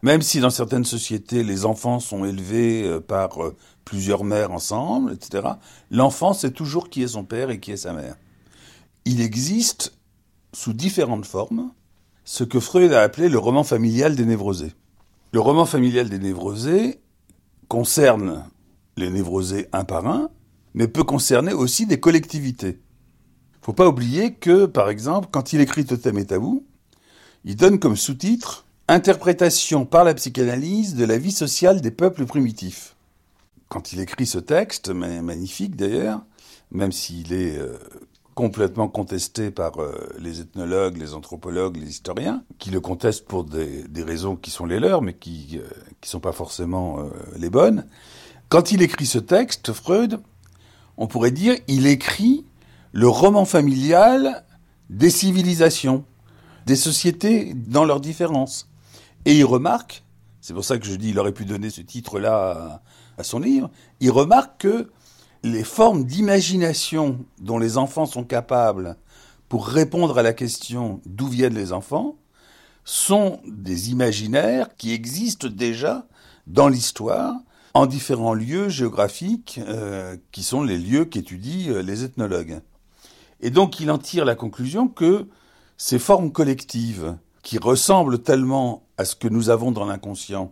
même 0.03 0.21
si 0.21 0.39
dans 0.39 0.51
certaines 0.51 0.85
sociétés, 0.85 1.43
les 1.43 1.65
enfants 1.65 1.99
sont 1.99 2.23
élevés 2.23 2.83
euh, 2.83 2.99
par 2.99 3.43
euh, 3.43 3.55
plusieurs 3.83 4.23
mères 4.23 4.51
ensemble, 4.51 5.11
etc., 5.13 5.47
l'enfant 5.89 6.33
sait 6.33 6.51
toujours 6.51 6.89
qui 6.89 7.01
est 7.01 7.07
son 7.07 7.25
père 7.25 7.49
et 7.49 7.59
qui 7.59 7.71
est 7.71 7.77
sa 7.77 7.93
mère. 7.93 8.15
Il 9.05 9.21
existe, 9.21 9.93
sous 10.53 10.73
différentes 10.73 11.25
formes, 11.25 11.71
ce 12.23 12.43
que 12.43 12.59
Freud 12.59 12.93
a 12.93 13.01
appelé 13.01 13.29
le 13.29 13.39
roman 13.39 13.63
familial 13.63 14.15
des 14.15 14.25
névrosés. 14.25 14.73
Le 15.31 15.39
roman 15.39 15.65
familial 15.65 16.09
des 16.09 16.19
névrosés 16.19 16.99
concerne 17.67 18.45
les 18.97 19.09
névrosés 19.09 19.67
un 19.73 19.83
par 19.83 20.07
un, 20.07 20.29
mais 20.73 20.87
peut 20.87 21.03
concerner 21.03 21.53
aussi 21.53 21.85
des 21.85 21.99
collectivités. 21.99 22.79
Faut 23.67 23.73
pas 23.73 23.89
oublier 23.89 24.33
que, 24.33 24.65
par 24.65 24.89
exemple, 24.89 25.27
quand 25.29 25.51
il 25.51 25.59
écrit 25.59 25.83
Totem 25.83 26.17
et 26.17 26.25
Tabou, 26.25 26.63
il 27.43 27.57
donne 27.57 27.79
comme 27.79 27.97
sous-titre 27.97 28.65
Interprétation 28.87 29.85
par 29.85 30.05
la 30.05 30.13
psychanalyse 30.13 30.95
de 30.95 31.03
la 31.03 31.17
vie 31.17 31.33
sociale 31.33 31.81
des 31.81 31.91
peuples 31.91 32.25
primitifs. 32.25 32.95
Quand 33.67 33.91
il 33.91 33.99
écrit 33.99 34.25
ce 34.25 34.37
texte, 34.37 34.87
ma- 34.87 35.21
magnifique 35.21 35.75
d'ailleurs, 35.75 36.21
même 36.71 36.93
s'il 36.93 37.33
est 37.33 37.57
euh, 37.57 37.77
complètement 38.35 38.87
contesté 38.87 39.51
par 39.51 39.81
euh, 39.81 40.15
les 40.17 40.39
ethnologues, 40.39 40.95
les 40.95 41.13
anthropologues, 41.13 41.75
les 41.75 41.89
historiens, 41.89 42.45
qui 42.59 42.71
le 42.71 42.79
contestent 42.79 43.25
pour 43.25 43.43
des, 43.43 43.83
raisons 43.97 44.37
qui 44.37 44.49
sont 44.49 44.65
les 44.65 44.79
leurs, 44.79 45.01
mais 45.01 45.13
qui 45.13 45.59
euh, 45.61 45.67
qui 45.99 46.09
sont 46.09 46.21
pas 46.21 46.31
forcément 46.31 47.01
euh, 47.01 47.09
les 47.37 47.49
bonnes. 47.49 47.85
Quand 48.47 48.71
il 48.71 48.81
écrit 48.81 49.05
ce 49.05 49.19
texte, 49.19 49.73
Freud, 49.73 50.21
on 50.95 51.07
pourrait 51.07 51.31
dire, 51.31 51.57
il 51.67 51.85
écrit 51.85 52.45
le 52.91 53.07
roman 53.07 53.45
familial 53.45 54.43
des 54.89 55.09
civilisations, 55.09 56.03
des 56.65 56.75
sociétés 56.75 57.53
dans 57.53 57.85
leurs 57.85 58.01
différences. 58.01 58.69
Et 59.25 59.35
il 59.37 59.45
remarque, 59.45 60.03
c'est 60.41 60.53
pour 60.53 60.65
ça 60.65 60.77
que 60.77 60.85
je 60.85 60.95
dis, 60.95 61.09
il 61.09 61.19
aurait 61.19 61.33
pu 61.33 61.45
donner 61.45 61.69
ce 61.69 61.81
titre-là 61.81 62.81
à, 63.17 63.23
son 63.23 63.39
livre, 63.39 63.69
il 63.99 64.11
remarque 64.11 64.61
que 64.61 64.91
les 65.43 65.63
formes 65.63 66.05
d'imagination 66.05 67.25
dont 67.39 67.57
les 67.57 67.77
enfants 67.77 68.05
sont 68.05 68.23
capables 68.23 68.95
pour 69.49 69.67
répondre 69.67 70.17
à 70.17 70.23
la 70.23 70.33
question 70.33 71.01
d'où 71.05 71.27
viennent 71.27 71.55
les 71.55 71.73
enfants 71.73 72.15
sont 72.83 73.41
des 73.45 73.91
imaginaires 73.91 74.75
qui 74.77 74.93
existent 74.93 75.47
déjà 75.49 76.07
dans 76.47 76.69
l'histoire 76.69 77.33
en 77.73 77.85
différents 77.85 78.33
lieux 78.33 78.69
géographiques 78.69 79.59
euh, 79.67 80.17
qui 80.31 80.41
sont 80.41 80.63
les 80.63 80.77
lieux 80.77 81.05
qu'étudient 81.05 81.73
euh, 81.73 81.81
les 81.81 82.03
ethnologues. 82.03 82.61
Et 83.41 83.49
donc 83.49 83.79
il 83.79 83.91
en 83.91 83.97
tire 83.97 84.25
la 84.25 84.35
conclusion 84.35 84.87
que 84.87 85.27
ces 85.77 85.99
formes 85.99 86.31
collectives 86.31 87.15
qui 87.43 87.57
ressemblent 87.57 88.19
tellement 88.19 88.83
à 88.97 89.05
ce 89.05 89.15
que 89.15 89.27
nous 89.27 89.49
avons 89.49 89.71
dans 89.71 89.85
l'inconscient, 89.85 90.51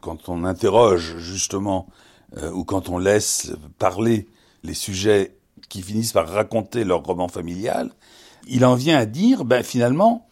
quand 0.00 0.28
on 0.28 0.44
interroge 0.44 1.16
justement 1.18 1.88
euh, 2.36 2.50
ou 2.52 2.64
quand 2.64 2.88
on 2.88 2.98
laisse 2.98 3.52
parler 3.78 4.28
les 4.62 4.74
sujets 4.74 5.36
qui 5.68 5.82
finissent 5.82 6.12
par 6.12 6.28
raconter 6.28 6.84
leur 6.84 7.02
roman 7.02 7.28
familial, 7.28 7.90
il 8.46 8.64
en 8.64 8.74
vient 8.74 8.98
à 8.98 9.06
dire, 9.06 9.44
ben 9.44 9.62
finalement, 9.62 10.26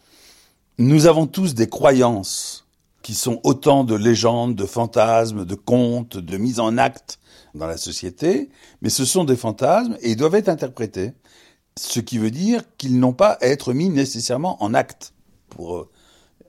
nous 0.79 1.07
avons 1.07 1.27
tous 1.27 1.55
des 1.55 1.69
croyances 1.69 2.67
qui 3.03 3.15
sont 3.15 3.41
autant 3.45 3.85
de 3.85 3.95
légendes, 3.95 4.55
de 4.55 4.67
fantasmes, 4.67 5.45
de 5.45 5.55
contes, 5.55 6.17
de 6.17 6.37
mises 6.37 6.61
en 6.61 6.77
acte 6.79 7.19
dans 7.55 7.67
la 7.67 7.77
société, 7.77 8.51
mais 8.83 8.91
ce 8.91 9.05
sont 9.05 9.25
des 9.25 9.37
fantasmes 9.37 9.97
et 10.01 10.11
ils 10.11 10.17
doivent 10.17 10.35
être 10.35 10.49
interprétés. 10.49 11.13
Ce 11.79 12.01
qui 12.01 12.19
veut 12.19 12.33
dire 12.33 12.63
qu'ils 12.77 12.99
n'ont 12.99 13.13
pas 13.13 13.39
à 13.41 13.47
être 13.47 13.73
mis 13.73 13.89
nécessairement 13.89 14.61
en 14.65 14.75
acte. 14.75 15.15
Pour 15.49 15.77
euh, 15.77 15.89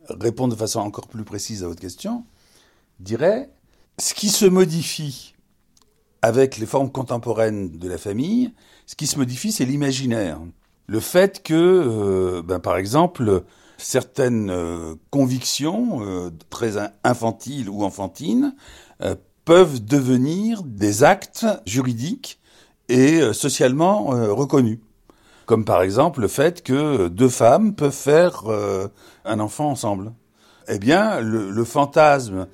répondre 0.10 0.56
de 0.56 0.60
façon 0.60 0.80
encore 0.80 1.08
plus 1.08 1.24
précise 1.24 1.64
à 1.64 1.68
votre 1.68 1.80
question, 1.80 2.24
je 3.00 3.06
dirais, 3.06 3.52
ce 4.00 4.16
qui 4.16 4.30
se 4.30 4.48
modifie 4.48 5.36
avec 6.24 6.58
les 6.58 6.66
formes 6.66 6.92
contemporaines 6.92 7.78
de 7.78 7.88
la 7.88 8.00
famille, 8.00 8.54
ce 8.88 8.96
qui 8.96 9.06
se 9.06 9.20
modifie, 9.20 9.52
c'est 9.52 9.66
l'imaginaire. 9.66 10.40
Le 10.88 11.00
fait 11.00 11.44
que, 11.44 11.54
euh, 11.54 12.42
ben, 12.42 12.60
par 12.60 12.78
exemple, 12.78 13.44
certaines 13.78 14.50
euh, 14.50 14.96
convictions 15.12 16.32
très 16.50 16.78
in- 16.78 16.92
infantiles 17.04 17.70
ou 17.70 17.84
enfantines 17.84 18.56
peuvent 19.46 19.86
devenir 19.86 20.64
des 20.64 21.04
actes 21.04 21.46
juridiques 21.68 22.40
et 22.90 23.22
socialement 23.34 24.08
reconnus. 24.36 24.80
Comme 25.50 25.66
par 25.66 25.82
exemple 25.82 26.22
le 26.22 26.28
fait 26.28 26.62
que 26.62 27.08
deux 27.08 27.28
femmes 27.28 27.74
peuvent 27.74 27.92
faire 27.92 28.44
euh, 28.46 28.88
un 29.26 29.40
enfant 29.40 29.72
ensemble. 29.72 30.14
Eh 30.68 30.78
bien, 30.78 31.22
le, 31.22 31.50
le 31.50 31.64
fantasme 31.64 32.46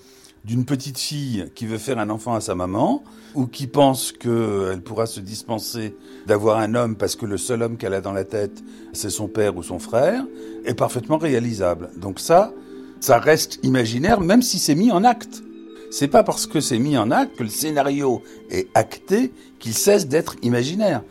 d'une 0.46 0.64
petite 0.64 0.98
fille 0.98 1.52
qui 1.56 1.66
veut 1.66 1.78
faire 1.78 2.00
un 2.00 2.10
enfant 2.10 2.36
à 2.36 2.40
sa 2.40 2.56
maman, 2.56 3.04
ou 3.34 3.48
qui 3.48 3.68
pense 3.68 4.14
qu'elle 4.14 4.82
pourra 4.82 5.08
se 5.08 5.20
dispenser 5.20 5.94
d'avoir 6.26 6.60
un 6.60 6.74
homme 6.74 6.96
parce 6.96 7.18
que 7.18 7.26
le 7.26 7.36
seul 7.36 7.64
homme 7.64 7.76
qu'elle 7.76 7.94
a 7.94 8.00
dans 8.00 8.14
la 8.14 8.24
tête, 8.24 8.64
c'est 8.94 9.10
son 9.10 9.28
père 9.28 9.58
ou 9.58 9.62
son 9.62 9.80
frère, 9.80 10.24
est 10.64 10.74
parfaitement 10.74 11.18
réalisable. 11.18 11.90
Donc 11.98 12.22
ça, 12.22 12.54
ça 13.02 13.20
reste 13.20 13.60
imaginaire, 13.64 14.22
même 14.22 14.42
si 14.42 14.58
c'est 14.58 14.74
mis 14.74 14.94
en 14.94 15.04
acte. 15.04 15.44
C'est 15.92 16.08
pas 16.08 16.24
parce 16.24 16.48
que 16.48 16.62
c'est 16.62 16.80
mis 16.80 16.98
en 16.98 17.12
acte 17.12 17.36
que 17.36 17.44
le 17.44 17.50
scénario 17.50 18.24
est 18.50 18.70
acté 18.74 19.34
qu'il 19.60 19.74
cesse 19.74 20.08
d'être 20.08 20.38
imaginaire. 20.44 21.04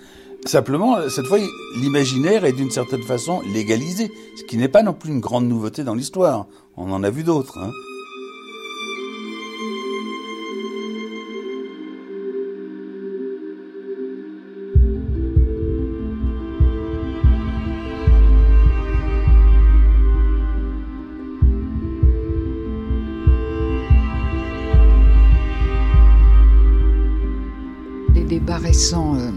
Simplement, 0.46 1.08
cette 1.08 1.26
fois, 1.26 1.38
l'imaginaire 1.80 2.44
est 2.44 2.52
d'une 2.52 2.70
certaine 2.70 3.02
façon 3.02 3.40
légalisé, 3.54 4.12
ce 4.36 4.44
qui 4.44 4.58
n'est 4.58 4.68
pas 4.68 4.82
non 4.82 4.92
plus 4.92 5.10
une 5.10 5.20
grande 5.20 5.48
nouveauté 5.48 5.84
dans 5.84 5.94
l'histoire. 5.94 6.46
On 6.76 6.92
en 6.92 7.02
a 7.02 7.08
vu 7.08 7.24
d'autres. 7.24 7.58
Hein. 7.58 7.72
Les 28.14 28.24
débats 28.24 28.58
récents 28.58 29.16
euh, 29.16 29.30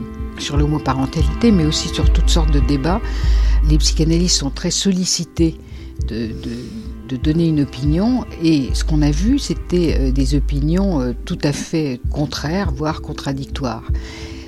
sur 0.48 0.56
l'homoparentalité, 0.56 1.52
mais 1.52 1.66
aussi 1.66 1.90
sur 1.90 2.12
toutes 2.14 2.30
sortes 2.30 2.52
de 2.54 2.62
débats, 2.62 3.02
les 3.70 3.78
psychanalystes 3.78 4.38
sont 4.38 4.50
très 4.50 4.72
sollicités 4.72 5.56
de, 6.08 6.28
de- 6.28 6.64
de 7.10 7.16
donner 7.16 7.48
une 7.48 7.62
opinion, 7.62 8.26
et 8.44 8.70
ce 8.74 8.84
qu'on 8.84 9.02
a 9.02 9.12
vu, 9.12 9.40
c'était 9.40 9.96
euh, 9.98 10.12
des 10.12 10.36
opinions 10.36 11.00
euh, 11.02 11.14
tout 11.26 11.38
à 11.42 11.54
fait 11.54 12.02
contraires, 12.12 12.72
voire 12.74 13.02
contradictoires. 13.02 13.84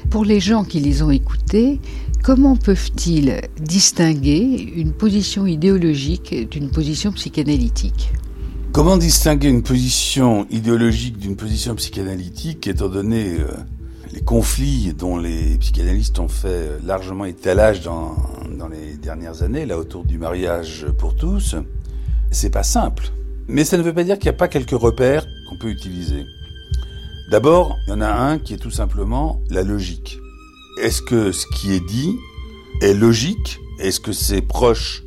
Pour 0.10 0.24
les 0.26 0.40
gens 0.42 0.64
qui 0.66 0.80
les 0.82 1.02
ont 1.02 1.10
écoutés, 1.12 1.80
comment 2.22 2.56
peuvent-ils 2.58 3.42
distinguer 3.62 4.74
une 4.76 4.92
position 4.92 5.46
idéologique 5.46 6.50
d'une 6.50 6.70
position 6.70 7.12
psychanalytique? 7.14 8.12
Comment 8.74 8.98
distinguer 8.98 9.50
une 9.50 9.64
position 9.64 10.46
idéologique 10.52 11.18
d'une 11.18 11.36
position 11.38 11.76
psychanalytique, 11.76 12.68
étant 12.68 12.90
donné 12.90 13.38
euh, 13.40 13.48
les 14.12 14.22
conflits 14.22 14.94
dont 14.94 15.18
les 15.18 15.58
psychanalystes 15.58 16.20
ont 16.20 16.28
fait 16.28 16.80
largement 16.84 17.26
étalage 17.26 17.82
dans, 17.82 18.16
dans 18.58 18.68
les 18.68 18.96
dernières 18.98 19.44
années, 19.44 19.66
là 19.66 19.78
autour 19.78 20.04
du 20.04 20.18
mariage 20.18 20.88
pour 20.98 21.16
tous 21.16 21.56
C'est 22.32 22.50
pas 22.50 22.64
simple. 22.64 23.12
Mais 23.48 23.64
ça 23.64 23.78
ne 23.78 23.84
veut 23.84 23.94
pas 23.94 24.04
dire 24.04 24.18
qu'il 24.18 24.30
n'y 24.30 24.36
a 24.36 24.38
pas 24.38 24.48
quelques 24.48 24.72
repères 24.80 25.26
qu'on 25.50 25.58
peut 25.58 25.70
utiliser. 25.70 26.26
D'abord, 27.32 27.78
il 27.88 27.92
y 27.92 27.94
en 27.94 28.02
a 28.02 28.10
un 28.10 28.40
qui 28.40 28.54
est 28.56 28.58
tout 28.58 28.72
simplement 28.72 29.42
la 29.50 29.64
logique. 29.64 30.18
Est-ce 30.82 31.02
que 31.02 31.32
ce 31.32 31.46
qui 31.56 31.74
est 31.74 31.86
dit 31.86 32.16
est 32.82 32.94
logique? 32.94 33.60
Est-ce 33.80 34.00
que 34.00 34.12
c'est 34.12 34.42
proche 34.42 35.04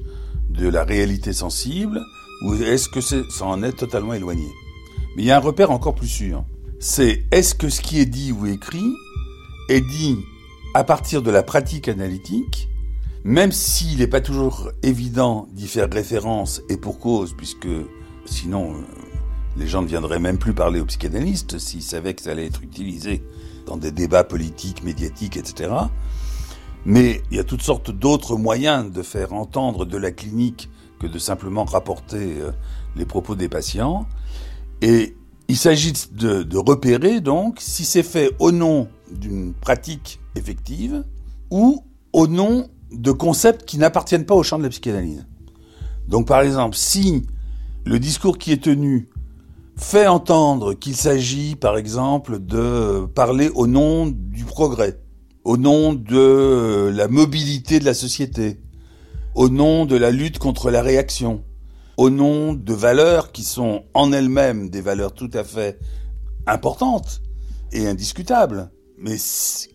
de 0.50 0.68
la 0.68 0.84
réalité 0.84 1.32
sensible? 1.32 2.00
Ou 2.44 2.54
est-ce 2.54 2.88
que 2.88 3.00
c'est- 3.00 3.28
ça 3.30 3.46
en 3.46 3.62
est 3.62 3.72
totalement 3.72 4.14
éloigné? 4.14 4.46
Mais 5.16 5.22
il 5.22 5.26
y 5.26 5.30
a 5.30 5.36
un 5.36 5.40
repère 5.40 5.70
encore 5.70 5.94
plus 5.94 6.08
sûr. 6.08 6.44
C'est 6.84 7.22
est-ce 7.30 7.54
que 7.54 7.68
ce 7.68 7.80
qui 7.80 8.00
est 8.00 8.06
dit 8.06 8.32
ou 8.32 8.44
écrit 8.46 8.92
est 9.68 9.82
dit 9.82 10.18
à 10.74 10.82
partir 10.82 11.22
de 11.22 11.30
la 11.30 11.44
pratique 11.44 11.86
analytique, 11.86 12.68
même 13.22 13.52
s'il 13.52 13.98
n'est 13.98 14.08
pas 14.08 14.20
toujours 14.20 14.72
évident 14.82 15.46
d'y 15.52 15.68
faire 15.68 15.88
référence 15.88 16.60
et 16.68 16.76
pour 16.76 16.98
cause, 16.98 17.34
puisque 17.36 17.68
sinon 18.24 18.72
euh, 18.72 18.78
les 19.56 19.68
gens 19.68 19.82
ne 19.82 19.86
viendraient 19.86 20.18
même 20.18 20.38
plus 20.38 20.54
parler 20.54 20.80
aux 20.80 20.86
psychanalystes 20.86 21.56
s'ils 21.60 21.82
savaient 21.84 22.14
que 22.14 22.22
ça 22.22 22.32
allait 22.32 22.46
être 22.46 22.64
utilisé 22.64 23.22
dans 23.64 23.76
des 23.76 23.92
débats 23.92 24.24
politiques, 24.24 24.82
médiatiques, 24.82 25.36
etc. 25.36 25.70
Mais 26.84 27.22
il 27.30 27.36
y 27.36 27.40
a 27.40 27.44
toutes 27.44 27.62
sortes 27.62 27.92
d'autres 27.92 28.34
moyens 28.34 28.90
de 28.90 29.02
faire 29.02 29.34
entendre 29.34 29.86
de 29.86 29.98
la 29.98 30.10
clinique 30.10 30.68
que 30.98 31.06
de 31.06 31.20
simplement 31.20 31.64
rapporter 31.64 32.40
euh, 32.40 32.50
les 32.96 33.06
propos 33.06 33.36
des 33.36 33.48
patients. 33.48 34.08
Et 34.80 35.14
il 35.52 35.58
s'agit 35.58 35.92
de, 36.12 36.56
repérer 36.56 37.20
donc 37.20 37.58
si 37.60 37.84
c'est 37.84 38.02
fait 38.02 38.30
au 38.38 38.52
nom 38.52 38.88
d'une 39.14 39.52
pratique 39.52 40.18
effective 40.34 41.04
ou 41.50 41.84
au 42.14 42.26
nom 42.26 42.70
de 42.90 43.12
concepts 43.12 43.66
qui 43.66 43.76
n'appartiennent 43.76 44.24
pas 44.24 44.34
au 44.34 44.42
champ 44.42 44.56
de 44.56 44.62
la 44.62 44.70
psychanalyse. 44.70 45.26
Donc 46.08 46.26
par 46.26 46.40
exemple, 46.40 46.74
si 46.74 47.26
le 47.84 47.98
discours 47.98 48.38
qui 48.38 48.52
est 48.52 48.64
tenu 48.64 49.10
fait 49.76 50.06
entendre 50.06 50.72
qu'il 50.72 50.96
s'agit, 50.96 51.54
par 51.54 51.76
exemple, 51.76 52.38
de 52.38 53.04
parler 53.14 53.50
au 53.54 53.66
nom 53.66 54.06
du 54.06 54.46
progrès, 54.46 55.00
au 55.44 55.58
nom 55.58 55.92
de 55.92 56.90
la 56.94 57.08
mobilité 57.08 57.78
de 57.78 57.84
la 57.84 57.92
société, 57.92 58.58
au 59.34 59.50
nom 59.50 59.84
de 59.84 59.96
la 59.96 60.12
lutte 60.12 60.38
contre 60.38 60.70
la 60.70 60.80
réaction, 60.80 61.44
au 62.02 62.10
nom 62.10 62.52
de 62.52 62.74
valeurs 62.74 63.30
qui 63.30 63.44
sont 63.44 63.84
en 63.94 64.12
elles-mêmes 64.12 64.70
des 64.70 64.80
valeurs 64.80 65.14
tout 65.14 65.30
à 65.34 65.44
fait 65.44 65.78
importantes 66.48 67.22
et 67.70 67.86
indiscutables, 67.86 68.72
mais 68.98 69.18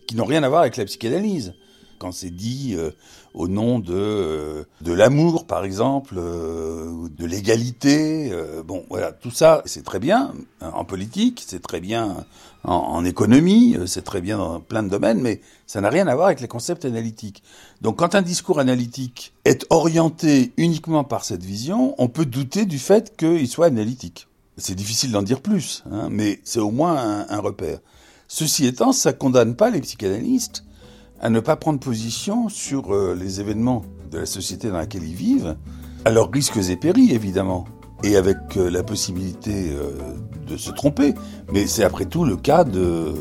qui 0.06 0.14
n'ont 0.14 0.26
rien 0.26 0.42
à 0.42 0.50
voir 0.50 0.60
avec 0.60 0.76
la 0.76 0.84
psychanalyse. 0.84 1.54
Quand 1.98 2.12
c'est 2.12 2.28
dit 2.28 2.74
euh, 2.76 2.90
au 3.32 3.48
nom 3.48 3.78
de 3.78 3.94
euh, 3.94 4.64
de 4.82 4.92
l'amour, 4.92 5.46
par 5.46 5.64
exemple, 5.64 6.16
euh, 6.18 7.08
de 7.08 7.24
l'égalité, 7.24 8.30
bon, 8.62 8.84
voilà, 8.90 9.12
tout 9.12 9.30
ça, 9.30 9.62
c'est 9.64 9.82
très 9.82 9.98
bien 9.98 10.34
hein, 10.60 10.70
en 10.74 10.84
politique, 10.84 11.42
c'est 11.46 11.62
très 11.62 11.80
bien 11.80 12.26
en, 12.62 12.74
en 12.74 13.06
économie, 13.06 13.74
c'est 13.86 14.04
très 14.04 14.20
bien 14.20 14.36
dans 14.36 14.60
plein 14.60 14.82
de 14.82 14.90
domaines, 14.90 15.22
mais 15.22 15.40
ça 15.66 15.80
n'a 15.80 15.88
rien 15.88 16.06
à 16.06 16.14
voir 16.14 16.26
avec 16.26 16.42
les 16.42 16.48
concepts 16.48 16.84
analytiques. 16.84 17.42
Donc, 17.80 17.96
quand 17.96 18.14
un 18.14 18.22
discours 18.22 18.58
analytique 18.58 19.32
est 19.44 19.64
orienté 19.70 20.52
uniquement 20.56 21.04
par 21.04 21.24
cette 21.24 21.44
vision, 21.44 21.94
on 21.98 22.08
peut 22.08 22.26
douter 22.26 22.64
du 22.66 22.78
fait 22.78 23.16
qu'il 23.16 23.46
soit 23.46 23.66
analytique. 23.66 24.26
C'est 24.56 24.74
difficile 24.74 25.12
d'en 25.12 25.22
dire 25.22 25.40
plus, 25.40 25.84
hein, 25.92 26.08
mais 26.10 26.40
c'est 26.42 26.58
au 26.58 26.72
moins 26.72 27.24
un, 27.28 27.38
repère. 27.38 27.78
Ceci 28.26 28.66
étant, 28.66 28.90
ça 28.90 29.12
condamne 29.12 29.54
pas 29.54 29.70
les 29.70 29.80
psychanalystes 29.80 30.64
à 31.20 31.30
ne 31.30 31.38
pas 31.38 31.54
prendre 31.54 31.78
position 31.78 32.48
sur 32.48 32.92
euh, 32.92 33.16
les 33.18 33.40
événements 33.40 33.84
de 34.10 34.18
la 34.18 34.26
société 34.26 34.68
dans 34.68 34.76
laquelle 34.76 35.04
ils 35.04 35.14
vivent, 35.14 35.56
à 36.04 36.10
leurs 36.10 36.30
risques 36.30 36.56
et 36.56 36.76
périls 36.76 37.12
évidemment, 37.12 37.64
et 38.02 38.16
avec 38.16 38.36
euh, 38.56 38.70
la 38.70 38.82
possibilité 38.82 39.70
euh, 39.70 39.92
de 40.48 40.56
se 40.56 40.70
tromper. 40.72 41.14
Mais 41.52 41.68
c'est 41.68 41.84
après 41.84 42.06
tout 42.06 42.24
le 42.24 42.36
cas 42.36 42.64
de 42.64 43.14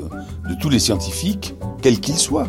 tous 0.59 0.69
les 0.69 0.79
scientifiques, 0.79 1.55
quels 1.81 1.99
qu'ils 1.99 2.17
soient. 2.17 2.47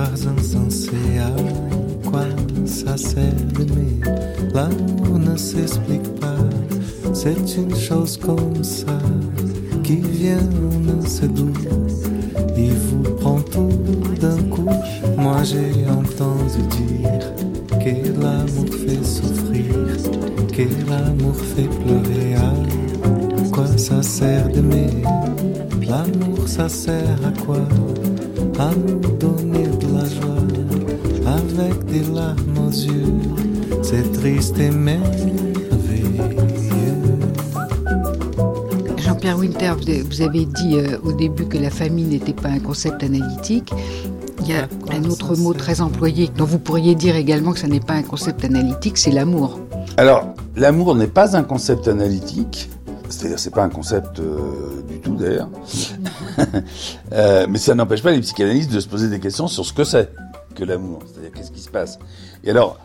Histoires 0.00 0.34
insensées. 0.34 1.18
À 1.18 2.08
quoi 2.08 2.24
ça 2.66 2.96
sert 2.96 3.32
d'aimer 3.54 4.00
L'amour 4.54 5.18
ne 5.18 5.36
s'explique 5.36 6.20
pas. 6.20 6.36
C'est 7.12 7.56
une 7.56 7.74
chose 7.74 8.16
comme 8.16 8.62
ça 8.62 8.98
qui 9.82 9.96
vient, 9.96 10.48
ne 10.80 11.06
sait 11.06 11.28
d'où. 11.28 11.52
Il 12.56 12.72
vous 12.72 13.02
prend 13.16 13.40
tout 13.40 13.68
d'un 14.20 14.42
coup. 14.44 14.68
Moi 15.16 15.42
j'ai 15.44 15.88
entendu 15.90 16.62
dire 16.70 17.32
que 17.80 18.20
l'amour 18.20 18.68
fait 18.86 19.04
souffrir, 19.04 19.74
que 20.52 20.62
l'amour 20.90 21.36
fait 21.36 21.68
pleurer. 21.82 22.34
À 22.34 23.50
quoi 23.50 23.66
ça 23.76 24.02
sert 24.02 24.48
d'aimer 24.48 25.02
L'amour 25.88 26.46
ça 26.46 26.68
sert 26.68 27.18
à 27.24 27.44
quoi? 27.44 27.66
À 28.60 28.72
nous 28.74 28.98
donner 29.16 29.66
de 29.68 29.86
la 29.96 30.04
joie 30.04 30.36
avec 31.26 31.82
des 31.86 32.04
larmes 32.14 32.58
aux 32.68 32.70
yeux. 32.70 33.14
C'est 33.82 34.12
triste 34.12 34.58
et 34.58 34.70
merveilleux. 34.70 35.54
Jean-Pierre 38.98 39.38
Winter, 39.38 39.72
vous 40.10 40.20
avez- 40.20 40.44
dit 40.44 40.76
euh, 40.76 40.98
au 41.04 41.12
début 41.12 41.46
que 41.46 41.56
la 41.56 41.70
famille 41.70 42.04
n'était 42.04 42.34
pas 42.34 42.50
un 42.50 42.58
concept 42.58 43.02
analytique. 43.02 43.72
Il 44.42 44.48
y 44.48 44.52
a 44.52 44.68
un 44.94 45.04
autre 45.04 45.36
mot 45.36 45.54
très 45.54 45.80
employé 45.80 46.28
dont 46.36 46.44
vous 46.44 46.58
pourriez 46.58 46.94
dire 46.94 47.16
également 47.16 47.52
que 47.52 47.60
ça 47.60 47.66
n'est 47.66 47.80
pas 47.80 47.94
un 47.94 48.02
concept 48.02 48.44
analytique, 48.44 48.98
c'est 48.98 49.10
l'amour. 49.10 49.58
Alors, 49.96 50.34
l'amour 50.54 50.94
n'est 50.94 51.06
pas 51.06 51.34
un 51.34 51.44
concept 51.44 51.88
analytique, 51.88 52.68
c'est-à-dire 53.10 53.38
c'est 53.38 53.50
pas 53.50 53.64
un 53.64 53.68
concept 53.68 54.20
euh, 54.20 54.82
du 54.88 55.00
tout 55.00 55.14
d'ailleurs, 55.16 55.48
Euh, 57.12 57.46
mais 57.48 57.58
ça 57.58 57.74
n'empêche 57.74 58.02
pas 58.02 58.12
les 58.12 58.20
psychanalystes 58.20 58.70
de 58.70 58.80
se 58.80 58.88
poser 58.88 59.08
des 59.08 59.18
questions 59.18 59.48
sur 59.48 59.66
ce 59.66 59.72
que 59.72 59.84
c'est 59.84 60.12
que 60.54 60.64
l'amour, 60.64 61.00
c'est-à-dire 61.06 61.32
qu'est-ce 61.32 61.50
qui 61.50 61.60
se 61.60 61.68
passe. 61.68 61.98
Et 62.44 62.50
alors, 62.50 62.78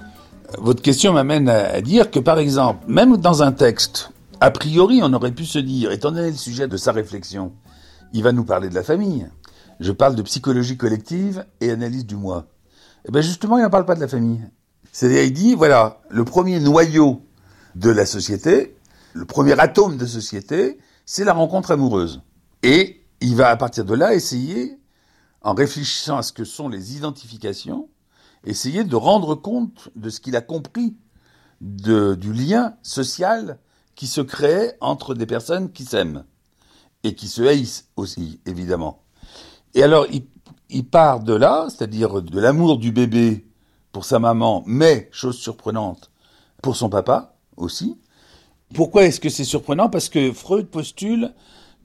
votre 0.57 0.81
question 0.81 1.13
m'amène 1.13 1.47
à, 1.47 1.69
à 1.69 1.81
dire 1.81 2.09
que 2.09 2.19
par 2.19 2.39
exemple, 2.39 2.83
même 2.87 3.17
dans 3.17 3.43
un 3.43 3.51
texte, 3.51 4.11
a 4.41 4.51
priori 4.51 5.01
on 5.03 5.13
aurait 5.13 5.31
pu 5.31 5.45
se 5.45 5.59
dire, 5.59 5.91
étant 5.91 6.11
donné 6.11 6.31
le 6.31 6.35
sujet 6.35 6.67
de 6.67 6.77
sa 6.77 6.91
réflexion, 6.91 7.53
il 8.13 8.23
va 8.23 8.31
nous 8.31 8.43
parler 8.43 8.69
de 8.69 8.75
la 8.75 8.83
famille. 8.83 9.27
Je 9.79 9.91
parle 9.91 10.15
de 10.15 10.21
psychologie 10.23 10.77
collective 10.77 11.45
et 11.61 11.69
analyse 11.71 12.05
du 12.05 12.15
moi. 12.15 12.45
Eh 13.07 13.11
bien 13.11 13.21
justement, 13.21 13.57
il 13.57 13.63
n'en 13.63 13.69
parle 13.69 13.85
pas 13.85 13.95
de 13.95 14.01
la 14.01 14.07
famille. 14.07 14.41
C'est-à-dire, 14.91 15.23
il 15.23 15.33
dit, 15.33 15.55
voilà, 15.55 15.99
le 16.09 16.23
premier 16.23 16.59
noyau 16.59 17.21
de 17.75 17.89
la 17.89 18.05
société, 18.05 18.74
le 19.15 19.25
premier 19.25 19.57
atome 19.61 19.95
de 19.95 20.05
société, 20.05 20.77
c'est 21.05 21.23
la 21.23 21.31
rencontre 21.31 21.71
amoureuse. 21.71 22.21
Et 22.63 23.07
il 23.21 23.37
va 23.37 23.47
à 23.47 23.55
partir 23.55 23.85
de 23.85 23.93
là 23.93 24.13
essayer, 24.13 24.77
en 25.41 25.53
réfléchissant 25.53 26.17
à 26.17 26.21
ce 26.21 26.33
que 26.33 26.43
sont 26.43 26.67
les 26.67 26.97
identifications, 26.97 27.87
essayer 28.43 28.83
de 28.83 28.95
rendre 28.97 29.33
compte 29.35 29.89
de 29.95 30.09
ce 30.09 30.19
qu'il 30.19 30.35
a 30.35 30.41
compris 30.41 30.97
du 31.61 32.33
lien 32.33 32.75
social 32.81 33.57
qui 33.95 34.07
se 34.07 34.19
crée 34.19 34.73
entre 34.81 35.15
des 35.15 35.25
personnes 35.25 35.71
qui 35.71 35.85
s'aiment 35.85 36.25
et 37.03 37.15
qui 37.15 37.29
se 37.29 37.41
haïssent 37.41 37.87
aussi, 37.95 38.41
évidemment. 38.45 39.05
Et 39.75 39.83
alors, 39.83 40.07
il 40.69 40.89
part 40.89 41.21
de 41.21 41.33
là, 41.33 41.67
c'est-à-dire 41.69 42.21
de 42.21 42.39
l'amour 42.39 42.77
du 42.77 42.91
bébé 42.91 43.47
pour 43.93 44.03
sa 44.03 44.19
maman, 44.19 44.61
mais, 44.65 45.07
chose 45.13 45.37
surprenante, 45.37 46.11
pour 46.61 46.75
son 46.75 46.89
papa 46.89 47.37
aussi. 47.55 47.97
Pourquoi 48.73 49.03
est-ce 49.03 49.19
que 49.19 49.29
c'est 49.29 49.43
surprenant? 49.43 49.89
Parce 49.89 50.09
que 50.09 50.31
Freud 50.33 50.67
postule 50.67 51.33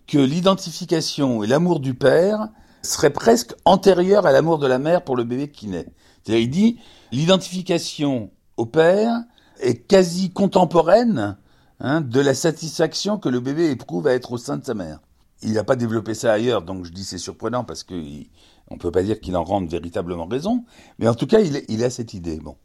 que 0.06 0.18
l'identification 0.18 1.44
et 1.44 1.46
l'amour 1.46 1.80
du 1.80 1.94
père 1.94 2.48
seraient 2.82 3.12
presque 3.12 3.54
antérieurs 3.64 4.26
à 4.26 4.32
l'amour 4.32 4.58
de 4.58 4.66
la 4.66 4.78
mère 4.78 5.04
pour 5.04 5.16
le 5.16 5.24
bébé 5.24 5.50
qui 5.50 5.68
naît. 5.68 5.86
C'est-à-dire, 6.22 6.42
il 6.42 6.50
dit, 6.50 6.78
l'identification 7.12 8.30
au 8.56 8.66
père 8.66 9.22
est 9.60 9.86
quasi 9.86 10.32
contemporaine 10.32 11.36
hein, 11.80 12.00
de 12.00 12.20
la 12.20 12.34
satisfaction 12.34 13.18
que 13.18 13.28
le 13.28 13.40
bébé 13.40 13.70
éprouve 13.70 14.06
à 14.06 14.14
être 14.14 14.32
au 14.32 14.38
sein 14.38 14.56
de 14.56 14.64
sa 14.64 14.74
mère. 14.74 15.00
Il 15.42 15.52
n'a 15.52 15.64
pas 15.64 15.76
développé 15.76 16.14
ça 16.14 16.32
ailleurs, 16.32 16.62
donc 16.62 16.84
je 16.84 16.92
dis 16.92 17.04
c'est 17.04 17.18
surprenant 17.18 17.64
parce 17.64 17.84
que 17.84 17.94
il, 17.94 18.30
on 18.68 18.78
peut 18.78 18.90
pas 18.90 19.02
dire 19.02 19.20
qu'il 19.20 19.36
en 19.36 19.44
rende 19.44 19.68
véritablement 19.68 20.26
raison, 20.26 20.64
mais 20.98 21.08
en 21.08 21.14
tout 21.14 21.26
cas 21.26 21.40
il, 21.40 21.62
il 21.68 21.84
a 21.84 21.90
cette 21.90 22.14
idée. 22.14 22.38
Bon. 22.40 22.56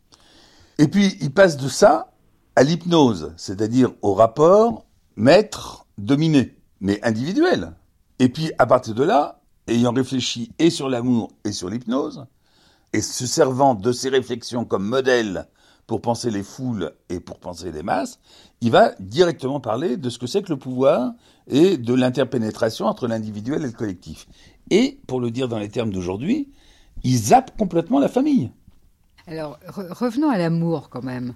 Et 0.78 0.88
puis 0.88 1.18
il 1.22 1.32
passe 1.32 1.58
de 1.58 1.70
ça 1.70 2.12
à 2.56 2.64
l'hypnose, 2.64 3.34
c'est-à-dire 3.38 3.92
au 4.02 4.14
rapport 4.14 4.86
maître-dominé, 5.16 6.56
mais 6.82 7.00
individuel. 7.04 7.74
Et 8.20 8.30
puis 8.30 8.52
à 8.58 8.66
partir 8.66 8.96
de 8.96 9.04
là, 9.04 9.42
ayant 9.68 9.92
réfléchi 9.92 10.52
et 10.60 10.70
sur 10.70 10.90
l'amour 10.90 11.32
et 11.44 11.52
sur 11.52 11.70
l'hypnose, 11.70 12.26
et 12.94 13.02
se 13.02 13.26
servant 13.28 13.76
de 13.76 13.92
ces 13.92 14.10
réflexions 14.10 14.64
comme 14.64 14.86
modèle 14.86 15.48
pour 15.88 16.02
penser 16.02 16.32
les 16.32 16.44
foules 16.44 16.94
et 17.10 17.20
pour 17.20 17.40
penser 17.40 17.72
les 17.72 17.84
masses, 17.84 18.20
il 18.62 18.72
va 18.72 18.94
directement 19.00 19.60
parler 19.60 19.98
de 19.98 20.10
ce 20.10 20.18
que 20.18 20.28
c'est 20.28 20.42
que 20.42 20.52
le 20.54 20.58
pouvoir 20.58 21.14
et 21.48 21.78
de 21.78 21.94
l'interpénétration 21.94 22.86
entre 22.86 23.08
l'individuel 23.08 23.62
et 23.64 23.68
le 23.68 23.72
collectif. 23.72 24.28
Et, 24.72 25.00
pour 25.08 25.20
le 25.20 25.30
dire 25.30 25.48
dans 25.48 25.60
les 25.60 25.70
termes 25.70 25.92
d'aujourd'hui, 25.92 26.50
il 27.04 27.18
zappe 27.18 27.56
complètement 27.58 28.00
la 28.00 28.08
famille. 28.08 28.50
Alors, 29.28 29.60
re- 29.68 29.92
revenons 29.94 30.30
à 30.30 30.38
l'amour 30.38 30.90
quand 30.90 31.04
même. 31.04 31.34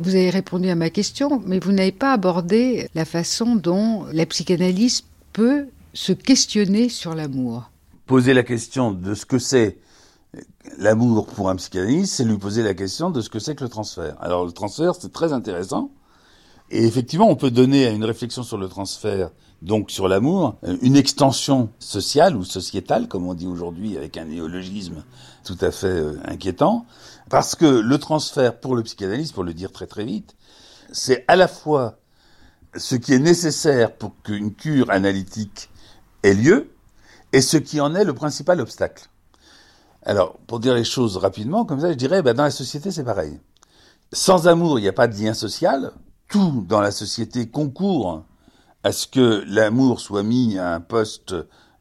Vous 0.00 0.10
avez 0.10 0.30
répondu 0.30 0.68
à 0.70 0.74
ma 0.74 0.90
question, 0.90 1.40
mais 1.46 1.60
vous 1.60 1.70
n'avez 1.70 1.92
pas 1.92 2.12
abordé 2.12 2.88
la 2.96 3.04
façon 3.04 3.54
dont 3.54 4.04
la 4.12 4.26
psychanalyse 4.26 5.04
peut 5.32 5.68
se 5.92 6.12
questionner 6.12 6.88
sur 6.88 7.14
l'amour. 7.14 7.70
Poser 8.06 8.34
la 8.34 8.42
question 8.42 8.90
de 8.90 9.14
ce 9.14 9.24
que 9.24 9.38
c'est 9.38 9.78
l'amour 10.78 11.26
pour 11.26 11.48
un 11.48 11.54
psychanalyste, 11.56 12.14
c'est 12.14 12.24
lui 12.24 12.38
poser 12.38 12.64
la 12.64 12.74
question 12.74 13.10
de 13.10 13.20
ce 13.20 13.30
que 13.30 13.38
c'est 13.38 13.54
que 13.54 13.62
le 13.62 13.70
transfert. 13.70 14.16
Alors 14.20 14.44
le 14.44 14.50
transfert, 14.50 14.96
c'est 14.98 15.12
très 15.12 15.32
intéressant. 15.32 15.90
Et 16.70 16.84
effectivement, 16.84 17.28
on 17.28 17.36
peut 17.36 17.52
donner 17.52 17.86
à 17.86 17.90
une 17.90 18.04
réflexion 18.04 18.42
sur 18.42 18.58
le 18.58 18.68
transfert, 18.68 19.30
donc 19.62 19.90
sur 19.90 20.08
l'amour, 20.08 20.56
euh, 20.64 20.76
une 20.82 20.96
extension 20.96 21.70
sociale 21.78 22.36
ou 22.36 22.42
sociétale, 22.42 23.06
comme 23.06 23.28
on 23.28 23.34
dit 23.34 23.46
aujourd'hui 23.46 23.96
avec 23.96 24.16
un 24.16 24.24
néologisme 24.24 25.04
tout 25.44 25.58
à 25.60 25.70
fait 25.70 25.86
euh, 25.86 26.16
inquiétant, 26.24 26.86
parce 27.34 27.56
que 27.56 27.64
le 27.64 27.98
transfert 27.98 28.60
pour 28.60 28.76
le 28.76 28.84
psychanalyste, 28.84 29.34
pour 29.34 29.42
le 29.42 29.52
dire 29.52 29.72
très 29.72 29.88
très 29.88 30.04
vite, 30.04 30.36
c'est 30.92 31.24
à 31.26 31.34
la 31.34 31.48
fois 31.48 31.98
ce 32.76 32.94
qui 32.94 33.12
est 33.12 33.18
nécessaire 33.18 33.96
pour 33.96 34.12
qu'une 34.22 34.54
cure 34.54 34.88
analytique 34.88 35.68
ait 36.22 36.34
lieu, 36.34 36.70
et 37.32 37.40
ce 37.40 37.56
qui 37.56 37.80
en 37.80 37.96
est 37.96 38.04
le 38.04 38.14
principal 38.14 38.60
obstacle. 38.60 39.08
Alors, 40.04 40.38
pour 40.46 40.60
dire 40.60 40.74
les 40.74 40.84
choses 40.84 41.16
rapidement, 41.16 41.64
comme 41.64 41.80
ça, 41.80 41.90
je 41.90 41.96
dirais, 41.96 42.22
ben, 42.22 42.34
dans 42.34 42.44
la 42.44 42.52
société, 42.52 42.92
c'est 42.92 43.02
pareil. 43.02 43.40
Sans 44.12 44.46
amour, 44.46 44.78
il 44.78 44.82
n'y 44.82 44.88
a 44.88 44.92
pas 44.92 45.08
de 45.08 45.20
lien 45.20 45.34
social. 45.34 45.90
Tout 46.28 46.64
dans 46.68 46.80
la 46.80 46.92
société 46.92 47.48
concourt 47.48 48.22
à 48.84 48.92
ce 48.92 49.08
que 49.08 49.42
l'amour 49.48 49.98
soit 49.98 50.22
mis 50.22 50.56
à 50.56 50.72
un 50.72 50.80
poste 50.80 51.34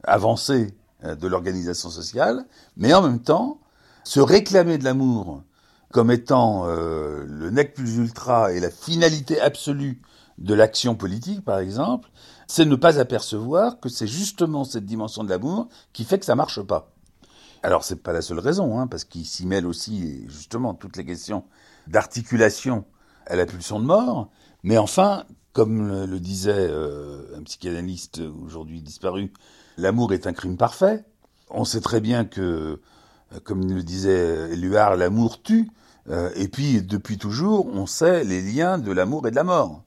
avancé 0.04 0.74
euh, 1.04 1.14
de 1.14 1.28
l'organisation 1.28 1.91
sociale, 1.91 2.43
mais 2.76 2.91
en 2.95 3.04
même 3.04 3.22
temps, 3.22 3.60
se 4.04 4.20
réclamer 4.20 4.78
de 4.78 4.84
l'amour 4.84 5.43
comme 5.91 6.10
étant 6.10 6.64
euh, 6.66 7.24
le 7.28 7.51
nec 7.51 7.76
plus 7.76 7.97
ultra 7.97 8.51
et 8.51 8.60
la 8.60 8.72
finalité 8.72 9.39
absolue 9.39 10.01
de 10.39 10.56
l'action 10.56 10.95
politique, 10.95 11.45
par 11.45 11.60
exemple, 11.60 12.10
c'est 12.47 12.66
ne 12.66 12.76
pas 12.76 12.99
apercevoir 12.99 13.80
que 13.80 13.89
c'est 13.89 14.08
justement 14.08 14.64
cette 14.64 14.86
dimension 14.86 15.24
de 15.24 15.30
l'amour 15.30 15.70
qui 15.93 16.04
fait 16.04 16.18
que 16.18 16.26
ça 16.26 16.36
marche 16.36 16.62
pas. 16.62 16.91
Alors 17.62 17.84
c'est 17.84 18.01
pas 18.01 18.12
la 18.12 18.24
seule 18.24 18.39
raison, 18.39 18.80
hein, 18.80 18.88
parce 18.88 19.06
qu'il 19.06 19.26
s'y 19.26 19.45
mêle 19.45 19.68
aussi 19.68 20.26
justement 20.28 20.74
toutes 20.74 20.97
les 20.97 21.06
questions 21.06 21.45
d'articulation 21.88 22.86
à 23.28 23.36
la 23.36 23.45
pulsion 23.45 23.80
de 23.80 23.86
mort. 23.86 24.32
Mais 24.64 24.80
enfin, 24.80 25.26
comme 25.54 25.88
le, 25.88 26.20
disait 26.20 26.51
euh, 26.56 27.38
un 27.38 27.43
psychanalyste 27.43 28.20
aujourd'hui 28.43 28.82
disparu, 28.82 29.32
l'amour 29.78 30.12
est 30.14 30.26
un 30.26 30.34
crime 30.34 30.58
parfait. 30.58 31.06
On 31.51 31.66
sait 31.66 31.82
très 31.82 32.01
bien 32.01 32.26
que, 32.26 32.82
comme 33.44 33.70
le 33.70 33.84
disait 33.84 34.52
Éluard, 34.52 34.96
l'amour 34.96 35.42
tue. 35.42 35.70
Euh, 36.10 36.30
et 36.36 36.48
puis, 36.48 36.82
depuis 36.82 37.18
toujours, 37.18 37.68
on 37.68 37.86
sait 37.86 38.24
les 38.24 38.42
liens 38.42 38.78
de 38.78 38.92
l'amour 38.92 39.28
et 39.28 39.32
de 39.32 39.36
la 39.36 39.44
mort. 39.44 39.84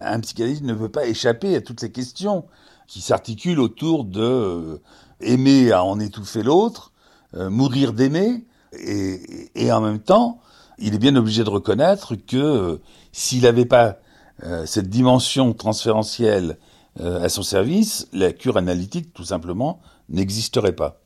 Un 0.00 0.20
psychanalyste 0.20 0.62
ne 0.62 0.74
peut 0.74 0.88
pas 0.88 1.06
échapper 1.06 1.56
à 1.56 1.60
toutes 1.60 1.80
ces 1.80 1.90
questions 1.90 2.44
qui 2.86 3.00
s'articulent 3.00 3.60
autour 3.60 4.04
de 4.04 4.22
euh, 4.22 4.80
aimer 5.20 5.72
à 5.72 5.84
en 5.84 6.00
étouffer 6.00 6.42
l'autre, 6.42 6.92
euh, 7.34 7.50
mourir 7.50 7.92
d'aimer, 7.92 8.44
et, 8.72 9.72
en 9.72 9.80
même 9.80 10.00
temps, 10.00 10.40
il 10.78 10.94
est 10.94 10.98
bien 10.98 11.16
obligé 11.16 11.44
de 11.44 11.50
reconnaître 11.50 12.14
que 12.14 12.36
euh, 12.36 12.76
s'il 13.12 13.42
n'avait 13.42 13.64
pas 13.64 13.98
euh, 14.44 14.66
cette 14.66 14.88
dimension 14.88 15.52
transférentielle 15.52 16.58
euh, 17.00 17.24
à 17.24 17.28
son 17.28 17.42
service, 17.42 18.08
la 18.12 18.32
cure 18.32 18.56
analytique, 18.56 19.12
tout 19.12 19.24
simplement, 19.24 19.80
n'existerait 20.08 20.74
pas. 20.74 21.00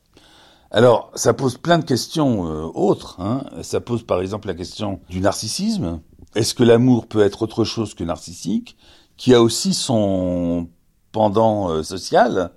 Alors, 0.75 1.11
ça 1.13 1.35
pose 1.35 1.59
plein 1.59 1.77
de 1.77 1.85
questions 1.85 2.47
euh, 2.47 2.67
autres. 2.73 3.21
Hein. 3.21 3.45
Ça 3.61 3.79
pose 3.79 4.01
par 4.01 4.21
exemple 4.21 4.47
la 4.47 4.55
question 4.55 5.01
du 5.07 5.19
narcissisme. 5.21 6.01
Est-ce 6.33 6.55
que 6.55 6.63
l'amour 6.63 7.05
peut 7.05 7.21
être 7.21 7.43
autre 7.43 7.63
chose 7.63 7.93
que 7.93 8.03
narcissique, 8.03 8.75
qui 9.15 9.35
a 9.35 9.41
aussi 9.43 9.75
son 9.75 10.67
pendant 11.11 11.69
euh, 11.69 11.83
social 11.83 12.53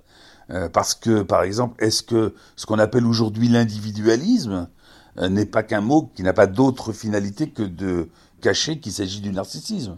euh, 0.49 0.67
Parce 0.67 0.95
que, 0.95 1.21
par 1.21 1.43
exemple, 1.43 1.75
est-ce 1.77 2.01
que 2.01 2.33
ce 2.55 2.65
qu'on 2.65 2.79
appelle 2.79 3.05
aujourd'hui 3.05 3.49
l'individualisme 3.49 4.67
n'est 5.29 5.45
pas 5.45 5.61
qu'un 5.61 5.81
mot 5.81 6.11
qui 6.15 6.23
n'a 6.23 6.33
pas 6.33 6.47
d'autre 6.47 6.93
finalité 6.93 7.49
que 7.49 7.63
de 7.63 8.09
cacher 8.41 8.79
qu'il 8.79 8.93
s'agit 8.93 9.21
du 9.21 9.31
narcissisme? 9.31 9.97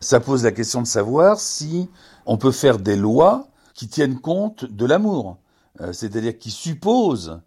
Ça 0.00 0.18
pose 0.18 0.42
la 0.42 0.50
question 0.50 0.82
de 0.82 0.86
savoir 0.88 1.38
si 1.38 1.88
on 2.26 2.38
peut 2.38 2.52
faire 2.52 2.78
des 2.78 2.96
lois 2.96 3.48
qui 3.74 3.86
tiennent 3.86 4.18
compte 4.18 4.64
de 4.64 4.86
l'amour, 4.86 5.38
c'est-à-dire 5.92 6.38
qui 6.38 6.52
supposent 6.52 7.40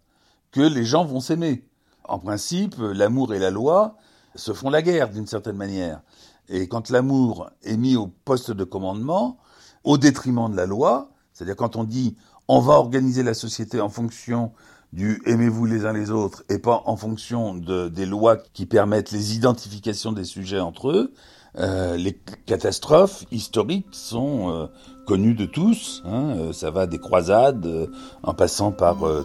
que 0.56 0.62
les 0.62 0.86
gens 0.86 1.04
vont 1.04 1.20
s'aimer. 1.20 1.68
En 2.04 2.18
principe, 2.18 2.76
l'amour 2.78 3.34
et 3.34 3.38
la 3.38 3.50
loi 3.50 3.96
se 4.34 4.54
font 4.54 4.70
la 4.70 4.80
guerre 4.80 5.10
d'une 5.10 5.26
certaine 5.26 5.56
manière. 5.56 6.00
Et 6.48 6.66
quand 6.66 6.88
l'amour 6.88 7.50
est 7.62 7.76
mis 7.76 7.94
au 7.94 8.06
poste 8.06 8.52
de 8.52 8.64
commandement, 8.64 9.36
au 9.84 9.98
détriment 9.98 10.50
de 10.50 10.56
la 10.56 10.64
loi, 10.64 11.10
c'est-à-dire 11.34 11.56
quand 11.56 11.76
on 11.76 11.84
dit 11.84 12.16
on 12.48 12.60
va 12.60 12.74
organiser 12.74 13.22
la 13.22 13.34
société 13.34 13.82
en 13.82 13.90
fonction 13.90 14.52
du 14.94 15.20
aimez-vous 15.26 15.66
les 15.66 15.84
uns 15.84 15.92
les 15.92 16.10
autres 16.10 16.42
et 16.48 16.58
pas 16.58 16.82
en 16.86 16.96
fonction 16.96 17.54
de, 17.54 17.88
des 17.88 18.06
lois 18.06 18.38
qui 18.54 18.64
permettent 18.64 19.10
les 19.10 19.36
identifications 19.36 20.12
des 20.12 20.24
sujets 20.24 20.60
entre 20.60 20.88
eux, 20.88 21.12
euh, 21.58 21.98
les 21.98 22.14
catastrophes 22.46 23.24
historiques 23.30 23.88
sont 23.90 24.50
euh, 24.50 24.66
connues 25.06 25.34
de 25.34 25.46
tous. 25.46 26.02
Hein, 26.04 26.36
euh, 26.36 26.52
ça 26.52 26.70
va 26.70 26.86
des 26.86 26.98
croisades, 26.98 27.64
euh, 27.64 27.86
en 28.22 28.34
passant 28.34 28.72
par 28.72 29.06
euh, 29.06 29.24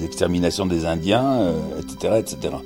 l'extermination 0.00 0.66
des 0.66 0.86
Indiens, 0.86 1.52
etc., 1.78 2.18
etc. 2.18 2.56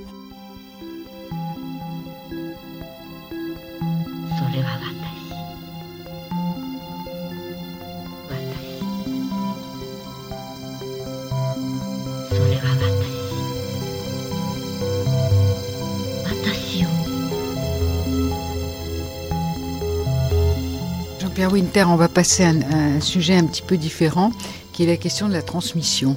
Jean-Pierre 21.41 21.53
Winter, 21.55 21.85
on 21.89 21.97
va 21.97 22.09
passer 22.09 22.45
à 22.45 22.51
un, 22.51 23.01
sujet 23.01 23.35
un 23.35 23.47
petit 23.47 23.63
peu 23.63 23.79
différent, 23.79 24.31
qui 24.75 24.83
est 24.83 24.87
la 24.87 24.99
question 24.99 25.27
de 25.27 25.33
la 25.33 25.41
transmission. 25.41 26.15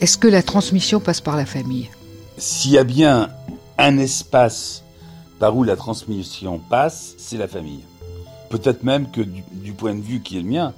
Est-ce 0.00 0.18
que 0.18 0.28
la 0.28 0.42
transmission 0.42 1.00
passe 1.00 1.22
par 1.22 1.34
la 1.34 1.46
famille? 1.46 1.88
S'il 2.36 2.72
y 2.72 2.76
a 2.76 2.84
bien 2.84 3.30
un 3.78 3.96
espace 3.96 4.84
par 5.38 5.56
où 5.56 5.64
la 5.64 5.76
transmission 5.76 6.58
passe, 6.58 7.14
c'est 7.16 7.38
la 7.38 7.48
famille. 7.48 7.80
Peut-être 8.50 8.82
même 8.82 9.10
que 9.10 9.22
du, 9.22 9.42
du, 9.50 9.72
point 9.72 9.94
de 9.94 10.02
vue 10.02 10.20
qui 10.20 10.36
est 10.36 10.42
le 10.42 10.48
mien, 10.50 10.74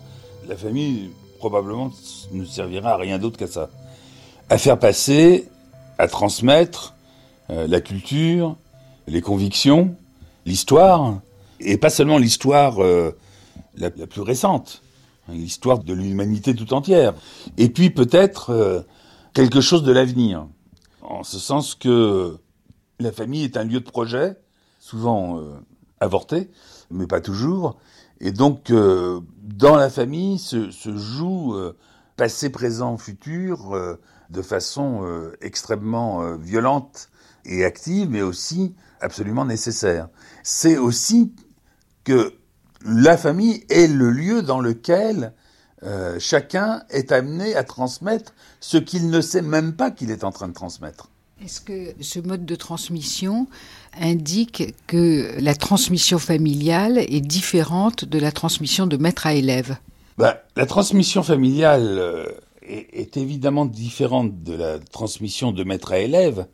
la 0.46 0.54
famille 0.54 1.10
probablement 1.40 1.90
ne 2.30 2.44
servira 2.44 2.92
à 2.92 2.96
rien 2.98 3.18
d'autre 3.18 3.36
qu'à 3.36 3.48
ça. 3.48 3.68
À 4.48 4.58
faire 4.58 4.78
passer, 4.78 5.48
à 5.98 6.06
transmettre 6.06 6.94
euh, 7.50 7.66
la 7.66 7.80
culture, 7.80 8.54
les 9.08 9.22
convictions, 9.22 9.96
l'histoire, 10.46 11.18
et 11.58 11.78
pas 11.78 11.90
seulement 11.90 12.18
l'histoire 12.18 12.80
euh, 12.80 13.18
la, 13.76 13.90
la, 13.96 14.06
plus 14.06 14.20
récente, 14.20 14.82
hein, 15.28 15.32
l'histoire 15.34 15.78
de 15.78 15.92
l'humanité 15.92 16.54
tout 16.54 16.72
entière. 16.74 17.14
Et 17.58 17.68
puis 17.68 17.90
peut-être 17.90 18.50
euh, 18.50 18.82
quelque 19.34 19.60
chose 19.60 19.82
de 19.82 19.92
l'avenir, 19.92 20.46
en 21.02 21.22
ce 21.22 21.38
sens 21.38 21.74
que 21.74 22.38
la 23.00 23.12
famille 23.12 23.44
est 23.44 23.56
un 23.56 23.64
lieu 23.64 23.80
de 23.80 23.90
projet, 23.90 24.36
souvent 24.78 25.38
euh, 25.38 25.54
avorté, 26.00 26.50
mais 26.90 27.06
pas 27.06 27.20
toujours. 27.20 27.78
Et 28.20 28.30
donc, 28.30 28.70
euh, 28.70 29.20
dans 29.42 29.74
la 29.76 29.90
famille 29.90 30.38
se, 30.38 30.70
se 30.70 30.96
joue 30.96 31.54
euh, 31.54 31.76
passé, 32.16 32.50
présent, 32.50 32.96
futur 32.96 33.74
euh, 33.74 34.00
de 34.30 34.42
façon 34.42 35.00
euh, 35.04 35.36
extrêmement 35.40 36.36
violente 36.36 37.08
et 37.44 37.64
active, 37.64 38.08
mais 38.08 38.22
aussi 38.22 38.74
absolument 39.00 39.44
nécessaire. 39.44 40.08
C'est 40.44 40.78
aussi 40.78 41.34
que 42.04 42.34
la 42.84 43.16
famille 43.16 43.64
est 43.68 43.86
le 43.86 44.10
lieu 44.10 44.42
dans 44.42 44.60
lequel 44.60 45.32
euh, 45.84 46.18
chacun 46.20 46.82
est 46.90 47.12
amené 47.12 47.54
à 47.54 47.64
transmettre 47.64 48.34
ce 48.60 48.76
qu'il 48.76 49.10
ne 49.10 49.20
sait 49.20 49.42
même 49.42 49.74
pas 49.74 49.90
qu'il 49.90 50.10
est 50.10 50.24
en 50.24 50.30
train 50.30 50.48
de 50.48 50.52
transmettre. 50.52 51.08
Est-ce 51.44 51.60
que 51.60 51.94
ce 52.00 52.20
mode 52.20 52.46
de 52.46 52.54
transmission 52.54 53.48
indique 54.00 54.74
que 54.86 55.34
la 55.40 55.56
transmission 55.56 56.18
familiale 56.18 56.98
est 56.98 57.20
différente 57.20 58.04
de 58.04 58.18
la 58.20 58.30
transmission 58.30 58.86
de 58.86 58.96
maître 58.96 59.26
à 59.26 59.34
élève? 59.34 59.76
Ben, 60.18 60.36
La 60.54 60.66
transmission 60.66 61.24
familiale 61.24 61.96
euh, 61.98 62.26
est, 62.62 62.88
est, 62.92 63.16
évidemment 63.16 63.66
différente 63.66 64.44
de 64.44 64.54
la 64.54 64.78
transmission 64.78 65.50
de 65.50 65.64
maître 65.64 65.90
à 65.90 65.98
élève 65.98 66.46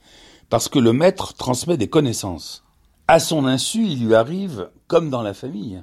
parce 0.49 0.71
que 0.71 0.79
le 0.79 0.95
maître 0.95 1.35
transmet 1.35 1.77
des 1.77 1.89
connaissances. 1.89 2.65
À 3.09 3.21
son 3.21 3.45
insu, 3.45 3.85
il 3.85 4.07
lui 4.07 4.15
arrive, 4.15 4.71
comme 4.87 5.11
dans 5.11 5.23
la 5.23 5.35
famille, 5.35 5.83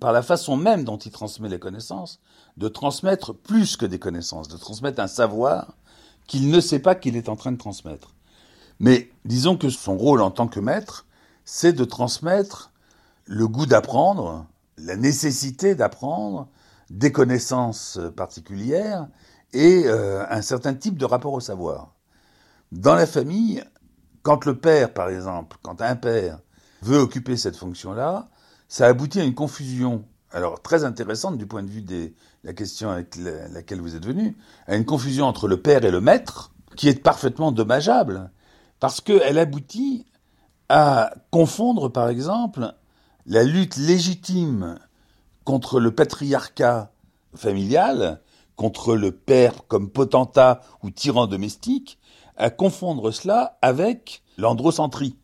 par 0.00 0.12
la 0.12 0.22
façon 0.22 0.56
même 0.56 0.84
dont 0.84 0.98
il 0.98 1.10
transmet 1.10 1.48
les 1.48 1.58
connaissances, 1.58 2.20
de 2.56 2.68
transmettre 2.68 3.34
plus 3.34 3.76
que 3.76 3.86
des 3.86 3.98
connaissances, 3.98 4.48
de 4.48 4.56
transmettre 4.56 5.00
un 5.00 5.06
savoir 5.06 5.76
qu'il 6.26 6.50
ne 6.50 6.60
sait 6.60 6.78
pas 6.78 6.94
qu'il 6.94 7.16
est 7.16 7.28
en 7.28 7.36
train 7.36 7.52
de 7.52 7.58
transmettre. 7.58 8.14
Mais 8.80 9.10
disons 9.24 9.56
que 9.56 9.70
son 9.70 9.96
rôle 9.96 10.20
en 10.20 10.30
tant 10.30 10.48
que 10.48 10.60
maître, 10.60 11.06
c'est 11.44 11.72
de 11.72 11.84
transmettre 11.84 12.72
le 13.24 13.48
goût 13.48 13.66
d'apprendre, 13.66 14.46
la 14.78 14.96
nécessité 14.96 15.74
d'apprendre, 15.74 16.48
des 16.90 17.12
connaissances 17.12 17.98
particulières 18.16 19.08
et 19.52 19.84
euh, 19.86 20.24
un 20.28 20.42
certain 20.42 20.74
type 20.74 20.98
de 20.98 21.04
rapport 21.04 21.32
au 21.32 21.40
savoir. 21.40 21.94
Dans 22.72 22.94
la 22.94 23.06
famille, 23.06 23.64
quand 24.22 24.44
le 24.44 24.58
père, 24.58 24.92
par 24.92 25.08
exemple, 25.08 25.56
quand 25.62 25.80
un 25.80 25.96
père 25.96 26.40
veut 26.82 26.98
occuper 26.98 27.36
cette 27.36 27.56
fonction-là, 27.56 28.28
ça 28.68 28.86
aboutit 28.86 29.20
à 29.20 29.24
une 29.24 29.34
confusion, 29.34 30.04
alors 30.30 30.60
très 30.60 30.84
intéressante 30.84 31.38
du 31.38 31.46
point 31.46 31.62
de 31.62 31.70
vue 31.70 31.82
de 31.82 32.12
la 32.44 32.52
question 32.52 32.90
avec 32.90 33.16
la, 33.16 33.48
laquelle 33.48 33.80
vous 33.80 33.96
êtes 33.96 34.06
venu, 34.06 34.36
à 34.66 34.76
une 34.76 34.84
confusion 34.84 35.26
entre 35.26 35.48
le 35.48 35.60
père 35.60 35.84
et 35.84 35.90
le 35.90 36.00
maître, 36.00 36.52
qui 36.76 36.88
est 36.88 37.02
parfaitement 37.02 37.52
dommageable, 37.52 38.30
parce 38.80 39.00
qu'elle 39.00 39.38
aboutit 39.38 40.06
à 40.68 41.14
confondre, 41.30 41.88
par 41.88 42.08
exemple, 42.08 42.74
la 43.26 43.44
lutte 43.44 43.76
légitime 43.76 44.78
contre 45.44 45.80
le 45.80 45.92
patriarcat 45.92 46.90
familial, 47.34 48.20
contre 48.56 48.96
le 48.96 49.12
père 49.12 49.66
comme 49.68 49.90
potentat 49.90 50.60
ou 50.82 50.90
tyran 50.90 51.26
domestique, 51.26 51.98
à 52.36 52.50
confondre 52.50 53.12
cela 53.12 53.58
avec 53.62 54.22
l'androcentrie, 54.38 55.16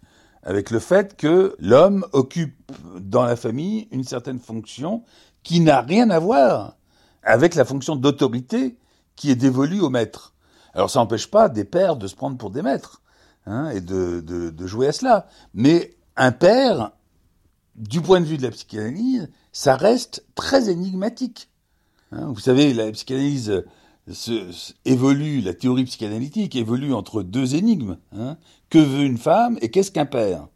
avec 0.43 0.71
le 0.71 0.79
fait 0.79 1.17
que 1.17 1.55
l'homme 1.59 2.05
occupe 2.13 2.55
dans 3.01 3.25
la 3.25 3.37
famille 3.37 3.89
une 3.91 4.05
certaine 4.05 4.39
fonction 4.39 5.03
qui 5.43 5.61
n'a 5.61 5.81
rien 5.81 6.11
à 6.11 6.19
voir 6.19 6.77
avec 7.23 7.55
la 7.55 7.65
fonction 7.65 7.97
d'autorité 7.97 8.77
qui 9.17 9.31
est 9.31 9.37
dévolue 9.37 9.81
au 9.81 9.91
maître. 9.91 10.35
Alors 10.75 10.91
ça 10.91 10.99
n'empêche 11.01 11.31
pas 11.31 11.49
des 11.49 11.65
pères 11.65 11.97
de 11.97 12.07
se 12.07 12.15
prendre 12.17 12.37
pour 12.39 12.51
des 12.51 12.63
maîtres 12.63 13.03
hein, 13.47 13.71
et 13.71 13.81
de, 13.81 14.21
de, 14.21 14.51
de 14.51 14.67
jouer 14.67 14.89
à 14.89 14.93
cela. 14.93 15.27
Mais 15.55 15.95
un 16.17 16.33
père, 16.33 16.93
du 17.77 18.01
point 18.01 18.21
de 18.21 18.27
vue 18.27 18.37
de 18.39 18.43
la 18.43 18.51
psychanalyse, 18.51 19.31
ça 19.53 19.77
reste 19.77 20.25
très 20.35 20.71
énigmatique. 20.71 21.49
Hein, 22.11 22.27
vous 22.33 22.41
savez, 22.41 22.75
la 22.75 22.91
psychanalyse 22.91 23.65
se- 24.11 24.73
évolue, 24.85 25.41
la 25.41 25.55
théorie 25.55 25.85
psychanalytique 25.85 26.57
évolue 26.57 26.93
entre 26.95 27.23
deux 27.23 27.55
énigmes. 27.55 27.99
hein. 28.17 28.37
Que 28.73 28.79
veut 28.79 29.05
une 29.05 29.19
femme 29.19 29.59
et 29.61 29.71
qu'est-ce 29.71 29.91
qu'un 29.91 30.07
père? 30.07 30.47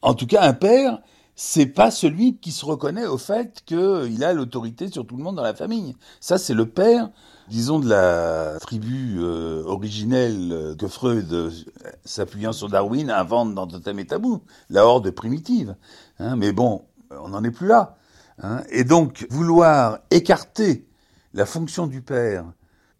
En 0.00 0.14
tout 0.14 0.28
cas, 0.28 0.42
un 0.42 0.52
père, 0.52 1.00
c'est 1.34 1.66
pas 1.66 1.90
celui 1.90 2.36
qui 2.38 2.52
se 2.52 2.64
reconnaît 2.64 3.06
au 3.06 3.18
fait 3.18 3.64
qu'il 3.66 4.22
a 4.22 4.32
l'autorité 4.32 4.86
sur 4.86 5.04
tout 5.04 5.16
le 5.16 5.24
monde 5.24 5.34
dans 5.34 5.42
la 5.42 5.56
famille. 5.56 5.96
Ça, 6.20 6.38
c'est 6.38 6.54
le 6.54 6.66
père, 6.66 7.10
disons, 7.48 7.80
de 7.80 7.88
la 7.88 8.58
tribu 8.60 9.16
euh, 9.18 9.64
originelle 9.64 10.52
euh, 10.52 10.76
que 10.76 10.86
Freud, 10.86 11.32
euh, 11.32 11.50
s'appuyant 12.04 12.52
sur 12.52 12.68
Darwin, 12.68 13.10
invente 13.10 13.56
dans 13.56 13.66
Totem 13.66 13.98
et 13.98 14.06
Tabou, 14.06 14.40
la 14.70 14.86
horde 14.86 15.10
primitive. 15.10 15.74
hein. 16.20 16.36
Mais 16.36 16.52
bon, 16.52 16.84
on 17.10 17.30
n'en 17.30 17.42
est 17.42 17.50
plus 17.50 17.66
là. 17.66 17.96
hein. 18.40 18.62
Et 18.70 18.84
donc, 18.84 19.26
vouloir 19.30 19.98
écarter 20.12 20.86
la 21.34 21.44
fonction 21.44 21.88
du 21.88 22.02
père 22.02 22.44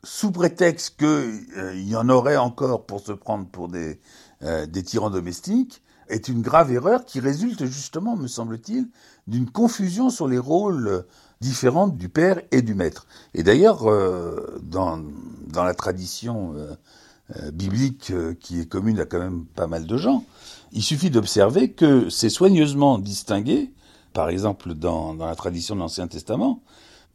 sous 0.04 0.30
prétexte 0.30 0.96
qu'il 0.98 1.88
y 1.88 1.96
en 1.96 2.08
aurait 2.08 2.36
encore 2.36 2.86
pour 2.86 3.00
se 3.00 3.10
prendre 3.10 3.46
pour 3.48 3.68
des, 3.68 3.98
euh, 4.42 4.66
des 4.66 4.82
tyrans 4.82 5.10
domestiques, 5.10 5.82
est 6.08 6.28
une 6.28 6.40
grave 6.40 6.72
erreur 6.72 7.04
qui 7.04 7.20
résulte 7.20 7.66
justement, 7.66 8.16
me 8.16 8.28
semble-t-il, 8.28 8.88
d'une 9.26 9.50
confusion 9.50 10.08
sur 10.08 10.26
les 10.26 10.38
rôles 10.38 11.04
différents 11.40 11.88
du 11.88 12.08
père 12.08 12.40
et 12.50 12.62
du 12.62 12.74
maître. 12.74 13.06
Et 13.34 13.42
d'ailleurs, 13.42 13.90
euh, 13.90 14.58
dans, 14.62 15.02
dans 15.48 15.64
la 15.64 15.74
tradition 15.74 16.54
euh, 16.54 17.50
biblique 17.50 18.12
qui 18.40 18.60
est 18.60 18.66
commune 18.66 19.00
à 19.00 19.04
quand 19.04 19.18
même 19.18 19.44
pas 19.44 19.66
mal 19.66 19.86
de 19.86 19.96
gens, 19.98 20.24
il 20.72 20.82
suffit 20.82 21.10
d'observer 21.10 21.72
que 21.72 22.08
c'est 22.08 22.30
soigneusement 22.30 22.98
distingué, 22.98 23.74
par 24.14 24.30
exemple 24.30 24.72
dans, 24.72 25.14
dans 25.14 25.26
la 25.26 25.36
tradition 25.36 25.74
de 25.74 25.80
l'Ancien 25.80 26.08
Testament, 26.08 26.62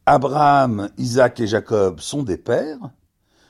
Abraham, 0.06 0.90
Isaac 0.98 1.40
et 1.40 1.46
Jacob 1.46 1.98
sont 1.98 2.22
des 2.22 2.36
pères, 2.36 2.78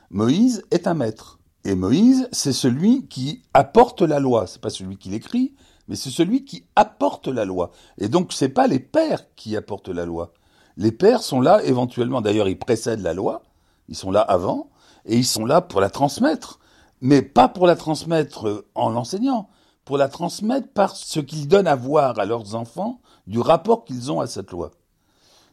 Moïse 0.09 0.63
est 0.71 0.87
un 0.87 0.93
maître. 0.93 1.39
Et 1.65 1.73
Moïse, 1.73 2.29
c'est 2.31 2.53
celui 2.53 3.07
qui 3.07 3.41
apporte 3.55 4.03
la 4.03 4.19
loi. 4.19 4.45
C'est 4.45 4.61
pas 4.61 4.69
celui 4.69 4.97
qui 4.97 5.09
l'écrit, 5.09 5.55
mais 5.87 5.95
c'est 5.95 6.11
celui 6.11 6.45
qui 6.45 6.63
apporte 6.75 7.27
la 7.27 7.43
loi. 7.43 7.71
Et 7.97 8.07
donc, 8.07 8.33
c'est 8.33 8.49
pas 8.49 8.67
les 8.67 8.79
pères 8.79 9.23
qui 9.35 9.57
apportent 9.57 9.89
la 9.89 10.05
loi. 10.05 10.31
Les 10.77 10.91
pères 10.91 11.23
sont 11.23 11.41
là 11.41 11.63
éventuellement. 11.63 12.21
D'ailleurs, 12.21 12.47
ils 12.47 12.59
précèdent 12.59 13.01
la 13.01 13.15
loi. 13.15 13.41
Ils 13.89 13.95
sont 13.95 14.11
là 14.11 14.21
avant. 14.21 14.69
Et 15.05 15.17
ils 15.17 15.25
sont 15.25 15.43
là 15.43 15.59
pour 15.59 15.81
la 15.81 15.89
transmettre. 15.89 16.59
Mais 17.01 17.23
pas 17.23 17.47
pour 17.47 17.65
la 17.65 17.75
transmettre 17.75 18.47
euh, 18.47 18.67
en 18.75 18.91
l'enseignant. 18.91 19.49
Pour 19.85 19.97
la 19.97 20.07
transmettre 20.07 20.67
par 20.67 20.95
ce 20.95 21.19
qu'ils 21.19 21.47
donnent 21.47 21.67
à 21.67 21.75
voir 21.75 22.19
à 22.19 22.25
leurs 22.25 22.53
enfants 22.53 23.01
du 23.25 23.39
rapport 23.39 23.85
qu'ils 23.85 24.11
ont 24.11 24.19
à 24.19 24.27
cette 24.27 24.51
loi. 24.51 24.69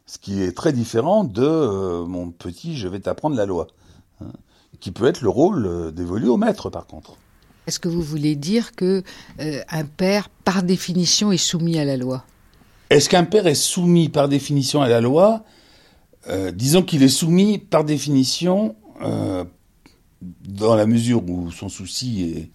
Ce 0.05 0.19
qui 0.19 0.43
est 0.43 0.55
très 0.55 0.73
différent 0.73 1.23
de 1.23 1.43
euh, 1.43 2.05
mon 2.05 2.29
petit, 2.29 2.77
je 2.77 2.87
vais 2.87 2.99
t'apprendre 2.99 3.35
la 3.35 3.47
loi. 3.47 3.67
Qui 4.83 4.91
peut 4.91 5.07
être 5.07 5.21
le 5.21 5.29
rôle 5.29 5.65
euh, 5.65 5.91
dévolu 5.91 6.27
au 6.27 6.35
maître, 6.35 6.69
par 6.69 6.85
contre. 6.87 7.15
Est-ce 7.67 7.79
que 7.79 7.87
vous 7.87 8.01
voulez 8.01 8.35
dire 8.35 8.75
que 8.75 9.01
euh, 9.39 9.61
un 9.69 9.85
père, 9.85 10.27
par 10.27 10.61
définition, 10.61 11.31
est 11.31 11.37
soumis 11.37 11.79
à 11.79 11.85
la 11.85 11.95
loi? 11.95 12.25
Est-ce 12.89 13.07
qu'un 13.07 13.23
père 13.23 13.47
est 13.47 13.55
soumis 13.55 14.09
par 14.09 14.27
définition 14.27 14.81
à 14.81 14.89
la 14.89 14.99
loi? 14.99 15.45
Euh, 16.27 16.51
Disons 16.51 16.83
qu'il 16.83 17.01
est 17.01 17.07
soumis 17.07 17.59
par 17.59 17.85
définition 17.85 18.75
euh, 19.01 19.45
dans 20.21 20.75
la 20.75 20.85
mesure 20.85 21.23
où 21.29 21.49
son 21.49 21.69
souci 21.69 22.51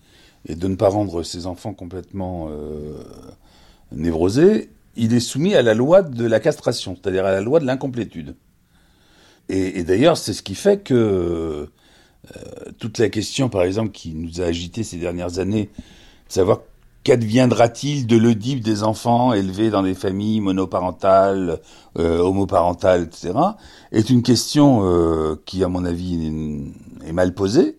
est, 0.46 0.52
est 0.52 0.54
de 0.54 0.68
ne 0.68 0.76
pas 0.76 0.90
rendre 0.90 1.22
ses 1.22 1.46
enfants 1.46 1.72
complètement 1.72 2.50
névrosés, 3.90 4.68
il 4.96 5.14
est 5.14 5.20
soumis 5.20 5.54
à 5.54 5.62
la 5.62 5.72
loi 5.72 6.02
de 6.02 6.26
la 6.26 6.40
castration, 6.40 6.94
c'est-à-dire 6.94 7.24
à 7.24 7.32
la 7.32 7.40
loi 7.40 7.58
de 7.58 7.64
l'incomplétude. 7.64 8.36
Et, 9.48 9.78
et 9.78 9.84
d'ailleurs, 9.84 10.18
c'est 10.18 10.34
ce 10.34 10.42
qui 10.42 10.54
fait 10.54 10.82
que 10.82 11.70
euh, 12.36 12.72
toute 12.78 12.98
la 12.98 13.08
question, 13.08 13.48
par 13.48 13.62
exemple, 13.62 13.90
qui 13.90 14.14
nous 14.14 14.40
a 14.40 14.44
agité 14.44 14.82
ces 14.82 14.98
dernières 14.98 15.38
années, 15.38 15.70
de 16.28 16.32
savoir 16.32 16.60
qu'adviendra-t-il 17.04 18.06
de 18.06 18.16
l'Oedipe 18.16 18.62
des 18.62 18.82
enfants 18.82 19.32
élevés 19.32 19.70
dans 19.70 19.82
des 19.82 19.94
familles 19.94 20.40
monoparentales, 20.40 21.60
euh, 21.98 22.18
homoparentales, 22.18 23.04
etc., 23.04 23.34
est 23.92 24.10
une 24.10 24.22
question 24.22 24.80
euh, 24.82 25.36
qui, 25.46 25.64
à 25.64 25.68
mon 25.68 25.84
avis, 25.84 26.72
est 27.06 27.12
mal 27.12 27.34
posée, 27.34 27.78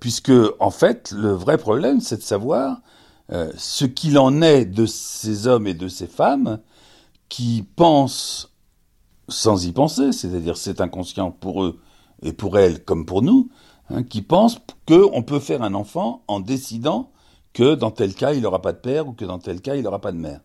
puisque, 0.00 0.32
en 0.60 0.70
fait, 0.70 1.12
le 1.16 1.32
vrai 1.32 1.56
problème, 1.56 2.00
c'est 2.00 2.18
de 2.18 2.22
savoir 2.22 2.80
ce 3.56 3.84
qu'il 3.84 4.18
en 4.20 4.40
est 4.40 4.66
de 4.66 4.86
ces 4.86 5.48
hommes 5.48 5.66
et 5.66 5.74
de 5.74 5.88
ces 5.88 6.06
femmes 6.06 6.60
qui 7.28 7.64
pensent 7.74 8.52
sans 9.28 9.66
y 9.66 9.72
penser, 9.72 10.12
c'est-à-dire 10.12 10.56
c'est 10.56 10.80
inconscient 10.80 11.32
pour 11.32 11.64
eux 11.64 11.80
et 12.22 12.32
pour 12.32 12.58
elles 12.58 12.84
comme 12.84 13.04
pour 13.04 13.22
nous, 13.22 13.50
hein, 13.90 14.02
qui 14.02 14.22
pensent 14.22 14.58
qu'on 14.86 15.22
peut 15.22 15.40
faire 15.40 15.62
un 15.62 15.74
enfant 15.74 16.22
en 16.28 16.40
décidant 16.40 17.10
que 17.52 17.74
dans 17.74 17.90
tel 17.90 18.14
cas 18.14 18.32
il 18.32 18.42
n'aura 18.42 18.60
pas 18.60 18.72
de 18.72 18.78
père 18.78 19.08
ou 19.08 19.12
que 19.12 19.24
dans 19.24 19.38
tel 19.38 19.60
cas 19.60 19.76
il 19.76 19.82
n'aura 19.82 20.00
pas 20.00 20.12
de 20.12 20.18
mère. 20.18 20.40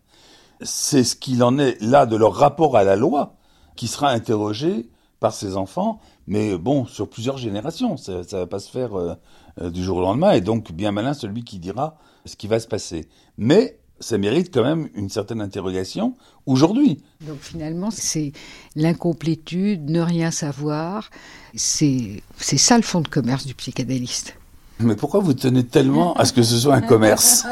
C'est 0.60 1.04
ce 1.04 1.16
qu'il 1.16 1.42
en 1.42 1.58
est 1.58 1.80
là 1.80 2.06
de 2.06 2.16
leur 2.16 2.34
rapport 2.34 2.76
à 2.76 2.84
la 2.84 2.96
loi 2.96 3.34
qui 3.76 3.88
sera 3.88 4.10
interrogé 4.10 4.88
par 5.20 5.32
ces 5.32 5.56
enfants, 5.56 6.00
mais 6.26 6.58
bon, 6.58 6.84
sur 6.84 7.08
plusieurs 7.08 7.38
générations, 7.38 7.96
ça 7.96 8.18
ne 8.18 8.22
va 8.22 8.46
pas 8.46 8.58
se 8.58 8.70
faire 8.70 8.98
euh, 8.98 9.14
euh, 9.60 9.70
du 9.70 9.82
jour 9.82 9.98
au 9.98 10.00
lendemain, 10.00 10.32
et 10.32 10.40
donc 10.40 10.72
bien 10.72 10.90
malin 10.90 11.14
celui 11.14 11.44
qui 11.44 11.60
dira 11.60 11.96
ce 12.24 12.34
qui 12.36 12.48
va 12.48 12.58
se 12.58 12.66
passer. 12.66 13.08
Mais 13.38 13.78
ça 14.02 14.18
mérite 14.18 14.52
quand 14.52 14.64
même 14.64 14.88
une 14.94 15.08
certaine 15.08 15.40
interrogation 15.40 16.14
aujourd'hui. 16.46 17.02
Donc 17.26 17.38
finalement, 17.40 17.90
c'est 17.90 18.32
l'incomplétude, 18.76 19.88
ne 19.88 20.00
rien 20.00 20.30
savoir. 20.30 21.10
C'est 21.54 22.22
ça 22.40 22.76
le 22.76 22.82
fond 22.82 23.00
de 23.00 23.08
commerce 23.08 23.46
du 23.46 23.54
psychanalyste. 23.54 24.34
Mais 24.80 24.96
pourquoi 24.96 25.20
vous 25.20 25.34
tenez 25.34 25.64
tellement 25.64 26.14
à 26.14 26.24
ce 26.24 26.32
que 26.32 26.42
ce 26.42 26.58
soit 26.58 26.74
un 26.74 26.80
commerce 26.80 27.44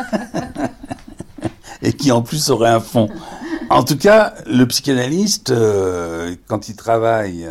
Et 1.82 1.92
qui 1.92 2.12
en 2.12 2.20
plus 2.22 2.50
aurait 2.50 2.70
un 2.70 2.80
fond? 2.80 3.08
En 3.70 3.84
tout 3.84 3.96
cas, 3.96 4.34
le 4.46 4.66
psychanalyste, 4.66 5.50
euh, 5.50 6.34
quand 6.48 6.68
il 6.68 6.76
travaille 6.76 7.48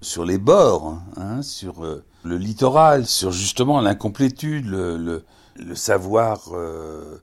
sur 0.00 0.24
les 0.24 0.38
bords, 0.38 0.98
hein, 1.16 1.42
sur 1.42 1.84
euh, 1.84 2.04
le 2.24 2.36
littoral, 2.36 3.06
sur 3.06 3.30
justement 3.30 3.80
l'incomplétude, 3.80 4.66
le, 4.66 4.96
le, 4.96 5.24
le 5.56 5.74
savoir 5.74 6.50
euh, 6.52 7.18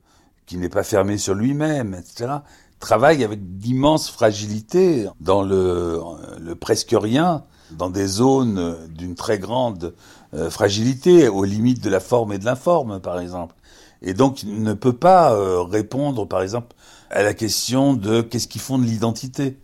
qui 0.46 0.56
n'est 0.56 0.68
pas 0.68 0.82
fermé 0.82 1.18
sur 1.18 1.34
lui-même, 1.34 1.94
etc., 1.94 2.38
travaille 2.78 3.24
avec 3.24 3.58
d'immenses 3.58 4.10
fragilités 4.10 5.08
dans 5.20 5.42
le, 5.42 6.00
le 6.38 6.54
presque 6.54 6.94
rien, 6.96 7.44
dans 7.70 7.90
des 7.90 8.06
zones 8.06 8.76
d'une 8.90 9.14
très 9.14 9.38
grande 9.38 9.94
euh, 10.34 10.50
fragilité, 10.50 11.28
aux 11.28 11.44
limites 11.44 11.82
de 11.82 11.90
la 11.90 12.00
forme 12.00 12.32
et 12.32 12.38
de 12.38 12.44
l'informe, 12.44 13.00
par 13.00 13.18
exemple. 13.18 13.54
Et 14.02 14.14
donc, 14.14 14.44
ne 14.44 14.74
peut 14.74 14.92
pas 14.92 15.32
euh, 15.34 15.62
répondre, 15.62 16.26
par 16.26 16.42
exemple, 16.42 16.76
à 17.10 17.22
la 17.22 17.34
question 17.34 17.94
de 17.94 18.20
qu'est-ce 18.20 18.48
qui 18.48 18.58
fonde 18.58 18.84
l'identité. 18.84 19.58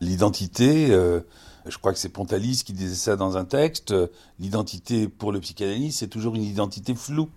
L'identité, 0.00 0.90
euh, 0.90 1.20
je 1.66 1.78
crois 1.78 1.92
que 1.92 1.98
c'est 1.98 2.08
Pontalis 2.08 2.62
qui 2.64 2.72
disait 2.72 2.94
ça 2.94 3.16
dans 3.16 3.36
un 3.36 3.44
texte, 3.44 3.92
euh, 3.92 4.08
l'identité 4.38 5.08
pour 5.08 5.32
le 5.32 5.40
psychanalyste, 5.40 6.00
c'est 6.00 6.08
toujours 6.08 6.34
une 6.34 6.42
identité 6.42 6.94
floue. 6.94 7.28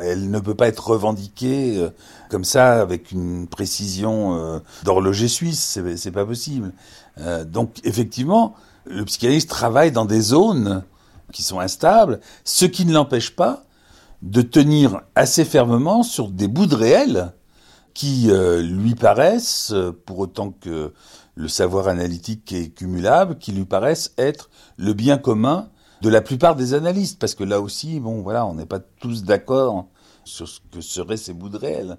Elle 0.00 0.30
ne 0.30 0.38
peut 0.38 0.54
pas 0.54 0.68
être 0.68 0.88
revendiquée 0.88 1.76
euh, 1.76 1.90
comme 2.30 2.44
ça 2.44 2.80
avec 2.80 3.12
une 3.12 3.46
précision 3.46 4.38
euh, 4.38 4.58
d'horloger 4.84 5.28
suisse, 5.28 5.78
c'est 5.96 6.10
pas 6.10 6.24
possible. 6.24 6.72
Euh, 7.18 7.44
donc 7.44 7.76
effectivement, 7.84 8.54
le 8.86 9.04
psychanalyste 9.04 9.50
travaille 9.50 9.92
dans 9.92 10.06
des 10.06 10.20
zones 10.20 10.82
qui 11.32 11.42
sont 11.42 11.60
instables, 11.60 12.20
ce 12.44 12.64
qui 12.64 12.84
ne 12.84 12.92
l'empêche 12.92 13.34
pas 13.34 13.64
de 14.22 14.42
tenir 14.42 15.00
assez 15.14 15.44
fermement 15.44 16.02
sur 16.02 16.28
des 16.28 16.48
bouts 16.48 16.66
de 16.66 16.76
réel 16.76 17.32
qui 17.94 18.30
euh, 18.30 18.62
lui 18.62 18.94
paraissent, 18.94 19.72
euh, 19.72 19.92
pour 19.92 20.18
autant 20.18 20.50
que 20.50 20.92
le 21.34 21.48
savoir 21.48 21.88
analytique 21.88 22.52
est 22.52 22.70
cumulable, 22.70 23.38
qui 23.38 23.52
lui 23.52 23.64
paraissent 23.64 24.14
être 24.18 24.50
le 24.76 24.92
bien 24.92 25.18
commun 25.18 25.68
de 26.02 26.08
la 26.08 26.20
plupart 26.20 26.56
des 26.56 26.74
analystes, 26.74 27.18
parce 27.20 27.36
que 27.36 27.44
là 27.44 27.60
aussi, 27.60 28.00
bon, 28.00 28.22
voilà, 28.22 28.44
on 28.44 28.54
n'est 28.54 28.66
pas 28.66 28.80
tous 28.80 29.22
d'accord 29.22 29.86
sur 30.24 30.48
ce 30.48 30.58
que 30.72 30.80
seraient 30.80 31.16
ces 31.16 31.32
bouts 31.32 31.48
de 31.48 31.56
réel. 31.56 31.96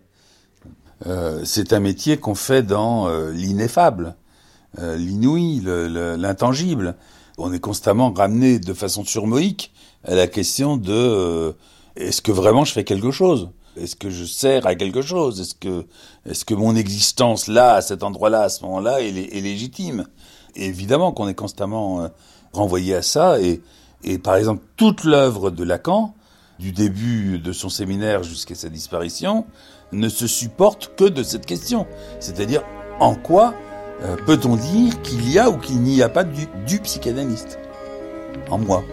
Euh, 1.08 1.42
c'est 1.46 1.72
un 1.72 1.80
métier 1.80 2.18
qu'on 2.18 2.36
fait 2.36 2.64
dans 2.64 3.08
euh, 3.08 3.32
l'ineffable, 3.32 4.16
euh, 4.80 4.98
l'inouï, 4.98 5.62
le- 5.62 5.88
le- 5.88 6.16
l'intangible. 6.18 6.96
On 7.38 7.54
est 7.54 7.60
constamment 7.60 8.12
ramené 8.12 8.60
de 8.60 8.74
façon 8.74 9.06
surmoïque 9.06 9.72
à 10.04 10.16
la 10.16 10.28
question 10.28 10.76
de 10.76 10.92
euh, 10.92 11.54
est-ce 11.96 12.22
que 12.22 12.32
vraiment 12.34 12.66
je 12.66 12.74
fais 12.74 12.84
quelque 12.84 13.12
chose? 13.12 13.50
Est-ce 13.78 13.96
que 13.96 14.10
je 14.10 14.26
sers 14.26 14.68
à 14.68 14.76
quelque 14.76 15.02
chose? 15.02 15.40
Est-ce 15.40 15.56
que, 15.56 15.86
est-ce 16.26 16.44
que 16.44 16.54
mon 16.54 16.76
existence 16.76 17.48
là, 17.48 17.76
à 17.76 17.82
cet 17.82 18.04
endroit-là, 18.04 18.42
à 18.44 18.50
ce 18.50 18.64
moment-là, 18.66 19.02
est, 19.02 19.12
lé- 19.12 19.30
est 19.32 19.42
légitime? 19.42 20.08
Évidemment 20.56 21.12
qu'on 21.14 21.28
est 21.30 21.34
constamment 21.36 22.10
renvoyé 22.52 22.94
à 22.96 23.02
ça. 23.02 23.40
Et, 23.40 23.62
et 24.04 24.18
par 24.18 24.36
exemple, 24.36 24.64
toute 24.78 25.04
l'œuvre 25.04 25.50
de 25.50 25.64
Lacan, 25.64 26.14
du 26.60 26.72
début 26.72 27.40
de 27.40 27.52
son 27.52 27.70
séminaire 27.70 28.24
jusqu'à 28.24 28.56
sa 28.56 28.70
disparition, 28.70 29.46
ne 29.92 30.10
se 30.10 30.28
supporte 30.28 30.96
que 30.96 31.06
de 31.06 31.24
cette 31.24 31.46
question. 31.46 31.88
C'est-à-dire, 32.20 32.64
en 33.00 33.16
quoi 33.16 33.54
euh, 34.02 34.16
peut-on 34.26 34.56
dire 34.56 35.02
qu'il 35.02 35.30
y 35.32 35.40
a 35.40 35.50
ou 35.50 35.58
qu'il 35.58 35.82
n'y 35.82 36.02
a 36.02 36.10
pas 36.10 36.24
du 36.24 36.80
psychanalyste 36.80 37.60
En 38.50 38.58
moi? 38.58 38.84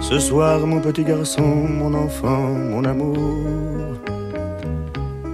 Ce 0.00 0.18
soir, 0.18 0.66
mon 0.66 0.80
petit 0.80 1.04
garçon, 1.04 1.42
mon 1.42 1.94
enfant, 1.94 2.36
mon 2.36 2.84
amour. 2.84 3.16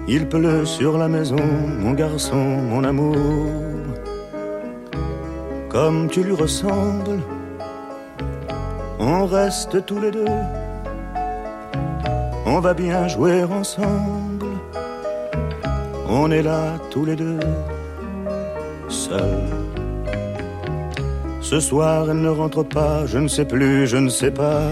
Il 0.06 0.28
pleut 0.28 0.66
sur 0.66 0.98
la 0.98 1.08
maison, 1.08 1.36
mon 1.80 1.92
garçon, 1.92 2.36
mon 2.36 2.84
amour. 2.84 3.16
Comme 5.68 6.08
tu 6.08 6.22
lui 6.22 6.34
ressembles, 6.34 7.20
on 8.98 9.26
reste 9.26 9.84
tous 9.84 10.00
les 10.00 10.10
deux. 10.10 10.24
On 12.46 12.60
va 12.60 12.72
bien 12.74 13.08
jouer 13.08 13.44
ensemble. 13.44 14.46
On 16.08 16.30
est 16.30 16.42
là 16.42 16.78
tous 16.90 17.04
les 17.04 17.16
deux, 17.16 17.40
seuls. 18.88 19.50
Ce 21.40 21.60
soir, 21.60 22.06
elle 22.10 22.20
ne 22.20 22.28
rentre 22.28 22.62
pas, 22.62 23.06
je 23.06 23.18
ne 23.18 23.28
sais 23.28 23.44
plus, 23.44 23.86
je 23.86 23.96
ne 23.96 24.08
sais 24.08 24.30
pas. 24.30 24.62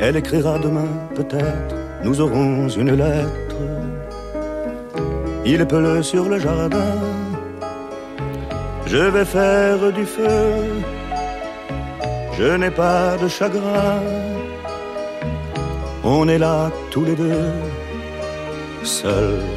Elle 0.00 0.16
écrira 0.16 0.58
demain, 0.58 0.88
peut-être, 1.14 1.76
nous 2.04 2.20
aurons 2.20 2.68
une 2.68 2.94
lettre. 2.94 3.56
Il 5.44 5.66
pleut 5.66 6.02
sur 6.02 6.28
le 6.28 6.38
jardin, 6.38 6.96
je 8.92 8.98
vais 8.98 9.24
faire 9.24 9.90
du 9.98 10.04
feu. 10.04 10.42
Je 12.38 12.56
n'ai 12.60 12.70
pas 12.70 13.16
de 13.22 13.26
chagrin, 13.26 14.00
on 16.04 16.28
est 16.28 16.38
là 16.38 16.70
tous 16.90 17.04
les 17.04 17.16
deux, 17.16 17.52
seuls. 18.82 19.48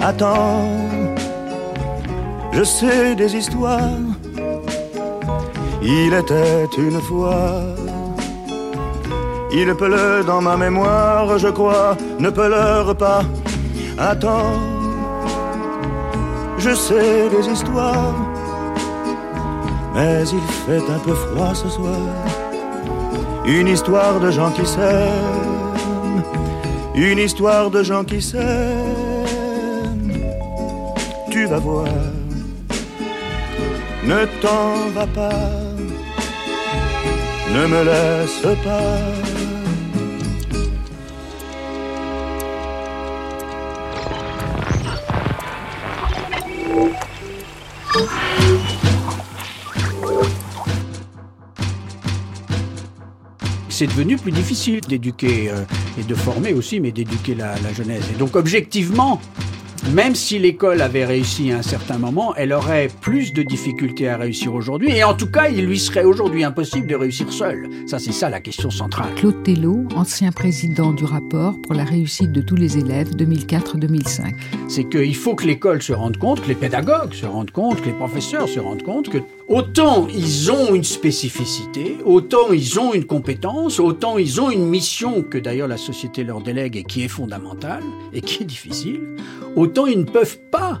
Attends, 0.00 0.68
je 2.52 2.62
sais 2.62 3.14
des 3.14 3.34
histoires. 3.40 4.04
Il 5.82 6.12
était 6.22 6.68
une 6.76 7.00
fois. 7.00 7.48
Il 9.52 9.74
pleut 9.74 10.22
dans 10.26 10.42
ma 10.42 10.56
mémoire, 10.56 11.38
je 11.38 11.48
crois. 11.48 11.96
Ne 12.18 12.30
pleure 12.30 12.94
pas. 12.96 13.22
Attends, 13.98 14.60
je 16.58 16.72
sais 16.74 17.28
des 17.34 17.48
histoires. 17.54 18.25
Mais 19.96 20.28
il 20.28 20.46
fait 20.66 20.92
un 20.92 20.98
peu 20.98 21.14
froid 21.14 21.54
ce 21.54 21.70
soir. 21.70 21.96
Une 23.46 23.66
histoire 23.66 24.20
de 24.20 24.30
gens 24.30 24.50
qui 24.50 24.66
s'aiment. 24.66 26.22
Une 26.94 27.18
histoire 27.18 27.70
de 27.70 27.82
gens 27.82 28.04
qui 28.04 28.20
s'aiment. 28.20 29.42
Tu 31.30 31.46
vas 31.46 31.60
voir. 31.60 31.88
Ne 34.04 34.26
t'en 34.42 34.90
va 34.94 35.06
pas. 35.06 35.50
Ne 37.54 37.66
me 37.66 37.82
laisse 37.84 38.42
pas. 38.62 39.25
C'est 53.76 53.86
devenu 53.86 54.16
plus 54.16 54.32
difficile 54.32 54.80
d'éduquer 54.80 55.50
euh, 55.50 55.60
et 56.00 56.02
de 56.02 56.14
former 56.14 56.54
aussi, 56.54 56.80
mais 56.80 56.92
d'éduquer 56.92 57.34
la, 57.34 57.54
la 57.60 57.74
jeunesse. 57.74 58.04
Et 58.10 58.18
donc 58.18 58.34
objectivement, 58.34 59.20
même 59.92 60.14
si 60.14 60.38
l'école 60.38 60.80
avait 60.80 61.04
réussi 61.04 61.52
à 61.52 61.58
un 61.58 61.62
certain 61.62 61.98
moment, 61.98 62.34
elle 62.36 62.52
aurait 62.52 62.88
plus 63.02 63.32
de 63.32 63.42
difficultés 63.42 64.08
à 64.08 64.16
réussir 64.16 64.54
aujourd'hui. 64.54 64.90
Et 64.90 65.04
en 65.04 65.14
tout 65.14 65.30
cas, 65.30 65.48
il 65.48 65.66
lui 65.66 65.78
serait 65.78 66.04
aujourd'hui 66.04 66.42
impossible 66.42 66.86
de 66.86 66.94
réussir 66.94 67.32
seul. 67.32 67.68
Ça, 67.86 67.98
c'est 67.98 68.12
ça 68.12 68.28
la 68.30 68.40
question 68.40 68.70
centrale. 68.70 69.14
Claude 69.16 69.42
Tello, 69.44 69.84
ancien 69.94 70.32
président 70.32 70.92
du 70.92 71.04
rapport 71.04 71.54
pour 71.62 71.74
la 71.74 71.84
réussite 71.84 72.32
de 72.32 72.40
tous 72.40 72.56
les 72.56 72.78
élèves 72.78 73.10
2004-2005. 73.14 74.34
C'est 74.68 74.88
qu'il 74.88 75.14
faut 75.14 75.34
que 75.34 75.46
l'école 75.46 75.82
se 75.82 75.92
rende 75.92 76.16
compte, 76.16 76.40
que 76.40 76.48
les 76.48 76.54
pédagogues 76.54 77.12
se 77.12 77.26
rendent 77.26 77.52
compte, 77.52 77.80
que 77.80 77.86
les 77.86 77.94
professeurs 77.94 78.48
se 78.48 78.58
rendent 78.58 78.82
compte 78.82 79.10
que 79.10 79.18
autant 79.48 80.08
ils 80.08 80.50
ont 80.50 80.74
une 80.74 80.84
spécificité, 80.84 81.98
autant 82.04 82.52
ils 82.52 82.78
ont 82.78 82.94
une 82.94 83.04
compétence, 83.04 83.80
autant 83.80 84.18
ils 84.18 84.40
ont 84.40 84.50
une 84.50 84.66
mission 84.66 85.22
que 85.22 85.38
d'ailleurs 85.38 85.68
la 85.68 85.76
société 85.76 86.24
leur 86.24 86.40
délègue 86.40 86.76
et 86.76 86.84
qui 86.84 87.02
est 87.02 87.08
fondamentale 87.08 87.82
et 88.12 88.20
qui 88.20 88.42
est 88.42 88.46
difficile, 88.46 89.00
autant 89.54 89.86
ils 89.86 89.98
ne 89.98 90.04
peuvent 90.04 90.38
pas 90.50 90.80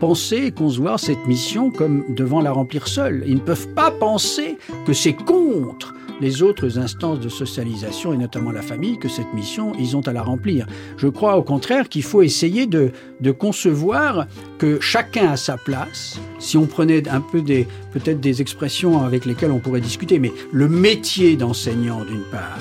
penser 0.00 0.36
et 0.46 0.50
concevoir 0.52 1.00
cette 1.00 1.26
mission 1.26 1.70
comme 1.70 2.04
devant 2.14 2.40
la 2.40 2.52
remplir 2.52 2.88
seuls. 2.88 3.24
Ils 3.26 3.36
ne 3.36 3.40
peuvent 3.40 3.68
pas 3.74 3.90
penser 3.90 4.58
que 4.86 4.92
c'est 4.92 5.14
contre 5.14 5.94
les 6.20 6.42
autres 6.42 6.78
instances 6.78 7.20
de 7.20 7.28
socialisation 7.28 8.12
et 8.12 8.16
notamment 8.16 8.52
la 8.52 8.62
famille 8.62 8.98
que 8.98 9.08
cette 9.08 9.32
mission, 9.34 9.72
ils 9.78 9.96
ont 9.96 10.00
à 10.02 10.12
la 10.12 10.22
remplir. 10.22 10.66
Je 10.96 11.08
crois 11.08 11.36
au 11.36 11.42
contraire 11.42 11.88
qu'il 11.88 12.02
faut 12.02 12.22
essayer 12.22 12.66
de, 12.66 12.92
de 13.20 13.30
concevoir 13.30 14.26
que 14.58 14.80
chacun 14.80 15.30
a 15.30 15.36
sa 15.36 15.56
place. 15.56 16.18
Si 16.38 16.56
on 16.56 16.66
prenait 16.66 17.08
un 17.08 17.20
peu 17.20 17.42
des, 17.42 17.66
peut-être 17.92 18.20
des 18.20 18.40
expressions 18.40 19.02
avec 19.02 19.24
lesquelles 19.24 19.50
on 19.50 19.58
pourrait 19.58 19.80
discuter, 19.80 20.18
mais 20.18 20.32
le 20.52 20.68
métier 20.68 21.36
d'enseignant 21.36 22.04
d'une 22.04 22.24
part 22.30 22.58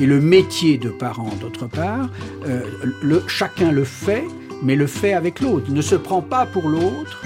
et 0.00 0.06
le 0.06 0.20
métier 0.20 0.78
de 0.78 0.88
parent 0.88 1.34
d'autre 1.40 1.66
part, 1.66 2.08
euh, 2.46 2.62
le, 3.02 3.22
chacun 3.26 3.70
le 3.70 3.84
fait, 3.84 4.24
mais 4.62 4.76
le 4.76 4.86
fait 4.86 5.12
avec 5.12 5.40
l'autre. 5.40 5.70
Ne 5.70 5.82
se 5.82 5.96
prend 5.96 6.22
pas 6.22 6.46
pour 6.46 6.68
l'autre, 6.68 7.22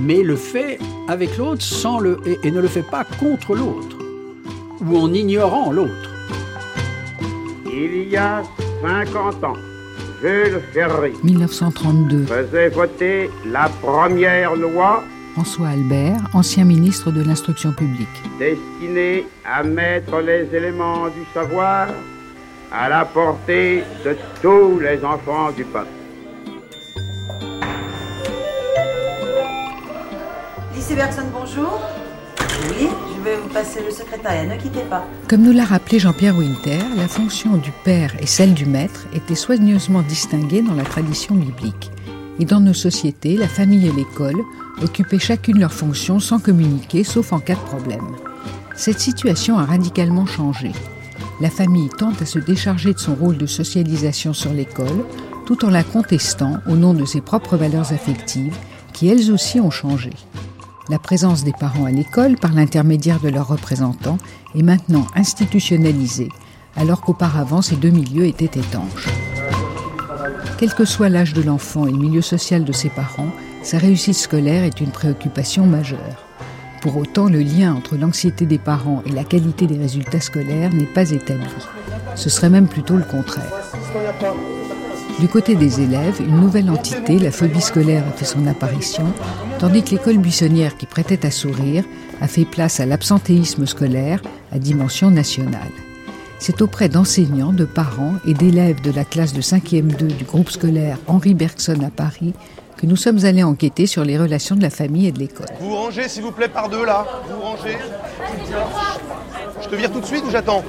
mais 0.00 0.22
le 0.22 0.36
fait 0.36 0.78
avec 1.08 1.38
l'autre 1.38 1.62
sans 1.62 1.98
le 1.98 2.18
et, 2.26 2.38
et 2.44 2.50
ne 2.50 2.60
le 2.60 2.68
fait 2.68 2.82
pas 2.82 3.04
contre 3.04 3.54
l'autre 3.54 4.01
ou 4.86 4.98
en 4.98 5.12
ignorant 5.12 5.70
l'autre. 5.72 6.10
Il 7.66 8.08
y 8.08 8.16
a 8.16 8.42
50 8.82 9.44
ans, 9.44 9.56
Jules 10.20 10.60
Ferry 10.72 11.12
1932. 11.22 12.26
faisait 12.26 12.68
voter 12.68 13.30
la 13.46 13.68
première 13.80 14.54
loi 14.54 15.02
François 15.34 15.68
Albert, 15.68 16.20
ancien 16.34 16.64
ministre 16.64 17.10
de 17.10 17.22
l'Instruction 17.22 17.72
publique. 17.72 18.08
destinée 18.38 19.24
à 19.44 19.62
mettre 19.62 20.20
les 20.20 20.54
éléments 20.54 21.06
du 21.06 21.24
savoir 21.32 21.88
à 22.70 22.88
la 22.88 23.04
portée 23.04 23.82
de 24.04 24.16
tous 24.42 24.78
les 24.80 25.02
enfants 25.04 25.50
du 25.52 25.64
peuple. 25.64 25.88
Lycée 30.74 30.96
Bergson, 30.96 31.22
bonjour. 31.32 31.80
Oui, 32.68 32.88
je 33.16 33.22
vais 33.22 33.36
vous 33.36 33.48
passer 33.48 33.80
le 33.84 33.90
secrétariat, 33.90 34.44
ne 34.44 34.60
quittez 34.60 34.82
pas. 34.88 35.04
Comme 35.28 35.42
nous 35.42 35.52
l'a 35.52 35.64
rappelé 35.64 35.98
Jean-Pierre 35.98 36.36
Winter, 36.36 36.78
la 36.96 37.08
fonction 37.08 37.56
du 37.56 37.72
père 37.84 38.14
et 38.20 38.26
celle 38.26 38.54
du 38.54 38.66
maître 38.66 39.06
étaient 39.14 39.34
soigneusement 39.34 40.02
distinguées 40.02 40.62
dans 40.62 40.74
la 40.74 40.84
tradition 40.84 41.34
biblique. 41.34 41.90
Et 42.38 42.44
dans 42.44 42.60
nos 42.60 42.74
sociétés, 42.74 43.36
la 43.36 43.48
famille 43.48 43.88
et 43.88 43.92
l'école 43.92 44.42
occupaient 44.80 45.18
chacune 45.18 45.58
leur 45.58 45.72
fonction 45.72 46.20
sans 46.20 46.38
communiquer, 46.38 47.04
sauf 47.04 47.32
en 47.32 47.40
cas 47.40 47.54
de 47.54 47.60
problème. 47.60 48.06
Cette 48.76 49.00
situation 49.00 49.58
a 49.58 49.64
radicalement 49.64 50.26
changé. 50.26 50.72
La 51.40 51.50
famille 51.50 51.88
tente 51.88 52.22
à 52.22 52.26
se 52.26 52.38
décharger 52.38 52.94
de 52.94 52.98
son 52.98 53.14
rôle 53.14 53.36
de 53.36 53.46
socialisation 53.46 54.32
sur 54.32 54.52
l'école, 54.52 55.04
tout 55.46 55.64
en 55.64 55.70
la 55.70 55.82
contestant 55.82 56.58
au 56.68 56.76
nom 56.76 56.94
de 56.94 57.04
ses 57.04 57.20
propres 57.20 57.56
valeurs 57.56 57.92
affectives, 57.92 58.56
qui 58.92 59.08
elles 59.08 59.32
aussi 59.32 59.60
ont 59.60 59.70
changé. 59.70 60.10
La 60.92 60.98
présence 60.98 61.42
des 61.42 61.54
parents 61.58 61.86
à 61.86 61.90
l'école, 61.90 62.36
par 62.36 62.52
l'intermédiaire 62.52 63.18
de 63.18 63.30
leurs 63.30 63.48
représentants, 63.48 64.18
est 64.54 64.62
maintenant 64.62 65.06
institutionnalisée, 65.14 66.28
alors 66.76 67.00
qu'auparavant 67.00 67.62
ces 67.62 67.76
deux 67.76 67.88
milieux 67.88 68.26
étaient 68.26 68.60
étanches. 68.60 69.08
Quel 70.58 70.74
que 70.74 70.84
soit 70.84 71.08
l'âge 71.08 71.32
de 71.32 71.40
l'enfant 71.40 71.86
et 71.86 71.90
le 71.90 71.96
milieu 71.96 72.20
social 72.20 72.66
de 72.66 72.72
ses 72.72 72.90
parents, 72.90 73.30
sa 73.62 73.78
réussite 73.78 74.16
scolaire 74.16 74.64
est 74.64 74.82
une 74.82 74.90
préoccupation 74.90 75.64
majeure. 75.64 76.26
Pour 76.82 76.98
autant, 76.98 77.30
le 77.30 77.40
lien 77.40 77.74
entre 77.74 77.96
l'anxiété 77.96 78.44
des 78.44 78.58
parents 78.58 79.02
et 79.06 79.12
la 79.12 79.24
qualité 79.24 79.66
des 79.66 79.78
résultats 79.78 80.20
scolaires 80.20 80.74
n'est 80.74 80.84
pas 80.84 81.10
établi. 81.10 81.48
Ce 82.16 82.28
serait 82.28 82.50
même 82.50 82.68
plutôt 82.68 82.96
le 82.96 83.04
contraire. 83.04 83.50
Du 85.20 85.28
côté 85.28 85.54
des 85.54 85.80
élèves, 85.80 86.20
une 86.20 86.40
nouvelle 86.40 86.70
entité, 86.70 87.18
la 87.18 87.30
phobie 87.30 87.60
scolaire, 87.60 88.04
a 88.08 88.12
fait 88.12 88.24
son 88.24 88.46
apparition, 88.46 89.04
tandis 89.58 89.82
que 89.82 89.90
l'école 89.90 90.18
buissonnière, 90.18 90.76
qui 90.76 90.86
prêtait 90.86 91.24
à 91.26 91.30
sourire, 91.30 91.84
a 92.20 92.28
fait 92.28 92.44
place 92.44 92.80
à 92.80 92.86
l'absentéisme 92.86 93.66
scolaire 93.66 94.20
à 94.52 94.58
dimension 94.58 95.10
nationale. 95.10 95.70
C'est 96.38 96.60
auprès 96.60 96.88
d'enseignants, 96.88 97.52
de 97.52 97.64
parents 97.64 98.14
et 98.26 98.34
d'élèves 98.34 98.80
de 98.80 98.90
la 98.90 99.04
classe 99.04 99.32
de 99.32 99.42
5e 99.42 99.96
2 99.96 100.06
du 100.08 100.24
groupe 100.24 100.50
scolaire 100.50 100.98
Henri 101.06 101.34
Bergson 101.34 101.78
à 101.86 101.90
Paris 101.90 102.34
que 102.76 102.86
nous 102.86 102.96
sommes 102.96 103.24
allés 103.24 103.44
enquêter 103.44 103.86
sur 103.86 104.04
les 104.04 104.18
relations 104.18 104.56
de 104.56 104.62
la 104.62 104.70
famille 104.70 105.06
et 105.06 105.12
de 105.12 105.20
l'école. 105.20 105.46
Vous 105.60 105.72
rangez 105.72 106.08
s'il 106.08 106.24
vous 106.24 106.32
plaît 106.32 106.48
par 106.48 106.68
deux 106.68 106.84
là. 106.84 107.06
Vous 107.28 107.36
vous 107.36 107.42
rangez. 107.42 107.78
Je 109.62 109.68
te 109.68 109.76
vire 109.76 109.92
tout 109.92 110.00
de 110.00 110.04
suite 110.04 110.24
ou 110.26 110.30
j'attends? 110.30 110.64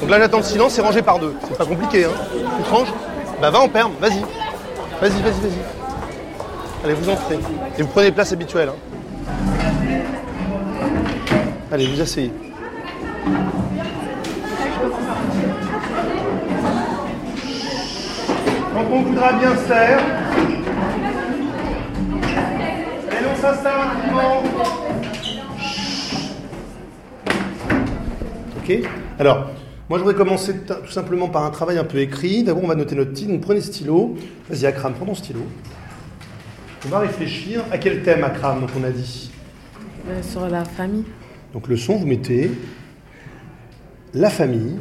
Donc 0.00 0.10
là 0.10 0.18
j'attends 0.18 0.38
le 0.38 0.42
silence 0.42 0.78
et 0.78 0.82
rangé 0.82 1.02
par 1.02 1.18
deux. 1.18 1.34
C'est 1.48 1.56
pas 1.58 1.64
compliqué 1.64 2.04
hein. 2.04 2.10
Tu 2.58 2.62
te 2.62 2.70
ranges 2.70 2.92
Bah 3.40 3.50
va 3.50 3.60
en 3.60 3.68
perme, 3.68 3.92
vas-y. 4.00 4.20
Vas-y, 5.00 5.20
vas-y, 5.22 5.40
vas-y. 5.40 6.84
Allez, 6.84 6.94
vous 6.94 7.08
entrez. 7.10 7.38
Et 7.78 7.82
vous 7.82 7.88
prenez 7.88 8.06
les 8.06 8.12
places 8.12 8.32
habituelles. 8.32 8.70
hein. 8.70 9.32
Allez, 11.72 11.86
vous 11.86 12.00
asseyez. 12.00 12.32
Quand 18.72 18.84
on 18.92 19.02
voudra 19.02 19.32
bien 19.32 19.56
se 19.56 19.68
taire. 19.68 20.00
Et 23.10 23.24
on 23.32 23.40
s'installe 23.40 23.72
rapidement. 23.78 24.42
Ok 28.58 28.78
Alors, 29.18 29.46
moi 29.88 29.98
je 29.98 30.04
voudrais 30.04 30.14
commencer 30.16 30.54
tout 30.66 30.90
simplement 30.90 31.28
par 31.28 31.44
un 31.44 31.50
travail 31.50 31.78
un 31.78 31.84
peu 31.84 31.98
écrit. 31.98 32.42
D'abord, 32.42 32.64
on 32.64 32.68
va 32.68 32.74
noter 32.74 32.94
notre 32.96 33.12
titre. 33.12 33.30
Donc, 33.30 33.40
prenez 33.40 33.60
stylo. 33.60 34.16
Vas-y, 34.50 34.66
Akram, 34.66 34.92
prends 34.94 35.06
ton 35.06 35.14
stylo. 35.14 35.40
On 36.84 36.88
va 36.88 37.00
réfléchir 37.00 37.64
à 37.70 37.78
quel 37.78 38.02
thème, 38.02 38.22
Akram, 38.24 38.60
donc 38.60 38.70
on 38.78 38.84
a 38.84 38.90
dit 38.90 39.30
Euh, 40.08 40.22
sur 40.22 40.48
la 40.48 40.64
famille. 40.64 41.04
Donc 41.52 41.68
le 41.68 41.76
son, 41.76 41.96
vous 41.96 42.06
mettez 42.06 42.50
la 44.14 44.30
famille. 44.30 44.76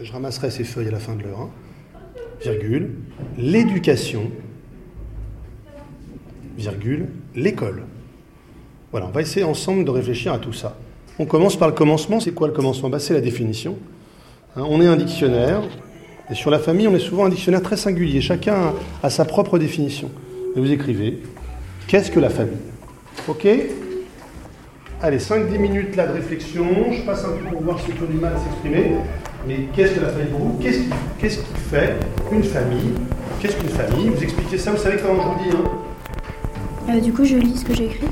Je 0.00 0.12
ramasserai 0.12 0.50
ces 0.50 0.64
feuilles 0.64 0.88
à 0.88 0.92
la 0.92 0.98
fin 1.00 1.14
de 1.14 1.22
l'heure. 1.22 1.40
hein. 1.40 1.50
Virgule. 2.42 2.90
L'éducation. 3.36 4.30
Virgule. 6.56 7.08
L'école. 7.34 7.82
Voilà, 8.90 9.06
on 9.06 9.10
va 9.10 9.20
essayer 9.22 9.44
ensemble 9.44 9.84
de 9.84 9.90
réfléchir 9.90 10.32
à 10.32 10.38
tout 10.38 10.52
ça. 10.52 10.76
On 11.20 11.26
commence 11.26 11.54
par 11.54 11.68
le 11.68 11.74
commencement. 11.74 12.18
C'est 12.18 12.32
quoi 12.32 12.48
le 12.48 12.54
commencement? 12.54 12.88
Bah, 12.88 12.98
C'est 12.98 13.12
la 13.12 13.20
définition. 13.20 13.76
Hein, 14.56 14.62
on 14.66 14.80
est 14.80 14.86
un 14.86 14.96
dictionnaire. 14.96 15.60
Et 16.30 16.34
sur 16.34 16.50
la 16.50 16.58
famille, 16.58 16.88
on 16.88 16.94
est 16.94 16.98
souvent 16.98 17.26
un 17.26 17.28
dictionnaire 17.28 17.60
très 17.60 17.76
singulier. 17.76 18.22
Chacun 18.22 18.54
a 18.54 18.74
a 19.02 19.10
sa 19.10 19.26
propre 19.26 19.58
définition. 19.58 20.10
Et 20.56 20.60
vous 20.60 20.72
écrivez 20.72 21.18
Qu'est-ce 21.88 22.10
que 22.10 22.20
la 22.20 22.30
famille? 22.30 22.56
Ok? 23.28 23.46
Allez, 25.02 25.18
5-10 25.18 25.58
minutes 25.58 25.94
là 25.94 26.06
de 26.06 26.14
réflexion. 26.14 26.64
Je 26.90 27.02
passe 27.02 27.22
un 27.26 27.32
peu 27.32 27.50
pour 27.50 27.62
voir 27.64 27.78
ceux 27.80 27.92
qui 27.92 28.02
ont 28.02 28.06
du 28.06 28.16
mal 28.16 28.32
à 28.34 28.38
s'exprimer. 28.38 28.92
Mais 29.46 29.66
qu'est-ce 29.76 29.92
que 29.96 30.00
la 30.00 30.08
famille 30.08 30.28
pour 30.30 30.40
vous? 30.40 30.58
Qu'est-ce 30.62 30.78
qui, 30.78 30.88
qu'est-ce 31.20 31.38
qui 31.38 31.54
fait 31.70 31.96
une 32.32 32.44
famille? 32.44 32.92
Qu'est-ce 33.40 33.56
qu'une 33.56 33.68
famille? 33.68 34.08
Vous 34.08 34.22
expliquez 34.22 34.56
ça, 34.56 34.70
vous 34.70 34.78
savez 34.78 34.96
comment 35.02 35.20
je 35.22 35.28
vous 35.28 35.50
dis. 35.50 35.56
Hein 35.56 36.94
Euh, 36.96 37.00
du 37.00 37.12
coup, 37.12 37.26
je 37.26 37.36
lis 37.36 37.58
ce 37.58 37.64
que 37.66 37.74
j'ai 37.74 37.84
écrit. 37.84 38.06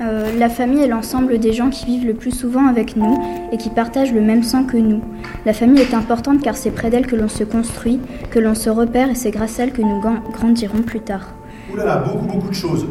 Euh, 0.00 0.30
la 0.38 0.48
famille 0.48 0.82
est 0.82 0.88
l'ensemble 0.88 1.38
des 1.38 1.52
gens 1.52 1.68
qui 1.68 1.84
vivent 1.84 2.06
le 2.06 2.14
plus 2.14 2.30
souvent 2.30 2.66
avec 2.66 2.96
nous 2.96 3.18
et 3.52 3.58
qui 3.58 3.68
partagent 3.68 4.12
le 4.12 4.22
même 4.22 4.42
sang 4.42 4.64
que 4.64 4.78
nous. 4.78 5.02
La 5.44 5.52
famille 5.52 5.82
est 5.82 5.92
importante 5.94 6.40
car 6.42 6.56
c'est 6.56 6.70
près 6.70 6.88
d'elle 6.88 7.06
que 7.06 7.16
l'on 7.16 7.28
se 7.28 7.44
construit, 7.44 8.00
que 8.30 8.38
l'on 8.38 8.54
se 8.54 8.70
repère 8.70 9.10
et 9.10 9.14
c'est 9.14 9.30
grâce 9.30 9.60
à 9.60 9.64
elle 9.64 9.72
que 9.72 9.82
nous 9.82 10.00
grandirons 10.32 10.82
plus 10.82 11.00
tard. 11.00 11.34
Ouh 11.72 11.76
là 11.76 11.84
là, 11.84 11.96
beaucoup, 11.98 12.26
beaucoup 12.26 12.48
de 12.48 12.54
choses. 12.54 12.86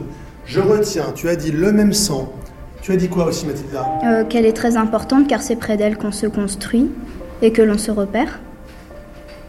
Je 0.46 0.60
retiens, 0.60 1.06
tu 1.16 1.28
as 1.30 1.36
dit 1.36 1.52
le 1.52 1.72
même 1.72 1.94
sang. 1.94 2.32
Tu 2.82 2.92
as 2.92 2.96
dit 2.96 3.10
quoi 3.10 3.26
aussi, 3.26 3.46
Mathilda? 3.46 3.86
Euh, 4.06 4.24
Qu'elle 4.26 4.46
est 4.46 4.54
très 4.54 4.78
importante 4.78 5.28
car 5.28 5.42
c'est 5.42 5.56
près 5.56 5.78
d'elle 5.78 5.98
qu'on 5.98 6.12
se 6.12 6.28
construit 6.28 6.92
et 7.42 7.52
que 7.52 7.62
l'on 7.62 7.78
se 7.78 7.92
repère. 7.92 8.40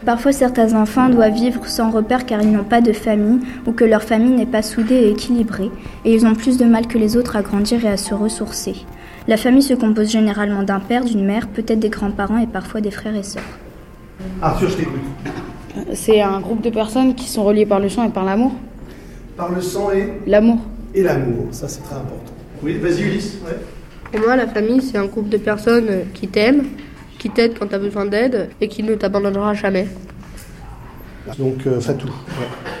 Parfois, 0.05 0.31
certains 0.31 0.73
enfants 0.73 1.09
doivent 1.09 1.33
vivre 1.33 1.67
sans 1.67 1.91
repère 1.91 2.25
car 2.25 2.41
ils 2.41 2.51
n'ont 2.51 2.63
pas 2.63 2.81
de 2.81 2.91
famille 2.91 3.39
ou 3.67 3.71
que 3.71 3.83
leur 3.83 4.01
famille 4.01 4.31
n'est 4.31 4.47
pas 4.47 4.63
soudée 4.63 4.95
et 4.95 5.09
équilibrée, 5.11 5.69
et 6.05 6.13
ils 6.13 6.25
ont 6.25 6.33
plus 6.33 6.57
de 6.57 6.65
mal 6.65 6.87
que 6.87 6.97
les 6.97 7.17
autres 7.17 7.35
à 7.35 7.43
grandir 7.43 7.85
et 7.85 7.89
à 7.89 7.97
se 7.97 8.15
ressourcer. 8.15 8.75
La 9.27 9.37
famille 9.37 9.61
se 9.61 9.75
compose 9.75 10.09
généralement 10.09 10.63
d'un 10.63 10.79
père, 10.79 11.05
d'une 11.05 11.23
mère, 11.23 11.47
peut-être 11.47 11.79
des 11.79 11.89
grands-parents 11.89 12.39
et 12.39 12.47
parfois 12.47 12.81
des 12.81 12.89
frères 12.89 13.15
et 13.15 13.21
sœurs. 13.21 13.43
Arthur, 14.41 14.69
je 14.69 14.77
t'écoute. 14.77 15.01
C'est 15.93 16.21
un 16.21 16.39
groupe 16.39 16.61
de 16.61 16.71
personnes 16.71 17.13
qui 17.13 17.29
sont 17.29 17.43
reliées 17.43 17.67
par 17.67 17.79
le 17.79 17.87
sang 17.87 18.03
et 18.03 18.09
par 18.09 18.25
l'amour. 18.25 18.53
Par 19.37 19.51
le 19.51 19.61
sang 19.61 19.91
et 19.91 20.13
L'amour. 20.25 20.57
Et 20.93 21.03
l'amour, 21.03 21.47
ça 21.51 21.67
c'est 21.67 21.81
très 21.81 21.95
important. 21.95 22.33
Oui, 22.63 22.77
vas-y 22.77 23.03
Ulysse. 23.03 23.37
Ouais. 23.45 23.57
Pour 24.11 24.19
moi, 24.25 24.35
la 24.35 24.47
famille, 24.47 24.81
c'est 24.81 24.97
un 24.97 25.05
groupe 25.05 25.29
de 25.29 25.37
personnes 25.37 25.87
qui 26.13 26.27
t'aiment, 26.27 26.65
qui 27.21 27.29
t'aident 27.29 27.53
quand 27.59 27.67
tu 27.67 27.75
as 27.75 27.79
besoin 27.79 28.07
d'aide 28.07 28.49
et 28.59 28.67
qui 28.67 28.81
ne 28.81 28.95
t'abandonnera 28.95 29.53
jamais. 29.53 29.87
Donc, 31.37 31.67
euh, 31.67 31.79
Fatou. 31.79 32.07
ouais. 32.07 32.71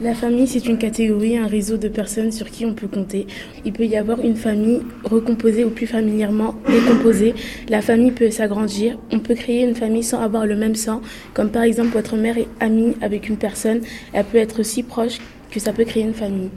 La 0.00 0.14
famille, 0.14 0.46
c'est 0.46 0.64
une 0.66 0.78
catégorie, 0.78 1.36
un 1.36 1.46
réseau 1.46 1.76
de 1.76 1.88
personnes 1.88 2.32
sur 2.32 2.50
qui 2.50 2.64
on 2.64 2.72
peut 2.72 2.86
compter. 2.86 3.26
Il 3.66 3.74
peut 3.74 3.84
y 3.84 3.96
avoir 3.96 4.20
une 4.20 4.36
famille 4.36 4.80
recomposée 5.04 5.64
ou 5.64 5.70
plus 5.70 5.86
familièrement 5.86 6.54
décomposée. 6.66 7.34
La 7.68 7.82
famille 7.82 8.12
peut 8.12 8.30
s'agrandir. 8.30 8.98
On 9.10 9.18
peut 9.18 9.34
créer 9.34 9.62
une 9.62 9.74
famille 9.74 10.02
sans 10.02 10.20
avoir 10.20 10.46
le 10.46 10.56
même 10.56 10.74
sang. 10.74 11.02
Comme 11.34 11.50
par 11.50 11.62
exemple, 11.62 11.90
votre 11.90 12.16
mère 12.16 12.38
est 12.38 12.48
amie 12.60 12.94
avec 13.02 13.28
une 13.28 13.36
personne. 13.36 13.80
Elle 14.14 14.24
peut 14.24 14.38
être 14.38 14.62
si 14.62 14.84
proche 14.84 15.18
que 15.50 15.60
ça 15.60 15.74
peut 15.74 15.84
créer 15.84 16.02
une 16.04 16.14
famille. 16.14 16.48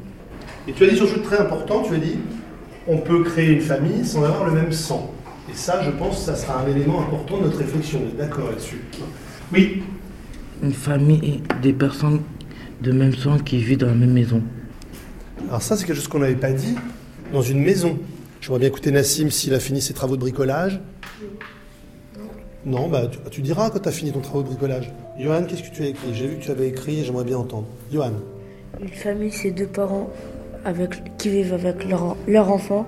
Et 0.70 0.72
tu 0.72 0.86
as 0.86 0.88
dit 0.88 0.96
sur 0.96 1.08
chose 1.08 1.24
très 1.24 1.40
important, 1.40 1.82
tu 1.82 1.96
as 1.96 1.98
dit 1.98 2.18
on 2.88 2.98
peut 2.98 3.24
créer 3.24 3.52
une 3.52 3.62
famille 3.62 4.06
sans 4.06 4.24
avoir 4.24 4.46
le 4.46 4.54
même 4.54 4.72
sang. 4.72 5.14
Et 5.50 5.56
ça, 5.56 5.82
je 5.84 5.90
pense, 5.92 6.26
ça 6.26 6.36
sera 6.36 6.62
un 6.62 6.68
élément 6.68 7.02
important 7.02 7.40
de 7.40 7.46
notre 7.46 7.58
réflexion. 7.58 8.00
Vous 8.00 8.10
êtes 8.10 8.18
d'accord 8.18 8.50
là-dessus 8.50 8.82
Oui. 9.54 9.84
Une 10.62 10.74
famille 10.74 11.20
et 11.24 11.62
des 11.62 11.74
personnes 11.74 12.22
de 12.82 12.92
même 12.92 13.14
sang 13.14 13.38
qui 13.40 13.58
vivent 13.58 13.80
dans 13.80 13.88
la 13.88 13.94
même 13.94 14.14
maison. 14.14 14.42
Alors 15.48 15.62
ça, 15.62 15.76
c'est 15.76 15.86
quelque 15.86 15.96
chose 15.96 16.08
qu'on 16.08 16.20
n'avait 16.20 16.36
pas 16.36 16.52
dit 16.52 16.76
dans 17.34 17.42
une 17.42 17.62
maison. 17.62 17.98
J'aimerais 18.42 18.60
bien 18.60 18.68
écouter 18.68 18.92
Nassim 18.92 19.30
s'il 19.30 19.54
a 19.54 19.60
fini 19.60 19.82
ses 19.82 19.94
travaux 19.94 20.16
de 20.16 20.22
bricolage. 20.22 20.80
Non, 22.66 22.90
bah 22.90 23.08
tu, 23.08 23.18
tu 23.32 23.42
diras 23.42 23.70
quand 23.70 23.80
tu 23.80 23.90
as 23.90 23.92
fini 23.92 24.12
ton 24.12 24.20
travail 24.20 24.44
de 24.44 24.50
bricolage. 24.50 24.92
Johan, 25.18 25.44
qu'est-ce 25.46 25.64
que 25.64 25.76
tu 25.76 25.84
as 25.84 25.88
écrit? 25.88 26.14
J'ai 26.14 26.28
vu 26.28 26.36
que 26.38 26.44
tu 26.44 26.52
avais 26.52 26.68
écrit 26.68 27.00
et 27.00 27.04
j'aimerais 27.04 27.24
bien 27.24 27.38
entendre. 27.38 27.68
Johan. 27.92 28.12
Une 28.82 28.90
famille, 28.90 29.32
c'est 29.32 29.52
deux 29.52 29.68
parents 29.68 30.10
avec, 30.66 31.18
qui 31.18 31.30
vivent 31.30 31.54
avec 31.54 31.88
leur, 31.90 32.16
leur 32.28 32.52
enfant 32.52 32.86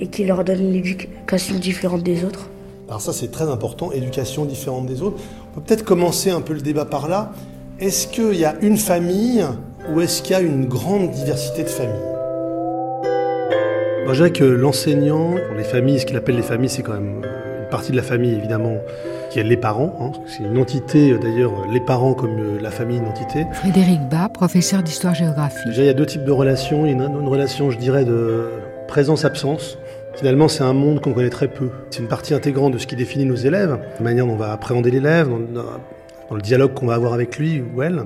et 0.00 0.06
qui 0.08 0.24
leur 0.24 0.44
donnent 0.44 0.60
une 0.60 0.74
éducation 0.74 1.56
différente 1.56 2.02
des 2.02 2.24
autres. 2.24 2.48
Alors 2.88 3.00
ça, 3.00 3.12
c'est 3.12 3.30
très 3.30 3.44
important, 3.48 3.90
éducation 3.92 4.44
différente 4.44 4.86
des 4.86 5.02
autres. 5.02 5.18
On 5.52 5.60
peut 5.60 5.62
peut-être 5.66 5.84
commencer 5.84 6.30
un 6.30 6.40
peu 6.40 6.52
le 6.54 6.60
débat 6.60 6.84
par 6.84 7.08
là. 7.08 7.32
Est-ce 7.80 8.06
qu'il 8.06 8.34
y 8.34 8.44
a 8.44 8.54
une 8.60 8.76
famille 8.76 9.44
ou 9.92 10.00
est-ce 10.00 10.22
qu'il 10.22 10.32
y 10.32 10.38
a 10.38 10.40
une 10.42 10.66
grande 10.66 11.10
diversité 11.10 11.62
de 11.62 11.68
familles? 11.68 11.94
Moi, 14.04 14.14
je 14.14 14.18
dirais 14.18 14.32
que 14.32 14.44
l'enseignant, 14.44 15.30
pour 15.48 15.56
les 15.56 15.64
familles, 15.64 16.00
ce 16.00 16.06
qu'il 16.06 16.16
appelle 16.16 16.36
les 16.36 16.42
familles, 16.42 16.68
c'est 16.68 16.82
quand 16.82 16.92
même 16.92 17.22
une 17.62 17.68
partie 17.70 17.92
de 17.92 17.96
la 17.96 18.02
famille, 18.02 18.34
évidemment, 18.34 18.76
qui 19.30 19.38
est 19.38 19.44
les 19.44 19.56
parents. 19.56 19.96
hein. 20.00 20.12
c'est 20.26 20.42
une 20.42 20.58
entité, 20.58 21.12
euh, 21.12 21.18
d'ailleurs, 21.18 21.52
les 21.72 21.80
parents 21.80 22.12
comme 22.12 22.38
euh, 22.38 22.60
la 22.60 22.70
famille, 22.70 22.98
une 22.98 23.06
entité. 23.06 23.46
Frédéric 23.52 24.00
Bas, 24.10 24.28
professeur 24.28 24.82
d'histoire-géographie. 24.82 25.68
Déjà, 25.68 25.82
il 25.82 25.86
y 25.86 25.88
a 25.88 25.94
deux 25.94 26.04
types 26.04 26.24
de 26.24 26.32
relations. 26.32 26.84
Il 26.84 26.88
y 26.90 26.92
a 26.92 26.96
une, 27.06 27.20
une 27.20 27.28
relation, 27.28 27.70
je 27.70 27.78
dirais, 27.78 28.04
de 28.04 28.50
présence-absence. 28.88 29.78
Finalement, 30.14 30.46
c'est 30.48 30.62
un 30.62 30.74
monde 30.74 31.00
qu'on 31.00 31.14
connaît 31.14 31.30
très 31.30 31.48
peu. 31.48 31.70
C'est 31.90 32.00
une 32.00 32.08
partie 32.08 32.34
intégrante 32.34 32.74
de 32.74 32.78
ce 32.78 32.86
qui 32.86 32.96
définit 32.96 33.24
nos 33.24 33.34
élèves, 33.34 33.78
la 33.98 34.04
manière 34.04 34.26
dont 34.26 34.34
on 34.34 34.36
va 34.36 34.52
appréhender 34.52 34.90
l'élève, 34.90 35.28
dans, 35.28 35.64
le 36.34 36.40
dialogue 36.40 36.74
qu'on 36.74 36.86
va 36.86 36.94
avoir 36.94 37.12
avec 37.14 37.38
lui 37.38 37.62
ou 37.74 37.82
elle. 37.82 38.04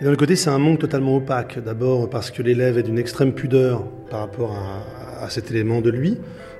Et 0.00 0.04
d'un 0.04 0.14
côté, 0.14 0.36
c'est 0.36 0.50
un 0.50 0.58
monde 0.58 0.78
totalement 0.78 1.16
opaque. 1.16 1.58
D'abord 1.64 2.08
parce 2.08 2.30
que 2.30 2.42
l'élève 2.42 2.78
est 2.78 2.82
d'une 2.84 2.98
extrême 2.98 3.32
pudeur 3.32 3.84
par 4.10 4.20
rapport 4.20 4.56
à, 5.20 5.28
cet 5.30 5.50
élément 5.50 5.80
de 5.80 5.90
lui. 5.90 6.18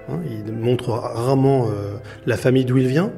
hein. 0.09 0.19
il 0.29 0.53
montre 0.53 0.91
rarement 0.91 1.69
euh, 1.69 1.97
la 2.27 2.37
famille 2.37 2.65
d'où 2.65 2.77
il 2.77 2.89
vient. 2.89 3.13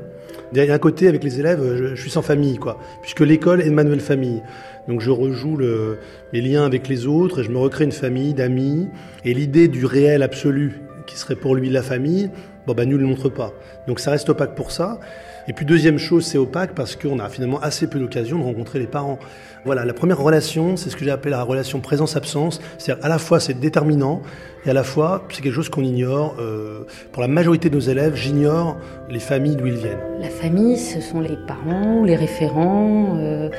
Il 0.53 0.63
y 0.63 0.71
a 0.71 0.75
un 0.75 0.79
côté 0.79 1.09
avec 1.09 1.25
les 1.25 1.41
élèves, 1.41 1.61
je, 1.77 1.95
suis 1.95 2.11
sans 2.11 2.23
famille, 2.23 2.57
quoi, 2.59 2.79
puisque 3.03 3.21
l'école 3.21 3.61
est 3.63 3.71
ma 3.71 3.85
nouvelle 3.85 4.01
famille. 4.01 4.43
Donc 4.89 5.01
je 5.01 5.11
rejoue 5.11 5.57
le, 5.57 5.99
les 6.33 6.41
liens 6.41 6.65
avec 6.65 6.89
les 6.89 7.07
autres 7.07 7.41
et 7.41 7.45
je 7.45 7.51
me 7.51 7.59
recrée 7.59 7.85
une 7.85 7.93
famille 7.93 8.35
d'amis. 8.35 8.89
Et 9.25 9.33
l'idée 9.33 9.69
du 9.69 9.87
réel 9.87 10.23
absolu, 10.23 10.81
qui 11.11 11.19
serait 11.19 11.35
pour 11.35 11.57
lui 11.57 11.69
la 11.71 11.83
famille, 11.83 12.31
bon 12.67 12.75
bah 12.75 12.85
nous 12.85 12.97
ne 12.97 13.03
le 13.03 13.09
montre 13.09 13.29
pas. 13.29 13.53
Donc 13.89 13.99
ça 13.99 14.13
reste 14.13 14.29
opaque 14.31 14.55
pour 14.55 14.71
ça. 14.71 15.01
Et 15.49 15.53
puis 15.53 15.67
deuxième 15.67 15.99
chose, 15.99 16.25
c'est 16.25 16.39
opaque 16.39 16.75
parce 16.75 16.95
qu'on 16.95 17.19
a 17.19 17.29
finalement 17.29 17.61
assez 17.61 17.89
peu 17.89 17.99
d'occasions 17.99 18.39
de 18.39 18.45
rencontrer 18.45 18.79
les 18.79 18.87
parents. 18.87 19.19
Voilà, 19.65 19.85
la 19.85 19.93
première 19.93 20.19
relation, 20.19 20.77
c'est 20.77 20.91
ce 20.91 20.97
que 20.97 21.05
j'ai 21.05 21.11
appelé 21.11 21.33
la 21.33 21.43
relation 21.43 21.81
présence-absence. 21.81 22.61
C'est-à-dire 22.79 23.05
à 23.05 23.09
la 23.09 23.19
fois 23.19 23.41
c'est 23.41 23.59
déterminant 23.59 24.23
et 24.65 24.71
à 24.71 24.73
la 24.73 24.85
fois 24.85 25.27
c'est 25.31 25.43
quelque 25.43 25.55
chose 25.55 25.69
qu'on 25.69 25.83
ignore. 25.83 26.37
Euh, 26.39 26.85
pour 27.11 27.23
la 27.23 27.29
majorité 27.29 27.71
de 27.71 27.75
nos 27.75 27.81
élèves, 27.81 28.15
j'ignore 28.15 28.77
les 29.09 29.19
familles 29.19 29.57
d'où 29.57 29.67
ils 29.67 29.77
viennent. 29.77 29.99
La 30.21 30.31
famille, 30.31 30.79
ce 30.79 31.01
sont 31.01 31.21
les 31.21 31.37
parents, 31.49 32.05
les 32.05 32.17
référents, 32.17 33.17
euh, 33.19 33.51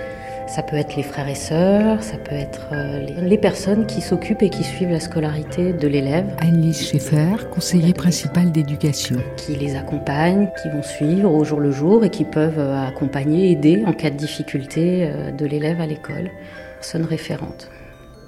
ça 0.53 0.63
peut 0.63 0.75
être 0.75 0.97
les 0.97 1.03
frères 1.03 1.29
et 1.29 1.35
sœurs, 1.35 2.03
ça 2.03 2.17
peut 2.17 2.35
être 2.35 2.67
euh, 2.73 3.05
les, 3.21 3.37
personnes 3.37 3.85
qui 3.85 4.01
s'occupent 4.01 4.43
et 4.43 4.49
qui 4.49 4.63
suivent 4.65 4.89
la 4.91 4.99
scolarité 4.99 5.71
de 5.71 5.87
l'élève. 5.87 6.25
Anne-Lise 6.39 6.81
Schaeffer, 6.89 7.49
conseiller 7.51 7.93
principal 7.93 8.51
d'éducation. 8.51 9.15
Qui 9.37 9.55
les 9.55 9.77
accompagnent, 9.77 10.49
qui 10.61 10.69
vont 10.69 10.83
suivre 10.83 11.31
au 11.31 11.45
jour 11.45 11.61
le 11.61 11.71
jour 11.71 12.03
et 12.03 12.09
qui 12.09 12.25
peuvent 12.25 12.59
euh, 12.59 12.85
accompagner, 12.85 13.49
aider 13.51 13.83
en 13.87 13.93
cas 13.93 14.09
de 14.09 14.17
difficulté 14.17 15.05
euh, 15.07 15.31
de 15.31 15.45
l'élève 15.45 15.79
à 15.79 15.85
l'école. 15.85 16.29
Personne 16.75 17.05
référente. 17.05 17.69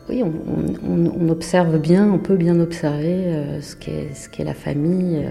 Oui, 0.07 0.23
on, 0.23 0.31
on- 0.89 1.11
on 1.19 1.29
observe 1.29 1.77
bien, 1.77 2.09
on 2.09 2.19
peut 2.19 2.35
bien 2.37 2.59
observer 2.59 3.23
ce 3.61 3.75
qu'est 3.75 4.43
la 4.43 4.53
famille 4.53 5.25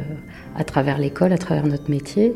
à 0.57 0.65
travers 0.65 0.97
l'école, 0.99 1.33
à 1.35 1.39
travers 1.39 1.67
notre 1.67 1.91
métier. 1.91 2.33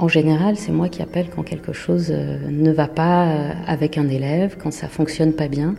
En 0.00 0.08
général, 0.08 0.56
c'est 0.56 0.72
moi 0.72 0.88
qui 0.88 1.02
appelle 1.02 1.26
quand 1.28 1.42
quelque 1.42 1.74
chose 1.74 2.06
euh, 2.10 2.48
ne 2.48 2.72
va 2.72 2.88
pas 2.88 3.28
euh, 3.28 3.52
avec 3.66 3.98
un 3.98 4.08
élève, 4.08 4.56
quand 4.58 4.70
ça 4.70 4.88
fonctionne 4.88 5.34
pas 5.34 5.46
bien. 5.46 5.74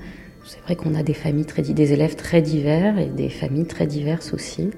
C'est 0.45 0.61
vrai 0.61 0.75
qu'on 0.75 0.93
a 0.93 1.01
des 1.01 1.15
familles 1.15 1.45
très, 1.45 1.63
des 1.63 1.91
élèves 1.91 2.15
très 2.15 2.43
divers 2.43 2.99
et 2.99 3.07
des 3.07 3.29
familles 3.29 3.65
très 3.65 3.87
diverses 3.87 4.31
aussi. 4.35 4.69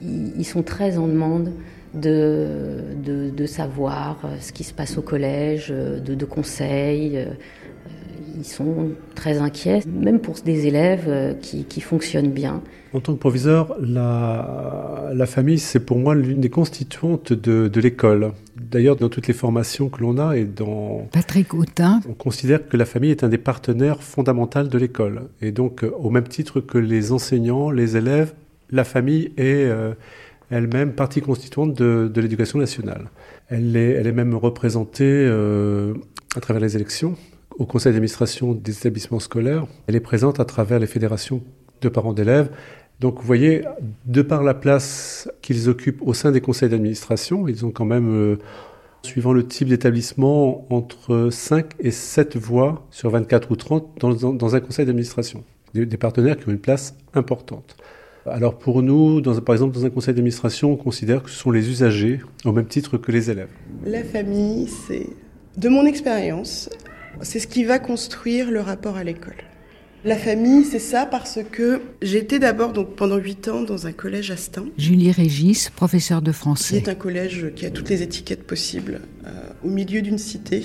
ils, 0.00 0.44
sont 0.44 0.64
très 0.64 0.98
en 0.98 1.06
demande 1.06 1.52
de, 1.94 2.80
de, 3.04 3.46
savoir 3.46 4.20
ce 4.40 4.52
qui 4.52 4.64
se 4.64 4.72
passe 4.72 4.98
au 4.98 5.02
collège, 5.02 5.68
de, 5.68 6.24
conseils 6.24 7.24
ils 8.38 8.44
sont 8.44 8.90
très 9.14 9.38
inquiets, 9.38 9.80
même 9.86 10.20
pour 10.20 10.34
des 10.44 10.66
élèves 10.66 11.04
euh, 11.06 11.34
qui, 11.34 11.64
qui 11.64 11.80
fonctionnent 11.80 12.30
bien. 12.30 12.62
En 12.92 13.00
tant 13.00 13.14
que 13.14 13.18
proviseur, 13.18 13.76
la, 13.80 15.26
famille, 15.26 15.58
c'est 15.58 15.80
pour 15.80 15.98
moi 15.98 16.14
l'une 16.14 16.40
des 16.40 16.50
constituantes 16.50 17.32
de 17.32 17.80
l'école. 17.80 18.32
D'ailleurs, 18.70 18.96
dans 18.96 19.08
toutes 19.08 19.26
les 19.26 19.34
formations 19.34 19.88
que 19.88 20.00
l'on 20.00 20.18
a 20.18 20.36
et 20.36 20.44
dans... 20.44 21.08
Patrick 21.12 21.54
Hautin. 21.54 22.00
On 22.08 22.14
considère 22.14 22.66
que 22.66 22.76
la 22.76 22.84
famille 22.84 23.10
est 23.10 23.24
un 23.24 23.28
des 23.28 23.38
partenaires 23.38 24.02
fondamentaux 24.02 24.62
de 24.62 24.78
l'école. 24.78 25.28
Et 25.40 25.52
donc, 25.52 25.84
au 25.98 26.10
même 26.10 26.28
titre 26.28 26.60
que 26.60 26.78
les 26.78 27.12
enseignants, 27.12 27.70
les 27.70 27.96
élèves, 27.96 28.34
la 28.70 28.84
famille 28.84 29.32
est 29.36 29.64
euh, 29.64 29.92
elle-même 30.50 30.92
partie 30.92 31.20
constituante 31.20 31.74
de, 31.74 32.10
de 32.12 32.20
l'éducation 32.20 32.58
nationale. 32.58 33.10
Elle 33.48 33.76
est, 33.76 33.90
elle 33.92 34.06
est 34.06 34.12
même 34.12 34.34
représentée 34.34 35.04
euh, 35.04 35.94
à 36.36 36.40
travers 36.40 36.62
les 36.62 36.76
élections 36.76 37.16
au 37.58 37.66
conseil 37.66 37.92
d'administration 37.92 38.52
des 38.52 38.72
établissements 38.72 39.20
scolaires. 39.20 39.66
Elle 39.86 39.96
est 39.96 40.00
présente 40.00 40.40
à 40.40 40.44
travers 40.44 40.78
les 40.78 40.86
fédérations 40.86 41.42
de 41.80 41.88
parents 41.88 42.12
d'élèves. 42.12 42.50
Donc 43.02 43.18
vous 43.18 43.26
voyez, 43.26 43.62
de 44.06 44.22
par 44.22 44.44
la 44.44 44.54
place 44.54 45.28
qu'ils 45.42 45.68
occupent 45.68 46.00
au 46.02 46.14
sein 46.14 46.30
des 46.30 46.40
conseils 46.40 46.68
d'administration, 46.68 47.48
ils 47.48 47.66
ont 47.66 47.72
quand 47.72 47.84
même, 47.84 48.08
euh, 48.14 48.38
suivant 49.02 49.32
le 49.32 49.44
type 49.44 49.66
d'établissement, 49.66 50.64
entre 50.70 51.28
5 51.32 51.66
et 51.80 51.90
7 51.90 52.36
voix 52.36 52.86
sur 52.92 53.10
24 53.10 53.50
ou 53.50 53.56
30 53.56 53.98
dans, 53.98 54.54
un 54.54 54.60
conseil 54.60 54.86
d'administration. 54.86 55.42
Des, 55.74 55.96
partenaires 55.96 56.38
qui 56.38 56.48
ont 56.48 56.52
une 56.52 56.60
place 56.60 56.94
importante. 57.12 57.74
Alors 58.24 58.56
pour 58.56 58.84
nous, 58.84 59.20
dans, 59.20 59.40
par 59.40 59.56
exemple, 59.56 59.74
dans 59.74 59.84
un 59.84 59.90
conseil 59.90 60.14
d'administration, 60.14 60.70
on 60.70 60.76
considère 60.76 61.24
que 61.24 61.30
ce 61.30 61.36
sont 61.36 61.50
les 61.50 61.68
usagers 61.68 62.20
au 62.44 62.52
même 62.52 62.66
titre 62.66 62.98
que 62.98 63.10
les 63.10 63.32
élèves. 63.32 63.50
La 63.84 64.04
famille, 64.04 64.68
c'est, 64.86 65.08
de 65.56 65.68
mon 65.68 65.86
expérience, 65.86 66.70
c'est 67.20 67.40
ce 67.40 67.48
qui 67.48 67.64
va 67.64 67.80
construire 67.80 68.48
le 68.52 68.60
rapport 68.60 68.96
à 68.96 69.02
l'école. 69.02 69.42
La 70.04 70.16
famille, 70.16 70.64
c'est 70.64 70.80
ça 70.80 71.06
parce 71.06 71.38
que 71.52 71.80
j'étais 72.02 72.40
d'abord 72.40 72.72
donc 72.72 72.96
pendant 72.96 73.18
huit 73.18 73.46
ans 73.46 73.62
dans 73.62 73.86
un 73.86 73.92
collège 73.92 74.32
à 74.32 74.36
Stein. 74.36 74.64
Julie 74.76 75.12
Régis, 75.12 75.70
professeure 75.70 76.22
de 76.22 76.32
français. 76.32 76.80
Qui 76.80 76.88
est 76.88 76.90
un 76.90 76.96
collège 76.96 77.52
qui 77.54 77.66
a 77.66 77.70
toutes 77.70 77.88
les 77.88 78.02
étiquettes 78.02 78.44
possibles, 78.44 79.02
euh, 79.26 79.30
au 79.62 79.68
milieu 79.68 80.02
d'une 80.02 80.18
cité. 80.18 80.64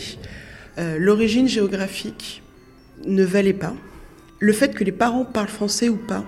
Euh, 0.79 0.97
l'origine 0.97 1.47
géographique 1.47 2.41
ne 3.05 3.23
valait 3.23 3.53
pas. 3.53 3.75
Le 4.39 4.53
fait 4.53 4.73
que 4.73 4.83
les 4.83 4.91
parents 4.91 5.23
parlent 5.23 5.47
français 5.49 5.87
ou 5.87 5.97
pas 5.97 6.25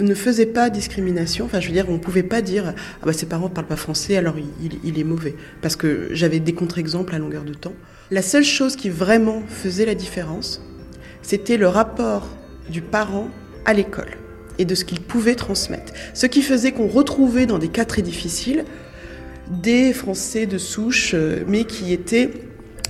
ne 0.00 0.14
faisait 0.14 0.46
pas 0.46 0.68
discrimination. 0.68 1.44
Enfin, 1.44 1.60
je 1.60 1.68
veux 1.68 1.72
dire, 1.72 1.86
on 1.88 1.94
ne 1.94 1.98
pouvait 1.98 2.24
pas 2.24 2.42
dire 2.42 2.74
ah 2.76 3.06
bah 3.06 3.12
ses 3.12 3.26
parents 3.26 3.48
ne 3.48 3.54
parlent 3.54 3.68
pas 3.68 3.76
français, 3.76 4.16
alors 4.16 4.34
il, 4.38 4.72
il 4.82 4.98
est 4.98 5.04
mauvais. 5.04 5.36
Parce 5.62 5.76
que 5.76 6.08
j'avais 6.10 6.40
des 6.40 6.54
contre-exemples 6.54 7.14
à 7.14 7.18
longueur 7.18 7.44
de 7.44 7.54
temps. 7.54 7.74
La 8.10 8.22
seule 8.22 8.44
chose 8.44 8.74
qui 8.74 8.90
vraiment 8.90 9.42
faisait 9.46 9.86
la 9.86 9.94
différence, 9.94 10.60
c'était 11.22 11.56
le 11.56 11.68
rapport 11.68 12.28
du 12.70 12.82
parent 12.82 13.28
à 13.64 13.72
l'école 13.72 14.16
et 14.58 14.64
de 14.64 14.74
ce 14.74 14.84
qu'il 14.84 15.00
pouvait 15.00 15.34
transmettre. 15.34 15.92
Ce 16.14 16.26
qui 16.26 16.42
faisait 16.42 16.72
qu'on 16.72 16.88
retrouvait 16.88 17.46
dans 17.46 17.58
des 17.58 17.68
cas 17.68 17.84
très 17.84 18.02
difficiles 18.02 18.64
des 19.50 19.92
Français 19.92 20.46
de 20.46 20.58
souche, 20.58 21.12
euh, 21.14 21.44
mais 21.46 21.64
qui 21.64 21.92
étaient 21.92 22.30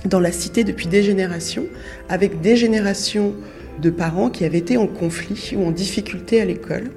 dans 0.05 0.19
la 0.19 0.31
cité 0.31 0.63
depuis 0.63 0.87
des 0.87 1.03
générations, 1.03 1.65
avec 2.09 2.41
des 2.41 2.55
générations 2.55 3.33
de 3.81 3.89
parents 3.89 4.29
qui 4.29 4.45
avaient 4.45 4.57
été 4.57 4.77
en 4.77 4.87
conflit 4.87 5.53
ou 5.55 5.65
en 5.65 5.71
difficulté 5.71 6.41
à 6.41 6.45
l'école. 6.45 6.91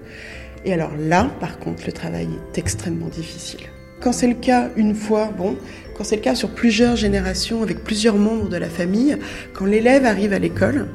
Et 0.64 0.72
alors 0.72 0.92
là, 0.98 1.30
par 1.40 1.58
contre, 1.58 1.84
le 1.86 1.92
travail 1.92 2.28
est 2.52 2.58
extrêmement 2.58 3.08
difficile. 3.08 3.60
Quand 4.00 4.12
c'est 4.12 4.26
le 4.26 4.34
cas 4.34 4.70
une 4.76 4.94
fois, 4.94 5.32
bon, 5.36 5.56
quand 5.96 6.04
c'est 6.04 6.16
le 6.16 6.22
cas 6.22 6.34
sur 6.34 6.50
plusieurs 6.50 6.96
générations, 6.96 7.62
avec 7.62 7.84
plusieurs 7.84 8.16
membres 8.16 8.48
de 8.48 8.56
la 8.56 8.68
famille, 8.68 9.16
quand 9.52 9.64
l'élève 9.64 10.04
arrive 10.04 10.32
à 10.32 10.38
l'école, 10.38 10.88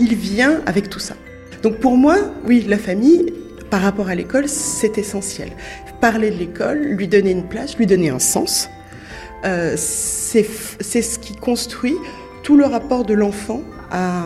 il 0.00 0.14
vient 0.16 0.60
avec 0.66 0.88
tout 0.88 0.98
ça. 0.98 1.14
Donc 1.62 1.78
pour 1.78 1.96
moi, 1.96 2.16
oui, 2.46 2.64
la 2.66 2.78
famille, 2.78 3.32
par 3.68 3.82
rapport 3.82 4.08
à 4.08 4.14
l'école, 4.14 4.48
c'est 4.48 4.98
essentiel. 4.98 5.50
Parler 6.00 6.30
de 6.30 6.36
l'école, 6.36 6.78
lui 6.78 7.06
donner 7.06 7.30
une 7.30 7.46
place, 7.46 7.76
lui 7.76 7.86
donner 7.86 8.08
un 8.08 8.18
sens, 8.18 8.70
euh, 9.44 9.74
c'est 9.76 10.42
ce 10.42 11.18
qui 11.18 11.36
construit 11.36 11.96
tout 12.42 12.56
le 12.56 12.64
rapport 12.64 13.04
de 13.04 13.14
l'enfant 13.14 13.62
à, 13.90 14.24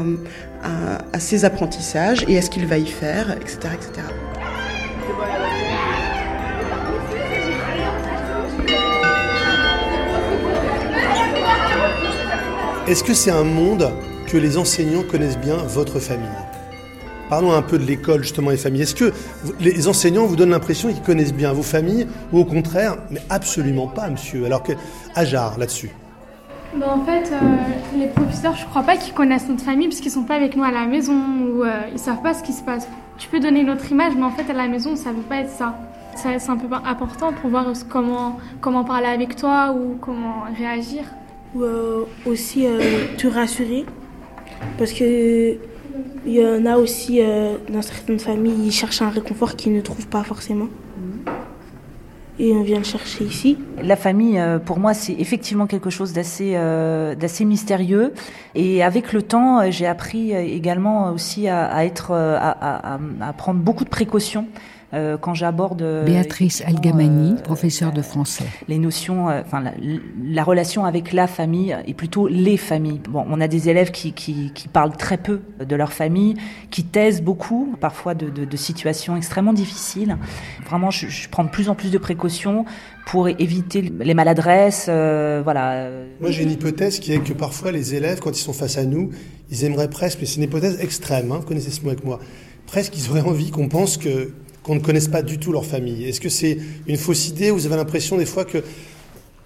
ses 1.19 1.45
apprentissages 1.45 2.25
et 2.29 2.39
à 2.39 2.43
ce 2.43 2.51
qu'il 2.51 2.67
va 2.67 2.79
y 2.79 2.87
faire, 2.87 3.31
etc. 3.33 3.59
etc. 3.75 4.07
Est-ce 12.87 13.03
que 13.03 13.15
c'est 13.15 13.31
un 13.31 13.45
monde 13.45 13.93
que 14.35 14.39
les 14.39 14.59
enseignants 14.59 15.05
connaissent 15.09 15.39
bien 15.39 15.55
votre 15.55 16.01
famille 16.01 16.27
Parlons 17.31 17.53
un 17.53 17.63
peu 17.63 17.79
de 17.79 17.85
l'école, 17.85 18.23
justement, 18.23 18.51
et 18.51 18.57
familles. 18.57 18.83
Est-ce 18.83 18.97
que 18.97 19.13
les 19.61 19.87
enseignants 19.87 20.27
vous 20.27 20.35
donnent 20.35 20.51
l'impression 20.51 20.93
qu'ils 20.93 21.03
connaissent 21.03 21.33
bien 21.33 21.53
vos 21.53 21.63
familles, 21.63 22.09
ou 22.33 22.41
au 22.41 22.45
contraire, 22.45 22.97
mais 23.13 23.21
absolument 23.31 23.87
pas, 23.87 24.11
monsieur? 24.11 24.45
Alors 24.45 24.65
que, 24.65 24.73
Ajar, 25.15 25.57
là-dessus 25.57 25.91
bah, 26.77 26.87
En 26.97 27.05
fait, 27.05 27.31
euh, 27.33 27.97
les 27.97 28.09
professeurs, 28.09 28.57
je 28.57 28.67
crois 28.67 28.83
pas 28.83 28.97
qu'ils 28.97 29.15
connaissent 29.15 29.49
notre 29.49 29.63
famille, 29.63 29.87
puisqu'ils 29.87 30.11
sont 30.11 30.25
pas 30.25 30.35
avec 30.35 30.57
nous 30.57 30.65
à 30.65 30.73
la 30.73 30.87
maison, 30.87 31.15
ou 31.15 31.63
euh, 31.63 31.83
ils 31.93 32.01
savent 32.01 32.23
pas 32.23 32.35
ce 32.35 32.43
qui 32.43 32.53
se 32.53 32.63
passe. 32.63 32.89
Tu 33.19 33.29
peux 33.29 33.39
donner 33.39 33.63
notre 33.63 33.89
image, 33.93 34.15
mais 34.17 34.25
en 34.25 34.33
fait, 34.33 34.51
à 34.51 34.55
la 34.55 34.67
maison, 34.67 34.97
ça 34.97 35.13
veut 35.13 35.23
pas 35.23 35.37
être 35.37 35.51
ça. 35.51 35.79
C'est 36.17 36.51
un 36.51 36.57
peu 36.57 36.67
important 36.85 37.33
pour 37.33 37.51
voir 37.51 37.67
comment, 37.89 38.41
comment 38.61 38.83
parler 38.83 39.07
avec 39.07 39.37
toi, 39.37 39.73
ou 39.73 39.97
comment 40.01 40.43
réagir 40.59 41.05
ou 41.55 41.63
euh, 41.63 42.05
aussi 42.27 42.67
euh, 42.67 42.81
te 43.17 43.29
rassurer. 43.29 43.85
Parce 44.79 44.93
que 44.93 45.57
il 46.27 46.33
y 46.33 46.45
en 46.45 46.65
a 46.65 46.77
aussi 46.79 47.21
euh, 47.21 47.57
dans 47.69 47.83
certaines 47.83 48.19
familles, 48.19 48.67
ils 48.67 48.73
cherchent 48.73 49.03
un 49.03 49.11
réconfort 49.11 49.57
qu'ils 49.57 49.75
ne 49.75 49.81
trouvent 49.81 50.07
pas 50.07 50.25
forcément. 50.25 50.69
Et 52.39 52.53
on 52.53 52.63
vient 52.63 52.79
le 52.79 52.85
chercher 52.85 53.23
ici. 53.23 53.59
La 53.81 53.95
famille, 53.95 54.43
pour 54.65 54.81
moi, 54.81 54.93
c'est 54.93 55.13
effectivement 55.13 55.69
quelque 55.69 55.89
chose 55.89 56.13
d'assez 56.13 56.55
d'assez 56.55 57.45
mystérieux. 57.45 58.13
Et 58.57 58.83
avec 58.83 59.13
le 59.13 59.23
temps, 59.23 59.71
j'ai 59.71 59.87
appris 59.87 60.33
également 60.33 61.13
aussi 61.13 61.47
à, 61.47 61.67
à 61.67 61.85
être 61.85 62.11
à, 62.13 62.99
à, 63.21 63.33
prendre 63.35 63.61
beaucoup 63.61 63.85
de 63.85 63.89
précautions. 63.89 64.49
Euh, 64.95 65.17
quand 65.19 65.35
j'aborde 65.35 65.83
euh, 65.83 66.05
Béatrice 66.05 66.63
Algamani, 66.65 67.33
euh, 67.33 67.43
professeure 67.43 67.93
de 67.93 68.01
français. 68.01 68.45
Les 68.69 68.79
notions, 68.79 69.27
enfin 69.27 69.63
la, 70.23 70.45
relation 70.45 70.85
avec 70.85 71.13
la 71.13 71.27
famille 71.27 71.77
et 71.87 71.95
plutôt 71.95 72.29
les 72.29 72.57
familles. 72.57 73.01
Bon, 73.09 73.25
on 73.29 73.41
a 73.41 73.49
des 73.49 73.69
élèves 73.69 73.91
qui, 73.91 74.13
qui, 74.13 74.53
qui 74.55 74.69
parlent 74.69 74.97
très 74.97 75.17
peu 75.17 75.41
de 75.59 75.75
leur 75.75 75.93
famille, 75.93 76.35
qui 76.71 76.85
taisent 76.85 77.23
beaucoup, 77.23 77.75
parfois 77.81 78.15
de, 78.15 78.29
de, 78.29 78.45
de 78.45 78.57
situations 78.57 79.17
extrêmement 79.17 79.53
difficiles. 79.53 80.17
Vraiment, 80.67 80.91
je, 80.91 81.09
je, 81.09 81.29
prends 81.29 81.45
de 81.45 81.51
plus 81.51 81.69
en 81.69 81.75
plus 81.75 81.91
de 81.91 81.99
précautions 81.99 82.65
pour 83.07 83.29
éviter 83.29 83.83
les 83.83 84.15
maladresses, 84.15 84.87
voilà. 84.87 85.89
Moi, 86.21 86.31
j'ai 86.31 86.45
une 86.45 86.53
hypothèse 86.53 87.01
qui 87.01 87.13
est 87.13 87.19
que 87.19 87.33
parfois 87.33 87.73
les 87.73 87.95
élèves, 87.95 88.21
quand 88.21 88.31
ils 88.31 88.43
sont 88.43 88.55
face 88.55 88.79
à 88.79 88.85
nous, 88.85 89.11
ils 89.51 89.65
aimeraient 89.65 89.91
presque, 89.91 90.21
mais 90.21 90.27
c'est 90.27 90.37
une 90.37 90.45
hypothèse 90.45 90.81
extrême, 90.81 91.31
hein, 91.33 91.39
vous 91.41 91.47
connaissez 91.47 91.71
ce 91.71 91.83
mot 91.83 91.89
avec 91.89 92.05
moi, 92.05 92.19
presque 92.67 92.97
ils 92.97 93.11
auraient 93.11 93.21
envie 93.21 93.51
qu'on 93.51 93.69
pense 93.69 93.99
que 93.99 94.33
qu'on 94.65 94.75
ne 94.75 94.81
connaisse 94.81 95.09
pas 95.09 95.23
du 95.23 95.39
tout 95.39 95.53
leur 95.53 95.65
famille 95.65 96.05
Est-ce 96.09 96.21
que 96.21 96.29
c'est 96.29 96.59
une 96.89 96.97
fausse 96.97 97.29
idée 97.29 97.53
Vous 97.53 97.67
avez 97.67 97.77
l'impression 97.77 98.17
des 98.17 98.27
fois 98.27 98.45
que 98.45 98.65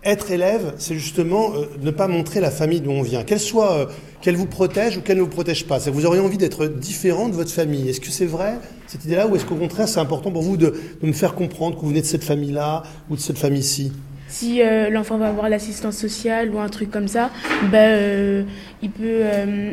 être 0.05 0.31
élève, 0.31 0.75
c'est 0.79 0.95
justement 0.95 1.53
euh, 1.55 1.67
ne 1.83 1.91
pas 1.91 2.07
montrer 2.07 2.41
la 2.41 2.53
famille 2.53 2.81
d'où 2.81 2.93
on 2.93 3.03
vient, 3.03 3.25
qu'elle 3.25 3.41
soit, 3.41 3.73
euh, 3.73 3.87
qu'elle 4.23 4.37
vous 4.37 4.47
protège 4.47 4.97
ou 4.97 5.01
qu'elle 5.01 5.17
ne 5.17 5.23
vous 5.23 5.29
protège 5.29 5.67
pas. 5.67 5.79
Vous 5.79 6.07
auriez 6.07 6.21
envie 6.21 6.39
d'être 6.39 6.67
différent 6.67 7.29
de 7.29 7.35
votre 7.35 7.51
famille? 7.51 7.89
Est-ce 7.89 8.01
que 8.01 8.11
c'est 8.11 8.27
vrai 8.27 8.55
cette 8.87 9.05
idée-là, 9.05 9.27
ou 9.27 9.37
est-ce 9.37 9.45
qu'au 9.45 9.57
contraire 9.57 9.89
c'est 9.89 10.01
important 10.01 10.31
pour 10.31 10.43
vous 10.43 10.57
de, 10.57 10.73
me 11.03 11.13
faire 11.13 11.35
comprendre 11.35 11.77
que 11.77 11.83
vous 11.83 11.89
venez 11.89 12.01
de 12.01 12.07
cette 12.07 12.25
famille-là 12.25 12.85
ou 13.11 13.17
de 13.17 13.21
cette 13.21 13.39
famille-ci? 13.39 13.93
Si 14.29 14.63
euh, 14.63 14.89
l'enfant 14.89 15.19
va 15.19 15.29
avoir 15.29 15.49
l'assistance 15.49 15.97
sociale 15.97 16.51
ou 16.55 16.59
un 16.59 16.69
truc 16.69 16.91
comme 16.91 17.09
ça, 17.09 17.31
ben, 17.73 18.47
il 18.83 18.91
peut, 18.91 19.23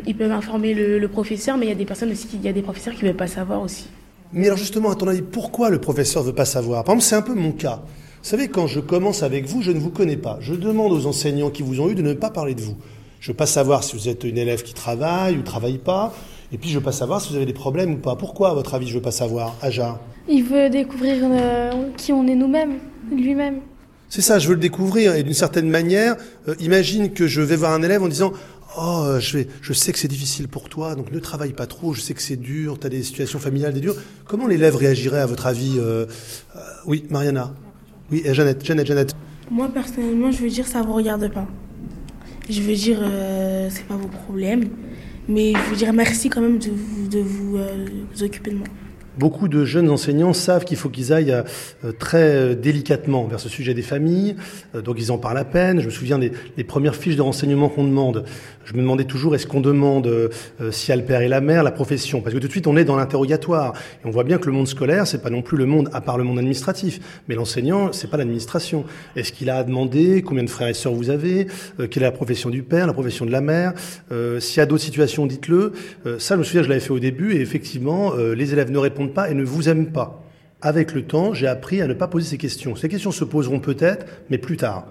ils 0.06 0.16
peuvent 0.16 0.32
informer 0.32 0.74
le, 0.74 0.98
le, 0.98 1.08
professeur, 1.08 1.56
mais 1.56 1.66
il 1.66 1.68
y 1.68 1.72
a 1.72 1.76
des 1.76 1.84
personnes 1.84 2.10
aussi, 2.10 2.26
il 2.34 2.42
y 2.42 2.48
a 2.48 2.52
des 2.52 2.62
professeurs 2.62 2.94
qui 2.94 3.04
ne 3.04 3.08
veulent 3.08 3.16
pas 3.16 3.26
savoir 3.26 3.62
aussi. 3.62 3.86
Mais 4.36 4.48
alors 4.48 4.58
justement, 4.58 4.90
à 4.90 4.94
ton 4.94 5.08
avis, 5.08 5.22
pourquoi 5.22 5.70
le 5.70 5.80
professeur 5.80 6.22
ne 6.22 6.28
veut 6.28 6.34
pas 6.34 6.44
savoir? 6.44 6.84
Par 6.84 6.94
exemple, 6.94 7.08
c'est 7.08 7.16
un 7.16 7.22
peu 7.22 7.34
mon 7.34 7.52
cas. 7.52 7.80
Vous 8.22 8.28
savez, 8.28 8.48
quand 8.48 8.66
je 8.66 8.80
commence 8.80 9.22
avec 9.22 9.46
vous, 9.46 9.62
je 9.62 9.70
ne 9.70 9.78
vous 9.78 9.88
connais 9.88 10.18
pas. 10.18 10.36
Je 10.42 10.52
demande 10.52 10.92
aux 10.92 11.06
enseignants 11.06 11.48
qui 11.48 11.62
vous 11.62 11.80
ont 11.80 11.88
eu 11.88 11.94
de 11.94 12.02
ne 12.02 12.12
pas 12.12 12.28
parler 12.28 12.54
de 12.54 12.60
vous. 12.60 12.76
Je 13.18 13.30
ne 13.30 13.32
veux 13.32 13.36
pas 13.38 13.46
savoir 13.46 13.82
si 13.82 13.96
vous 13.96 14.10
êtes 14.10 14.24
une 14.24 14.36
élève 14.36 14.62
qui 14.62 14.74
travaille 14.74 15.36
ou 15.36 15.38
ne 15.38 15.42
travaille 15.42 15.78
pas. 15.78 16.14
Et 16.52 16.58
puis, 16.58 16.68
je 16.68 16.74
ne 16.74 16.80
veux 16.80 16.84
pas 16.84 16.92
savoir 16.92 17.22
si 17.22 17.30
vous 17.30 17.36
avez 17.36 17.46
des 17.46 17.54
problèmes 17.54 17.94
ou 17.94 17.96
pas. 17.96 18.14
Pourquoi, 18.14 18.50
à 18.50 18.54
votre 18.54 18.74
avis, 18.74 18.86
je 18.86 18.92
ne 18.92 18.98
veux 18.98 19.02
pas 19.02 19.10
savoir 19.10 19.56
Aja? 19.62 19.98
Il 20.28 20.44
veut 20.44 20.68
découvrir 20.68 21.16
euh, 21.22 21.70
qui 21.96 22.12
on 22.12 22.26
est 22.26 22.34
nous-mêmes, 22.34 22.74
lui-même. 23.10 23.60
C'est 24.10 24.20
ça, 24.20 24.38
je 24.38 24.48
veux 24.48 24.54
le 24.54 24.60
découvrir. 24.60 25.14
Et 25.14 25.22
d'une 25.22 25.32
certaine 25.32 25.70
manière, 25.70 26.16
euh, 26.46 26.54
imagine 26.60 27.10
que 27.10 27.26
je 27.26 27.40
vais 27.40 27.56
voir 27.56 27.72
un 27.72 27.82
élève 27.82 28.02
en 28.02 28.08
disant 28.08 28.32
Oh, 28.78 29.16
je, 29.20 29.72
sais 29.72 29.92
que 29.92 29.98
c'est 29.98 30.08
difficile 30.08 30.48
pour 30.48 30.68
toi, 30.68 30.94
donc 30.94 31.10
ne 31.10 31.18
travaille 31.18 31.52
pas 31.52 31.66
trop, 31.66 31.94
je 31.94 32.00
sais 32.00 32.12
que 32.12 32.20
c'est 32.20 32.36
dur, 32.36 32.78
tu 32.78 32.86
as 32.86 32.90
des 32.90 33.02
situations 33.02 33.38
familiales 33.38 33.72
des 33.72 33.80
dures. 33.80 33.96
Comment 34.26 34.46
l'élève 34.46 34.76
réagirait 34.76 35.20
à 35.20 35.26
votre 35.26 35.46
avis 35.46 35.76
euh, 35.78 36.04
euh, 36.56 36.60
Oui, 36.84 37.04
Mariana 37.08 37.54
Oui, 38.10 38.22
et 38.24 38.34
Jeannette, 38.34 38.64
Jeannette, 38.64 38.86
Jeannette. 38.86 39.16
Moi, 39.50 39.68
personnellement, 39.68 40.30
je 40.30 40.42
veux 40.42 40.50
dire, 40.50 40.66
ça 40.66 40.82
vous 40.82 40.92
regarde 40.92 41.32
pas. 41.32 41.46
Je 42.50 42.60
veux 42.60 42.74
dire, 42.74 42.98
euh, 43.00 43.68
c'est 43.70 43.86
pas 43.86 43.96
vos 43.96 44.08
problèmes. 44.08 44.68
Mais 45.28 45.52
je 45.52 45.70
veux 45.70 45.76
dire 45.76 45.92
merci 45.92 46.28
quand 46.28 46.40
même 46.40 46.58
de 46.58 46.70
vous, 47.20 47.56
euh, 47.56 47.86
vous 48.14 48.22
occuper 48.22 48.50
de 48.50 48.56
moi. 48.56 48.68
Beaucoup 49.18 49.48
de 49.48 49.64
jeunes 49.64 49.88
enseignants 49.88 50.34
savent 50.34 50.66
qu'il 50.66 50.76
faut 50.76 50.90
qu'ils 50.90 51.10
aillent 51.10 51.32
euh, 51.32 51.92
très 51.98 52.34
euh, 52.34 52.54
délicatement 52.54 53.24
vers 53.24 53.40
ce 53.40 53.48
sujet 53.48 53.72
des 53.72 53.80
familles, 53.80 54.36
euh, 54.74 54.82
donc 54.82 54.96
ils 54.98 55.10
en 55.10 55.16
parlent 55.16 55.38
à 55.38 55.44
peine. 55.44 55.80
Je 55.80 55.86
me 55.86 55.90
souviens 55.90 56.18
des, 56.18 56.30
premières 56.64 56.94
fiches 56.94 57.16
de 57.16 57.22
renseignement 57.22 57.70
qu'on 57.70 57.84
demande. 57.84 58.24
Je 58.64 58.74
me 58.74 58.80
demandais 58.80 59.04
toujours 59.04 59.34
est-ce 59.34 59.46
qu'on 59.46 59.60
demande 59.60 60.10
s'il 60.72 60.88
y 60.88 60.92
a 60.92 60.96
le 60.96 61.04
père 61.04 61.20
et 61.20 61.28
la 61.28 61.40
mère, 61.40 61.62
la 61.62 61.70
profession, 61.70 62.20
parce 62.20 62.34
que 62.34 62.40
tout 62.40 62.48
de 62.48 62.52
suite 62.52 62.66
on 62.66 62.76
est 62.76 62.84
dans 62.84 62.96
l'interrogatoire 62.96 63.72
et 64.02 64.08
on 64.08 64.10
voit 64.10 64.24
bien 64.24 64.38
que 64.38 64.46
le 64.46 64.52
monde 64.52 64.66
scolaire 64.66 65.06
c'est 65.06 65.22
pas 65.22 65.30
non 65.30 65.40
plus 65.40 65.56
le 65.56 65.66
monde 65.66 65.88
à 65.92 66.00
part 66.00 66.18
le 66.18 66.24
monde 66.24 66.38
administratif, 66.38 66.98
mais 67.28 67.36
l'enseignant 67.36 67.92
c'est 67.92 68.10
pas 68.10 68.16
l'administration. 68.16 68.84
Est-ce 69.14 69.30
qu'il 69.30 69.50
a 69.50 69.58
à 69.58 69.64
demander? 69.64 70.22
Combien 70.22 70.42
de 70.42 70.50
frères 70.50 70.66
et 70.66 70.74
sœurs 70.74 70.94
vous 70.94 71.10
avez, 71.10 71.46
quelle 71.78 72.02
est 72.02 72.06
la 72.06 72.10
profession 72.10 72.50
du 72.50 72.64
père, 72.64 72.88
la 72.88 72.92
profession 72.92 73.24
de 73.24 73.30
la 73.30 73.40
mère, 73.40 73.72
s'il 74.40 74.56
y 74.56 74.60
a 74.60 74.66
d'autres 74.66 74.82
situations 74.82 75.26
dites-le. 75.26 75.72
Ça 76.18 76.34
je 76.34 76.40
me 76.40 76.44
souviens 76.44 76.64
je 76.64 76.68
l'avais 76.68 76.80
fait 76.80 76.90
au 76.90 76.98
début 76.98 77.36
et 77.36 77.40
effectivement 77.40 78.14
les 78.16 78.52
élèves 78.52 78.72
ne 78.72 78.78
répondent 78.78 79.05
pas 79.12 79.30
et 79.30 79.34
ne 79.34 79.44
vous 79.44 79.68
aiment 79.68 79.92
pas. 79.92 80.22
Avec 80.62 80.94
le 80.94 81.02
temps, 81.02 81.34
j'ai 81.34 81.46
appris 81.46 81.82
à 81.82 81.86
ne 81.86 81.92
pas 81.94 82.08
poser 82.08 82.26
ces 82.30 82.38
questions. 82.38 82.74
Ces 82.76 82.88
questions 82.88 83.10
se 83.12 83.24
poseront 83.24 83.60
peut-être, 83.60 84.06
mais 84.30 84.38
plus 84.38 84.56
tard. 84.56 84.86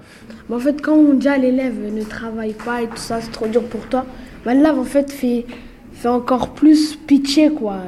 En 0.51 0.59
fait, 0.59 0.79
quand 0.81 0.93
on 0.95 1.13
dit 1.15 1.27
à 1.27 1.37
l'élève 1.37 1.73
ne 1.91 2.03
travaille 2.03 2.53
pas 2.53 2.83
et 2.83 2.87
tout 2.87 2.97
ça, 2.97 3.19
c'est 3.19 3.31
trop 3.31 3.47
dur 3.47 3.63
pour 3.63 3.81
toi, 3.87 4.05
bah, 4.45 4.53
l'élève 4.53 4.77
en 4.77 4.83
fait 4.83 5.11
fait, 5.11 5.45
fait 5.93 6.07
encore 6.07 6.53
plus 6.53 6.95
pitié 6.95 7.49
quoi. 7.51 7.79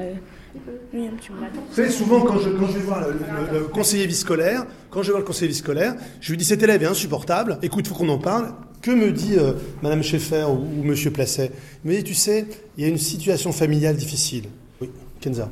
Savez, 1.71 1.89
souvent, 1.89 2.21
quand 2.21 2.39
je, 2.39 2.49
quand 2.49 2.67
je 2.67 2.73
vais 2.73 2.79
voir 2.85 3.01
le, 3.07 3.13
le- 3.53 3.59
le 3.59 3.65
conseiller 3.65 4.07
vie 4.07 4.15
scolaire, 4.15 4.65
quand 4.89 5.01
je 5.01 5.07
vais 5.07 5.11
voir 5.11 5.19
le 5.21 5.27
conseiller 5.27 5.49
vie 5.49 5.53
scolaire, 5.57 5.95
je 6.21 6.31
lui 6.31 6.37
dis 6.37 6.45
cet 6.45 6.63
élève 6.63 6.81
est 6.81 6.87
insupportable, 6.87 7.59
écoute, 7.61 7.87
faut 7.87 7.93
qu'on 7.95 8.09
en 8.09 8.17
parle. 8.17 8.53
Que 8.81 8.91
me 8.91 9.11
dit 9.11 9.35
euh, 9.37 9.53
Madame 9.81 10.01
Schaeffer 10.03 10.45
ou, 10.49 10.79
ou 10.79 10.83
Monsieur 10.83 11.11
Placet? 11.11 11.51
Il 11.83 11.91
me 11.91 11.97
dit, 11.97 12.03
tu 12.03 12.13
sais, 12.13 12.45
il 12.77 12.83
y 12.83 12.87
a 12.87 12.89
une 12.89 12.97
situation 12.97 13.51
familiale 13.51 13.95
difficile. 13.95 14.45
Oui, 14.81 14.89
Kenza. 15.19 15.49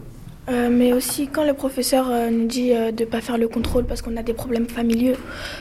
Euh, 0.48 0.70
mais 0.70 0.94
aussi 0.94 1.28
quand 1.28 1.44
le 1.44 1.56
professeur 1.56 2.08
euh, 2.12 2.30
nous 2.30 2.46
dit 2.46 2.72
euh, 2.72 2.92
de 2.92 3.04
ne 3.04 3.10
pas 3.10 3.20
faire 3.20 3.40
le 3.40 3.48
contrôle 3.48 3.86
parce 3.86 4.04
qu'on 4.04 4.16
a 4.16 4.22
des 4.22 4.36
problèmes 4.36 4.68
familiaux, 4.68 5.16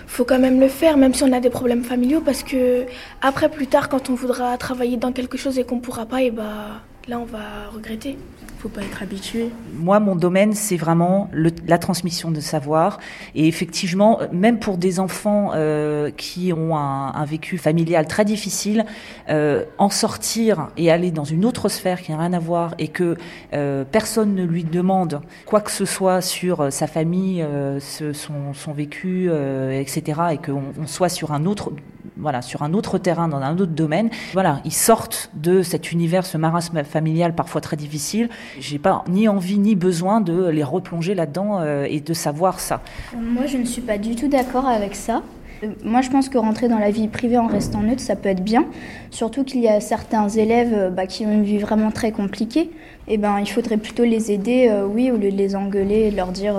faut 0.07 0.27
quand 0.27 0.39
même 0.39 0.61
le 0.61 0.69
faire 0.69 0.99
même 0.99 1.15
si 1.15 1.23
on 1.25 1.33
a 1.33 1.41
des 1.41 1.49
problèmes 1.49 1.83
familiaux 1.83 2.21
parce 2.21 2.43
que 2.43 2.85
après 3.23 3.49
plus 3.49 3.67
tard 3.67 3.89
quand 3.89 4.11
on 4.11 4.15
voudra 4.15 4.59
travailler 4.59 4.99
dans 4.99 5.13
quelque 5.13 5.39
chose 5.39 5.59
et 5.59 5.65
qu'on 5.65 5.81
pourra 5.81 6.05
pas 6.05 6.21
et 6.21 6.31
bah 6.31 6.83
là 7.09 7.19
on 7.19 7.25
va 7.25 7.69
regretter. 7.73 8.17
Faut 8.59 8.71
pas 8.71 8.81
être 8.81 9.03
habitué. 9.03 9.51
Moi, 9.75 10.01
mon 10.01 10.17
domaine, 10.17 10.55
c'est 10.55 10.79
vraiment 10.79 11.29
la 11.67 11.77
transmission 11.77 12.31
de 12.31 12.41
savoir. 12.41 12.99
Et 13.35 13.47
effectivement, 13.47 14.21
même 14.33 14.59
pour 14.59 14.79
des 14.79 15.01
enfants 15.01 15.51
euh, 15.55 16.11
qui 16.11 16.51
ont 16.55 16.75
un, 16.75 17.25
vécu 17.27 17.59
familial 17.59 18.07
très 18.07 18.25
difficile, 18.25 18.87
euh, 19.29 19.65
en 19.77 19.91
sortir 19.91 20.69
et 20.79 20.91
aller 20.91 21.11
dans 21.11 21.25
une 21.25 21.45
autre 21.45 21.69
sphère 21.69 22.01
qui 22.01 22.13
n'a 22.13 22.19
rien 22.19 22.33
à 22.33 22.39
voir 22.39 22.75
et 22.79 22.89
que 22.89 23.19
euh, 23.53 23.85
personne 23.85 24.35
ne 24.35 24.45
lui 24.45 24.65
demande 24.65 25.21
quoi 25.45 25.61
que 25.61 25.71
ce 25.71 25.85
soit 25.85 26.23
sur 26.23 26.73
sa 26.73 26.87
famille, 26.87 27.47
son, 27.81 28.55
son 28.55 28.73
vécu, 28.73 29.31
etc., 29.73 30.21
et 30.33 30.39
qu'on 30.39 30.63
on 30.81 30.87
soit 30.87 31.11
sur 31.11 31.33
un 31.33 31.45
autre 31.45 31.71
voilà, 32.17 32.43
sur 32.43 32.63
un 32.63 32.75
autre 32.75 32.99
terrain, 32.99 33.29
dans 33.29 33.39
un 33.39 33.55
autre 33.59 33.73
domaine. 33.73 34.11
Voilà, 34.33 34.61
ils 34.65 34.73
sortent 34.73 35.31
de 35.35 35.63
cet 35.63 35.93
univers, 35.93 36.25
ce 36.25 36.39
marasme 36.39 36.85
familial 36.85 37.35
parfois 37.35 37.61
très 37.61 37.77
difficile. 37.77 38.29
J'ai 38.61 38.79
pas 38.79 39.05
ni 39.09 39.29
envie 39.29 39.59
ni 39.59 39.75
besoin 39.75 40.21
de 40.21 40.49
les 40.49 40.65
replonger 40.65 41.15
là-dedans 41.15 41.61
euh, 41.61 41.87
et 41.89 42.01
de 42.01 42.15
savoir 42.15 42.61
ça. 42.61 42.81
Moi, 43.17 43.47
je 43.47 43.57
ne 43.57 43.65
suis 43.65 43.83
pas 43.83 43.99
du 43.99 44.15
tout 44.15 44.29
d'accord 44.29 44.67
avec 44.67 44.95
ça. 44.95 45.23
Euh, 45.63 45.69
Moi, 45.85 46.03
je 46.03 46.11
pense 46.11 46.29
que 46.29 46.39
rentrer 46.39 46.69
dans 46.69 46.79
la 46.79 46.91
vie 46.91 47.09
privée 47.09 47.39
en 47.39 47.49
restant 47.49 47.81
neutre, 47.81 48.01
ça 48.01 48.15
peut 48.15 48.29
être 48.29 48.45
bien. 48.45 48.65
Surtout 49.11 49.43
qu'il 49.43 49.61
y 49.61 49.69
a 49.69 49.81
certains 49.81 50.29
élèves 50.29 50.73
euh, 50.73 50.91
bah, 50.91 51.07
qui 51.07 51.27
ont 51.27 51.33
une 51.33 51.45
vie 51.45 51.59
vraiment 51.59 51.91
très 51.91 52.13
compliquée. 52.13 52.71
Et 53.09 53.19
ben, 53.19 53.39
il 53.41 53.47
faudrait 53.47 53.77
plutôt 53.77 54.05
les 54.05 54.31
aider, 54.33 54.73
oui, 54.89 55.11
au 55.11 55.17
lieu 55.17 55.31
de 55.31 55.37
les 55.37 55.57
engueuler 55.57 56.07
et 56.07 56.11
de 56.11 56.17
leur 56.17 56.29
dire 56.29 56.55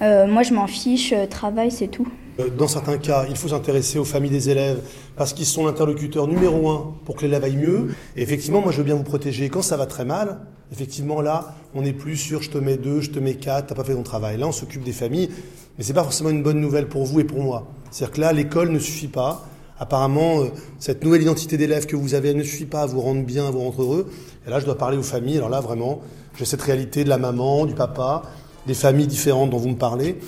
Moi, 0.00 0.44
je 0.44 0.54
m'en 0.54 0.68
fiche, 0.68 1.12
travail, 1.28 1.72
c'est 1.72 1.88
tout. 1.88 2.06
Euh, 2.40 2.48
Dans 2.56 2.68
certains 2.68 2.98
cas, 2.98 3.26
il 3.28 3.36
faut 3.36 3.48
s'intéresser 3.48 3.98
aux 3.98 4.04
familles 4.04 4.30
des 4.30 4.50
élèves 4.50 4.80
parce 5.16 5.32
qu'ils 5.32 5.46
sont 5.46 5.66
l'interlocuteur 5.66 6.26
numéro 6.26 6.70
un 6.70 6.94
pour 7.04 7.16
que 7.16 7.22
l'élève 7.22 7.44
aille 7.44 7.56
mieux. 7.56 7.88
Et 8.16 8.22
effectivement, 8.22 8.60
moi, 8.60 8.72
je 8.72 8.78
veux 8.78 8.84
bien 8.84 8.94
vous 8.94 9.02
protéger. 9.02 9.48
Quand 9.48 9.62
ça 9.62 9.76
va 9.76 9.86
très 9.86 10.04
mal, 10.04 10.38
effectivement, 10.72 11.20
là, 11.20 11.54
on 11.74 11.82
n'est 11.82 11.92
plus 11.92 12.16
sur 12.16 12.42
je 12.42 12.50
te 12.50 12.58
mets 12.58 12.76
deux, 12.76 13.00
je 13.00 13.10
te 13.10 13.18
mets 13.18 13.34
quatre, 13.34 13.68
t'as 13.68 13.74
pas 13.74 13.84
fait 13.84 13.94
ton 13.94 14.02
travail. 14.02 14.38
Là, 14.38 14.48
on 14.48 14.52
s'occupe 14.52 14.82
des 14.82 14.92
familles, 14.92 15.28
mais 15.76 15.84
c'est 15.84 15.92
pas 15.92 16.04
forcément 16.04 16.30
une 16.30 16.42
bonne 16.42 16.60
nouvelle 16.60 16.88
pour 16.88 17.04
vous 17.04 17.20
et 17.20 17.24
pour 17.24 17.42
moi. 17.42 17.66
C'est-à-dire 17.90 18.14
que 18.14 18.20
là, 18.20 18.32
l'école 18.32 18.70
ne 18.70 18.78
suffit 18.78 19.08
pas. 19.08 19.46
Apparemment, 19.78 20.42
euh, 20.42 20.46
cette 20.78 21.02
nouvelle 21.04 21.22
identité 21.22 21.56
d'élève 21.56 21.86
que 21.86 21.96
vous 21.96 22.14
avez 22.14 22.34
ne 22.34 22.42
suffit 22.42 22.66
pas 22.66 22.82
à 22.82 22.86
vous 22.86 23.00
rendre 23.00 23.24
bien, 23.24 23.48
à 23.48 23.50
vous 23.50 23.60
rendre 23.60 23.82
heureux. 23.82 24.10
Et 24.46 24.50
là, 24.50 24.60
je 24.60 24.64
dois 24.64 24.78
parler 24.78 24.96
aux 24.96 25.02
familles. 25.02 25.38
Alors 25.38 25.48
là, 25.48 25.60
vraiment, 25.60 26.00
j'ai 26.38 26.44
cette 26.44 26.62
réalité 26.62 27.04
de 27.04 27.08
la 27.08 27.18
maman, 27.18 27.66
du 27.66 27.74
papa, 27.74 28.22
des 28.66 28.74
familles 28.74 29.06
différentes 29.06 29.50
dont 29.50 29.58
vous 29.58 29.70
me 29.70 29.76
parlez. 29.76 30.18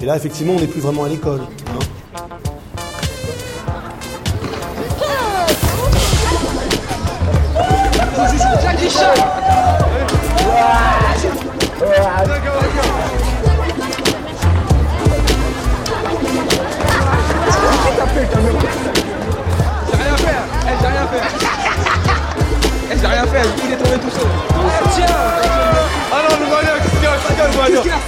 Et 0.00 0.04
là, 0.06 0.16
effectivement, 0.16 0.54
on 0.56 0.60
n'est 0.60 0.66
plus 0.66 0.80
vraiment 0.80 1.04
à 1.04 1.08
l'école. 1.08 1.40
hein. 1.40 1.78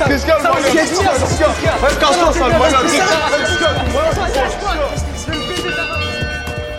Malien 0.00 0.08
Qu'est-ce 0.08 0.24
qu'il 0.24 0.34
y 0.34 0.36
a 3.00 3.06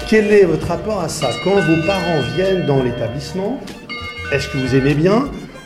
Quel 0.07 0.31
est 0.31 0.45
votre 0.45 0.67
rapport 0.67 1.01
à 1.01 1.09
ça 1.09 1.27
Quand 1.43 1.55
vos 1.55 1.85
parents 1.85 2.21
viennent 2.35 2.65
dans 2.65 2.81
l'établissement, 2.81 3.59
est-ce 4.31 4.47
que 4.47 4.57
vous 4.57 4.75
aimez 4.75 4.93
bien 4.93 5.25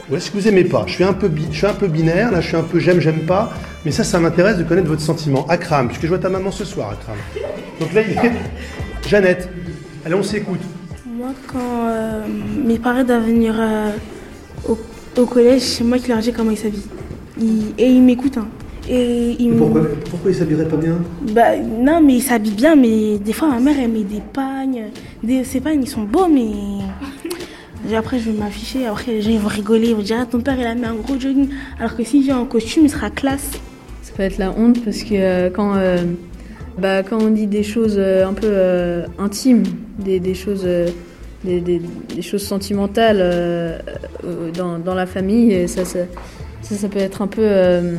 ou 0.09 0.15
est-ce 0.15 0.31
que 0.31 0.37
vous 0.37 0.47
aimez 0.47 0.63
pas 0.65 0.83
je 0.87 0.93
suis, 0.93 1.03
un 1.03 1.13
peu 1.13 1.27
bi- 1.29 1.47
je 1.51 1.57
suis 1.57 1.67
un 1.67 1.73
peu 1.73 1.87
binaire, 1.87 2.31
là 2.31 2.41
je 2.41 2.47
suis 2.47 2.57
un 2.57 2.63
peu 2.63 2.79
j'aime, 2.79 2.99
j'aime 2.99 3.25
pas, 3.25 3.51
mais 3.85 3.91
ça, 3.91 4.03
ça 4.03 4.19
m'intéresse 4.19 4.57
de 4.57 4.63
connaître 4.63 4.87
votre 4.87 5.01
sentiment. 5.01 5.45
Akram, 5.47 5.87
puisque 5.87 6.03
je 6.03 6.07
vois 6.07 6.17
ta 6.19 6.29
maman 6.29 6.51
ce 6.51 6.65
soir, 6.65 6.89
Akram. 6.91 7.15
Donc 7.79 7.93
là, 7.93 8.01
il 8.01 8.11
est... 8.17 8.31
Jeannette, 9.07 9.49
allez, 10.05 10.15
on 10.15 10.23
s'écoute. 10.23 10.59
Moi, 11.05 11.29
quand 11.47 11.87
euh, 11.87 12.23
mes 12.65 12.79
parents 12.79 13.03
doivent 13.03 13.25
venir 13.25 13.55
euh, 13.57 13.91
au, 14.67 14.77
au 15.17 15.25
collège, 15.27 15.61
c'est 15.61 15.83
moi 15.83 15.97
qui 15.97 16.09
leur 16.09 16.19
dis 16.19 16.33
comment 16.33 16.51
ils 16.51 16.57
s'habillent. 16.57 16.87
Et 17.77 17.87
ils 17.87 18.01
m'écoutent. 18.01 18.37
hein. 18.37 18.47
Et 18.89 19.35
ils 19.39 19.49
me- 19.51 19.57
Pourquoi, 19.59 19.81
pourquoi 20.09 20.31
il 20.31 20.35
s'habillerait 20.35 20.67
pas 20.67 20.75
bien? 20.75 20.95
Bah, 21.33 21.55
non, 21.57 22.01
mais 22.03 22.15
ils 22.15 22.21
s'habillent 22.21 22.51
bien, 22.55 22.75
mais 22.75 23.17
des 23.19 23.31
fois, 23.31 23.47
ma 23.49 23.59
mère, 23.59 23.75
elle 23.79 23.91
met 23.91 24.03
des 24.03 24.21
pagnes. 24.33 24.85
Des, 25.23 25.43
ces 25.43 25.61
pagnes, 25.61 25.83
ils 25.83 25.89
sont 25.89 26.01
beaux, 26.03 26.27
mais. 26.27 26.47
Après, 27.95 28.19
je 28.19 28.29
vais 28.31 28.37
m'afficher. 28.37 28.85
Après, 28.87 29.11
les 29.11 29.21
gens 29.21 29.31
ils 29.31 29.39
vont 29.39 29.47
rigoler. 29.47 29.89
Ils 29.89 29.95
vont 29.95 30.01
dire 30.01 30.17
Ah, 30.21 30.25
ton 30.25 30.39
père, 30.41 30.55
il 30.59 30.65
a 30.65 30.75
mis 30.75 30.85
un 30.85 30.93
gros 30.95 31.19
jogging. 31.19 31.47
Alors 31.79 31.95
que 31.95 32.03
s'il 32.03 32.23
vient 32.23 32.37
en 32.39 32.45
costume, 32.45 32.83
il 32.85 32.89
sera 32.89 33.09
classe. 33.09 33.49
Ça 34.03 34.13
peut 34.15 34.23
être 34.23 34.37
la 34.37 34.51
honte 34.51 34.83
parce 34.83 35.03
que 35.03 35.13
euh, 35.13 35.49
quand, 35.51 35.75
euh, 35.75 35.97
bah, 36.79 37.01
quand 37.03 37.21
on 37.21 37.29
dit 37.29 37.47
des 37.47 37.63
choses 37.63 37.95
euh, 37.97 38.27
un 38.27 38.33
peu 38.33 38.47
euh, 38.49 39.05
intimes, 39.19 39.63
des, 39.99 40.19
des 40.19 40.33
choses, 40.33 40.63
euh, 40.65 40.89
des, 41.43 41.59
des- 41.59 41.81
des 42.15 42.21
choses 42.21 42.43
sentimentales 42.43 43.81
dans, 44.57 44.77
dans 44.79 44.93
la 44.95 45.05
famille, 45.05 45.67
ça, 45.67 45.85
ça, 45.85 45.99
ça, 46.71 46.77
ça 46.77 46.87
peut 46.87 46.99
être 46.99 47.21
un 47.21 47.27
peu 47.27 47.41
euh, 47.43 47.97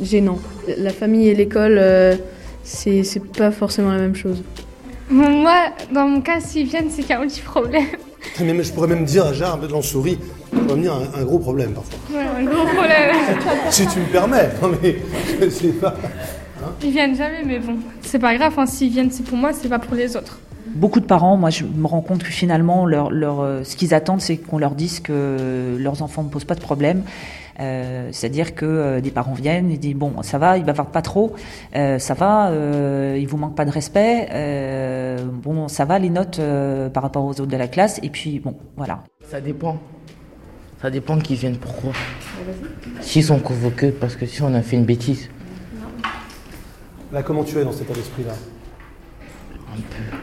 gênant. 0.00 0.38
La 0.78 0.90
famille 0.90 1.28
et 1.28 1.34
l'école, 1.34 1.76
euh, 1.78 2.16
c'est 2.62 3.02
pas 3.36 3.50
forcément 3.50 3.92
la 3.92 3.98
même 3.98 4.16
chose. 4.16 4.42
Moi, 5.10 5.54
dans 5.92 6.08
mon 6.08 6.20
cas, 6.20 6.40
s'ils 6.40 6.66
viennent, 6.66 6.88
c'est 6.90 7.02
qu'il 7.02 7.10
y 7.10 7.12
a 7.12 7.20
un 7.20 7.26
petit 7.26 7.42
problème. 7.42 7.84
Mais 8.40 8.62
je 8.62 8.72
pourrais 8.72 8.88
même 8.88 9.04
dire 9.04 9.26
à 9.26 9.32
Jarre, 9.32 9.58
en 9.72 9.82
souris, 9.82 10.18
ça 10.52 10.58
pourrait 10.58 10.76
me 10.76 10.82
dire 10.82 10.94
un, 10.94 11.20
un 11.20 11.24
gros 11.24 11.38
problème 11.38 11.72
parfois. 11.72 11.98
Ouais, 12.12 12.24
un 12.24 12.44
gros 12.44 12.64
problème. 12.64 13.14
Si 13.70 13.86
tu 13.86 14.00
me 14.00 14.06
permets, 14.06 14.50
non 14.60 14.72
mais 14.82 14.96
je 15.40 15.48
sais 15.48 15.68
pas. 15.68 15.94
Ils 16.82 16.90
viennent 16.90 17.14
jamais, 17.14 17.42
mais 17.44 17.58
bon, 17.60 17.76
c'est 18.02 18.18
pas 18.18 18.34
grave. 18.34 18.52
Hein. 18.56 18.66
S'ils 18.66 18.90
viennent, 18.90 19.10
c'est 19.10 19.24
pour 19.24 19.36
moi, 19.36 19.52
c'est 19.52 19.68
pas 19.68 19.78
pour 19.78 19.94
les 19.94 20.16
autres. 20.16 20.40
Beaucoup 20.74 20.98
de 21.00 21.06
parents, 21.06 21.36
moi, 21.36 21.50
je 21.50 21.64
me 21.64 21.86
rends 21.86 22.00
compte 22.00 22.24
que 22.24 22.30
finalement, 22.30 22.84
leur, 22.84 23.10
leur, 23.10 23.40
euh, 23.40 23.62
ce 23.62 23.76
qu'ils 23.76 23.94
attendent, 23.94 24.20
c'est 24.20 24.36
qu'on 24.36 24.58
leur 24.58 24.74
dise 24.74 24.98
que 24.98 25.76
leurs 25.78 26.02
enfants 26.02 26.24
ne 26.24 26.28
posent 26.28 26.44
pas 26.44 26.56
de 26.56 26.60
problème. 26.60 27.02
Euh, 27.58 28.08
C'est-à-dire 28.12 28.54
que 28.54 28.66
euh, 28.66 29.00
des 29.00 29.10
parents 29.10 29.32
viennent 29.32 29.70
et 29.70 29.78
disent 29.78 29.94
bon, 29.94 30.22
ça 30.22 30.38
va, 30.38 30.58
ils 30.58 30.64
bavardent 30.64 30.92
pas 30.92 31.02
trop, 31.02 31.34
euh, 31.74 31.98
ça 31.98 32.14
va, 32.14 32.50
euh, 32.50 33.16
il 33.18 33.26
vous 33.26 33.38
manque 33.38 33.54
pas 33.56 33.64
de 33.64 33.70
respect, 33.70 34.28
euh, 34.32 35.24
bon, 35.24 35.68
ça 35.68 35.84
va 35.84 35.98
les 35.98 36.10
notes 36.10 36.38
euh, 36.38 36.90
par 36.90 37.02
rapport 37.02 37.24
aux 37.24 37.30
autres 37.30 37.46
de 37.46 37.56
la 37.56 37.68
classe, 37.68 37.98
et 38.02 38.10
puis 38.10 38.40
bon, 38.40 38.56
voilà. 38.76 39.04
Ça 39.28 39.40
dépend. 39.40 39.78
Ça 40.82 40.90
dépend 40.90 41.18
qu'ils 41.18 41.36
viennent 41.36 41.56
pourquoi. 41.56 41.92
S'ils 43.00 43.24
sont 43.24 43.38
convoqués 43.38 43.90
parce 43.90 44.14
que 44.16 44.26
si 44.26 44.42
on 44.42 44.52
a 44.52 44.60
fait 44.60 44.76
une 44.76 44.84
bêtise. 44.84 45.30
Là, 47.12 47.22
comment 47.22 47.44
tu 47.44 47.56
es 47.58 47.64
dans 47.64 47.72
cet 47.72 47.82
état 47.82 47.94
d'esprit-là? 47.94 48.34
Un 49.72 49.76
peu. 49.76 50.16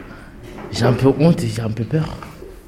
J'ai 0.70 0.84
un 0.84 0.92
peu 0.92 1.08
honte 1.18 1.42
et 1.42 1.48
j'ai 1.48 1.62
un 1.62 1.70
peu 1.70 1.84
peur. 1.84 2.16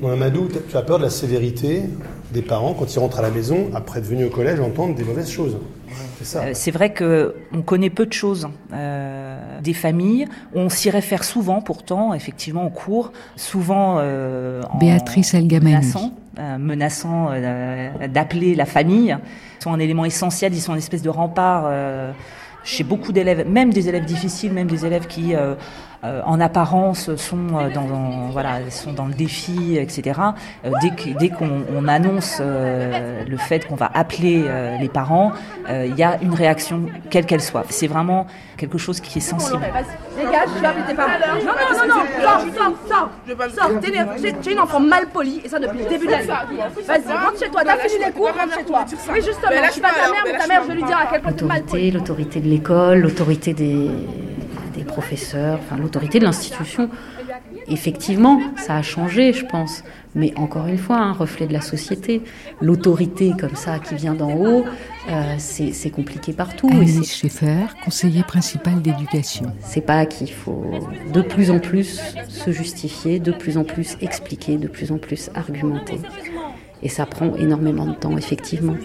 Amadou, 0.02 0.48
tu 0.48 0.76
as 0.76 0.82
peur 0.82 0.98
de 0.98 1.04
la 1.04 1.10
sévérité? 1.10 1.84
Des 2.32 2.42
parents 2.42 2.74
quand 2.74 2.92
ils 2.94 2.98
rentrent 2.98 3.18
à 3.18 3.22
la 3.22 3.30
maison, 3.30 3.70
après 3.74 4.00
être 4.00 4.06
venus 4.06 4.26
au 4.26 4.30
collège, 4.30 4.60
entendre 4.60 4.94
des 4.94 5.04
mauvaises 5.04 5.30
choses. 5.30 5.56
C'est. 6.22 6.38
Euh, 6.38 6.50
c'est 6.54 6.70
vrai 6.70 6.92
que 6.92 7.34
on 7.52 7.62
connaît 7.62 7.90
peu 7.90 8.06
de 8.06 8.12
choses 8.12 8.48
euh, 8.72 9.38
des 9.62 9.74
familles. 9.74 10.26
On 10.54 10.68
s'y 10.68 10.90
réfère 10.90 11.24
souvent, 11.24 11.60
pourtant, 11.60 12.14
effectivement, 12.14 12.66
au 12.66 12.70
cours, 12.70 13.12
souvent 13.36 13.96
euh, 13.98 14.62
en 14.70 14.78
Béatrice 14.78 15.34
Elgamani. 15.34 15.76
menaçant, 15.76 16.12
euh, 16.38 16.58
menaçant 16.58 17.28
euh, 17.30 18.08
d'appeler 18.08 18.54
la 18.54 18.66
famille. 18.66 19.16
Ils 19.60 19.62
sont 19.62 19.72
un 19.72 19.78
élément 19.78 20.04
essentiel. 20.04 20.52
Ils 20.54 20.60
sont 20.60 20.72
une 20.72 20.78
espèce 20.78 21.02
de 21.02 21.10
rempart 21.10 21.64
euh, 21.66 22.12
chez 22.64 22.82
beaucoup 22.82 23.12
d'élèves, 23.12 23.48
même 23.48 23.72
des 23.72 23.88
élèves 23.88 24.04
difficiles, 24.04 24.52
même 24.52 24.66
des 24.66 24.84
élèves 24.84 25.06
qui 25.06 25.34
euh, 26.06 26.22
en 26.24 26.40
apparence 26.40 27.14
sont 27.16 27.36
euh, 27.58 27.70
dans, 27.74 27.82
dans- 27.84 28.28
voilà 28.30 28.70
sont 28.70 28.92
dans 28.92 29.06
le 29.06 29.14
défi, 29.14 29.76
etc. 29.76 30.20
Euh, 30.64 30.70
dès 30.82 30.90
que- 30.90 31.18
dès 31.18 31.28
qu'on 31.30 31.62
on 31.76 31.88
annonce 31.88 32.38
euh, 32.40 33.22
le 33.26 33.36
fait 33.36 33.66
qu'on 33.66 33.74
va 33.74 33.90
appeler 33.92 34.44
euh, 34.46 34.76
les 34.78 34.88
parents, 34.88 35.32
euh, 35.68 35.86
il 35.86 35.96
y 35.96 36.02
a 36.02 36.18
une 36.22 36.34
réaction 36.34 36.82
quelle 37.10 37.26
qu'elle 37.26 37.42
soit. 37.42 37.64
C'est 37.70 37.86
vraiment 37.88 38.26
quelque 38.56 38.78
chose 38.78 39.00
qui 39.00 39.18
est 39.18 39.20
sensible. 39.20 39.60
Dégage, 40.16 40.48
tu 40.56 40.62
vas 40.62 40.68
appeler 40.70 40.84
tes 40.88 40.94
parents. 40.94 41.10
Non, 41.10 41.52
non, 41.52 41.88
non, 41.88 41.94
non, 41.94 42.22
sors, 42.22 42.40
sors, 42.40 42.72
sors. 42.88 43.50
Sors, 43.70 43.80
t'es 43.80 43.88
une- 43.88 44.22
t'es- 44.22 44.34
tu 44.40 44.48
es 44.50 44.52
une 44.52 44.60
enfant 44.60 44.80
mal 44.80 45.06
polie 45.08 45.40
et 45.44 45.48
ça 45.48 45.58
depuis 45.58 45.78
le 45.82 45.88
début 45.88 46.06
de 46.06 46.12
l'année. 46.12 46.26
Vas-y, 46.26 47.12
rentre 47.12 47.38
chez 47.38 47.50
toi, 47.50 47.62
t'as 47.64 47.76
fini 47.76 48.04
les 48.04 48.12
cours, 48.12 48.28
rentre 48.28 48.54
chez 48.58 48.64
toi. 48.64 48.84
Oui, 49.12 49.16
justement, 49.24 49.52
je 49.66 49.72
suis 49.72 49.80
pas 49.80 49.88
ta 49.90 50.10
mère, 50.10 50.22
mais 50.24 50.38
ta 50.38 50.46
mère, 50.46 50.62
je 50.62 50.68
vais 50.68 50.74
lui 50.74 50.84
dire 50.84 50.96
à 50.98 51.06
quel 51.10 51.20
point 51.22 51.32
tu 51.32 51.44
es 51.44 51.46
mal 51.46 51.58
L'autorité, 51.60 51.90
l'autorité 51.90 52.40
de 52.40 52.48
l'école, 52.48 52.98
l'autorité 53.00 53.52
des 53.54 53.90
professeurs, 54.96 55.58
enfin 55.62 55.76
l'autorité 55.76 56.18
de 56.18 56.24
l'institution. 56.24 56.88
Effectivement, 57.68 58.40
ça 58.56 58.76
a 58.76 58.82
changé, 58.82 59.34
je 59.34 59.44
pense. 59.44 59.82
Mais 60.14 60.32
encore 60.36 60.66
une 60.68 60.78
fois, 60.78 60.96
un 60.96 61.12
reflet 61.12 61.46
de 61.46 61.52
la 61.52 61.60
société. 61.60 62.22
L'autorité 62.62 63.34
comme 63.38 63.56
ça 63.56 63.78
qui 63.78 63.94
vient 63.94 64.14
d'en 64.14 64.32
haut, 64.32 64.64
euh, 65.10 65.34
c'est 65.38 65.90
compliqué 65.90 66.32
partout. 66.32 66.70
Alice 66.72 67.14
Schaeffer, 67.14 67.66
conseiller 67.84 68.22
principal 68.22 68.80
d'éducation. 68.80 69.46
c'est 69.60 69.86
pas 69.92 70.06
qu'il 70.06 70.32
faut 70.32 70.64
de 71.12 71.20
plus 71.20 71.50
en 71.50 71.58
plus 71.58 72.00
se 72.28 72.50
justifier, 72.50 73.18
de 73.18 73.32
plus 73.32 73.58
en 73.58 73.64
plus 73.64 73.98
expliquer, 74.00 74.56
de 74.56 74.68
plus 74.68 74.92
en 74.92 74.98
plus 74.98 75.28
argumenter. 75.34 75.98
Et 76.82 76.88
ça 76.88 77.04
prend 77.04 77.34
énormément 77.36 77.86
de 77.86 77.94
temps, 77.94 78.16
effectivement. 78.16 78.76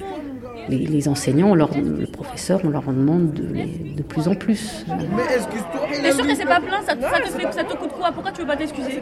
Les, 0.70 0.78
les 0.78 1.08
enseignants, 1.08 1.50
on 1.52 1.56
leur, 1.56 1.70
le 1.76 2.06
professeur, 2.06 2.62
on 2.64 2.70
leur 2.70 2.88
en 2.88 2.94
demande 2.94 3.34
de, 3.34 3.54
les- 3.54 3.94
de 3.96 4.04
plus 4.04 4.28
en 4.28 4.36
plus. 4.36 4.86
T'es 6.02 6.12
sûr 6.12 6.26
que 6.28 6.36
c'est 6.36 6.46
pas 6.46 6.60
plein, 6.60 6.82
ça, 6.86 6.96
te- 6.96 7.02
ça 7.02 7.20
te 7.20 7.30
fait, 7.30 7.52
ça 7.52 7.64
te 7.64 7.76
coûte 7.76 7.92
quoi? 7.92 8.12
Pourquoi 8.12 8.32
tu 8.32 8.42
veux 8.42 8.48
pas 8.48 8.56
t'excuser? 8.56 9.02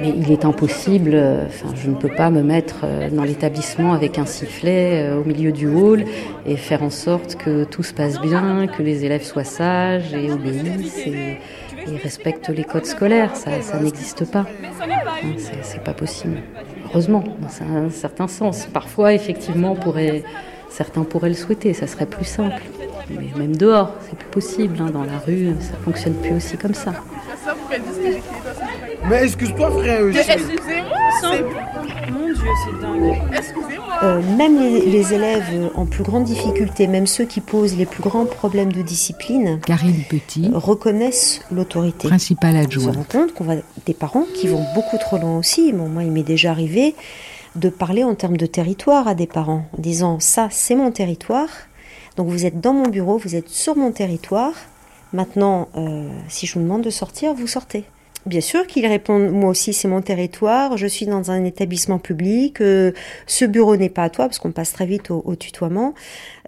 Mais 0.00 0.08
il 0.16 0.30
est 0.32 0.44
impossible, 0.44 1.10
euh, 1.14 1.46
enfin, 1.46 1.68
je 1.74 1.88
ne 1.90 1.94
peux 1.94 2.08
pas 2.08 2.30
me 2.30 2.42
mettre 2.42 2.80
euh, 2.84 3.08
dans 3.10 3.22
l'établissement 3.24 3.92
avec 3.92 4.18
un 4.18 4.26
sifflet 4.26 5.04
euh, 5.08 5.20
au 5.20 5.24
milieu 5.24 5.52
du 5.52 5.66
hall 5.68 6.04
et 6.46 6.56
faire 6.56 6.82
en 6.82 6.90
sorte 6.90 7.36
que 7.36 7.64
tout 7.64 7.82
se 7.82 7.94
passe 7.94 8.20
bien, 8.20 8.66
que 8.66 8.82
les 8.82 9.04
élèves 9.04 9.22
soient 9.24 9.44
sages 9.44 10.12
et 10.14 10.30
obéissent 10.32 11.06
et, 11.06 11.38
respectent 12.02 12.48
les 12.48 12.64
codes 12.64 12.86
scolaires. 12.86 13.36
Ça, 13.36 13.60
ça 13.60 13.78
n'existe 13.78 14.24
pas. 14.30 14.46
Hein, 15.22 15.34
C'est 15.36 15.62
c'est 15.62 15.82
pas 15.84 15.92
possible. 15.92 16.38
Heureusement, 16.94 17.24
dans 17.40 17.66
un 17.66 17.90
certain 17.90 18.28
sens. 18.28 18.66
Parfois, 18.72 19.14
effectivement, 19.14 19.74
pourrait, 19.74 20.22
certains 20.70 21.02
pourraient 21.02 21.30
le 21.30 21.34
souhaiter, 21.34 21.72
ça 21.74 21.88
serait 21.88 22.06
plus 22.06 22.24
simple. 22.24 22.62
Mais 23.10 23.30
même 23.36 23.56
dehors, 23.56 23.90
c'est 24.08 24.16
plus 24.16 24.28
possible. 24.28 24.76
hein, 24.80 24.90
Dans 24.92 25.02
la 25.02 25.18
rue, 25.26 25.48
ça 25.60 25.74
fonctionne 25.84 26.14
plus 26.14 26.36
aussi 26.36 26.56
comme 26.56 26.72
ça. 26.74 26.92
Mais 29.08 29.24
excuse-toi, 29.24 29.70
frère. 29.72 30.02
Mais 30.04 30.20
excusez-moi 30.20 30.98
Mon 32.12 32.26
Dieu, 32.26 32.36
c'est 32.64 32.80
dingue. 32.80 33.22
Excusez-moi 33.36 33.83
Euh, 34.02 34.20
même 34.36 34.60
les, 34.60 34.84
les 34.86 35.14
élèves 35.14 35.70
en 35.74 35.86
plus 35.86 36.02
grande 36.02 36.24
difficulté, 36.24 36.86
même 36.86 37.06
ceux 37.06 37.24
qui 37.24 37.40
posent 37.40 37.76
les 37.76 37.86
plus 37.86 38.02
grands 38.02 38.26
problèmes 38.26 38.72
de 38.72 38.82
discipline, 38.82 39.60
Karine 39.64 40.02
Petit, 40.08 40.50
reconnaissent 40.52 41.40
l'autorité. 41.50 42.08
principale 42.08 42.56
On 42.56 42.60
se 42.60 42.64
adjointe. 42.64 42.96
rend 42.96 43.04
compte 43.04 43.34
qu'on 43.34 43.44
va 43.44 43.54
des 43.86 43.94
parents 43.94 44.24
qui 44.34 44.48
vont 44.48 44.62
beaucoup 44.74 44.98
trop 44.98 45.16
loin 45.16 45.38
aussi. 45.38 45.72
Bon, 45.72 45.88
moi, 45.88 46.02
il 46.02 46.10
m'est 46.10 46.22
déjà 46.22 46.50
arrivé 46.50 46.94
de 47.56 47.68
parler 47.68 48.04
en 48.04 48.14
termes 48.14 48.36
de 48.36 48.46
territoire 48.46 49.06
à 49.08 49.14
des 49.14 49.28
parents, 49.28 49.66
en 49.78 49.80
disant 49.80 50.18
ça, 50.20 50.48
c'est 50.50 50.74
mon 50.74 50.90
territoire. 50.90 51.48
Donc 52.16 52.28
vous 52.28 52.44
êtes 52.46 52.60
dans 52.60 52.72
mon 52.74 52.88
bureau, 52.88 53.16
vous 53.16 53.36
êtes 53.36 53.48
sur 53.48 53.76
mon 53.76 53.92
territoire. 53.92 54.52
Maintenant, 55.12 55.68
euh, 55.76 56.08
si 56.28 56.46
je 56.46 56.54
vous 56.54 56.60
demande 56.60 56.82
de 56.82 56.90
sortir, 56.90 57.32
vous 57.34 57.46
sortez. 57.46 57.84
Bien 58.26 58.40
sûr 58.40 58.66
qu'ils 58.66 58.86
répondent, 58.86 59.30
moi 59.30 59.50
aussi 59.50 59.74
c'est 59.74 59.86
mon 59.88 60.00
territoire, 60.00 60.78
je 60.78 60.86
suis 60.86 61.04
dans 61.04 61.30
un 61.30 61.44
établissement 61.44 61.98
public, 61.98 62.62
euh, 62.62 62.92
ce 63.26 63.44
bureau 63.44 63.76
n'est 63.76 63.90
pas 63.90 64.04
à 64.04 64.10
toi, 64.10 64.26
parce 64.26 64.38
qu'on 64.38 64.50
passe 64.50 64.72
très 64.72 64.86
vite 64.86 65.10
au, 65.10 65.36
tutoiement, 65.36 65.94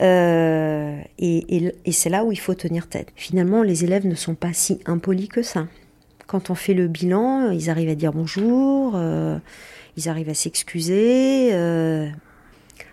Euh, 0.00 0.98
et, 1.18 1.74
c'est 1.92 2.10
là 2.10 2.24
où 2.24 2.32
il 2.32 2.38
faut 2.38 2.54
tenir 2.54 2.88
tête. 2.88 3.08
Finalement, 3.16 3.62
les 3.62 3.84
élèves 3.84 4.06
ne 4.06 4.14
sont 4.14 4.34
pas 4.34 4.52
si 4.52 4.80
impolis 4.86 5.28
que 5.28 5.42
ça. 5.42 5.66
Quand 6.26 6.50
on 6.50 6.54
fait 6.54 6.74
le 6.74 6.88
bilan, 6.88 7.50
ils 7.50 7.70
arrivent 7.70 7.90
à 7.90 7.94
dire 7.94 8.12
bonjour, 8.12 8.94
euh, 8.96 9.38
ils 9.96 10.08
arrivent 10.08 10.30
à 10.30 10.34
s'excuser, 10.34 11.52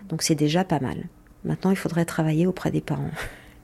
donc 0.08 0.22
c'est 0.22 0.34
déjà 0.34 0.64
pas 0.64 0.80
mal. 0.80 0.96
Maintenant, 1.44 1.70
il 1.70 1.76
faudrait 1.76 2.04
travailler 2.04 2.46
auprès 2.46 2.70
des 2.70 2.80
parents. 2.80 3.10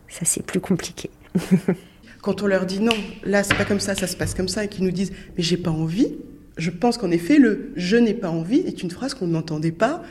Ça, 0.09 0.25
c'est 0.25 0.45
plus 0.45 0.61
compliqué. 0.61 1.11
Quand 2.23 2.43
on 2.43 2.47
leur 2.47 2.67
dit 2.67 2.81
non, 2.81 2.95
là 3.25 3.43
c'est 3.43 3.57
pas 3.57 3.65
comme 3.65 3.81
ça, 3.81 3.95
ça 3.95 4.07
se 4.07 4.17
passe 4.17 4.35
comme 4.35 4.49
ça, 4.49 4.65
et 4.65 4.69
qu'ils 4.69 4.85
nous 4.85 4.91
disent 4.91 5.13
mais 5.37 5.43
j'ai 5.43 5.57
pas 5.57 5.71
envie, 5.71 6.17
je 6.57 6.71
pense 6.71 6.99
qu'en 6.99 7.11
effet 7.11 7.39
le 7.39 7.73
je 7.77 7.97
n'ai 7.97 8.15
pas 8.15 8.31
envie 8.31 8.59
est 8.59 8.83
une 8.83 8.91
phrase 8.91 9.15
qu'on 9.15 9.27
n'entendait 9.27 9.73
pas 9.73 10.03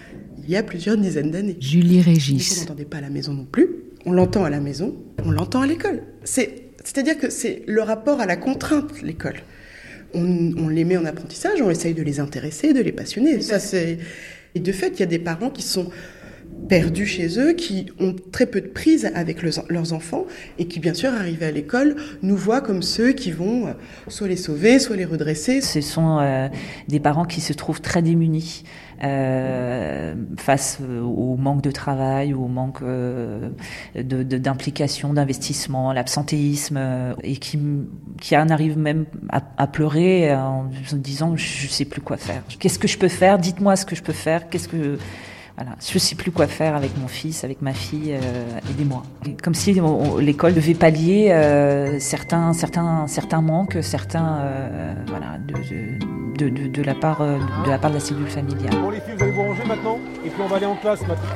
il 0.50 0.54
y 0.54 0.58
a 0.58 0.64
plusieurs 0.64 0.98
dizaines 0.98 1.30
d'années. 1.30 1.58
Julie 1.60 2.02
Régis. 2.02 2.62
n'entendait 2.62 2.86
pas 2.86 2.98
à 2.98 3.02
la 3.02 3.12
maison 3.12 3.34
non 3.34 3.46
plus. 3.46 3.70
On 4.08 4.12
l'entend 4.12 4.46
à 4.46 4.50
la 4.50 4.60
maison, 4.60 4.96
on 5.24 5.30
l'entend 5.30 5.62
à 5.62 5.68
l'école. 5.68 6.02
C'est, 6.24 6.70
c'est-à-dire 6.84 7.20
que 7.20 7.30
c'est 7.30 7.62
le 7.68 7.84
rapport 7.84 8.20
à 8.20 8.26
la 8.26 8.36
contrainte, 8.36 9.02
l'école. 9.04 9.42
On, 10.16 10.54
on 10.58 10.70
les 10.70 10.86
met 10.86 10.98
en 10.98 11.06
apprentissage, 11.06 11.62
on 11.62 11.70
essaye 11.70 11.94
de 11.94 12.02
les 12.02 12.20
intéresser, 12.20 12.74
de 12.74 12.82
les 12.82 12.92
passionner. 12.92 13.42
Ça, 13.42 13.60
c'est... 13.60 14.00
Et 14.56 14.60
de 14.60 14.72
fait, 14.72 14.94
il 14.96 15.02
y 15.02 15.04
a 15.04 15.06
des 15.06 15.20
parents 15.20 15.52
qui 15.52 15.62
sont 15.62 15.92
perdus 16.70 17.08
chez 17.08 17.40
eux, 17.40 17.54
qui 17.54 17.88
ont 18.00 18.16
très 18.32 18.46
peu 18.46 18.62
de 18.62 18.68
prise 18.68 19.12
avec 19.16 19.42
leurs, 19.42 19.94
enfants 19.94 20.26
et 20.60 20.66
qui, 20.66 20.80
bien 20.80 20.94
sûr, 20.94 21.12
arrivés 21.12 21.48
à 21.48 21.52
l'école, 21.52 21.96
nous 22.22 22.38
voient 22.38 22.62
comme 22.62 22.84
ceux 22.84 23.12
qui 23.12 23.32
vont 23.32 23.68
euh, 23.68 23.72
soit 24.08 24.28
les 24.28 24.36
sauver, 24.38 24.78
soit 24.78 24.96
les 24.96 25.06
redresser. 25.06 25.62
Ce 25.62 25.82
sont 25.82 26.20
euh, 26.20 26.48
des 26.88 27.00
parents 27.00 27.26
qui 27.26 27.42
se 27.42 27.54
trouvent 27.54 27.82
très 27.82 28.04
démunis 28.04 28.64
euh, 29.04 30.14
face 30.38 30.80
au 30.80 31.38
manque 31.38 31.64
de 31.64 31.72
travail, 31.72 32.34
au 32.34 32.48
manque 32.48 32.84
d'implication, 33.96 35.14
d'investissement, 35.14 35.92
l'absentéisme, 35.92 36.80
et 37.24 37.38
qui, 37.38 37.58
qui 38.22 38.38
en 38.38 38.50
arrivent 38.50 38.78
même 38.78 39.06
à, 39.30 39.68
pleurer 39.68 40.36
en 40.36 40.70
se 40.86 40.96
disant 40.96 41.36
je 41.36 41.68
sais 41.68 41.86
plus 41.86 42.02
quoi 42.02 42.18
faire. 42.18 42.44
Qu'est-ce 42.60 42.78
que 42.78 42.88
je 42.88 42.98
peux 42.98 43.08
faire? 43.08 43.40
Dites-moi 43.40 43.76
ce 43.76 43.86
que 43.86 43.96
je 43.96 44.04
peux 44.04 44.14
faire. 44.14 44.50
Qu'est-ce 44.50 44.68
que 44.68 44.98
voilà, 45.62 45.76
je 45.86 46.00
sais 46.00 46.16
plus 46.16 46.32
quoi 46.32 46.48
faire 46.48 46.74
avec 46.74 46.98
mon 46.98 47.10
fils, 47.10 47.44
avec 47.44 47.62
ma 47.62 47.74
fille, 47.74 48.14
euh, 48.14 48.60
aidez-moi. 48.72 49.04
Comme 49.44 49.54
si 49.54 49.78
on- 49.82 50.14
on- 50.14 50.18
l'école 50.18 50.54
devait 50.54 50.74
pallier 50.74 51.32
euh, 51.32 52.00
certains, 52.00 52.54
certains, 52.54 53.08
certains 53.08 53.42
manques, 53.42 53.78
certains, 53.82 54.38
euh, 54.40 54.94
voilà, 55.08 55.38
de, 55.38 55.56
de, 56.38 56.48
de, 56.50 56.68
de 56.70 56.82
la 56.82 56.96
part, 56.96 57.22
euh, 57.22 57.38
de 57.66 57.70
la 57.70 57.78
part 57.78 57.90
de 57.90 57.96
la 57.96 58.00
cellule 58.00 58.30
familiale. 58.30 58.72
Bon, 58.82 58.90
les 58.90 59.02
filles, 59.02 59.16
vous 59.18 59.24
allez 59.24 59.32
vous 59.34 59.42
ranger 59.44 59.66
maintenant 59.68 59.98
Et 60.26 60.30
puis 60.30 60.42
on 60.42 60.48
va 60.48 60.56
aller 60.56 60.66
en 60.66 60.76
classe 60.78 61.02
maintenant. 61.02 61.28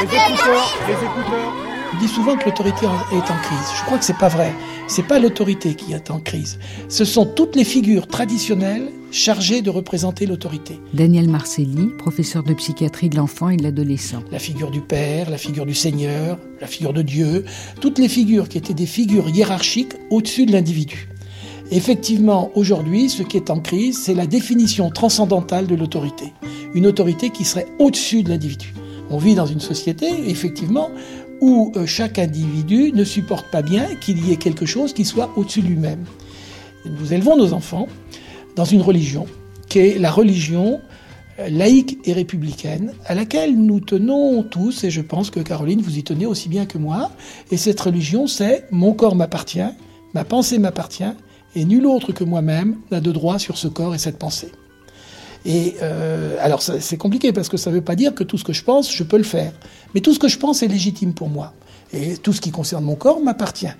Les 0.00 0.06
écouteurs, 0.06 0.72
les 0.88 0.94
écouteurs. 0.94 1.52
On 1.94 1.98
dit 1.98 2.08
souvent 2.08 2.36
que 2.36 2.46
l'autorité 2.46 2.86
est 2.86 3.30
en 3.30 3.36
crise. 3.42 3.68
Je 3.78 3.84
crois 3.84 3.98
que 3.98 4.04
c'est 4.04 4.16
pas 4.16 4.28
vrai. 4.28 4.54
C'est 4.88 5.06
pas 5.06 5.18
l'autorité 5.18 5.74
qui 5.74 5.92
est 5.92 6.10
en 6.10 6.20
crise. 6.20 6.58
Ce 6.88 7.04
sont 7.04 7.26
toutes 7.26 7.54
les 7.54 7.64
figures 7.64 8.06
traditionnelles 8.06 8.88
chargées 9.10 9.60
de 9.60 9.68
représenter 9.68 10.24
l'autorité. 10.24 10.80
Daniel 10.94 11.28
Marcelli, 11.28 11.90
professeur 11.98 12.44
de 12.44 12.54
psychiatrie 12.54 13.10
de 13.10 13.16
l'enfant 13.16 13.50
et 13.50 13.58
de 13.58 13.62
l'adolescent. 13.62 14.22
La 14.30 14.38
figure 14.38 14.70
du 14.70 14.80
père, 14.80 15.28
la 15.28 15.36
figure 15.36 15.66
du 15.66 15.74
Seigneur, 15.74 16.38
la 16.62 16.66
figure 16.66 16.94
de 16.94 17.02
Dieu, 17.02 17.44
toutes 17.82 17.98
les 17.98 18.08
figures 18.08 18.48
qui 18.48 18.56
étaient 18.56 18.72
des 18.72 18.86
figures 18.86 19.28
hiérarchiques 19.28 19.92
au-dessus 20.08 20.46
de 20.46 20.52
l'individu. 20.52 21.08
Effectivement, 21.70 22.50
aujourd'hui, 22.54 23.10
ce 23.10 23.22
qui 23.22 23.36
est 23.36 23.50
en 23.50 23.60
crise, 23.60 24.02
c'est 24.02 24.14
la 24.14 24.26
définition 24.26 24.90
transcendantale 24.90 25.66
de 25.66 25.74
l'autorité. 25.74 26.32
Une 26.74 26.86
autorité 26.86 27.28
qui 27.28 27.44
serait 27.44 27.66
au-dessus 27.78 28.22
de 28.22 28.30
l'individu. 28.30 28.72
On 29.10 29.18
vit 29.18 29.34
dans 29.34 29.44
une 29.44 29.60
société, 29.60 30.06
effectivement, 30.28 30.90
où 31.42 31.72
euh, 31.76 31.84
chaque 31.84 32.18
individu 32.18 32.92
ne 32.92 33.04
supporte 33.04 33.50
pas 33.50 33.60
bien 33.60 33.94
qu'il 33.96 34.26
y 34.26 34.32
ait 34.32 34.36
quelque 34.36 34.64
chose 34.64 34.94
qui 34.94 35.04
soit 35.04 35.30
au-dessus 35.36 35.60
de 35.60 35.66
lui-même. 35.66 36.04
Nous 36.86 37.12
élevons 37.12 37.36
nos 37.36 37.52
enfants 37.52 37.88
dans 38.56 38.64
une 38.64 38.80
religion 38.80 39.26
qui 39.68 39.80
est 39.80 39.98
la 39.98 40.10
religion 40.10 40.80
laïque 41.48 41.98
et 42.04 42.12
républicaine, 42.12 42.92
à 43.06 43.14
laquelle 43.14 43.56
nous 43.56 43.80
tenons 43.80 44.42
tous, 44.42 44.84
et 44.84 44.90
je 44.90 45.00
pense 45.00 45.30
que 45.30 45.40
Caroline, 45.40 45.80
vous 45.80 45.98
y 45.98 46.02
tenez 46.02 46.26
aussi 46.26 46.48
bien 46.48 46.66
que 46.66 46.78
moi. 46.78 47.10
Et 47.50 47.56
cette 47.56 47.80
religion, 47.80 48.26
c'est 48.26 48.66
mon 48.70 48.92
corps 48.92 49.16
m'appartient, 49.16 49.60
ma 50.14 50.24
pensée 50.24 50.58
m'appartient, 50.58 51.12
et 51.54 51.64
nul 51.64 51.86
autre 51.86 52.12
que 52.12 52.24
moi-même 52.24 52.76
n'a 52.90 53.00
de 53.00 53.12
droit 53.12 53.38
sur 53.38 53.56
ce 53.56 53.68
corps 53.68 53.94
et 53.94 53.98
cette 53.98 54.18
pensée. 54.18 54.52
Et 55.44 55.74
euh, 55.82 56.36
alors 56.40 56.62
c'est 56.62 56.96
compliqué 56.96 57.32
parce 57.32 57.48
que 57.48 57.56
ça 57.56 57.70
ne 57.70 57.76
veut 57.76 57.82
pas 57.82 57.96
dire 57.96 58.14
que 58.14 58.22
tout 58.22 58.38
ce 58.38 58.44
que 58.44 58.52
je 58.52 58.62
pense, 58.62 58.94
je 58.94 59.02
peux 59.02 59.16
le 59.16 59.24
faire. 59.24 59.52
Mais 59.94 60.00
tout 60.00 60.14
ce 60.14 60.18
que 60.18 60.28
je 60.28 60.38
pense 60.38 60.62
est 60.62 60.68
légitime 60.68 61.14
pour 61.14 61.28
moi. 61.28 61.52
Et 61.92 62.16
tout 62.16 62.32
ce 62.32 62.40
qui 62.40 62.50
concerne 62.50 62.84
mon 62.84 62.94
corps 62.94 63.20
m'appartient. 63.20 63.72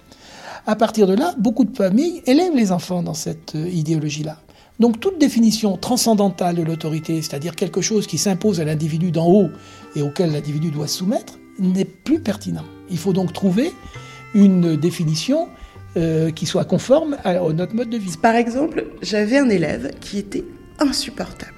À 0.66 0.76
partir 0.76 1.06
de 1.06 1.14
là, 1.14 1.34
beaucoup 1.38 1.64
de 1.64 1.76
familles 1.76 2.22
élèvent 2.26 2.54
les 2.54 2.70
enfants 2.70 3.02
dans 3.02 3.14
cette 3.14 3.56
euh, 3.56 3.68
idéologie-là. 3.68 4.38
Donc 4.78 5.00
toute 5.00 5.18
définition 5.18 5.76
transcendantale 5.76 6.56
de 6.56 6.62
l'autorité, 6.62 7.20
c'est-à-dire 7.20 7.54
quelque 7.54 7.80
chose 7.80 8.06
qui 8.06 8.18
s'impose 8.18 8.60
à 8.60 8.64
l'individu 8.64 9.10
d'en 9.10 9.26
haut 9.26 9.50
et 9.96 10.02
auquel 10.02 10.32
l'individu 10.32 10.70
doit 10.70 10.86
se 10.86 10.98
soumettre, 10.98 11.38
n'est 11.58 11.84
plus 11.84 12.20
pertinent. 12.20 12.64
Il 12.90 12.98
faut 12.98 13.12
donc 13.12 13.32
trouver 13.32 13.72
une 14.34 14.76
définition 14.76 15.48
euh, 15.96 16.30
qui 16.30 16.46
soit 16.46 16.64
conforme 16.64 17.16
à, 17.22 17.34
notre 17.34 17.74
mode 17.74 17.90
de 17.90 17.98
vie. 17.98 18.16
Par 18.20 18.34
exemple, 18.34 18.86
j'avais 19.02 19.38
un 19.38 19.48
élève 19.50 19.92
qui 20.00 20.18
était 20.18 20.44
insupportable. 20.78 21.52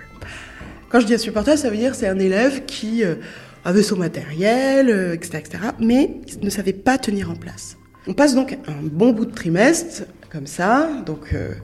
Quand 0.89 1.01
je 1.01 1.07
dis 1.07 1.15
insupportable, 1.15 1.59
ça 1.59 1.71
veut 1.71 1.77
dire 1.77 1.95
c'est 1.95 2.09
un 2.09 2.19
élève 2.19 2.65
qui 2.67 3.05
euh, 3.05 3.17
avait 3.65 3.83
son 3.83 3.97
matériel, 3.97 4.91
etc., 5.15 5.39
etc., 5.39 5.65
mais 5.81 6.21
ne 6.43 6.51
savait 6.51 6.73
pas 6.73 6.99
tenir 6.99 7.31
en 7.31 7.35
place. 7.35 7.77
On 8.07 8.13
passe 8.13 8.35
donc 8.35 8.59
un 8.67 8.83
bon 8.83 9.13
bout 9.13 9.25
de 9.25 9.33
trimestre 9.33 10.05
comme 10.31 10.47
ça, 10.47 10.91
donc 11.07 11.33
euh, 11.33 11.55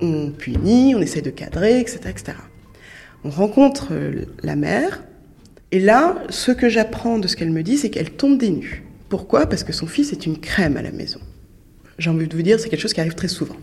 on 0.00 0.30
punit, 0.30 0.94
on 0.94 1.00
essaie 1.00 1.22
de 1.22 1.30
cadrer, 1.30 1.80
etc., 1.80 2.00
etc. 2.08 2.32
On 3.24 3.30
rencontre 3.30 3.88
euh, 3.92 4.24
la 4.42 4.56
mère, 4.56 5.04
et 5.72 5.80
là, 5.80 6.22
ce 6.28 6.52
que 6.52 6.68
j'apprends 6.68 7.18
de 7.18 7.28
ce 7.28 7.36
qu'elle 7.36 7.50
me 7.50 7.62
dit, 7.62 7.76
c'est 7.76 7.90
qu'elle 7.90 8.10
tombe 8.10 8.38
des 8.38 8.50
nues. 8.50 8.84
Pourquoi? 9.08 9.46
Parce 9.46 9.64
que 9.64 9.72
son 9.72 9.86
fils 9.86 10.12
est 10.12 10.26
une 10.26 10.38
crème 10.38 10.76
à 10.76 10.82
la 10.82 10.92
maison. 10.92 11.20
J'ai 11.98 12.10
envie 12.10 12.26
de 12.26 12.36
vous 12.36 12.42
dire, 12.42 12.58
c'est 12.58 12.68
quelque 12.68 12.80
chose 12.80 12.92
qui 12.92 13.00
arrive 13.00 13.14
très 13.14 13.28
souvent. 13.28 13.56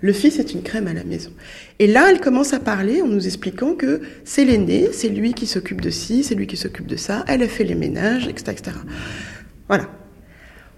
Le 0.00 0.12
fils 0.12 0.38
est 0.38 0.52
une 0.52 0.62
crème 0.62 0.86
à 0.86 0.94
la 0.94 1.04
maison. 1.04 1.30
Et 1.78 1.86
là, 1.86 2.10
elle 2.10 2.20
commence 2.20 2.52
à 2.52 2.60
parler 2.60 3.02
en 3.02 3.06
nous 3.06 3.26
expliquant 3.26 3.74
que 3.74 4.00
c'est 4.24 4.44
l'aîné, 4.44 4.88
c'est 4.92 5.08
lui 5.08 5.34
qui 5.34 5.46
s'occupe 5.46 5.80
de 5.80 5.90
ci, 5.90 6.24
c'est 6.24 6.34
lui 6.34 6.46
qui 6.46 6.56
s'occupe 6.56 6.86
de 6.86 6.96
ça, 6.96 7.24
elle 7.28 7.42
a 7.42 7.48
fait 7.48 7.64
les 7.64 7.74
ménages, 7.74 8.26
etc., 8.26 8.52
etc. 8.52 8.76
Voilà. 9.68 9.88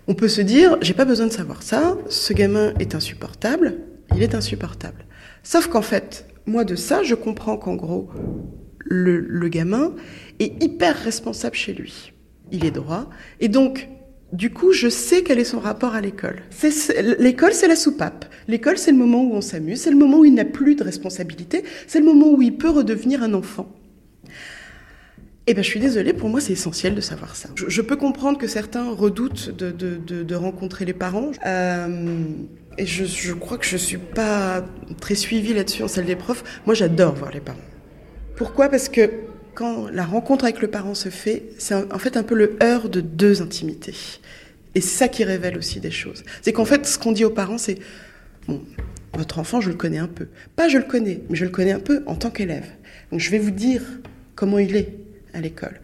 On 0.09 0.15
peut 0.15 0.29
se 0.29 0.41
dire, 0.41 0.79
j'ai 0.83 0.95
pas 0.95 1.05
besoin 1.05 1.27
de 1.27 1.33
savoir 1.33 1.63
ça, 1.63 1.97
ce 2.09 2.33
gamin 2.33 2.75
est 2.81 2.97
insupportable, 2.97 3.77
il 4.17 4.23
est 4.23 4.35
insupportable. 4.35 5.05
Sauf 5.45 5.69
qu'en 5.69 5.83
fait, 5.83 6.27
moi 6.47 6.65
de 6.65 6.75
ça, 6.75 7.05
je 7.05 7.15
comprends 7.15 7.57
qu'en 7.57 7.77
gros, 7.77 8.11
le, 8.85 9.49
gamin 9.49 9.95
est 10.41 10.63
hyper 10.63 10.97
responsable 10.97 11.55
chez 11.55 11.73
lui. 11.73 12.13
Il 12.51 12.65
est 12.65 12.71
droit. 12.71 13.09
Et 13.41 13.49
donc, 13.49 13.89
du 14.33 14.51
coup, 14.51 14.73
je 14.73 14.89
sais 14.89 15.23
quel 15.23 15.39
est 15.39 15.45
son 15.45 15.61
rapport 15.61 15.95
à 15.95 16.01
l'école. 16.01 16.43
L'école, 17.19 17.53
c'est 17.53 17.69
la 17.69 17.77
soupape. 17.77 18.25
L'école, 18.49 18.79
c'est 18.79 18.91
le 18.91 18.97
moment 18.97 19.23
où 19.23 19.35
on 19.35 19.43
s'amuse, 19.43 19.83
c'est 19.83 19.91
le 19.91 19.97
moment 19.97 20.21
où 20.21 20.25
il 20.25 20.35
n'a 20.35 20.47
plus 20.47 20.75
de 20.75 20.83
responsabilité, 20.83 21.65
c'est 21.87 21.99
le 21.99 22.07
moment 22.07 22.31
où 22.31 22.41
il 22.41 22.57
peut 22.57 22.71
redevenir 22.71 23.23
un 23.23 23.35
enfant. 23.35 23.71
Eh 25.47 25.55
ben, 25.55 25.63
je 25.63 25.69
suis 25.69 25.81
désolée, 25.81 26.13
pour 26.13 26.29
moi, 26.29 26.41
c'est 26.41 26.53
essentiel 26.53 26.95
de 26.95 27.01
savoir 27.01 27.37
ça. 27.37 27.51
Je, 27.57 27.83
peux 27.83 27.97
comprendre 27.97 28.39
que 28.39 28.47
certains 28.47 28.91
redoutent 28.91 29.51
de, 29.51 30.35
rencontrer 30.35 30.85
les 30.85 30.93
parents. 30.93 31.33
Euh, 31.45 32.25
et 32.79 32.87
je, 32.87 33.33
crois 33.35 33.59
que 33.59 33.67
je 33.67 33.77
suis 33.77 33.99
pas 33.99 34.65
très 35.01 35.17
suivie 35.17 35.53
là-dessus 35.53 35.83
en 35.83 35.89
salle 35.89 36.07
des 36.07 36.17
profs. 36.17 36.63
Moi, 36.65 36.75
j'adore 36.75 37.15
voir 37.15 37.33
les 37.33 37.41
parents. 37.41 37.59
Pourquoi? 38.37 38.69
Parce 38.69 38.89
que 38.89 39.11
quand 39.55 39.89
la 39.89 40.05
rencontre 40.05 40.45
avec 40.45 40.61
le 40.61 40.69
parent 40.69 40.95
se 40.95 41.09
fait, 41.09 41.45
c'est 41.59 41.75
en 41.75 41.99
fait 41.99 42.17
un 42.17 42.23
peu 42.23 42.35
le 42.35 42.57
heurt 42.63 42.91
de 42.91 43.01
deux 43.01 43.43
intimités. 43.43 43.95
Et 44.75 44.81
c'est 44.81 44.99
ça 44.99 45.09
qui 45.09 45.25
révèle 45.25 45.59
aussi 45.59 45.81
des 45.81 45.91
choses. 45.91 46.25
C'est 46.41 46.53
qu'en 46.53 46.65
fait, 46.65 46.87
ce 46.87 46.99
qu'on 46.99 47.13
dit 47.13 47.25
aux 47.25 47.31
parents, 47.31 47.59
c'est 47.59 47.79
bon, 48.49 48.63
votre 49.15 49.39
enfant, 49.39 49.61
je 49.61 49.69
le 49.69 49.77
connais 49.77 49.99
un 49.99 50.09
peu. 50.09 50.29
Pas 50.57 50.69
je 50.69 50.79
le 50.79 50.85
connais, 50.85 51.21
mais 51.29 51.37
je 51.37 51.45
le 51.45 51.51
connais 51.51 51.73
un 51.73 51.81
peu 51.81 52.03
en 52.07 52.15
tant 52.15 52.31
qu'élève. 52.31 52.67
Donc 53.11 53.21
je 53.21 53.31
vais 53.31 53.39
vous 53.39 53.51
dire 53.51 53.83
comment 54.35 54.59
il 54.59 54.77
est 54.77 54.95
à 55.35 55.41
l'école. 55.41 55.81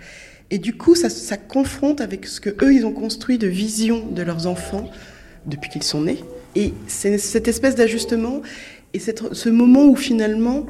Et 0.50 0.58
du 0.58 0.74
coup, 0.74 0.94
ça, 0.94 1.36
confronte 1.36 2.00
avec 2.00 2.26
ce 2.26 2.40
que 2.40 2.50
eux 2.64 2.72
ils 2.72 2.86
ont 2.86 2.92
construit 2.92 3.36
de 3.36 3.46
vision 3.46 4.06
de 4.06 4.22
leurs 4.22 4.46
enfants 4.46 4.90
depuis 5.44 5.68
qu'ils 5.68 5.82
sont 5.82 6.02
nés. 6.02 6.24
Et 6.54 6.72
c'est 6.86 7.18
cette 7.18 7.48
espèce 7.48 7.74
d'ajustement 7.74 8.40
et 8.94 8.98
ce 8.98 9.48
moment 9.50 9.84
où 9.84 9.94
finalement 9.94 10.66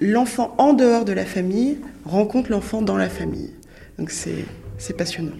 l'enfant 0.00 0.54
en 0.58 0.72
dehors 0.72 1.04
de 1.04 1.12
la 1.12 1.24
famille 1.24 1.78
rencontre 2.04 2.50
l'enfant 2.50 2.82
dans 2.82 2.96
la 2.96 3.08
famille. 3.08 3.52
Donc 3.98 4.10
c'est 4.10 4.96
passionnant. 4.96 5.36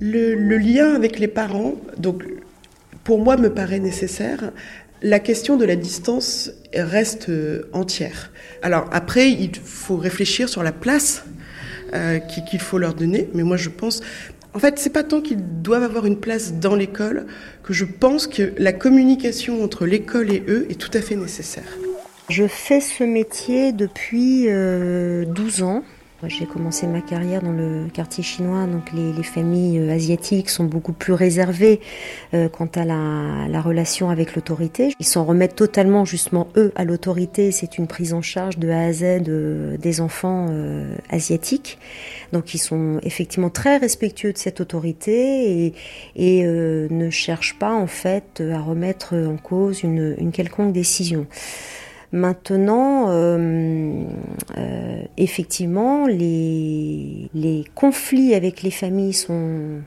Le, 0.00 0.34
lien 0.58 0.94
avec 0.94 1.18
les 1.18 1.28
parents, 1.28 1.74
donc 1.98 2.24
pour 3.04 3.20
moi, 3.20 3.36
me 3.36 3.50
paraît 3.50 3.78
nécessaire. 3.78 4.50
La 5.02 5.20
question 5.20 5.56
de 5.56 5.64
la 5.64 5.76
distance 5.76 6.50
reste 6.74 7.28
euh, 7.28 7.68
entière. 7.72 8.32
Alors 8.62 8.88
après, 8.92 9.30
il 9.30 9.54
faut 9.54 9.96
réfléchir 9.96 10.48
sur 10.48 10.62
la 10.62 10.72
place 10.72 11.24
euh, 11.92 12.18
qu'il 12.18 12.60
faut 12.60 12.78
leur 12.78 12.94
donner. 12.94 13.28
Mais 13.34 13.42
moi, 13.42 13.58
je 13.58 13.68
pense, 13.68 14.00
en 14.54 14.58
fait, 14.58 14.78
c'est 14.78 14.90
pas 14.90 15.04
tant 15.04 15.20
qu'ils 15.20 15.62
doivent 15.62 15.82
avoir 15.82 16.06
une 16.06 16.18
place 16.18 16.54
dans 16.54 16.74
l'école 16.74 17.26
que 17.62 17.72
je 17.72 17.84
pense 17.84 18.26
que 18.26 18.54
la 18.56 18.72
communication 18.72 19.62
entre 19.62 19.84
l'école 19.84 20.32
et 20.32 20.42
eux 20.48 20.66
est 20.70 20.80
tout 20.80 20.90
à 20.94 21.02
fait 21.02 21.16
nécessaire. 21.16 21.76
Je 22.30 22.46
fais 22.46 22.80
ce 22.80 23.04
métier 23.04 23.72
depuis 23.72 24.44
12 24.44 24.48
euh, 24.48 25.62
ans. 25.62 25.82
J'ai 26.28 26.46
commencé 26.46 26.86
ma 26.86 27.00
carrière 27.00 27.42
dans 27.42 27.52
le 27.52 27.88
quartier 27.92 28.22
chinois, 28.22 28.66
donc 28.66 28.92
les, 28.92 29.22
familles 29.22 29.78
euh, 29.78 29.92
asiatiques 29.92 30.48
sont 30.48 30.64
beaucoup 30.64 30.92
plus 30.92 31.12
réservées 31.12 31.80
euh, 32.32 32.48
quant 32.48 32.68
à 32.74 32.84
la, 32.84 33.60
relation 33.60 34.10
avec 34.10 34.34
l'autorité. 34.34 34.94
Ils 35.00 35.06
s'en 35.06 35.24
remettent 35.24 35.56
totalement 35.56 36.04
justement 36.04 36.48
eux 36.56 36.72
à 36.76 36.84
l'autorité. 36.84 37.50
C'est 37.50 37.78
une 37.78 37.86
prise 37.86 38.12
en 38.12 38.20
charge 38.22 38.58
de 38.58 38.68
A 38.68 38.80
à 38.80 38.92
Z 38.92 39.24
euh, 39.28 39.76
des 39.78 40.00
enfants 40.00 40.48
asiatiques. 41.08 41.78
Donc 42.32 42.54
ils 42.54 42.58
sont 42.58 42.98
effectivement 43.02 43.50
très 43.50 43.76
respectueux 43.78 44.32
de 44.32 44.38
cette 44.38 44.60
autorité 44.60 45.66
et, 45.66 45.74
et 46.16 46.42
ne 46.44 47.10
cherchent 47.10 47.58
pas 47.58 47.72
en 47.72 47.86
fait 47.86 48.42
à 48.52 48.60
remettre 48.60 49.14
en 49.14 49.36
cause 49.36 49.82
une, 49.82 50.14
une 50.18 50.32
quelconque 50.32 50.72
décision. 50.72 51.26
Maintenant, 52.14 53.06
euh, 53.08 54.04
euh, 54.56 55.02
effectivement, 55.16 56.06
les, 56.06 57.28
conflits 57.74 58.34
avec 58.34 58.62
les 58.62 58.70
familles 58.70 59.12
sont 59.12 59.80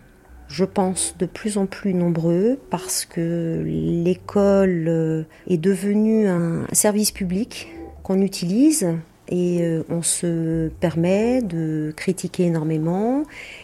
je 0.49 0.65
pense, 0.65 1.15
de 1.19 1.25
plus 1.25 1.57
en 1.57 1.65
plus 1.67 1.93
nombreux 1.93 2.59
parce 2.69 3.05
que 3.05 3.63
l'école 3.65 4.85
euh, 4.87 5.23
est 5.49 5.57
devenue 5.57 6.27
un 6.27 6.65
service 6.73 7.11
public 7.11 7.69
qu'on 8.03 8.21
utilise 8.21 8.87
et 9.29 9.61
on 9.89 10.01
se 10.01 10.69
permet 10.79 11.41
de 11.41 11.93
critiquer 11.97 12.43
énormément 12.45 13.23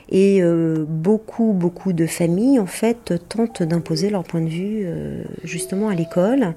et 0.10 0.42
beaucoup 0.86 1.54
beaucoup 1.54 1.94
de 1.94 2.06
familles 2.06 2.60
en 2.60 2.66
fait 2.66 3.14
tentent 3.30 3.64
d'imposer 3.64 4.10
leur 4.10 4.26
point 4.26 4.42
de 4.42 4.50
vue 4.50 4.86
justement 5.46 5.88
à 5.88 5.96
l'école 5.96 6.54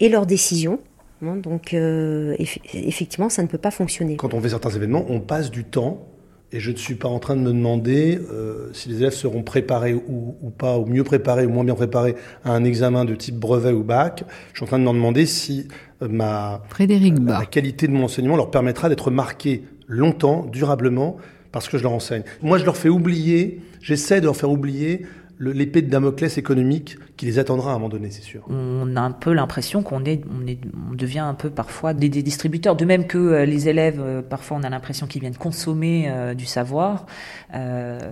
et 0.00 0.10
leurs 0.10 0.26
décisions 0.26 0.80
donc 1.22 1.72
euh, 1.72 2.34
effectivement, 2.38 3.28
ça 3.28 3.42
ne 3.42 3.48
peut 3.48 3.58
pas 3.58 3.70
fonctionner. 3.70 4.16
Quand 4.16 4.34
on 4.34 4.40
fait 4.40 4.50
certains 4.50 4.70
événements, 4.70 5.04
on 5.08 5.20
passe 5.20 5.50
du 5.50 5.64
temps 5.64 6.08
et 6.50 6.60
je 6.60 6.70
ne 6.70 6.76
suis 6.76 6.96
pas 6.96 7.08
en 7.08 7.18
train 7.18 7.34
de 7.36 7.40
me 7.40 7.52
demander 7.52 8.18
euh, 8.30 8.68
si 8.72 8.88
les 8.88 8.96
élèves 8.96 9.14
seront 9.14 9.42
préparés 9.42 9.94
ou, 9.94 10.50
pas, 10.50 10.78
ou 10.78 10.84
mieux 10.84 11.04
préparés 11.04 11.46
ou 11.46 11.50
moins 11.50 11.64
bien 11.64 11.74
préparés 11.74 12.14
à 12.44 12.52
un 12.52 12.64
examen 12.64 13.04
de 13.04 13.14
type 13.14 13.36
brevet 13.36 13.72
ou 13.72 13.82
bac. 13.84 14.24
Je 14.52 14.58
suis 14.58 14.64
en 14.64 14.66
train 14.66 14.78
de 14.78 14.84
me 14.84 14.92
demander 14.92 15.24
si 15.24 15.68
euh, 16.02 16.08
ma, 16.08 16.62
la 16.78 17.46
qualité 17.46 17.86
de 17.86 17.92
mon 17.92 18.04
enseignement 18.04 18.36
leur 18.36 18.50
permettra 18.50 18.88
d'être 18.88 19.10
marqués 19.10 19.62
longtemps, 19.86 20.46
durablement, 20.50 21.16
parce 21.52 21.68
que 21.68 21.78
je 21.78 21.82
leur 21.82 21.92
enseigne. 21.92 22.22
Moi, 22.42 22.58
je 22.58 22.64
leur 22.64 22.76
fais 22.76 22.88
oublier, 22.88 23.60
j'essaie 23.80 24.20
de 24.20 24.26
leur 24.26 24.36
faire 24.36 24.50
oublier 24.50 25.06
l'épée 25.50 25.82
de 25.82 25.90
Damoclès 25.90 26.38
économique 26.38 26.96
qui 27.16 27.26
les 27.26 27.38
attendra 27.38 27.72
à 27.72 27.74
un 27.74 27.78
moment 27.78 27.88
donné, 27.88 28.10
c'est 28.10 28.22
sûr. 28.22 28.44
On 28.48 28.96
a 28.96 29.00
un 29.00 29.10
peu 29.10 29.32
l'impression 29.32 29.82
qu'on 29.82 30.04
est, 30.04 30.22
on 30.30 30.46
est, 30.46 30.58
on 30.90 30.94
devient 30.94 31.20
un 31.20 31.34
peu 31.34 31.50
parfois 31.50 31.94
des, 31.94 32.08
distributeurs, 32.08 32.76
de 32.76 32.84
même 32.84 33.06
que 33.06 33.18
euh, 33.18 33.44
les 33.44 33.68
élèves, 33.68 34.00
euh, 34.00 34.22
parfois 34.22 34.58
on 34.58 34.62
a 34.62 34.70
l'impression 34.70 35.06
qu'ils 35.06 35.20
viennent 35.20 35.36
consommer 35.36 36.06
euh, 36.08 36.34
du 36.34 36.46
savoir. 36.46 37.06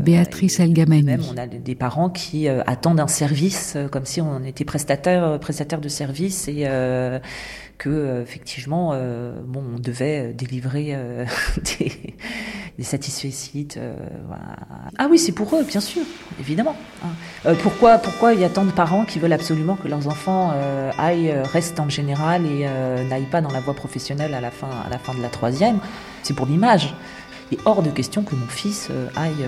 Béatrice 0.01 0.61
Algamani. 0.61 1.02
Même 1.02 1.23
on 1.32 1.36
a 1.36 1.47
des 1.47 1.74
parents 1.74 2.11
qui 2.11 2.48
attendent 2.48 3.01
un 3.01 3.07
service 3.07 3.77
comme 3.90 4.05
si 4.05 4.20
on 4.20 4.44
était 4.44 4.65
prestataire, 4.65 5.39
prestataire 5.40 5.81
de 5.81 5.89
service 5.89 6.47
et 6.48 6.66
que 7.81 8.23
effectivement, 8.23 8.90
bon, 9.47 9.65
on 9.74 9.78
devait 9.78 10.35
délivrer 10.35 10.97
des, 11.78 12.15
des 12.81 12.85
satisfaits 12.85 13.31
euh, 13.77 13.94
voilà. 14.27 14.57
Ah 14.98 15.07
oui, 15.11 15.19
c'est 15.19 15.32
pour 15.32 15.55
eux, 15.55 15.65
bien 15.65 15.81
sûr, 15.81 16.02
évidemment. 16.40 16.74
Hein. 17.05 17.09
Euh, 17.44 17.55
pourquoi, 17.62 17.98
pourquoi 17.98 18.32
il 18.32 18.40
y 18.40 18.44
a 18.44 18.48
tant 18.48 18.65
de 18.65 18.70
parents 18.70 19.05
qui 19.05 19.19
veulent 19.19 19.35
absolument 19.35 19.77
que 19.77 19.86
leurs 19.86 20.09
enfants 20.09 20.52
euh, 20.55 20.90
aillent, 20.98 21.35
restent 21.52 21.78
en 21.78 21.90
général 21.90 22.47
et 22.47 22.66
n'aillent 23.09 23.31
pas 23.31 23.43
dans 23.43 23.51
la 23.51 23.61
voie 23.61 23.74
professionnelle 23.74 24.35
à 24.35 24.40
la 24.40 24.51
fin, 24.51 24.70
à 24.86 24.89
la 24.89 24.98
fin 24.98 25.15
de 25.15 25.20
la 25.20 25.28
troisième? 25.28 25.78
C'est 26.23 26.35
pour 26.35 26.47
l'image. 26.47 26.94
Il 27.51 27.59
est 27.59 27.62
hors 27.66 27.82
de 27.82 27.90
question 27.90 28.23
que 28.23 28.35
mon 28.35 28.47
fils 28.47 28.90
aille 29.16 29.47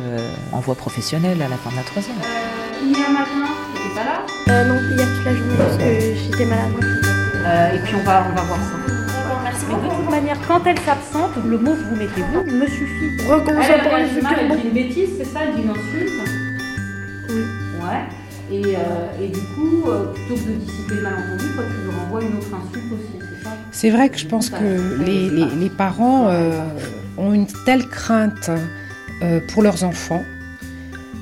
en 0.52 0.60
voie 0.60 0.74
professionnelle 0.74 1.40
à 1.40 1.48
la 1.48 1.56
fin 1.56 1.70
de 1.70 1.76
la 1.76 1.82
troisième. 1.82 2.16
hier 2.82 3.10
matin, 3.10 3.48
t'étais 3.74 3.94
pas 3.94 4.04
là? 4.04 4.64
Non, 4.64 4.74
hier 4.74 5.08
toute 5.16 5.24
la 5.24 5.34
journée 5.34 5.54
parce 5.56 5.76
que 5.76 6.14
j'étais 6.14 6.44
malade. 6.44 7.01
Et 7.74 7.78
puis 7.84 7.94
on 7.96 8.04
va, 8.04 8.24
on 8.30 8.34
va 8.34 8.42
voir 8.42 8.58
ça. 8.58 8.76
Mais 9.68 9.74
de 9.74 9.94
toute 9.94 10.10
manière, 10.10 10.36
quand 10.48 10.60
elle 10.66 10.78
s'absente, 10.80 11.30
le 11.44 11.58
mot 11.58 11.72
que 11.72 11.82
vous 11.90 11.96
mettez 11.96 12.22
vous 12.32 12.42
me 12.50 12.66
suffit. 12.66 13.10
Recommence 13.28 13.66
à 13.66 13.78
parler 13.88 14.06
Elle 14.40 14.56
dit 14.56 14.68
une 14.68 14.74
bêtise, 14.74 15.08
c'est 15.18 15.24
ça 15.24 15.40
Elle 15.46 15.54
dit 15.56 15.62
une 15.62 15.70
insulte 15.70 16.12
Oui. 17.30 17.42
Ouais. 17.82 18.02
Et, 18.50 18.76
euh, 18.76 19.22
et 19.22 19.28
du 19.28 19.40
coup, 19.40 19.84
euh, 19.88 20.12
plutôt 20.12 20.34
que 20.34 20.48
de 20.48 20.54
dissiper 20.56 20.94
le 20.96 21.02
malentendu, 21.02 21.44
toi, 21.54 21.64
tu 21.66 21.84
lui 21.84 21.90
renvoies 21.98 22.22
une 22.22 22.36
autre 22.36 22.48
insulte 22.54 22.92
aussi, 22.92 23.18
c'est 23.18 23.44
ça? 23.44 23.50
C'est 23.70 23.90
vrai 23.90 24.08
que 24.10 24.18
je 24.18 24.26
pense 24.26 24.50
que 24.50 25.02
les, 25.04 25.30
les, 25.30 25.46
les 25.46 25.70
parents 25.70 26.28
euh, 26.28 26.50
ont 27.16 27.32
une 27.32 27.46
telle 27.64 27.86
crainte 27.88 28.50
euh, 29.22 29.40
pour 29.52 29.62
leurs 29.62 29.84
enfants. 29.84 30.22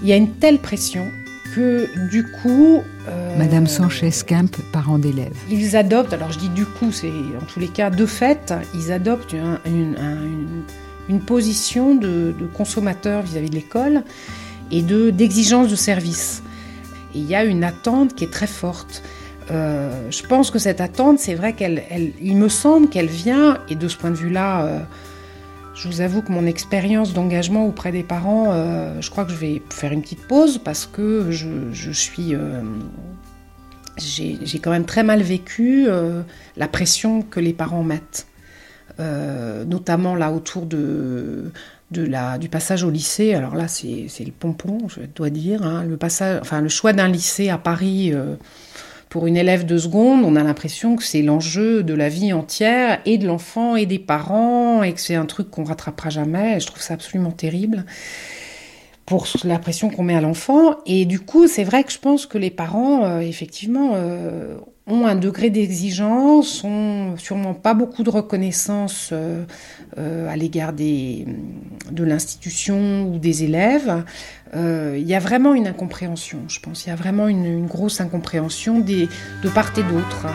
Il 0.03 0.09
y 0.09 0.13
a 0.13 0.17
une 0.17 0.33
telle 0.33 0.59
pression 0.59 1.07
que 1.55 1.89
du 2.10 2.24
coup... 2.24 2.82
Euh, 3.09 3.39
Madame 3.39 3.66
Sanchez-Kemp, 3.66 4.56
parent 4.72 4.98
d'élèves. 4.98 5.36
Ils 5.51 5.77
adoptent, 5.77 6.12
alors 6.12 6.32
je 6.32 6.39
dis 6.39 6.48
du 6.48 6.66
coup, 6.66 6.93
c'est 6.93 7.09
en 7.09 7.44
tous 7.52 7.60
les 7.60 7.68
cas 7.68 7.90
de 7.90 8.06
fait, 8.06 8.55
ils 8.74 8.93
adoptent 8.93 9.32
une, 9.32 9.97
une, 11.09 11.20
position 11.20 11.94
de, 11.94 12.35
de 12.39 12.47
consommateur 12.47 13.22
vis-à-vis 13.22 13.51
de 13.51 13.55
l'école 13.55 14.05
et 14.70 14.82
de 14.82 15.10
d'exigence 15.10 15.68
de 15.68 15.77
service. 15.77 16.43
Et 17.14 17.18
il 17.18 17.27
y 17.27 17.35
a 17.35 17.44
une 17.44 17.64
attente 17.64 18.14
qui 18.14 18.24
est 18.24 18.32
très 18.32 18.47
forte. 18.47 19.02
Euh, 19.51 20.10
je 20.10 20.22
pense 20.22 20.51
que 20.51 20.59
cette 20.59 20.81
attente, 20.81 21.18
c'est 21.18 21.35
vrai 21.35 21.55
qu'elle, 21.55 21.82
elle, 21.90 22.12
il 22.22 22.36
me 22.36 22.48
semble 22.48 22.89
qu'elle 22.89 23.09
vient, 23.09 23.59
et 23.68 23.74
de 23.74 23.89
ce 23.89 23.97
point 23.97 24.10
de 24.10 24.16
vue-là, 24.16 24.64
euh, 24.64 24.78
je 25.81 25.89
vous 25.89 26.02
avoue 26.02 26.20
que 26.20 26.31
mon 26.31 26.44
expérience 26.44 27.15
d'engagement 27.15 27.66
auprès 27.66 27.90
des 27.90 28.02
parents, 28.02 28.48
euh, 28.52 29.01
je 29.01 29.11
crois 29.11 29.24
que 29.24 29.31
je 29.31 29.36
vais 29.36 29.62
faire 29.70 29.93
une 29.93 30.02
petite 30.02 30.27
pause 30.27 30.59
parce 30.59 30.86
que 30.86 31.31
je, 31.31 31.90
suis. 31.90 32.35
Euh, 32.35 32.61
j'ai 33.97 34.59
quand 34.62 34.70
même 34.70 34.85
très 34.85 35.02
mal 35.02 35.23
vécu 35.23 35.86
euh, 35.89 36.20
la 36.59 36.69
pression 36.69 37.23
que 37.23 37.40
les 37.40 37.55
parents 37.55 37.82
mettent, 37.82 38.27
notamment 38.98 40.15
là 40.16 40.31
autour 40.31 40.66
de, 40.66 41.51
du 41.90 42.48
passage 42.51 42.85
au 42.85 42.90
lycée. 42.90 43.32
Alors 43.32 43.55
là, 43.55 43.66
c'est 43.66 44.07
le 44.20 44.32
pompon, 44.32 44.86
je 44.89 45.01
dois 45.15 45.31
dire. 45.31 45.62
Hein. 45.62 45.85
le, 45.85 45.97
passage, 45.97 46.40
enfin, 46.43 46.61
le 46.61 46.69
choix 46.69 46.93
d'un 46.93 47.09
lycée 47.09 47.48
à 47.48 47.57
Paris 47.57 48.12
pour 49.11 49.27
une 49.27 49.37
élève 49.37 49.66
de 49.66 49.77
seconde, 49.77 50.24
on 50.24 50.37
a 50.37 50.43
l'impression 50.45 50.95
que 50.95 51.03
c'est 51.03 51.20
l'enjeu 51.20 51.82
de 51.82 51.95
la 51.95 52.09
vie 52.09 52.32
entière 52.32 53.01
et 53.05 53.19
de 53.19 53.27
l'enfant 53.27 53.74
et 53.74 53.85
des 53.85 53.99
parents 53.99 54.85
et 54.85 54.93
que 54.93 55.01
c'est 55.01 55.16
un 55.16 55.27
truc 55.27 55.51
qu'on 55.51 55.65
rattrapera 55.65 56.11
jamais. 56.11 56.61
je 56.61 56.66
trouve 56.66 56.81
ça 56.81 56.95
absolument 56.95 57.32
terrible 57.32 57.85
pour 59.07 59.27
la 59.43 59.59
pression 59.59 59.91
qu'on 59.91 60.05
met 60.05 60.15
à 60.15 60.20
l'enfant. 60.20 60.77
Et 60.87 61.05
du 61.05 61.19
coup, 61.19 61.49
c'est 61.49 61.65
vrai 61.65 61.82
que 61.82 61.91
je 61.91 61.99
pense 61.99 62.27
que 62.27 62.39
les 62.39 62.51
parents, 62.51 63.05
euh, 63.05 63.19
effectivement, 63.19 63.91
euh, 63.95 64.57
ont 64.91 65.07
un 65.07 65.15
degré 65.15 65.51
d'exigence, 65.51 66.65
ont 66.65 67.17
sûrement 67.17 67.55
pas 67.55 67.75
beaucoup 67.75 68.03
de 68.03 68.11
reconnaissance 68.11 69.11
euh, 69.12 69.45
à 70.29 70.37
l'égard 70.37 70.73
de 70.73 72.05
l'institution 72.05 73.09
ou 73.09 73.19
des 73.19 73.45
élèves. 73.45 74.05
Il 74.55 75.07
y 75.07 75.15
a 75.15 75.21
vraiment 75.21 75.55
une 75.55 75.69
incompréhension, 75.69 76.41
je 76.49 76.59
pense. 76.61 76.85
Il 76.85 76.89
y 76.89 76.93
a 76.93 76.97
vraiment 76.97 77.29
une, 77.29 77.67
grosse 77.67 78.01
incompréhension 78.01 78.81
des, 78.81 79.09
de 79.43 79.49
part 79.49 79.71
et 79.79 79.83
d'autre. 79.83 80.27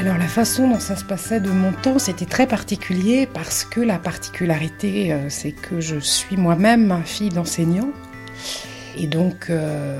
Alors 0.00 0.16
la 0.16 0.28
façon 0.28 0.66
dont 0.66 0.80
ça 0.80 0.96
se 0.96 1.04
passait 1.04 1.40
de 1.40 1.50
mon 1.50 1.72
temps, 1.72 1.98
c'était 1.98 2.24
très 2.24 2.46
particulier 2.46 3.28
parce 3.30 3.64
que 3.64 3.82
la 3.82 3.98
particularité, 3.98 5.12
euh, 5.12 5.26
c'est 5.28 5.52
que 5.52 5.78
je 5.78 5.98
suis 5.98 6.38
moi-même 6.38 7.02
fille 7.04 7.28
d'enseignant. 7.28 7.90
Et 8.98 9.06
donc 9.06 9.50
euh, 9.50 9.98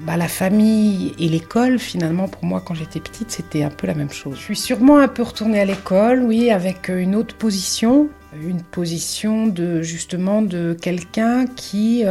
bah, 0.00 0.16
la 0.16 0.28
famille 0.28 1.14
et 1.18 1.28
l'école, 1.28 1.78
finalement, 1.78 2.28
pour 2.28 2.44
moi, 2.44 2.62
quand 2.64 2.74
j'étais 2.74 3.00
petite, 3.00 3.30
c'était 3.30 3.62
un 3.62 3.70
peu 3.70 3.86
la 3.86 3.94
même 3.94 4.10
chose. 4.10 4.36
Je 4.36 4.42
suis 4.42 4.56
sûrement 4.56 4.98
un 4.98 5.08
peu 5.08 5.22
retournée 5.22 5.60
à 5.60 5.64
l'école, 5.64 6.22
oui, 6.22 6.50
avec 6.50 6.90
euh, 6.90 6.98
une 6.98 7.14
autre 7.14 7.36
position, 7.36 8.08
une 8.40 8.62
position 8.62 9.46
de 9.46 9.82
justement 9.82 10.42
de 10.42 10.76
quelqu'un 10.80 11.46
qui, 11.46 12.02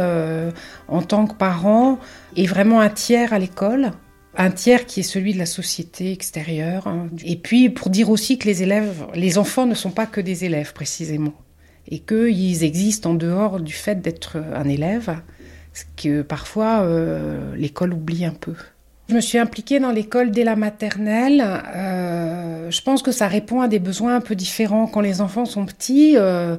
en 0.86 1.02
tant 1.02 1.26
que 1.26 1.34
parent, 1.34 1.98
est 2.36 2.46
vraiment 2.46 2.80
un 2.80 2.90
tiers 2.90 3.32
à 3.32 3.40
l'école 3.40 3.90
un 4.36 4.50
tiers 4.50 4.86
qui 4.86 5.00
est 5.00 5.04
celui 5.04 5.34
de 5.34 5.38
la 5.38 5.46
société 5.46 6.12
extérieure. 6.12 6.86
Hein. 6.86 7.08
Et 7.24 7.36
puis 7.36 7.68
pour 7.68 7.90
dire 7.90 8.10
aussi 8.10 8.38
que 8.38 8.46
les 8.46 8.62
élèves, 8.62 9.06
les 9.14 9.38
enfants 9.38 9.66
ne 9.66 9.74
sont 9.74 9.90
pas 9.90 10.06
que 10.06 10.20
des 10.20 10.44
élèves 10.44 10.72
précisément, 10.72 11.34
et 11.88 11.98
qu'ils 11.98 12.64
existent 12.64 13.10
en 13.10 13.14
dehors 13.14 13.60
du 13.60 13.72
fait 13.72 14.00
d'être 14.00 14.38
un 14.54 14.68
élève, 14.68 15.16
ce 15.72 15.84
que 15.96 16.22
parfois 16.22 16.82
euh, 16.82 17.54
l'école 17.56 17.94
oublie 17.94 18.24
un 18.24 18.32
peu. 18.32 18.54
Je 19.08 19.14
me 19.14 19.20
suis 19.20 19.38
impliquée 19.38 19.80
dans 19.80 19.90
l'école 19.90 20.30
dès 20.30 20.44
la 20.44 20.56
maternelle. 20.56 21.42
Euh, 21.74 22.70
je 22.70 22.82
pense 22.82 23.02
que 23.02 23.12
ça 23.12 23.26
répond 23.26 23.60
à 23.60 23.68
des 23.68 23.78
besoins 23.78 24.16
un 24.16 24.20
peu 24.20 24.34
différents 24.34 24.86
quand 24.86 25.00
les 25.00 25.20
enfants 25.20 25.44
sont 25.44 25.66
petits. 25.66 26.14
Euh, 26.16 26.56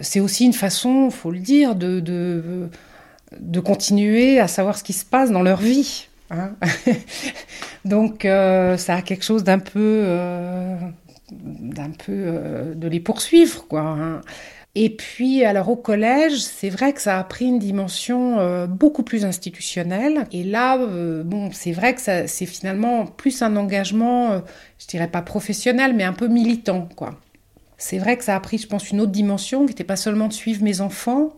c'est 0.00 0.20
aussi 0.20 0.44
une 0.44 0.52
façon, 0.52 1.10
faut 1.10 1.30
le 1.30 1.38
dire, 1.38 1.74
de, 1.74 2.68
continuer 3.64 4.40
à 4.40 4.48
savoir 4.48 4.76
ce 4.76 4.84
qui 4.84 4.92
se 4.92 5.04
passe 5.04 5.30
dans 5.30 5.42
leur 5.42 5.60
vie. 5.60 6.08
Hein. 6.30 6.52
Donc 7.84 8.22
ça 8.22 8.94
a 8.94 9.02
quelque 9.02 9.24
chose 9.24 9.44
d'un 9.44 9.58
peu, 9.58 10.04
d'un 11.32 11.90
peu 11.90 12.74
de 12.74 12.88
les 12.88 13.00
poursuivre, 13.00 13.66
quoi. 13.68 13.82
Hein. 13.82 14.20
Et 14.74 14.90
puis, 14.90 15.44
alors 15.44 15.68
au 15.68 15.76
collège, 15.76 16.38
c'est 16.38 16.68
vrai 16.70 16.92
que 16.92 17.00
ça 17.00 17.18
a 17.18 17.24
pris 17.24 17.46
une 17.46 17.58
dimension 17.58 18.66
beaucoup 18.68 19.02
plus 19.02 19.24
institutionnelle. 19.24 20.28
Et 20.30 20.44
là, 20.44 20.78
bon, 21.24 21.50
c'est 21.52 21.72
vrai 21.72 21.94
que 21.94 22.00
c'est 22.00 22.46
finalement 22.46 23.04
plus 23.04 23.42
un 23.42 23.56
engagement, 23.56 24.40
je 24.78 24.86
dirais 24.86 25.08
pas 25.08 25.22
professionnel, 25.22 25.92
mais 25.94 26.04
un 26.04 26.12
peu 26.12 26.28
militant, 26.28 26.88
quoi. 26.94 27.18
C'est 27.78 27.98
vrai 27.98 28.16
que 28.16 28.22
ça 28.22 28.36
a 28.36 28.40
pris, 28.40 28.58
je 28.58 28.68
pense, 28.68 28.90
une 28.90 29.00
autre 29.00 29.10
dimension 29.10 29.62
qui 29.62 29.70
n'était 29.70 29.82
pas 29.82 29.96
seulement 29.96 30.28
de 30.28 30.34
suivre 30.34 30.62
mes 30.62 30.80
enfants, 30.80 31.32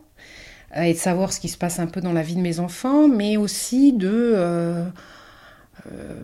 euh, 0.76 0.82
et 0.82 0.94
de 0.94 0.98
savoir 0.98 1.32
ce 1.32 1.40
qui 1.40 1.48
se 1.48 1.58
passe 1.58 1.78
un 1.78 1.86
peu 1.86 2.00
dans 2.00 2.12
la 2.12 2.22
vie 2.22 2.34
de 2.34 2.40
mes 2.40 2.58
enfants, 2.58 3.08
mais 3.08 3.36
aussi 3.36 3.92
de 3.92 4.08
euh, 4.08 4.84
euh, 4.84 4.86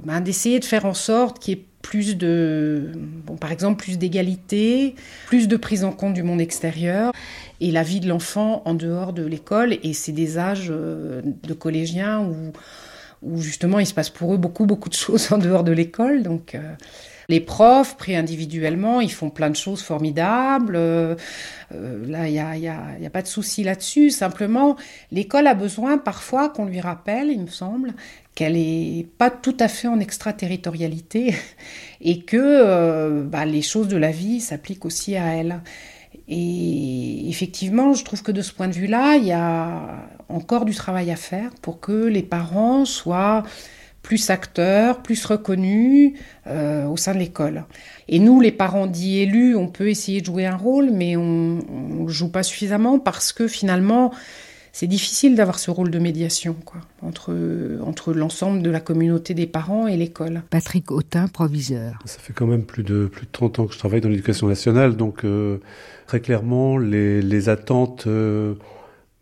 ben, 0.05 0.21
d'essayer 0.21 0.61
de 0.61 0.65
faire 0.65 0.85
en 0.85 0.95
sorte 0.95 1.39
qu'il 1.39 1.55
y 1.55 1.61
ait 1.61 1.65
plus 1.83 2.17
de, 2.17 2.93
par 3.41 3.51
exemple, 3.51 3.83
plus 3.83 3.99
d'égalité, 3.99 4.95
plus 5.27 5.49
de 5.49 5.57
prise 5.57 5.85
en 5.85 5.93
compte 5.93 6.15
du 6.15 6.23
monde 6.23 6.41
extérieur 6.41 7.13
et 7.61 7.71
la 7.71 7.83
vie 7.83 8.01
de 8.01 8.09
l'enfant 8.09 8.63
en 8.67 8.75
dehors 8.75 9.13
de 9.13 9.25
l'école. 9.25 9.79
Et 9.83 9.95
c'est 9.95 10.13
des 10.13 10.39
âges 10.39 10.69
de 10.69 11.55
collégiens 11.55 12.29
où, 13.23 13.41
justement 13.41 13.79
il 13.79 13.87
se 13.87 13.95
passe 13.95 14.11
pour 14.11 14.35
eux 14.35 14.37
beaucoup, 14.37 14.67
beaucoup 14.67 14.89
de 14.89 14.95
choses 14.95 15.33
en 15.33 15.39
dehors 15.39 15.65
de 15.65 15.73
l'école. 15.73 16.23
Donc, 16.23 16.57
les 17.31 17.41
profs, 17.41 17.99
pris 17.99 18.17
individuellement, 18.17 19.03
ils 19.03 19.13
font 19.13 19.29
plein 19.29 19.51
de 19.51 19.57
choses 19.57 19.83
formidables. 19.83 20.77
Euh, 20.77 21.15
euh, 21.75 22.07
là, 22.07 22.27
il 22.27 22.33
n'y 22.33 22.65
y 22.65 23.07
a, 23.07 23.11
pas 23.11 23.21
de 23.21 23.27
souci 23.27 23.65
là-dessus. 23.65 24.11
Simplement, 24.11 24.77
l'école 25.13 25.47
a 25.47 25.53
besoin 25.53 25.99
parfois 25.99 26.49
qu'on 26.49 26.65
lui 26.65 26.81
rappelle, 26.81 27.29
il 27.29 27.43
me 27.43 27.49
semble, 27.49 27.93
qu'elle 28.39 28.53
n'est 28.53 29.05
pas 29.19 29.31
tout 29.31 29.57
à 29.59 29.67
fait 29.67 29.89
en 29.89 29.99
extraterritorialité 29.99 31.35
et 32.01 32.21
que 32.21 32.37
euh, 32.39 33.25
bah, 33.25 33.45
les 33.45 33.63
choses 33.63 33.89
de 33.89 33.97
la 33.97 34.13
vie 34.13 34.41
s'appliquent 34.41 34.85
aussi 34.85 35.17
à 35.17 35.35
elle. 35.35 35.61
Et 36.29 37.29
effectivement, 37.29 37.95
je 37.95 38.05
trouve 38.05 38.23
que 38.23 38.31
de 38.31 38.41
ce 38.41 38.53
point 38.53 38.69
de 38.69 38.75
vue-là, 38.75 39.17
il 39.17 39.25
y 39.25 39.33
a 39.33 40.07
encore 40.29 40.67
du 40.67 40.75
travail 40.77 41.11
à 41.11 41.17
faire 41.17 41.51
pour 41.63 41.81
que 41.81 42.07
les 42.07 42.23
parents 42.23 42.85
soient 42.85 43.43
plus 44.03 44.31
acteurs, 44.31 45.03
plus 45.03 45.25
reconnus 45.25 46.13
euh, 46.47 46.87
au 46.87 46.97
sein 46.97 47.15
de 47.15 47.19
l'école. 47.19 47.65
Et 48.07 48.21
nous, 48.21 48.41
les 48.41 48.53
parents 48.53 48.87
dits 48.87 49.19
élus, 49.19 49.57
on 49.57 49.67
peut 49.67 49.89
essayer 49.89 50.21
de 50.21 50.27
jouer 50.27 50.47
un 50.47 50.57
rôle, 50.57 50.91
mais 50.93 51.17
on 51.17 51.59
ne 52.05 52.09
joue 52.09 52.31
pas 52.31 52.45
suffisamment 52.45 53.01
parce 53.01 53.33
que 53.33 53.49
finalement, 53.49 54.13
c'est 54.79 54.87
difficile 54.87 55.35
d'avoir 55.35 55.59
ce 55.59 55.73
rôle 55.73 55.91
de 55.91 55.99
médiation 55.99 56.55
quoi, 56.65 56.81
entre, 57.03 57.35
entre 57.85 58.13
l'ensemble 58.13 58.63
de 58.63 58.71
la 58.71 58.79
communauté 58.79 59.35
des 59.35 59.49
parents 59.49 59.89
et 59.89 59.97
l'école. 59.97 60.43
Patrick 60.51 60.93
Autin, 60.93 61.27
proviseur. 61.27 61.99
Ça 62.05 62.21
fait 62.21 62.33
quand 62.33 62.47
même 62.47 62.63
plus 62.63 62.85
de, 62.85 63.07
plus 63.07 63.27
de 63.27 63.33
30 63.33 63.59
ans 63.59 63.67
que 63.67 63.75
je 63.75 63.79
travaille 63.81 64.01
dans 64.01 64.09
l'éducation 64.09 64.47
nationale, 64.47 64.97
donc 64.97 65.25
euh, 65.25 65.59
très 66.07 66.21
clairement, 66.21 66.79
les, 66.79 67.23
les 67.23 67.49
attentes... 67.49 68.07
Euh, 68.07 68.55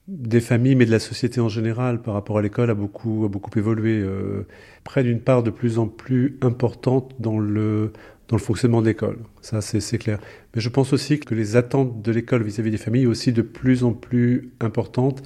des 0.08 0.40
familles, 0.40 0.76
mais 0.76 0.86
de 0.86 0.92
la 0.92 1.00
société 1.00 1.40
en 1.40 1.48
général 1.48 2.00
par 2.00 2.14
rapport 2.14 2.38
à 2.38 2.42
l'école 2.42 2.70
a 2.70 2.74
beaucoup, 2.74 3.24
a 3.24 3.28
beaucoup 3.28 3.50
évolué. 3.58 3.98
Euh, 3.98 4.46
près 4.84 5.02
d'une 5.02 5.18
part 5.18 5.42
de 5.42 5.50
plus 5.50 5.80
en 5.80 5.88
plus 5.88 6.38
importante 6.42 7.12
dans 7.18 7.40
le, 7.40 7.92
dans 8.28 8.36
le 8.36 8.42
fonctionnement 8.42 8.82
de 8.82 8.86
l'école. 8.86 9.18
Ça, 9.40 9.60
c'est 9.60 9.98
clair. 9.98 10.18
Mais 10.54 10.60
je 10.60 10.68
pense 10.68 10.92
aussi 10.92 11.20
que 11.20 11.34
les 11.34 11.56
attentes 11.56 12.02
de 12.02 12.12
l'école 12.12 12.42
vis-à-vis 12.42 12.70
des 12.70 12.78
familles 12.78 13.04
sont 13.04 13.10
aussi 13.10 13.32
de 13.32 13.42
plus 13.42 13.84
en 13.84 13.92
plus 13.92 14.52
importantes. 14.60 15.22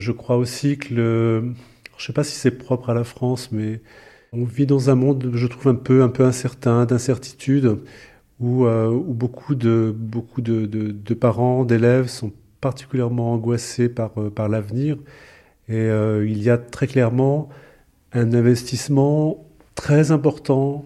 Je 0.00 0.12
crois 0.12 0.36
aussi 0.36 0.78
que 0.78 0.94
le... 0.94 1.52
Je 1.96 2.02
ne 2.02 2.06
sais 2.06 2.12
pas 2.12 2.24
si 2.24 2.34
c'est 2.34 2.50
propre 2.50 2.90
à 2.90 2.94
la 2.94 3.04
France, 3.04 3.52
mais 3.52 3.80
on 4.32 4.44
vit 4.44 4.66
dans 4.66 4.90
un 4.90 4.96
monde, 4.96 5.30
je 5.34 5.46
trouve, 5.46 5.68
un 5.68 5.76
peu, 5.76 6.02
un 6.02 6.08
peu 6.08 6.24
incertain, 6.24 6.86
d'incertitude, 6.86 7.78
où, 8.40 8.66
euh, 8.66 8.88
où, 8.90 9.14
beaucoup 9.14 9.54
de, 9.54 9.94
beaucoup 9.96 10.40
de, 10.42 10.66
de, 10.66 11.14
parents, 11.14 11.64
d'élèves 11.64 12.08
sont 12.08 12.32
particulièrement 12.60 13.32
angoissés 13.32 13.88
par, 13.88 14.10
euh, 14.18 14.30
par 14.30 14.48
l'avenir. 14.48 14.96
Et 15.68 15.76
euh, 15.76 16.26
il 16.26 16.42
y 16.42 16.50
a 16.50 16.58
très 16.58 16.88
clairement 16.88 17.48
un 18.12 18.32
investissement 18.34 19.46
très 19.76 20.10
important 20.10 20.84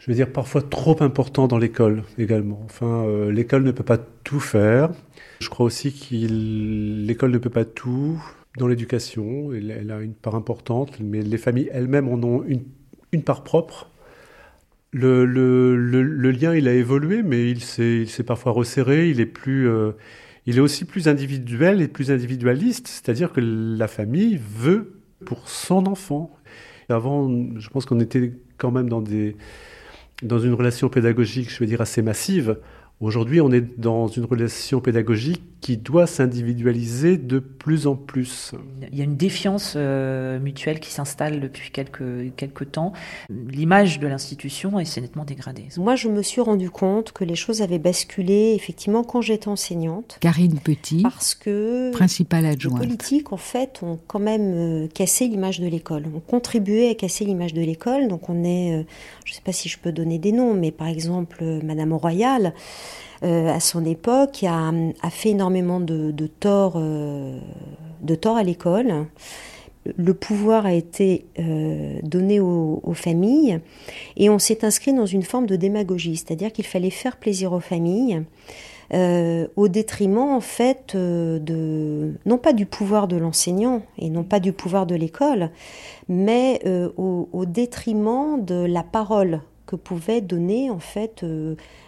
je 0.00 0.06
veux 0.06 0.14
dire, 0.14 0.32
parfois 0.32 0.62
trop 0.62 0.96
important 1.02 1.46
dans 1.46 1.58
l'école 1.58 2.04
également. 2.18 2.62
Enfin, 2.64 3.04
euh, 3.04 3.30
l'école 3.30 3.62
ne 3.64 3.70
peut 3.70 3.84
pas 3.84 3.98
tout 3.98 4.40
faire. 4.40 4.88
Je 5.40 5.50
crois 5.50 5.66
aussi 5.66 5.92
que 5.92 6.14
l'école 7.06 7.30
ne 7.30 7.38
peut 7.38 7.50
pas 7.50 7.66
tout 7.66 8.20
dans 8.56 8.66
l'éducation. 8.66 9.52
Elle, 9.52 9.90
a 9.90 10.00
une 10.00 10.14
part 10.14 10.34
importante, 10.34 10.98
mais 11.00 11.20
les 11.20 11.36
familles 11.36 11.68
elles-mêmes 11.70 12.08
en 12.08 12.14
ont 12.22 12.42
une, 12.44 12.62
une 13.12 13.22
part 13.22 13.44
propre. 13.44 13.90
Le, 14.92 15.74
lien, 16.30 16.54
il 16.54 16.66
a 16.66 16.72
évolué, 16.72 17.22
mais 17.22 17.50
il 17.50 17.60
s'est 17.60 18.06
parfois 18.26 18.52
resserré. 18.52 19.10
Il 19.10 19.20
est 19.20 19.26
plus, 19.26 19.68
euh, 19.68 19.92
il 20.46 20.56
est 20.56 20.60
aussi 20.60 20.86
plus 20.86 21.08
individuel 21.08 21.82
et 21.82 21.88
plus 21.88 22.10
individualiste. 22.10 22.88
C'est-à-dire 22.88 23.34
que 23.34 23.40
la 23.42 23.86
famille 23.86 24.40
veut 24.42 24.94
pour 25.26 25.46
son 25.50 25.86
enfant. 25.86 26.30
Avant, 26.88 27.28
je 27.58 27.68
pense 27.68 27.84
qu'on 27.84 28.00
était 28.00 28.32
quand 28.56 28.70
même 28.70 28.88
dans 28.88 29.02
des 29.02 29.36
dans 30.22 30.38
une 30.38 30.54
relation 30.54 30.88
pédagogique, 30.88 31.50
je 31.50 31.58
veux 31.58 31.66
dire, 31.66 31.80
assez 31.80 32.02
massive. 32.02 32.58
Aujourd'hui, 33.00 33.40
on 33.40 33.50
est 33.50 33.80
dans 33.80 34.08
une 34.08 34.26
relation 34.26 34.80
pédagogique 34.80 35.42
qui 35.62 35.78
doit 35.78 36.06
s'individualiser 36.06 37.16
de 37.16 37.38
plus 37.38 37.86
en 37.86 37.94
plus. 37.94 38.52
Il 38.92 38.98
y 38.98 39.00
a 39.00 39.04
une 39.04 39.16
défiance 39.16 39.74
euh, 39.76 40.38
mutuelle 40.38 40.80
qui 40.80 40.90
s'installe 40.90 41.40
depuis 41.40 41.70
quelques, 41.70 42.34
quelques 42.36 42.72
temps. 42.72 42.92
L'image 43.30 44.00
de 44.00 44.06
l'institution 44.06 44.82
s'est 44.84 45.00
nettement 45.00 45.24
dégradée. 45.24 45.68
Moi, 45.78 45.96
je 45.96 46.08
me 46.08 46.22
suis 46.22 46.40
rendu 46.42 46.70
compte 46.70 47.12
que 47.12 47.24
les 47.24 47.36
choses 47.36 47.62
avaient 47.62 47.78
basculé 47.78 48.52
effectivement 48.54 49.02
quand 49.02 49.22
j'étais 49.22 49.48
enseignante. 49.48 50.18
Karine 50.20 50.58
Petit, 50.58 51.02
parce 51.02 51.34
que 51.34 51.92
principale 51.92 52.44
adjointe. 52.44 52.80
Les 52.80 52.86
politiques, 52.86 53.32
en 53.32 53.38
fait, 53.38 53.80
ont 53.82 53.98
quand 54.06 54.18
même 54.18 54.52
euh, 54.54 54.88
cassé 54.88 55.26
l'image 55.26 55.60
de 55.60 55.66
l'école, 55.66 56.04
ont 56.14 56.20
contribué 56.20 56.90
à 56.90 56.94
casser 56.94 57.24
l'image 57.24 57.54
de 57.54 57.62
l'école. 57.62 58.08
Donc, 58.08 58.28
on 58.28 58.44
est, 58.44 58.74
euh, 58.74 58.82
je 59.24 59.32
ne 59.32 59.34
sais 59.36 59.42
pas 59.42 59.52
si 59.52 59.68
je 59.70 59.78
peux 59.78 59.92
donner 59.92 60.18
des 60.18 60.32
noms, 60.32 60.54
mais 60.54 60.70
par 60.70 60.88
exemple, 60.88 61.38
euh, 61.42 61.60
Madame 61.62 61.92
Royal. 61.92 62.54
Euh, 63.22 63.48
à 63.48 63.60
son 63.60 63.84
époque, 63.84 64.44
a, 64.44 64.72
a 65.02 65.10
fait 65.10 65.30
énormément 65.30 65.80
de, 65.80 66.10
de 66.10 66.26
tort, 66.26 66.74
euh, 66.76 67.38
tort 68.20 68.36
à 68.36 68.42
l'école. 68.42 69.06
Le 69.96 70.14
pouvoir 70.14 70.66
a 70.66 70.74
été 70.74 71.26
euh, 71.38 71.98
donné 72.02 72.38
aux, 72.40 72.80
familles 72.94 73.60
et 74.16 74.28
on 74.28 74.38
s'est 74.38 74.64
inscrit 74.64 74.92
dans 74.92 75.06
une 75.06 75.22
forme 75.22 75.46
de 75.46 75.56
démagogie, 75.56 76.16
c'est-à-dire 76.16 76.52
qu'il 76.52 76.66
fallait 76.66 76.90
faire 76.90 77.16
plaisir 77.16 77.52
aux 77.52 77.60
familles. 77.60 78.22
Au 78.92 79.68
détriment 79.68 80.18
en 80.34 80.40
fait 80.40 80.96
de 80.96 82.14
non 82.26 82.38
pas 82.38 82.52
du 82.52 82.66
pouvoir 82.66 83.06
de 83.06 83.16
l'enseignant 83.16 83.82
et 83.98 84.10
non 84.10 84.24
pas 84.24 84.40
du 84.40 84.52
pouvoir 84.52 84.84
de 84.84 84.96
l'école, 84.96 85.50
mais 86.08 86.60
au, 86.96 87.28
au, 87.32 87.44
détriment 87.44 88.44
de 88.44 88.64
la 88.64 88.82
parole 88.82 89.42
que 89.66 89.76
pouvait 89.76 90.20
donner 90.20 90.70
en 90.70 90.80
fait 90.80 91.24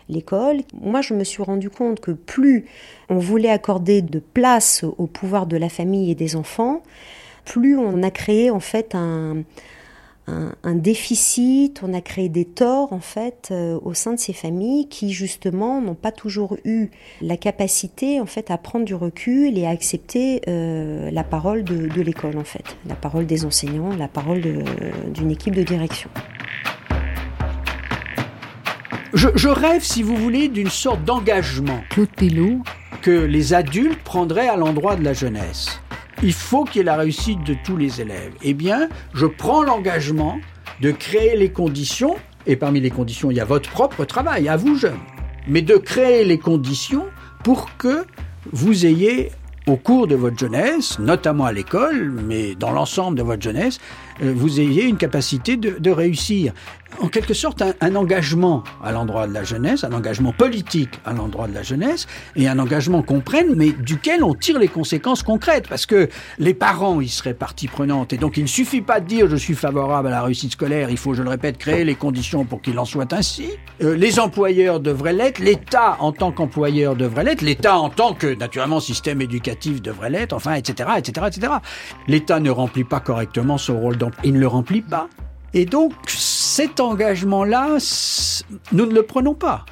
l'école. 0.09 0.59
Moi, 0.81 1.01
je 1.01 1.15
me 1.15 1.25
suis 1.25 1.43
rendu 1.43 1.71
compte 1.71 2.01
que 2.01 2.11
plus 2.11 2.67
on 3.09 3.19
voulait 3.19 3.51
accorder 3.51 4.03
de 4.03 4.19
place 4.19 4.85
au 4.85 5.07
pouvoir 5.07 5.47
de 5.47 5.57
la 5.57 5.69
famille 5.69 6.11
et 6.11 6.15
des 6.15 6.37
enfants, 6.37 6.83
plus 7.45 7.77
on 7.77 8.03
a 8.03 8.11
créé 8.11 8.51
en 8.51 8.61
fait 8.61 8.95
un, 8.95 9.45
déficit, 10.75 11.81
on 11.83 11.93
a 11.93 12.01
créé 12.01 12.29
des 12.29 12.45
torts 12.45 12.93
en 12.93 13.01
fait 13.01 13.49
euh, 13.51 13.79
au 13.83 13.93
sein 13.93 14.15
de 14.15 14.19
ces 14.19 14.33
familles 14.33 14.89
qui 14.89 15.13
justement 15.13 15.81
n'ont 15.81 15.95
pas 15.95 16.13
toujours 16.13 16.57
eu 16.65 16.89
la 17.21 17.37
capacité 17.37 18.21
en 18.21 18.27
fait 18.27 18.51
à 18.51 18.57
prendre 18.57 18.85
du 18.85 18.95
recul 18.95 19.59
et 19.59 19.67
à 19.67 19.71
accepter 19.71 20.41
euh, 20.49 21.11
la 21.11 21.25
parole 21.25 21.65
de, 21.65 21.89
de 21.89 22.01
l'école 22.01 22.39
en 22.39 22.45
fait, 22.45 22.65
la 22.87 22.95
parole 22.95 23.27
des 23.27 23.45
enseignants, 23.45 23.95
la 23.97 24.09
parole 24.09 24.43
d'une 25.13 25.31
équipe 25.31 25.55
de 25.55 25.63
direction. 25.63 26.09
Je, 29.15 29.29
je, 29.35 29.49
rêve, 29.49 29.83
si 29.83 30.03
vous 30.03 30.17
voulez, 30.17 30.49
d'une 30.49 30.71
sorte 30.71 31.05
d'engagement 31.05 31.85
que 33.03 33.11
les 33.11 33.53
adultes 33.53 34.03
prendraient 34.03 34.49
à 34.49 34.57
l'endroit 34.57 34.97
de 34.97 35.05
la 35.05 35.13
jeunesse. 35.13 35.81
Il 36.23 36.33
faut 36.33 36.65
qu'il 36.65 36.79
y 36.79 36.81
ait 36.81 36.85
la 36.85 36.97
réussite 36.97 37.45
de 37.45 37.55
tous 37.63 37.77
les 37.77 38.01
élèves. 38.01 38.33
Eh 38.43 38.55
bien, 38.55 38.89
je 39.13 39.27
prends 39.27 39.63
l'engagement 39.63 40.39
de 40.81 40.93
créer 40.93 41.37
les 41.37 41.51
conditions, 41.51 42.17
et 42.47 42.57
parmi 42.57 42.81
les 42.81 42.91
conditions, 42.91 43.31
il 43.31 43.37
y 43.37 43.41
a 43.41 43.45
votre 43.45 43.69
propre 43.71 44.07
travail, 44.07 44.49
à 44.49 44.57
vous 44.57 44.77
jeunes, 44.77 45.01
mais 45.47 45.61
de 45.61 45.77
créer 45.77 46.25
les 46.25 46.39
conditions 46.39 47.05
pour 47.45 47.77
que 47.77 48.07
vous 48.51 48.87
ayez 48.87 49.31
au 49.67 49.77
cours 49.77 50.07
de 50.07 50.15
votre 50.15 50.39
jeunesse, 50.39 50.99
notamment 50.99 51.45
à 51.45 51.53
l'école, 51.53 52.13
mais 52.27 52.55
dans 52.55 52.73
l'ensemble 52.73 53.17
de 53.17 53.23
votre 53.23 53.43
jeunesse, 53.43 53.79
vous 54.21 54.61
ayez 54.61 54.85
une 54.85 54.97
capacité 54.97 55.57
de, 55.57 55.79
de 55.79 55.91
réussir. 55.91 56.53
En 57.01 57.09
quelque 57.09 57.33
sorte, 57.33 57.63
un, 57.63 57.73
un 57.81 57.97
engagement 57.97 58.65
à 58.85 58.93
l'endroit 58.93 59.27
de 59.27 59.33
la 59.33 59.45
jeunesse, 59.45 59.83
un 59.83 59.93
engagement 59.93 60.33
politique 60.33 60.91
à 61.07 61.15
l'endroit 61.15 61.49
de 61.49 61.55
la 61.55 61.63
jeunesse, 61.63 62.07
et 62.37 62.49
un 62.49 62.59
engagement 62.59 63.03
qu'on 63.03 63.21
prenne, 63.21 63.55
mais 63.57 63.73
duquel 63.73 64.23
on 64.23 64.35
tire 64.35 64.59
les 64.59 64.69
conséquences 64.69 65.23
concrètes, 65.23 65.69
parce 65.69 65.87
que 65.87 66.11
les 66.39 66.53
parents, 66.53 67.01
ils 67.01 67.09
seraient 67.09 67.33
partie 67.33 67.67
prenante, 67.67 68.13
et 68.13 68.19
donc 68.19 68.37
il 68.37 68.43
ne 68.43 68.49
suffit 68.49 68.83
pas 68.83 69.01
de 69.01 69.07
dire 69.07 69.29
je 69.29 69.37
suis 69.37 69.55
favorable 69.55 70.09
à 70.09 70.11
la 70.11 70.23
réussite 70.23 70.53
scolaire, 70.53 70.91
il 70.91 70.99
faut, 70.99 71.15
je 71.15 71.23
le 71.23 71.31
répète, 71.31 71.57
créer 71.57 71.85
les 71.85 71.95
conditions 71.95 72.45
pour 72.45 72.61
qu'il 72.61 72.79
en 72.79 72.85
soit 72.85 73.11
ainsi. 73.15 73.49
Euh, 73.83 73.97
les 73.97 74.21
employeurs 74.21 74.79
devraient 74.79 75.15
l'être, 75.15 75.39
l'État 75.39 75.97
en 75.99 76.13
tant 76.13 76.31
qu'employeur 76.31 76.95
devrait 76.95 77.25
l'être, 77.25 77.43
l'État 77.43 77.79
en 77.79 77.89
tant 77.89 78.13
que, 78.13 78.35
naturellement, 78.35 78.81
système 78.81 79.23
éducatif 79.23 79.81
devrait 79.81 80.11
l'être, 80.11 80.35
enfin, 80.35 80.55
etc., 80.55 80.91
etc., 80.99 81.27
etc. 81.29 81.53
L'État 82.07 82.39
ne 82.39 82.51
remplit 82.51 82.85
pas 82.85 83.01
correctement 83.01 83.57
son 83.57 83.81
rôle 83.81 83.97
il 84.25 84.35
ne 84.35 84.41
le 84.41 84.47
remplit 84.47 84.83
pas. 84.83 85.09
Et 85.55 85.67
donc, 85.67 85.93
cet 86.07 86.81
engagement-là, 86.81 87.79
nous 88.73 88.87
ne 88.87 88.95
le 88.95 89.03
prenons 89.03 89.35
pas. 89.35 89.67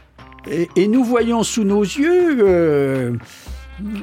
Et, 0.49 0.89
nous 0.89 1.05
voyons 1.05 1.43
sous 1.43 1.65
nos 1.65 1.83
yeux 1.83 2.39
euh, 2.41 3.13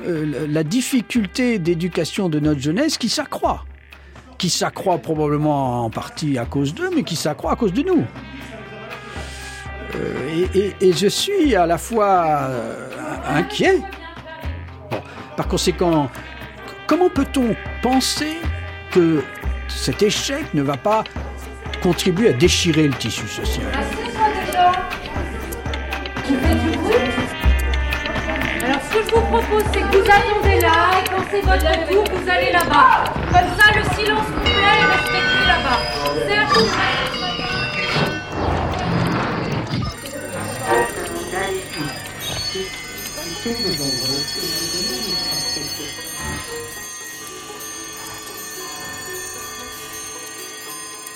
euh, 0.07 0.47
la 0.47 0.63
difficulté 0.63 1.57
d'éducation 1.57 2.29
de 2.29 2.39
notre 2.39 2.59
jeunesse 2.59 2.97
qui 2.97 3.09
s'accroît. 3.09 3.65
Qui 4.37 4.49
s'accroît 4.49 4.99
probablement 4.99 5.85
en 5.85 5.89
partie 5.89 6.37
à 6.37 6.45
cause 6.45 6.73
d'eux, 6.75 6.91
mais 6.95 7.03
qui 7.03 7.15
s'accroît 7.15 7.53
à 7.53 7.55
cause 7.55 7.73
de 7.73 7.81
nous. 7.81 8.03
Euh, 9.95 10.73
et, 10.79 10.93
je 10.93 11.07
suis 11.07 11.55
à 11.55 11.65
la 11.65 11.77
fois 11.77 12.49
inquiet. 13.27 13.81
Par 15.35 15.47
conséquent, 15.47 16.09
comment 16.85 17.09
peut-on 17.09 17.55
penser 17.81 18.37
que 18.91 19.23
cet 19.67 20.01
échec 20.01 20.53
ne 20.53 20.61
va 20.61 20.77
pas 20.77 21.03
contribuer 21.81 22.29
à 22.29 22.33
déchirer 22.33 22.87
le 22.87 22.93
tissu 22.93 23.27
social. 23.27 23.65
Alors 28.63 28.81
ce 28.81 28.97
que 28.97 29.03
je 29.07 29.15
vous 29.15 29.21
propose, 29.21 29.63
c'est 29.73 29.81
que 29.81 29.97
vous 29.97 30.03
attendez 30.03 30.59
là, 30.59 30.91
et 30.99 31.03
quand 31.09 31.23
c'est 31.31 31.41
votre 31.41 31.87
tour, 31.89 32.03
vous 32.13 32.29
allez 32.29 32.51
là-bas. 32.51 33.05
Comme 33.31 33.49
ça, 33.57 33.71
le 33.75 33.83
silence 33.95 34.25
complet 34.25 34.51
est 34.51 34.85
respecté 34.85 35.39
là-bas. 35.47 35.79
Serge, 36.27 36.97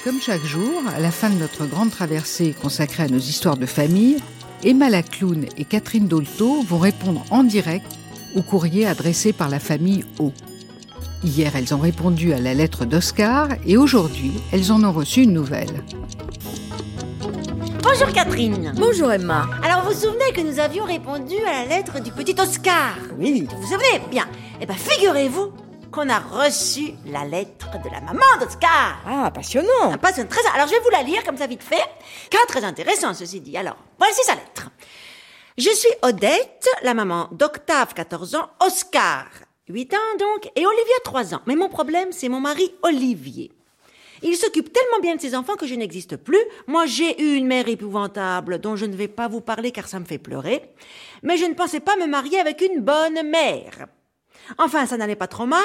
Comme 0.03 0.19
chaque 0.19 0.43
jour, 0.43 0.81
à 0.95 0.99
la 0.99 1.11
fin 1.11 1.29
de 1.29 1.35
notre 1.35 1.67
grande 1.67 1.91
traversée 1.91 2.55
consacrée 2.59 3.03
à 3.03 3.07
nos 3.07 3.19
histoires 3.19 3.57
de 3.57 3.67
famille, 3.67 4.17
Emma 4.63 4.89
Lacloune 4.89 5.45
et 5.57 5.63
Catherine 5.63 6.07
Dolto 6.07 6.63
vont 6.63 6.79
répondre 6.79 7.23
en 7.29 7.43
direct 7.43 7.85
au 8.35 8.41
courrier 8.41 8.87
adressé 8.87 9.31
par 9.31 9.47
la 9.47 9.59
famille 9.59 10.03
O. 10.17 10.31
Hier, 11.23 11.55
elles 11.55 11.75
ont 11.75 11.79
répondu 11.79 12.33
à 12.33 12.39
la 12.39 12.55
lettre 12.55 12.85
d'Oscar 12.85 13.49
et 13.63 13.77
aujourd'hui, 13.77 14.31
elles 14.51 14.71
en 14.71 14.83
ont 14.83 14.91
reçu 14.91 15.21
une 15.21 15.33
nouvelle. 15.33 15.83
Bonjour 17.83 18.11
Catherine. 18.11 18.73
Bonjour 18.75 19.11
Emma. 19.11 19.47
Alors 19.61 19.83
vous 19.83 19.93
vous 19.93 19.99
souvenez 19.99 20.33
que 20.33 20.41
nous 20.41 20.59
avions 20.59 20.85
répondu 20.85 21.35
à 21.47 21.63
la 21.63 21.77
lettre 21.77 22.01
du 22.01 22.11
petit 22.11 22.35
Oscar? 22.41 22.95
Oui. 23.19 23.47
Vous 23.51 23.61
vous 23.61 23.67
souvenez? 23.67 24.01
Bien. 24.09 24.27
Eh 24.59 24.65
bien 24.65 24.75
figurez-vous 24.75 25.51
qu'on 25.91 26.09
a 26.09 26.19
reçu 26.19 26.93
la 27.05 27.25
lettre 27.25 27.69
de 27.83 27.89
la 27.89 28.01
maman 28.01 28.25
d'Oscar. 28.39 29.01
Ah, 29.05 29.31
passionnant. 29.31 29.91
Ah, 29.91 29.97
passionnant, 29.97 30.29
très... 30.29 30.41
Alors, 30.55 30.67
je 30.67 30.73
vais 30.73 30.79
vous 30.79 30.89
la 30.89 31.03
lire 31.03 31.23
comme 31.23 31.37
ça 31.37 31.47
vite 31.47 31.63
fait, 31.63 31.83
car 32.29 32.45
très 32.47 32.63
intéressant, 32.63 33.13
ceci 33.13 33.41
dit. 33.41 33.57
Alors, 33.57 33.77
voici 33.99 34.23
sa 34.23 34.35
lettre. 34.35 34.69
Je 35.57 35.69
suis 35.69 35.91
Odette, 36.01 36.67
la 36.81 36.93
maman 36.93 37.27
d'Octave, 37.31 37.93
14 37.93 38.35
ans, 38.35 38.49
Oscar, 38.65 39.27
8 39.67 39.93
ans 39.93 40.17
donc, 40.17 40.49
et 40.55 40.65
Olivia, 40.65 40.95
3 41.03 41.35
ans. 41.35 41.41
Mais 41.45 41.55
mon 41.55 41.69
problème, 41.69 42.11
c'est 42.11 42.29
mon 42.29 42.39
mari 42.39 42.73
Olivier. 42.83 43.51
Il 44.23 44.35
s'occupe 44.37 44.71
tellement 44.71 44.99
bien 45.01 45.15
de 45.15 45.21
ses 45.21 45.35
enfants 45.35 45.55
que 45.55 45.65
je 45.65 45.75
n'existe 45.75 46.15
plus. 46.15 46.41
Moi, 46.67 46.85
j'ai 46.85 47.21
eu 47.21 47.35
une 47.35 47.47
mère 47.47 47.67
épouvantable 47.67 48.59
dont 48.59 48.75
je 48.75 48.85
ne 48.85 48.95
vais 48.95 49.07
pas 49.07 49.27
vous 49.27 49.41
parler 49.41 49.71
car 49.71 49.87
ça 49.87 49.99
me 49.99 50.05
fait 50.05 50.19
pleurer. 50.19 50.63
Mais 51.23 51.37
je 51.37 51.45
ne 51.45 51.55
pensais 51.55 51.79
pas 51.79 51.95
me 51.95 52.05
marier 52.05 52.39
avec 52.39 52.61
une 52.61 52.81
bonne 52.81 53.29
mère. 53.29 53.87
Enfin, 54.57 54.85
ça 54.85 54.97
n'allait 54.97 55.15
pas 55.15 55.27
trop 55.27 55.45
mal, 55.45 55.61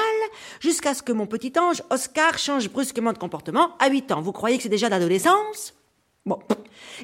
jusqu'à 0.61 0.94
ce 0.94 1.03
que 1.03 1.12
mon 1.12 1.27
petit 1.27 1.53
ange, 1.59 1.82
Oscar, 1.90 2.39
change 2.39 2.70
brusquement 2.70 3.12
de 3.12 3.19
comportement. 3.19 3.77
À 3.78 3.89
8 3.89 4.12
ans, 4.12 4.20
vous 4.20 4.32
croyez 4.32 4.57
que 4.57 4.62
c'est 4.62 4.69
déjà 4.69 4.89
d'adolescence? 4.89 5.74
Bon. 6.24 6.39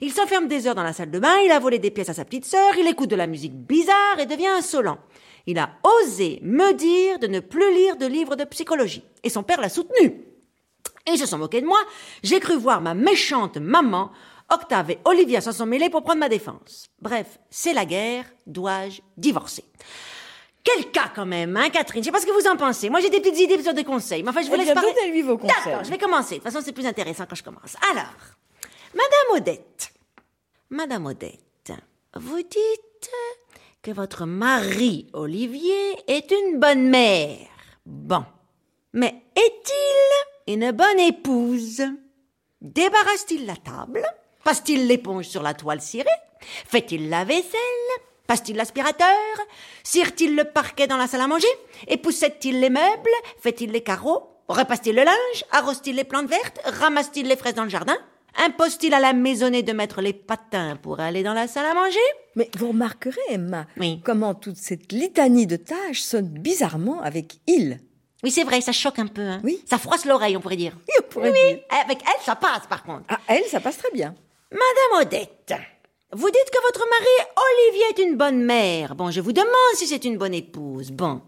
Il 0.00 0.12
s'enferme 0.12 0.48
des 0.48 0.66
heures 0.66 0.74
dans 0.74 0.82
la 0.82 0.92
salle 0.92 1.10
de 1.10 1.18
bain, 1.18 1.38
il 1.44 1.50
a 1.50 1.58
volé 1.58 1.78
des 1.78 1.90
pièces 1.90 2.08
à 2.08 2.14
sa 2.14 2.24
petite 2.24 2.44
sœur, 2.44 2.76
il 2.78 2.88
écoute 2.88 3.10
de 3.10 3.16
la 3.16 3.26
musique 3.26 3.54
bizarre 3.54 4.18
et 4.18 4.26
devient 4.26 4.48
insolent. 4.48 4.98
Il 5.46 5.58
a 5.58 5.70
osé 5.82 6.40
me 6.42 6.72
dire 6.72 7.18
de 7.18 7.26
ne 7.26 7.40
plus 7.40 7.72
lire 7.74 7.96
de 7.96 8.06
livres 8.06 8.36
de 8.36 8.44
psychologie. 8.44 9.04
Et 9.22 9.30
son 9.30 9.42
père 9.42 9.60
l'a 9.60 9.68
soutenu. 9.68 10.24
Et 11.06 11.12
ils 11.12 11.18
se 11.18 11.26
sont 11.26 11.38
moqués 11.38 11.60
de 11.60 11.66
moi. 11.66 11.80
J'ai 12.22 12.38
cru 12.38 12.56
voir 12.56 12.80
ma 12.80 12.94
méchante 12.94 13.56
maman. 13.56 14.12
Octave 14.52 14.90
et 14.92 14.98
Olivia 15.04 15.40
s'en 15.40 15.52
sont 15.52 15.66
mêlés 15.66 15.90
pour 15.90 16.04
prendre 16.04 16.20
ma 16.20 16.28
défense. 16.28 16.86
Bref, 17.00 17.38
c'est 17.50 17.72
la 17.72 17.84
guerre. 17.84 18.26
Dois-je 18.46 19.00
divorcer? 19.16 19.64
Quel 20.64 20.90
cas 20.90 21.10
quand 21.14 21.26
même, 21.26 21.56
hein, 21.56 21.70
Catherine? 21.70 22.02
Je 22.02 22.06
sais 22.06 22.12
pas 22.12 22.20
ce 22.20 22.26
que 22.26 22.40
vous 22.40 22.48
en 22.48 22.56
pensez. 22.56 22.88
Moi, 22.88 23.00
j'ai 23.00 23.10
des 23.10 23.20
petites 23.20 23.40
idées 23.40 23.62
sur 23.62 23.74
des 23.74 23.84
conseils. 23.84 24.22
Mais 24.22 24.30
enfin, 24.30 24.42
je 24.42 24.48
vous 24.48 24.54
eh 24.54 24.58
laisse 24.58 24.72
parler. 24.72 24.92
lui 25.10 25.22
vos 25.22 25.36
conseils. 25.36 25.56
D'accord, 25.64 25.84
je 25.84 25.90
vais 25.90 25.98
commencer. 25.98 26.36
De 26.36 26.40
toute 26.40 26.50
façon, 26.50 26.64
c'est 26.64 26.72
plus 26.72 26.86
intéressant 26.86 27.24
quand 27.28 27.34
je 27.34 27.42
commence. 27.42 27.76
Alors, 27.90 28.14
Madame 28.94 29.36
Odette. 29.36 29.92
Madame 30.70 31.06
Odette, 31.06 31.72
vous 32.14 32.42
dites 32.42 33.10
que 33.82 33.90
votre 33.90 34.26
mari, 34.26 35.08
Olivier, 35.12 35.98
est 36.06 36.30
une 36.30 36.60
bonne 36.60 36.88
mère. 36.88 37.48
Bon. 37.84 38.24
Mais 38.92 39.22
est-il 39.34 40.54
une 40.54 40.70
bonne 40.70 41.00
épouse? 41.00 41.82
Débarrasse-t-il 42.60 43.46
la 43.46 43.56
table? 43.56 44.02
Passe-t-il 44.44 44.86
l'éponge 44.86 45.26
sur 45.26 45.42
la 45.42 45.54
toile 45.54 45.80
cirée? 45.80 46.08
Fait-il 46.40 47.08
la 47.08 47.24
vaisselle? 47.24 47.58
Passe-t-il 48.32 48.56
l'aspirateur? 48.56 49.06
Cire-t-il 49.82 50.34
le 50.34 50.44
parquet 50.44 50.86
dans 50.86 50.96
la 50.96 51.06
salle 51.06 51.20
à 51.20 51.26
manger? 51.26 51.46
Époussette-t-il 51.86 52.60
les 52.60 52.70
meubles? 52.70 53.10
Fait-il 53.42 53.72
les 53.72 53.82
carreaux? 53.82 54.22
Repasse-t-il 54.48 54.96
le 54.96 55.02
linge? 55.04 55.44
Arrose-t-il 55.50 55.96
les 55.96 56.04
plantes 56.04 56.30
vertes? 56.30 56.58
Ramasse-t-il 56.64 57.28
les 57.28 57.36
fraises 57.36 57.56
dans 57.56 57.64
le 57.64 57.68
jardin? 57.68 57.94
Impose-t-il 58.42 58.94
à 58.94 59.00
la 59.00 59.12
maisonnée 59.12 59.62
de 59.62 59.74
mettre 59.74 60.00
les 60.00 60.14
patins 60.14 60.76
pour 60.76 61.00
aller 61.00 61.22
dans 61.22 61.34
la 61.34 61.46
salle 61.46 61.66
à 61.66 61.74
manger? 61.74 61.98
Mais 62.34 62.48
vous 62.56 62.68
remarquerez, 62.68 63.20
Emma, 63.28 63.66
comment 64.02 64.32
toute 64.34 64.56
cette 64.56 64.92
litanie 64.92 65.46
de 65.46 65.56
tâches 65.56 66.00
sonne 66.00 66.30
bizarrement 66.30 67.02
avec 67.02 67.34
il. 67.46 67.80
Oui, 68.24 68.30
c'est 68.30 68.44
vrai, 68.44 68.62
ça 68.62 68.72
choque 68.72 68.98
un 68.98 69.08
peu. 69.08 69.20
Hein. 69.20 69.42
Oui. 69.44 69.62
Ça 69.68 69.76
froisse 69.76 70.06
l'oreille, 70.06 70.38
on 70.38 70.40
pourrait 70.40 70.56
dire. 70.56 70.72
Oui, 70.88 70.94
on 71.00 71.08
pourrait 71.10 71.32
dire. 71.32 71.58
Avec 71.84 71.98
elle, 72.00 72.24
ça 72.24 72.36
passe, 72.36 72.66
par 72.66 72.82
contre. 72.82 73.04
Ah, 73.10 73.20
elle, 73.28 73.44
ça 73.44 73.60
passe 73.60 73.76
très 73.76 73.90
bien. 73.90 74.14
Madame 74.50 75.02
Odette, 75.02 75.52
vous 76.12 76.30
dites 76.30 76.50
que 76.50 76.62
votre 76.62 76.86
mari, 76.88 77.30
Olivier, 77.52 77.84
est 77.90 78.08
une 78.08 78.16
bonne 78.16 78.42
mère. 78.42 78.94
Bon, 78.94 79.10
je 79.10 79.20
vous 79.20 79.32
demande 79.32 79.74
si 79.74 79.86
c'est 79.86 80.04
une 80.04 80.18
bonne 80.18 80.34
épouse. 80.34 80.90
Bon. 80.90 81.22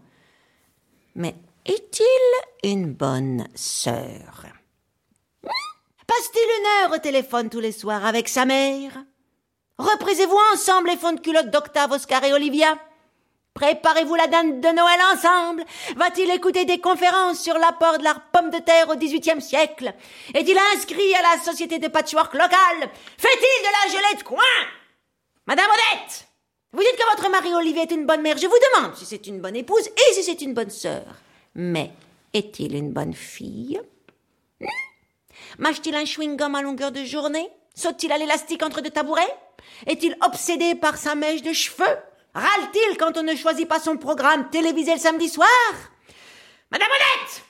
Mais 1.15 1.35
est-il 1.65 2.69
une 2.69 2.93
bonne 2.93 3.47
sœur? 3.55 4.45
Passe-t-il 6.07 6.59
une 6.59 6.65
heure 6.83 6.97
au 6.97 7.01
téléphone 7.01 7.49
tous 7.49 7.59
les 7.59 7.71
soirs 7.71 8.05
avec 8.05 8.29
sa 8.29 8.45
mère? 8.45 9.03
Reprisez-vous 9.77 10.39
ensemble 10.53 10.89
les 10.89 10.97
fonds 10.97 11.13
de 11.13 11.19
culotte 11.19 11.49
d'Octave, 11.49 11.91
Oscar 11.91 12.23
et 12.23 12.33
Olivia? 12.33 12.77
Préparez-vous 13.55 14.15
la 14.15 14.27
dinde 14.27 14.59
de 14.59 14.67
Noël 14.67 14.99
ensemble. 15.13 15.63
Va-t-il 15.95 16.29
écouter 16.29 16.65
des 16.65 16.79
conférences 16.79 17.39
sur 17.41 17.57
l'apport 17.57 17.97
de 17.97 18.03
la 18.03 18.13
pomme 18.33 18.49
de 18.49 18.57
terre 18.59 18.89
au 18.89 18.97
XVIIIe 18.97 19.41
siècle? 19.41 19.93
Est-il 20.33 20.57
inscrit 20.75 21.15
à 21.15 21.21
la 21.21 21.41
société 21.41 21.79
de 21.79 21.87
patchwork 21.87 22.33
locale? 22.33 22.89
Fait-il 23.17 23.63
de 23.63 23.71
la 23.71 23.93
gelée 23.93 24.17
de 24.17 24.23
coin? 24.23 24.43
Madame 25.47 25.67
Odette 25.69 26.27
Vous 26.73 26.81
dites 26.81 26.97
que 26.97 27.15
votre 27.15 27.29
mari 27.29 27.53
Olivier 27.53 27.83
est 27.83 27.91
une 27.91 28.05
bonne 28.05 28.21
mère. 28.21 28.37
Je 28.37 28.45
vous 28.45 28.57
demande 28.75 28.93
si 28.97 29.05
c'est 29.05 29.25
une 29.25 29.39
bonne 29.39 29.55
épouse 29.55 29.87
et 29.87 30.13
si 30.13 30.23
c'est 30.23 30.41
une 30.41 30.53
bonne 30.53 30.69
sœur. 30.69 31.05
Mais 31.55 31.91
est-il 32.33 32.75
une 32.75 32.91
bonne 32.91 33.13
fille? 33.13 33.79
Hmm? 34.59 34.65
Mâche-t-il 35.59 35.95
un 35.95 36.03
chewing-gum 36.03 36.55
à 36.55 36.61
longueur 36.61 36.91
de 36.91 37.05
journée? 37.05 37.49
Saute-t-il 37.73 38.11
à 38.11 38.17
l'élastique 38.17 38.63
entre 38.63 38.81
deux 38.81 38.89
tabourets? 38.89 39.33
Est-il 39.87 40.17
obsédé 40.25 40.75
par 40.75 40.97
sa 40.97 41.15
mèche 41.15 41.41
de 41.41 41.53
cheveux? 41.53 41.97
Râle-t-il 42.35 42.97
quand 42.97 43.17
on 43.17 43.23
ne 43.23 43.33
choisit 43.33 43.67
pas 43.67 43.79
son 43.79 43.95
programme 43.95 44.49
télévisé 44.49 44.93
le 44.93 44.99
samedi 44.99 45.29
soir? 45.29 45.47
Madame 46.69 46.89
Odette! 46.89 47.43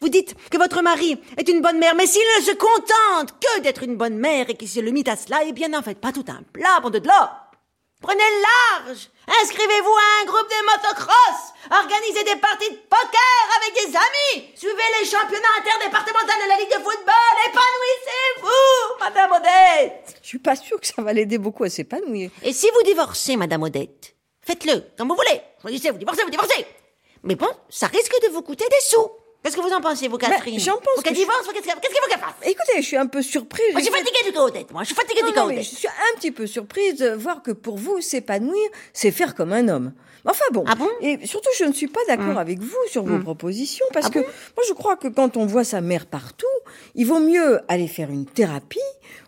Vous 0.00 0.08
dites 0.08 0.34
que 0.50 0.56
votre 0.56 0.80
mari 0.80 1.20
est 1.36 1.48
une 1.48 1.60
bonne 1.60 1.78
mère, 1.78 1.94
mais 1.94 2.06
s'il 2.06 2.24
ne 2.38 2.42
se 2.42 2.52
contente 2.52 3.38
que 3.38 3.60
d'être 3.60 3.82
une 3.82 3.96
bonne 3.96 4.16
mère 4.16 4.48
et 4.48 4.54
qu'il 4.54 4.68
se 4.68 4.80
limite 4.80 5.08
à 5.08 5.16
cela, 5.16 5.40
eh 5.44 5.52
bien 5.52 5.68
n'en 5.68 5.82
faites 5.82 6.00
pas 6.00 6.12
tout 6.12 6.24
un 6.28 6.42
plat, 6.54 6.80
bon 6.80 6.88
de 6.88 6.98
l'eau 6.98 7.28
Prenez 8.00 8.22
le 8.22 8.86
large. 8.88 9.08
Inscrivez-vous 9.42 9.96
à 9.96 10.22
un 10.22 10.24
groupe 10.26 10.48
de 10.48 10.64
motocross. 10.66 11.54
Organisez 11.70 12.24
des 12.24 12.40
parties 12.40 12.70
de 12.70 12.76
poker 12.76 13.44
avec 13.56 13.74
des 13.74 13.96
amis. 13.96 14.52
Suivez 14.54 14.90
les 15.00 15.06
championnats 15.06 15.56
interdépartementaux 15.58 16.26
de 16.26 16.48
la 16.48 16.58
Ligue 16.58 16.68
de 16.68 16.82
football. 16.82 17.34
Épanouissez-vous, 17.48 18.98
Madame 19.00 19.32
Odette. 19.32 20.18
Je 20.22 20.28
suis 20.28 20.38
pas 20.38 20.56
sûre 20.56 20.78
que 20.80 20.86
ça 20.86 21.00
va 21.00 21.14
l'aider 21.14 21.38
beaucoup 21.38 21.64
à 21.64 21.70
s'épanouir. 21.70 22.30
Et 22.42 22.52
si 22.52 22.68
vous 22.74 22.82
divorcez, 22.82 23.36
Madame 23.36 23.62
Odette 23.62 24.13
Faites-le, 24.44 24.84
comme 24.96 25.08
vous 25.08 25.16
voulez. 25.16 25.40
Choisissez, 25.60 25.90
vous 25.90 25.98
divorcez, 25.98 26.22
vous 26.22 26.30
divorcez. 26.30 26.66
Mais 27.22 27.34
bon, 27.34 27.48
ça 27.70 27.86
risque 27.86 28.14
de 28.22 28.28
vous 28.28 28.42
coûter 28.42 28.64
des 28.70 28.80
sous. 28.80 29.10
Qu'est-ce 29.42 29.56
que 29.56 29.60
vous 29.60 29.74
en 29.74 29.80
pensez, 29.82 30.08
vous, 30.08 30.16
Catherine 30.16 30.58
J'en 30.58 30.76
pense. 30.76 30.96
Faut 30.96 31.02
qu'elle 31.02 31.14
divorce, 31.14 31.46
qu'est-ce 31.52 31.62
qu'il 31.62 31.72
faut 31.72 32.08
qu'elle 32.08 32.18
fasse? 32.18 32.34
Écoutez, 32.44 32.80
je 32.80 32.86
suis 32.86 32.96
un 32.96 33.06
peu 33.06 33.20
surprise. 33.20 33.72
Moi, 33.72 33.80
je 33.80 33.84
suis 33.84 33.92
fatiguée 33.92 34.30
du 34.30 34.32
côté, 34.32 34.66
moi. 34.72 34.82
Je 34.82 34.86
suis 34.86 34.94
fatiguée 34.94 35.22
du 35.22 35.32
côté. 35.32 35.56
Je 35.62 35.76
suis 35.76 35.88
un 35.88 36.16
petit 36.16 36.30
peu 36.30 36.46
surprise 36.46 36.96
de 36.96 37.10
voir 37.10 37.42
que 37.42 37.50
pour 37.50 37.76
vous, 37.76 38.00
s'épanouir, 38.00 38.70
c'est 38.94 39.10
faire 39.10 39.34
comme 39.34 39.52
un 39.52 39.68
homme. 39.68 39.92
Enfin 40.26 40.44
bon. 40.52 40.64
Ah 40.66 40.74
bon? 40.74 40.88
Et 41.02 41.26
surtout, 41.26 41.50
je 41.58 41.64
ne 41.64 41.72
suis 41.72 41.88
pas 41.88 42.00
d'accord 42.08 42.30
hum. 42.30 42.38
avec 42.38 42.58
vous 42.60 42.74
sur 42.90 43.04
vos 43.04 43.16
hum. 43.16 43.22
propositions 43.22 43.84
parce 43.92 44.06
ah 44.06 44.10
que 44.10 44.20
moi, 44.20 44.64
je 44.66 44.72
crois 44.72 44.96
que 44.96 45.08
quand 45.08 45.36
on 45.36 45.44
voit 45.44 45.64
sa 45.64 45.82
mère 45.82 46.06
partout, 46.06 46.46
il 46.94 47.06
vaut 47.06 47.20
mieux 47.20 47.60
aller 47.68 47.88
faire 47.88 48.10
une 48.10 48.24
thérapie 48.24 48.78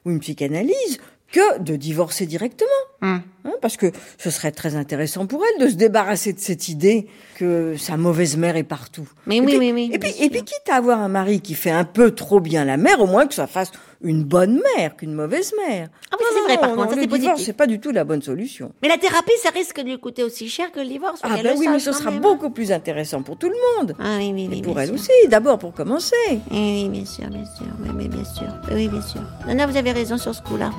ou 0.06 0.10
une 0.10 0.20
psychanalyse 0.20 0.98
que 1.30 1.58
de 1.58 1.76
divorcer 1.76 2.24
directement. 2.24 2.70
Hum. 3.02 3.22
Hein, 3.46 3.52
parce 3.60 3.76
que 3.76 3.92
ce 4.18 4.30
serait 4.30 4.50
très 4.50 4.74
intéressant 4.74 5.26
pour 5.26 5.42
elle 5.44 5.64
de 5.64 5.70
se 5.70 5.76
débarrasser 5.76 6.32
de 6.32 6.40
cette 6.40 6.68
idée 6.68 7.06
que 7.36 7.76
sa 7.76 7.96
mauvaise 7.96 8.36
mère 8.36 8.56
est 8.56 8.64
partout. 8.64 9.08
Mais 9.26 9.40
oui, 9.40 9.56
oui, 9.58 9.72
oui. 9.72 9.90
Et 9.92 9.98
puis, 9.98 10.12
et 10.20 10.30
puis, 10.30 10.42
quitte 10.42 10.68
à 10.70 10.76
avoir 10.76 11.00
un 11.00 11.08
mari 11.08 11.40
qui 11.40 11.54
fait 11.54 11.70
un 11.70 11.84
peu 11.84 12.10
trop 12.10 12.40
bien 12.40 12.64
la 12.64 12.76
mère, 12.76 13.00
au 13.00 13.06
moins 13.06 13.26
que 13.26 13.34
ça 13.34 13.46
fasse 13.46 13.70
une 14.02 14.24
bonne 14.24 14.60
mère 14.76 14.96
qu'une 14.96 15.14
mauvaise 15.14 15.52
mère. 15.68 15.88
Ah 16.10 16.16
oui, 16.18 16.26
c'est 16.32 16.40
vrai, 16.42 16.58
par 16.58 16.74
contre, 16.74 16.94
ça 16.94 17.00
c'est 17.00 17.08
positif. 17.08 17.34
c'est 17.38 17.52
pas 17.52 17.66
du 17.66 17.80
tout 17.80 17.92
la 17.92 18.04
bonne 18.04 18.22
solution. 18.22 18.72
Mais 18.82 18.88
la 18.88 18.98
thérapie, 18.98 19.32
ça 19.42 19.50
risque 19.50 19.80
de 19.80 19.88
lui 19.88 19.98
coûter 19.98 20.22
aussi 20.22 20.48
cher 20.48 20.70
que 20.72 20.80
le 20.80 20.86
divorce. 20.86 21.20
Ah 21.22 21.30
ben 21.42 21.56
oui, 21.58 21.66
mais 21.68 21.78
ce 21.78 21.92
sera 21.92 22.10
beaucoup 22.10 22.50
plus 22.50 22.72
intéressant 22.72 23.22
pour 23.22 23.38
tout 23.38 23.48
le 23.48 23.56
monde. 23.76 23.94
Ah 23.98 24.16
oui, 24.18 24.32
oui, 24.34 24.48
oui. 24.50 24.58
Et 24.58 24.62
pour 24.62 24.78
elle 24.78 24.92
aussi, 24.92 25.10
d'abord 25.28 25.58
pour 25.58 25.72
commencer. 25.72 26.14
Oui, 26.28 26.38
oui, 26.50 26.88
bien 26.88 27.04
sûr, 27.04 27.28
bien 27.28 27.44
sûr. 27.44 27.66
Oui, 27.82 27.90
mais 27.94 28.08
bien 28.08 28.24
sûr. 28.24 28.48
Oui, 28.70 28.88
bien 28.88 29.02
sûr. 29.02 29.20
Non, 29.48 29.54
non, 29.54 29.66
vous 29.66 29.76
avez 29.76 29.92
raison 29.92 30.18
sur 30.18 30.34
ce 30.34 30.42
coup-là. 30.42 30.70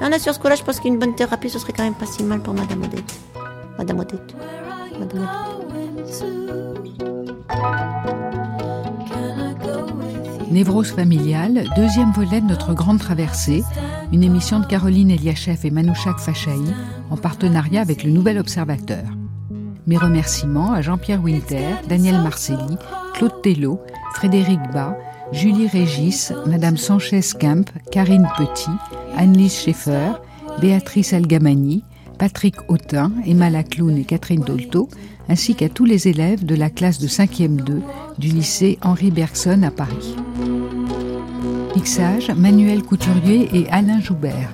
Non, 0.00 0.10
non, 0.10 0.18
sur 0.18 0.34
ce 0.34 0.38
coup-là, 0.38 0.54
je 0.54 0.62
pense 0.62 0.80
qu'une 0.80 0.98
bonne 0.98 1.14
thérapie, 1.14 1.50
ce 1.50 1.58
serait 1.58 1.72
quand 1.72 1.84
même 1.84 1.94
pas 1.94 2.06
mal 2.22 2.40
pour 2.40 2.54
Madame 2.54 2.82
Odette. 2.82 3.20
Madame 3.78 4.00
Odette. 4.00 4.34
Madame 4.98 5.22
Odette. 5.22 6.24
Névrose 10.50 10.90
familiale, 10.90 11.64
deuxième 11.76 12.10
volet 12.12 12.40
de 12.40 12.46
notre 12.46 12.72
grande 12.72 12.98
traversée, 12.98 13.62
une 14.12 14.22
émission 14.22 14.60
de 14.60 14.66
Caroline 14.66 15.10
Eliachev 15.10 15.58
et 15.64 15.70
Manouchak 15.70 16.18
Fachaï 16.18 16.74
en 17.10 17.16
partenariat 17.16 17.82
avec 17.82 18.02
le 18.02 18.10
Nouvel 18.10 18.38
Observateur. 18.38 19.04
Mes 19.86 19.98
remerciements 19.98 20.72
à 20.72 20.80
Jean-Pierre 20.82 21.22
Winter, 21.22 21.74
Daniel 21.88 22.22
Marcelli, 22.22 22.76
Claude 23.14 23.42
Tello, 23.42 23.80
Frédéric 24.14 24.60
Bas, 24.72 24.96
Julie 25.32 25.68
Régis, 25.68 26.32
Madame 26.46 26.78
Sanchez-Camp, 26.78 27.70
Karine 27.92 28.28
Petit, 28.38 28.70
Annelise 29.16 29.54
Schaeffer, 29.54 30.12
Béatrice 30.60 31.12
Algamani, 31.12 31.84
Patrick 32.18 32.56
Autin, 32.68 33.12
Emma 33.24 33.48
Lacloun 33.48 33.96
et 33.96 34.04
Catherine 34.04 34.42
Dolto, 34.42 34.88
ainsi 35.28 35.54
qu'à 35.54 35.68
tous 35.68 35.84
les 35.84 36.08
élèves 36.08 36.44
de 36.44 36.56
la 36.56 36.68
classe 36.68 36.98
de 36.98 37.06
5e 37.06 37.56
2 37.56 37.80
du 38.18 38.28
lycée 38.28 38.78
Henri 38.82 39.10
Bergson 39.10 39.62
à 39.62 39.70
Paris. 39.70 40.16
Mixage 41.76 42.30
Manuel 42.30 42.82
Couturier 42.82 43.48
et 43.52 43.68
Alain 43.70 44.00
Joubert. 44.00 44.52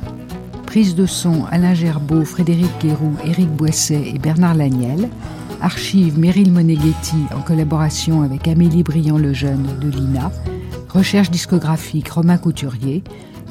Prise 0.66 0.94
de 0.94 1.06
son 1.06 1.44
Alain 1.50 1.72
Gerbeau, 1.72 2.24
Frédéric 2.24 2.70
Guéroux, 2.82 3.16
Éric 3.24 3.48
Boisset 3.48 4.10
et 4.14 4.18
Bernard 4.18 4.56
Laniel. 4.56 5.08
Archive 5.62 6.18
Meryl 6.18 6.52
Moneghetti 6.52 7.16
en 7.34 7.40
collaboration 7.40 8.22
avec 8.22 8.46
Amélie 8.46 8.82
Briand-Lejeune 8.82 9.66
de 9.80 9.88
l'INA. 9.88 10.30
Recherche 10.90 11.30
discographique 11.30 12.10
Romain 12.10 12.36
Couturier. 12.36 13.02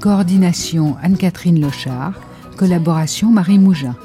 Coordination 0.02 0.98
Anne-Catherine 1.02 1.60
Lochard. 1.60 2.14
Collaboration 2.58 3.32
Marie 3.32 3.60
Mougin. 3.60 3.96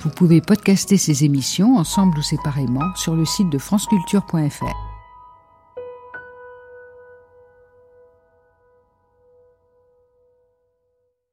Vous 0.00 0.10
pouvez 0.10 0.40
podcaster 0.40 0.96
ces 0.96 1.24
émissions 1.24 1.76
ensemble 1.76 2.18
ou 2.18 2.22
séparément 2.22 2.94
sur 2.94 3.14
le 3.14 3.24
site 3.24 3.50
de 3.50 3.58
franceculture.fr. 3.58 4.85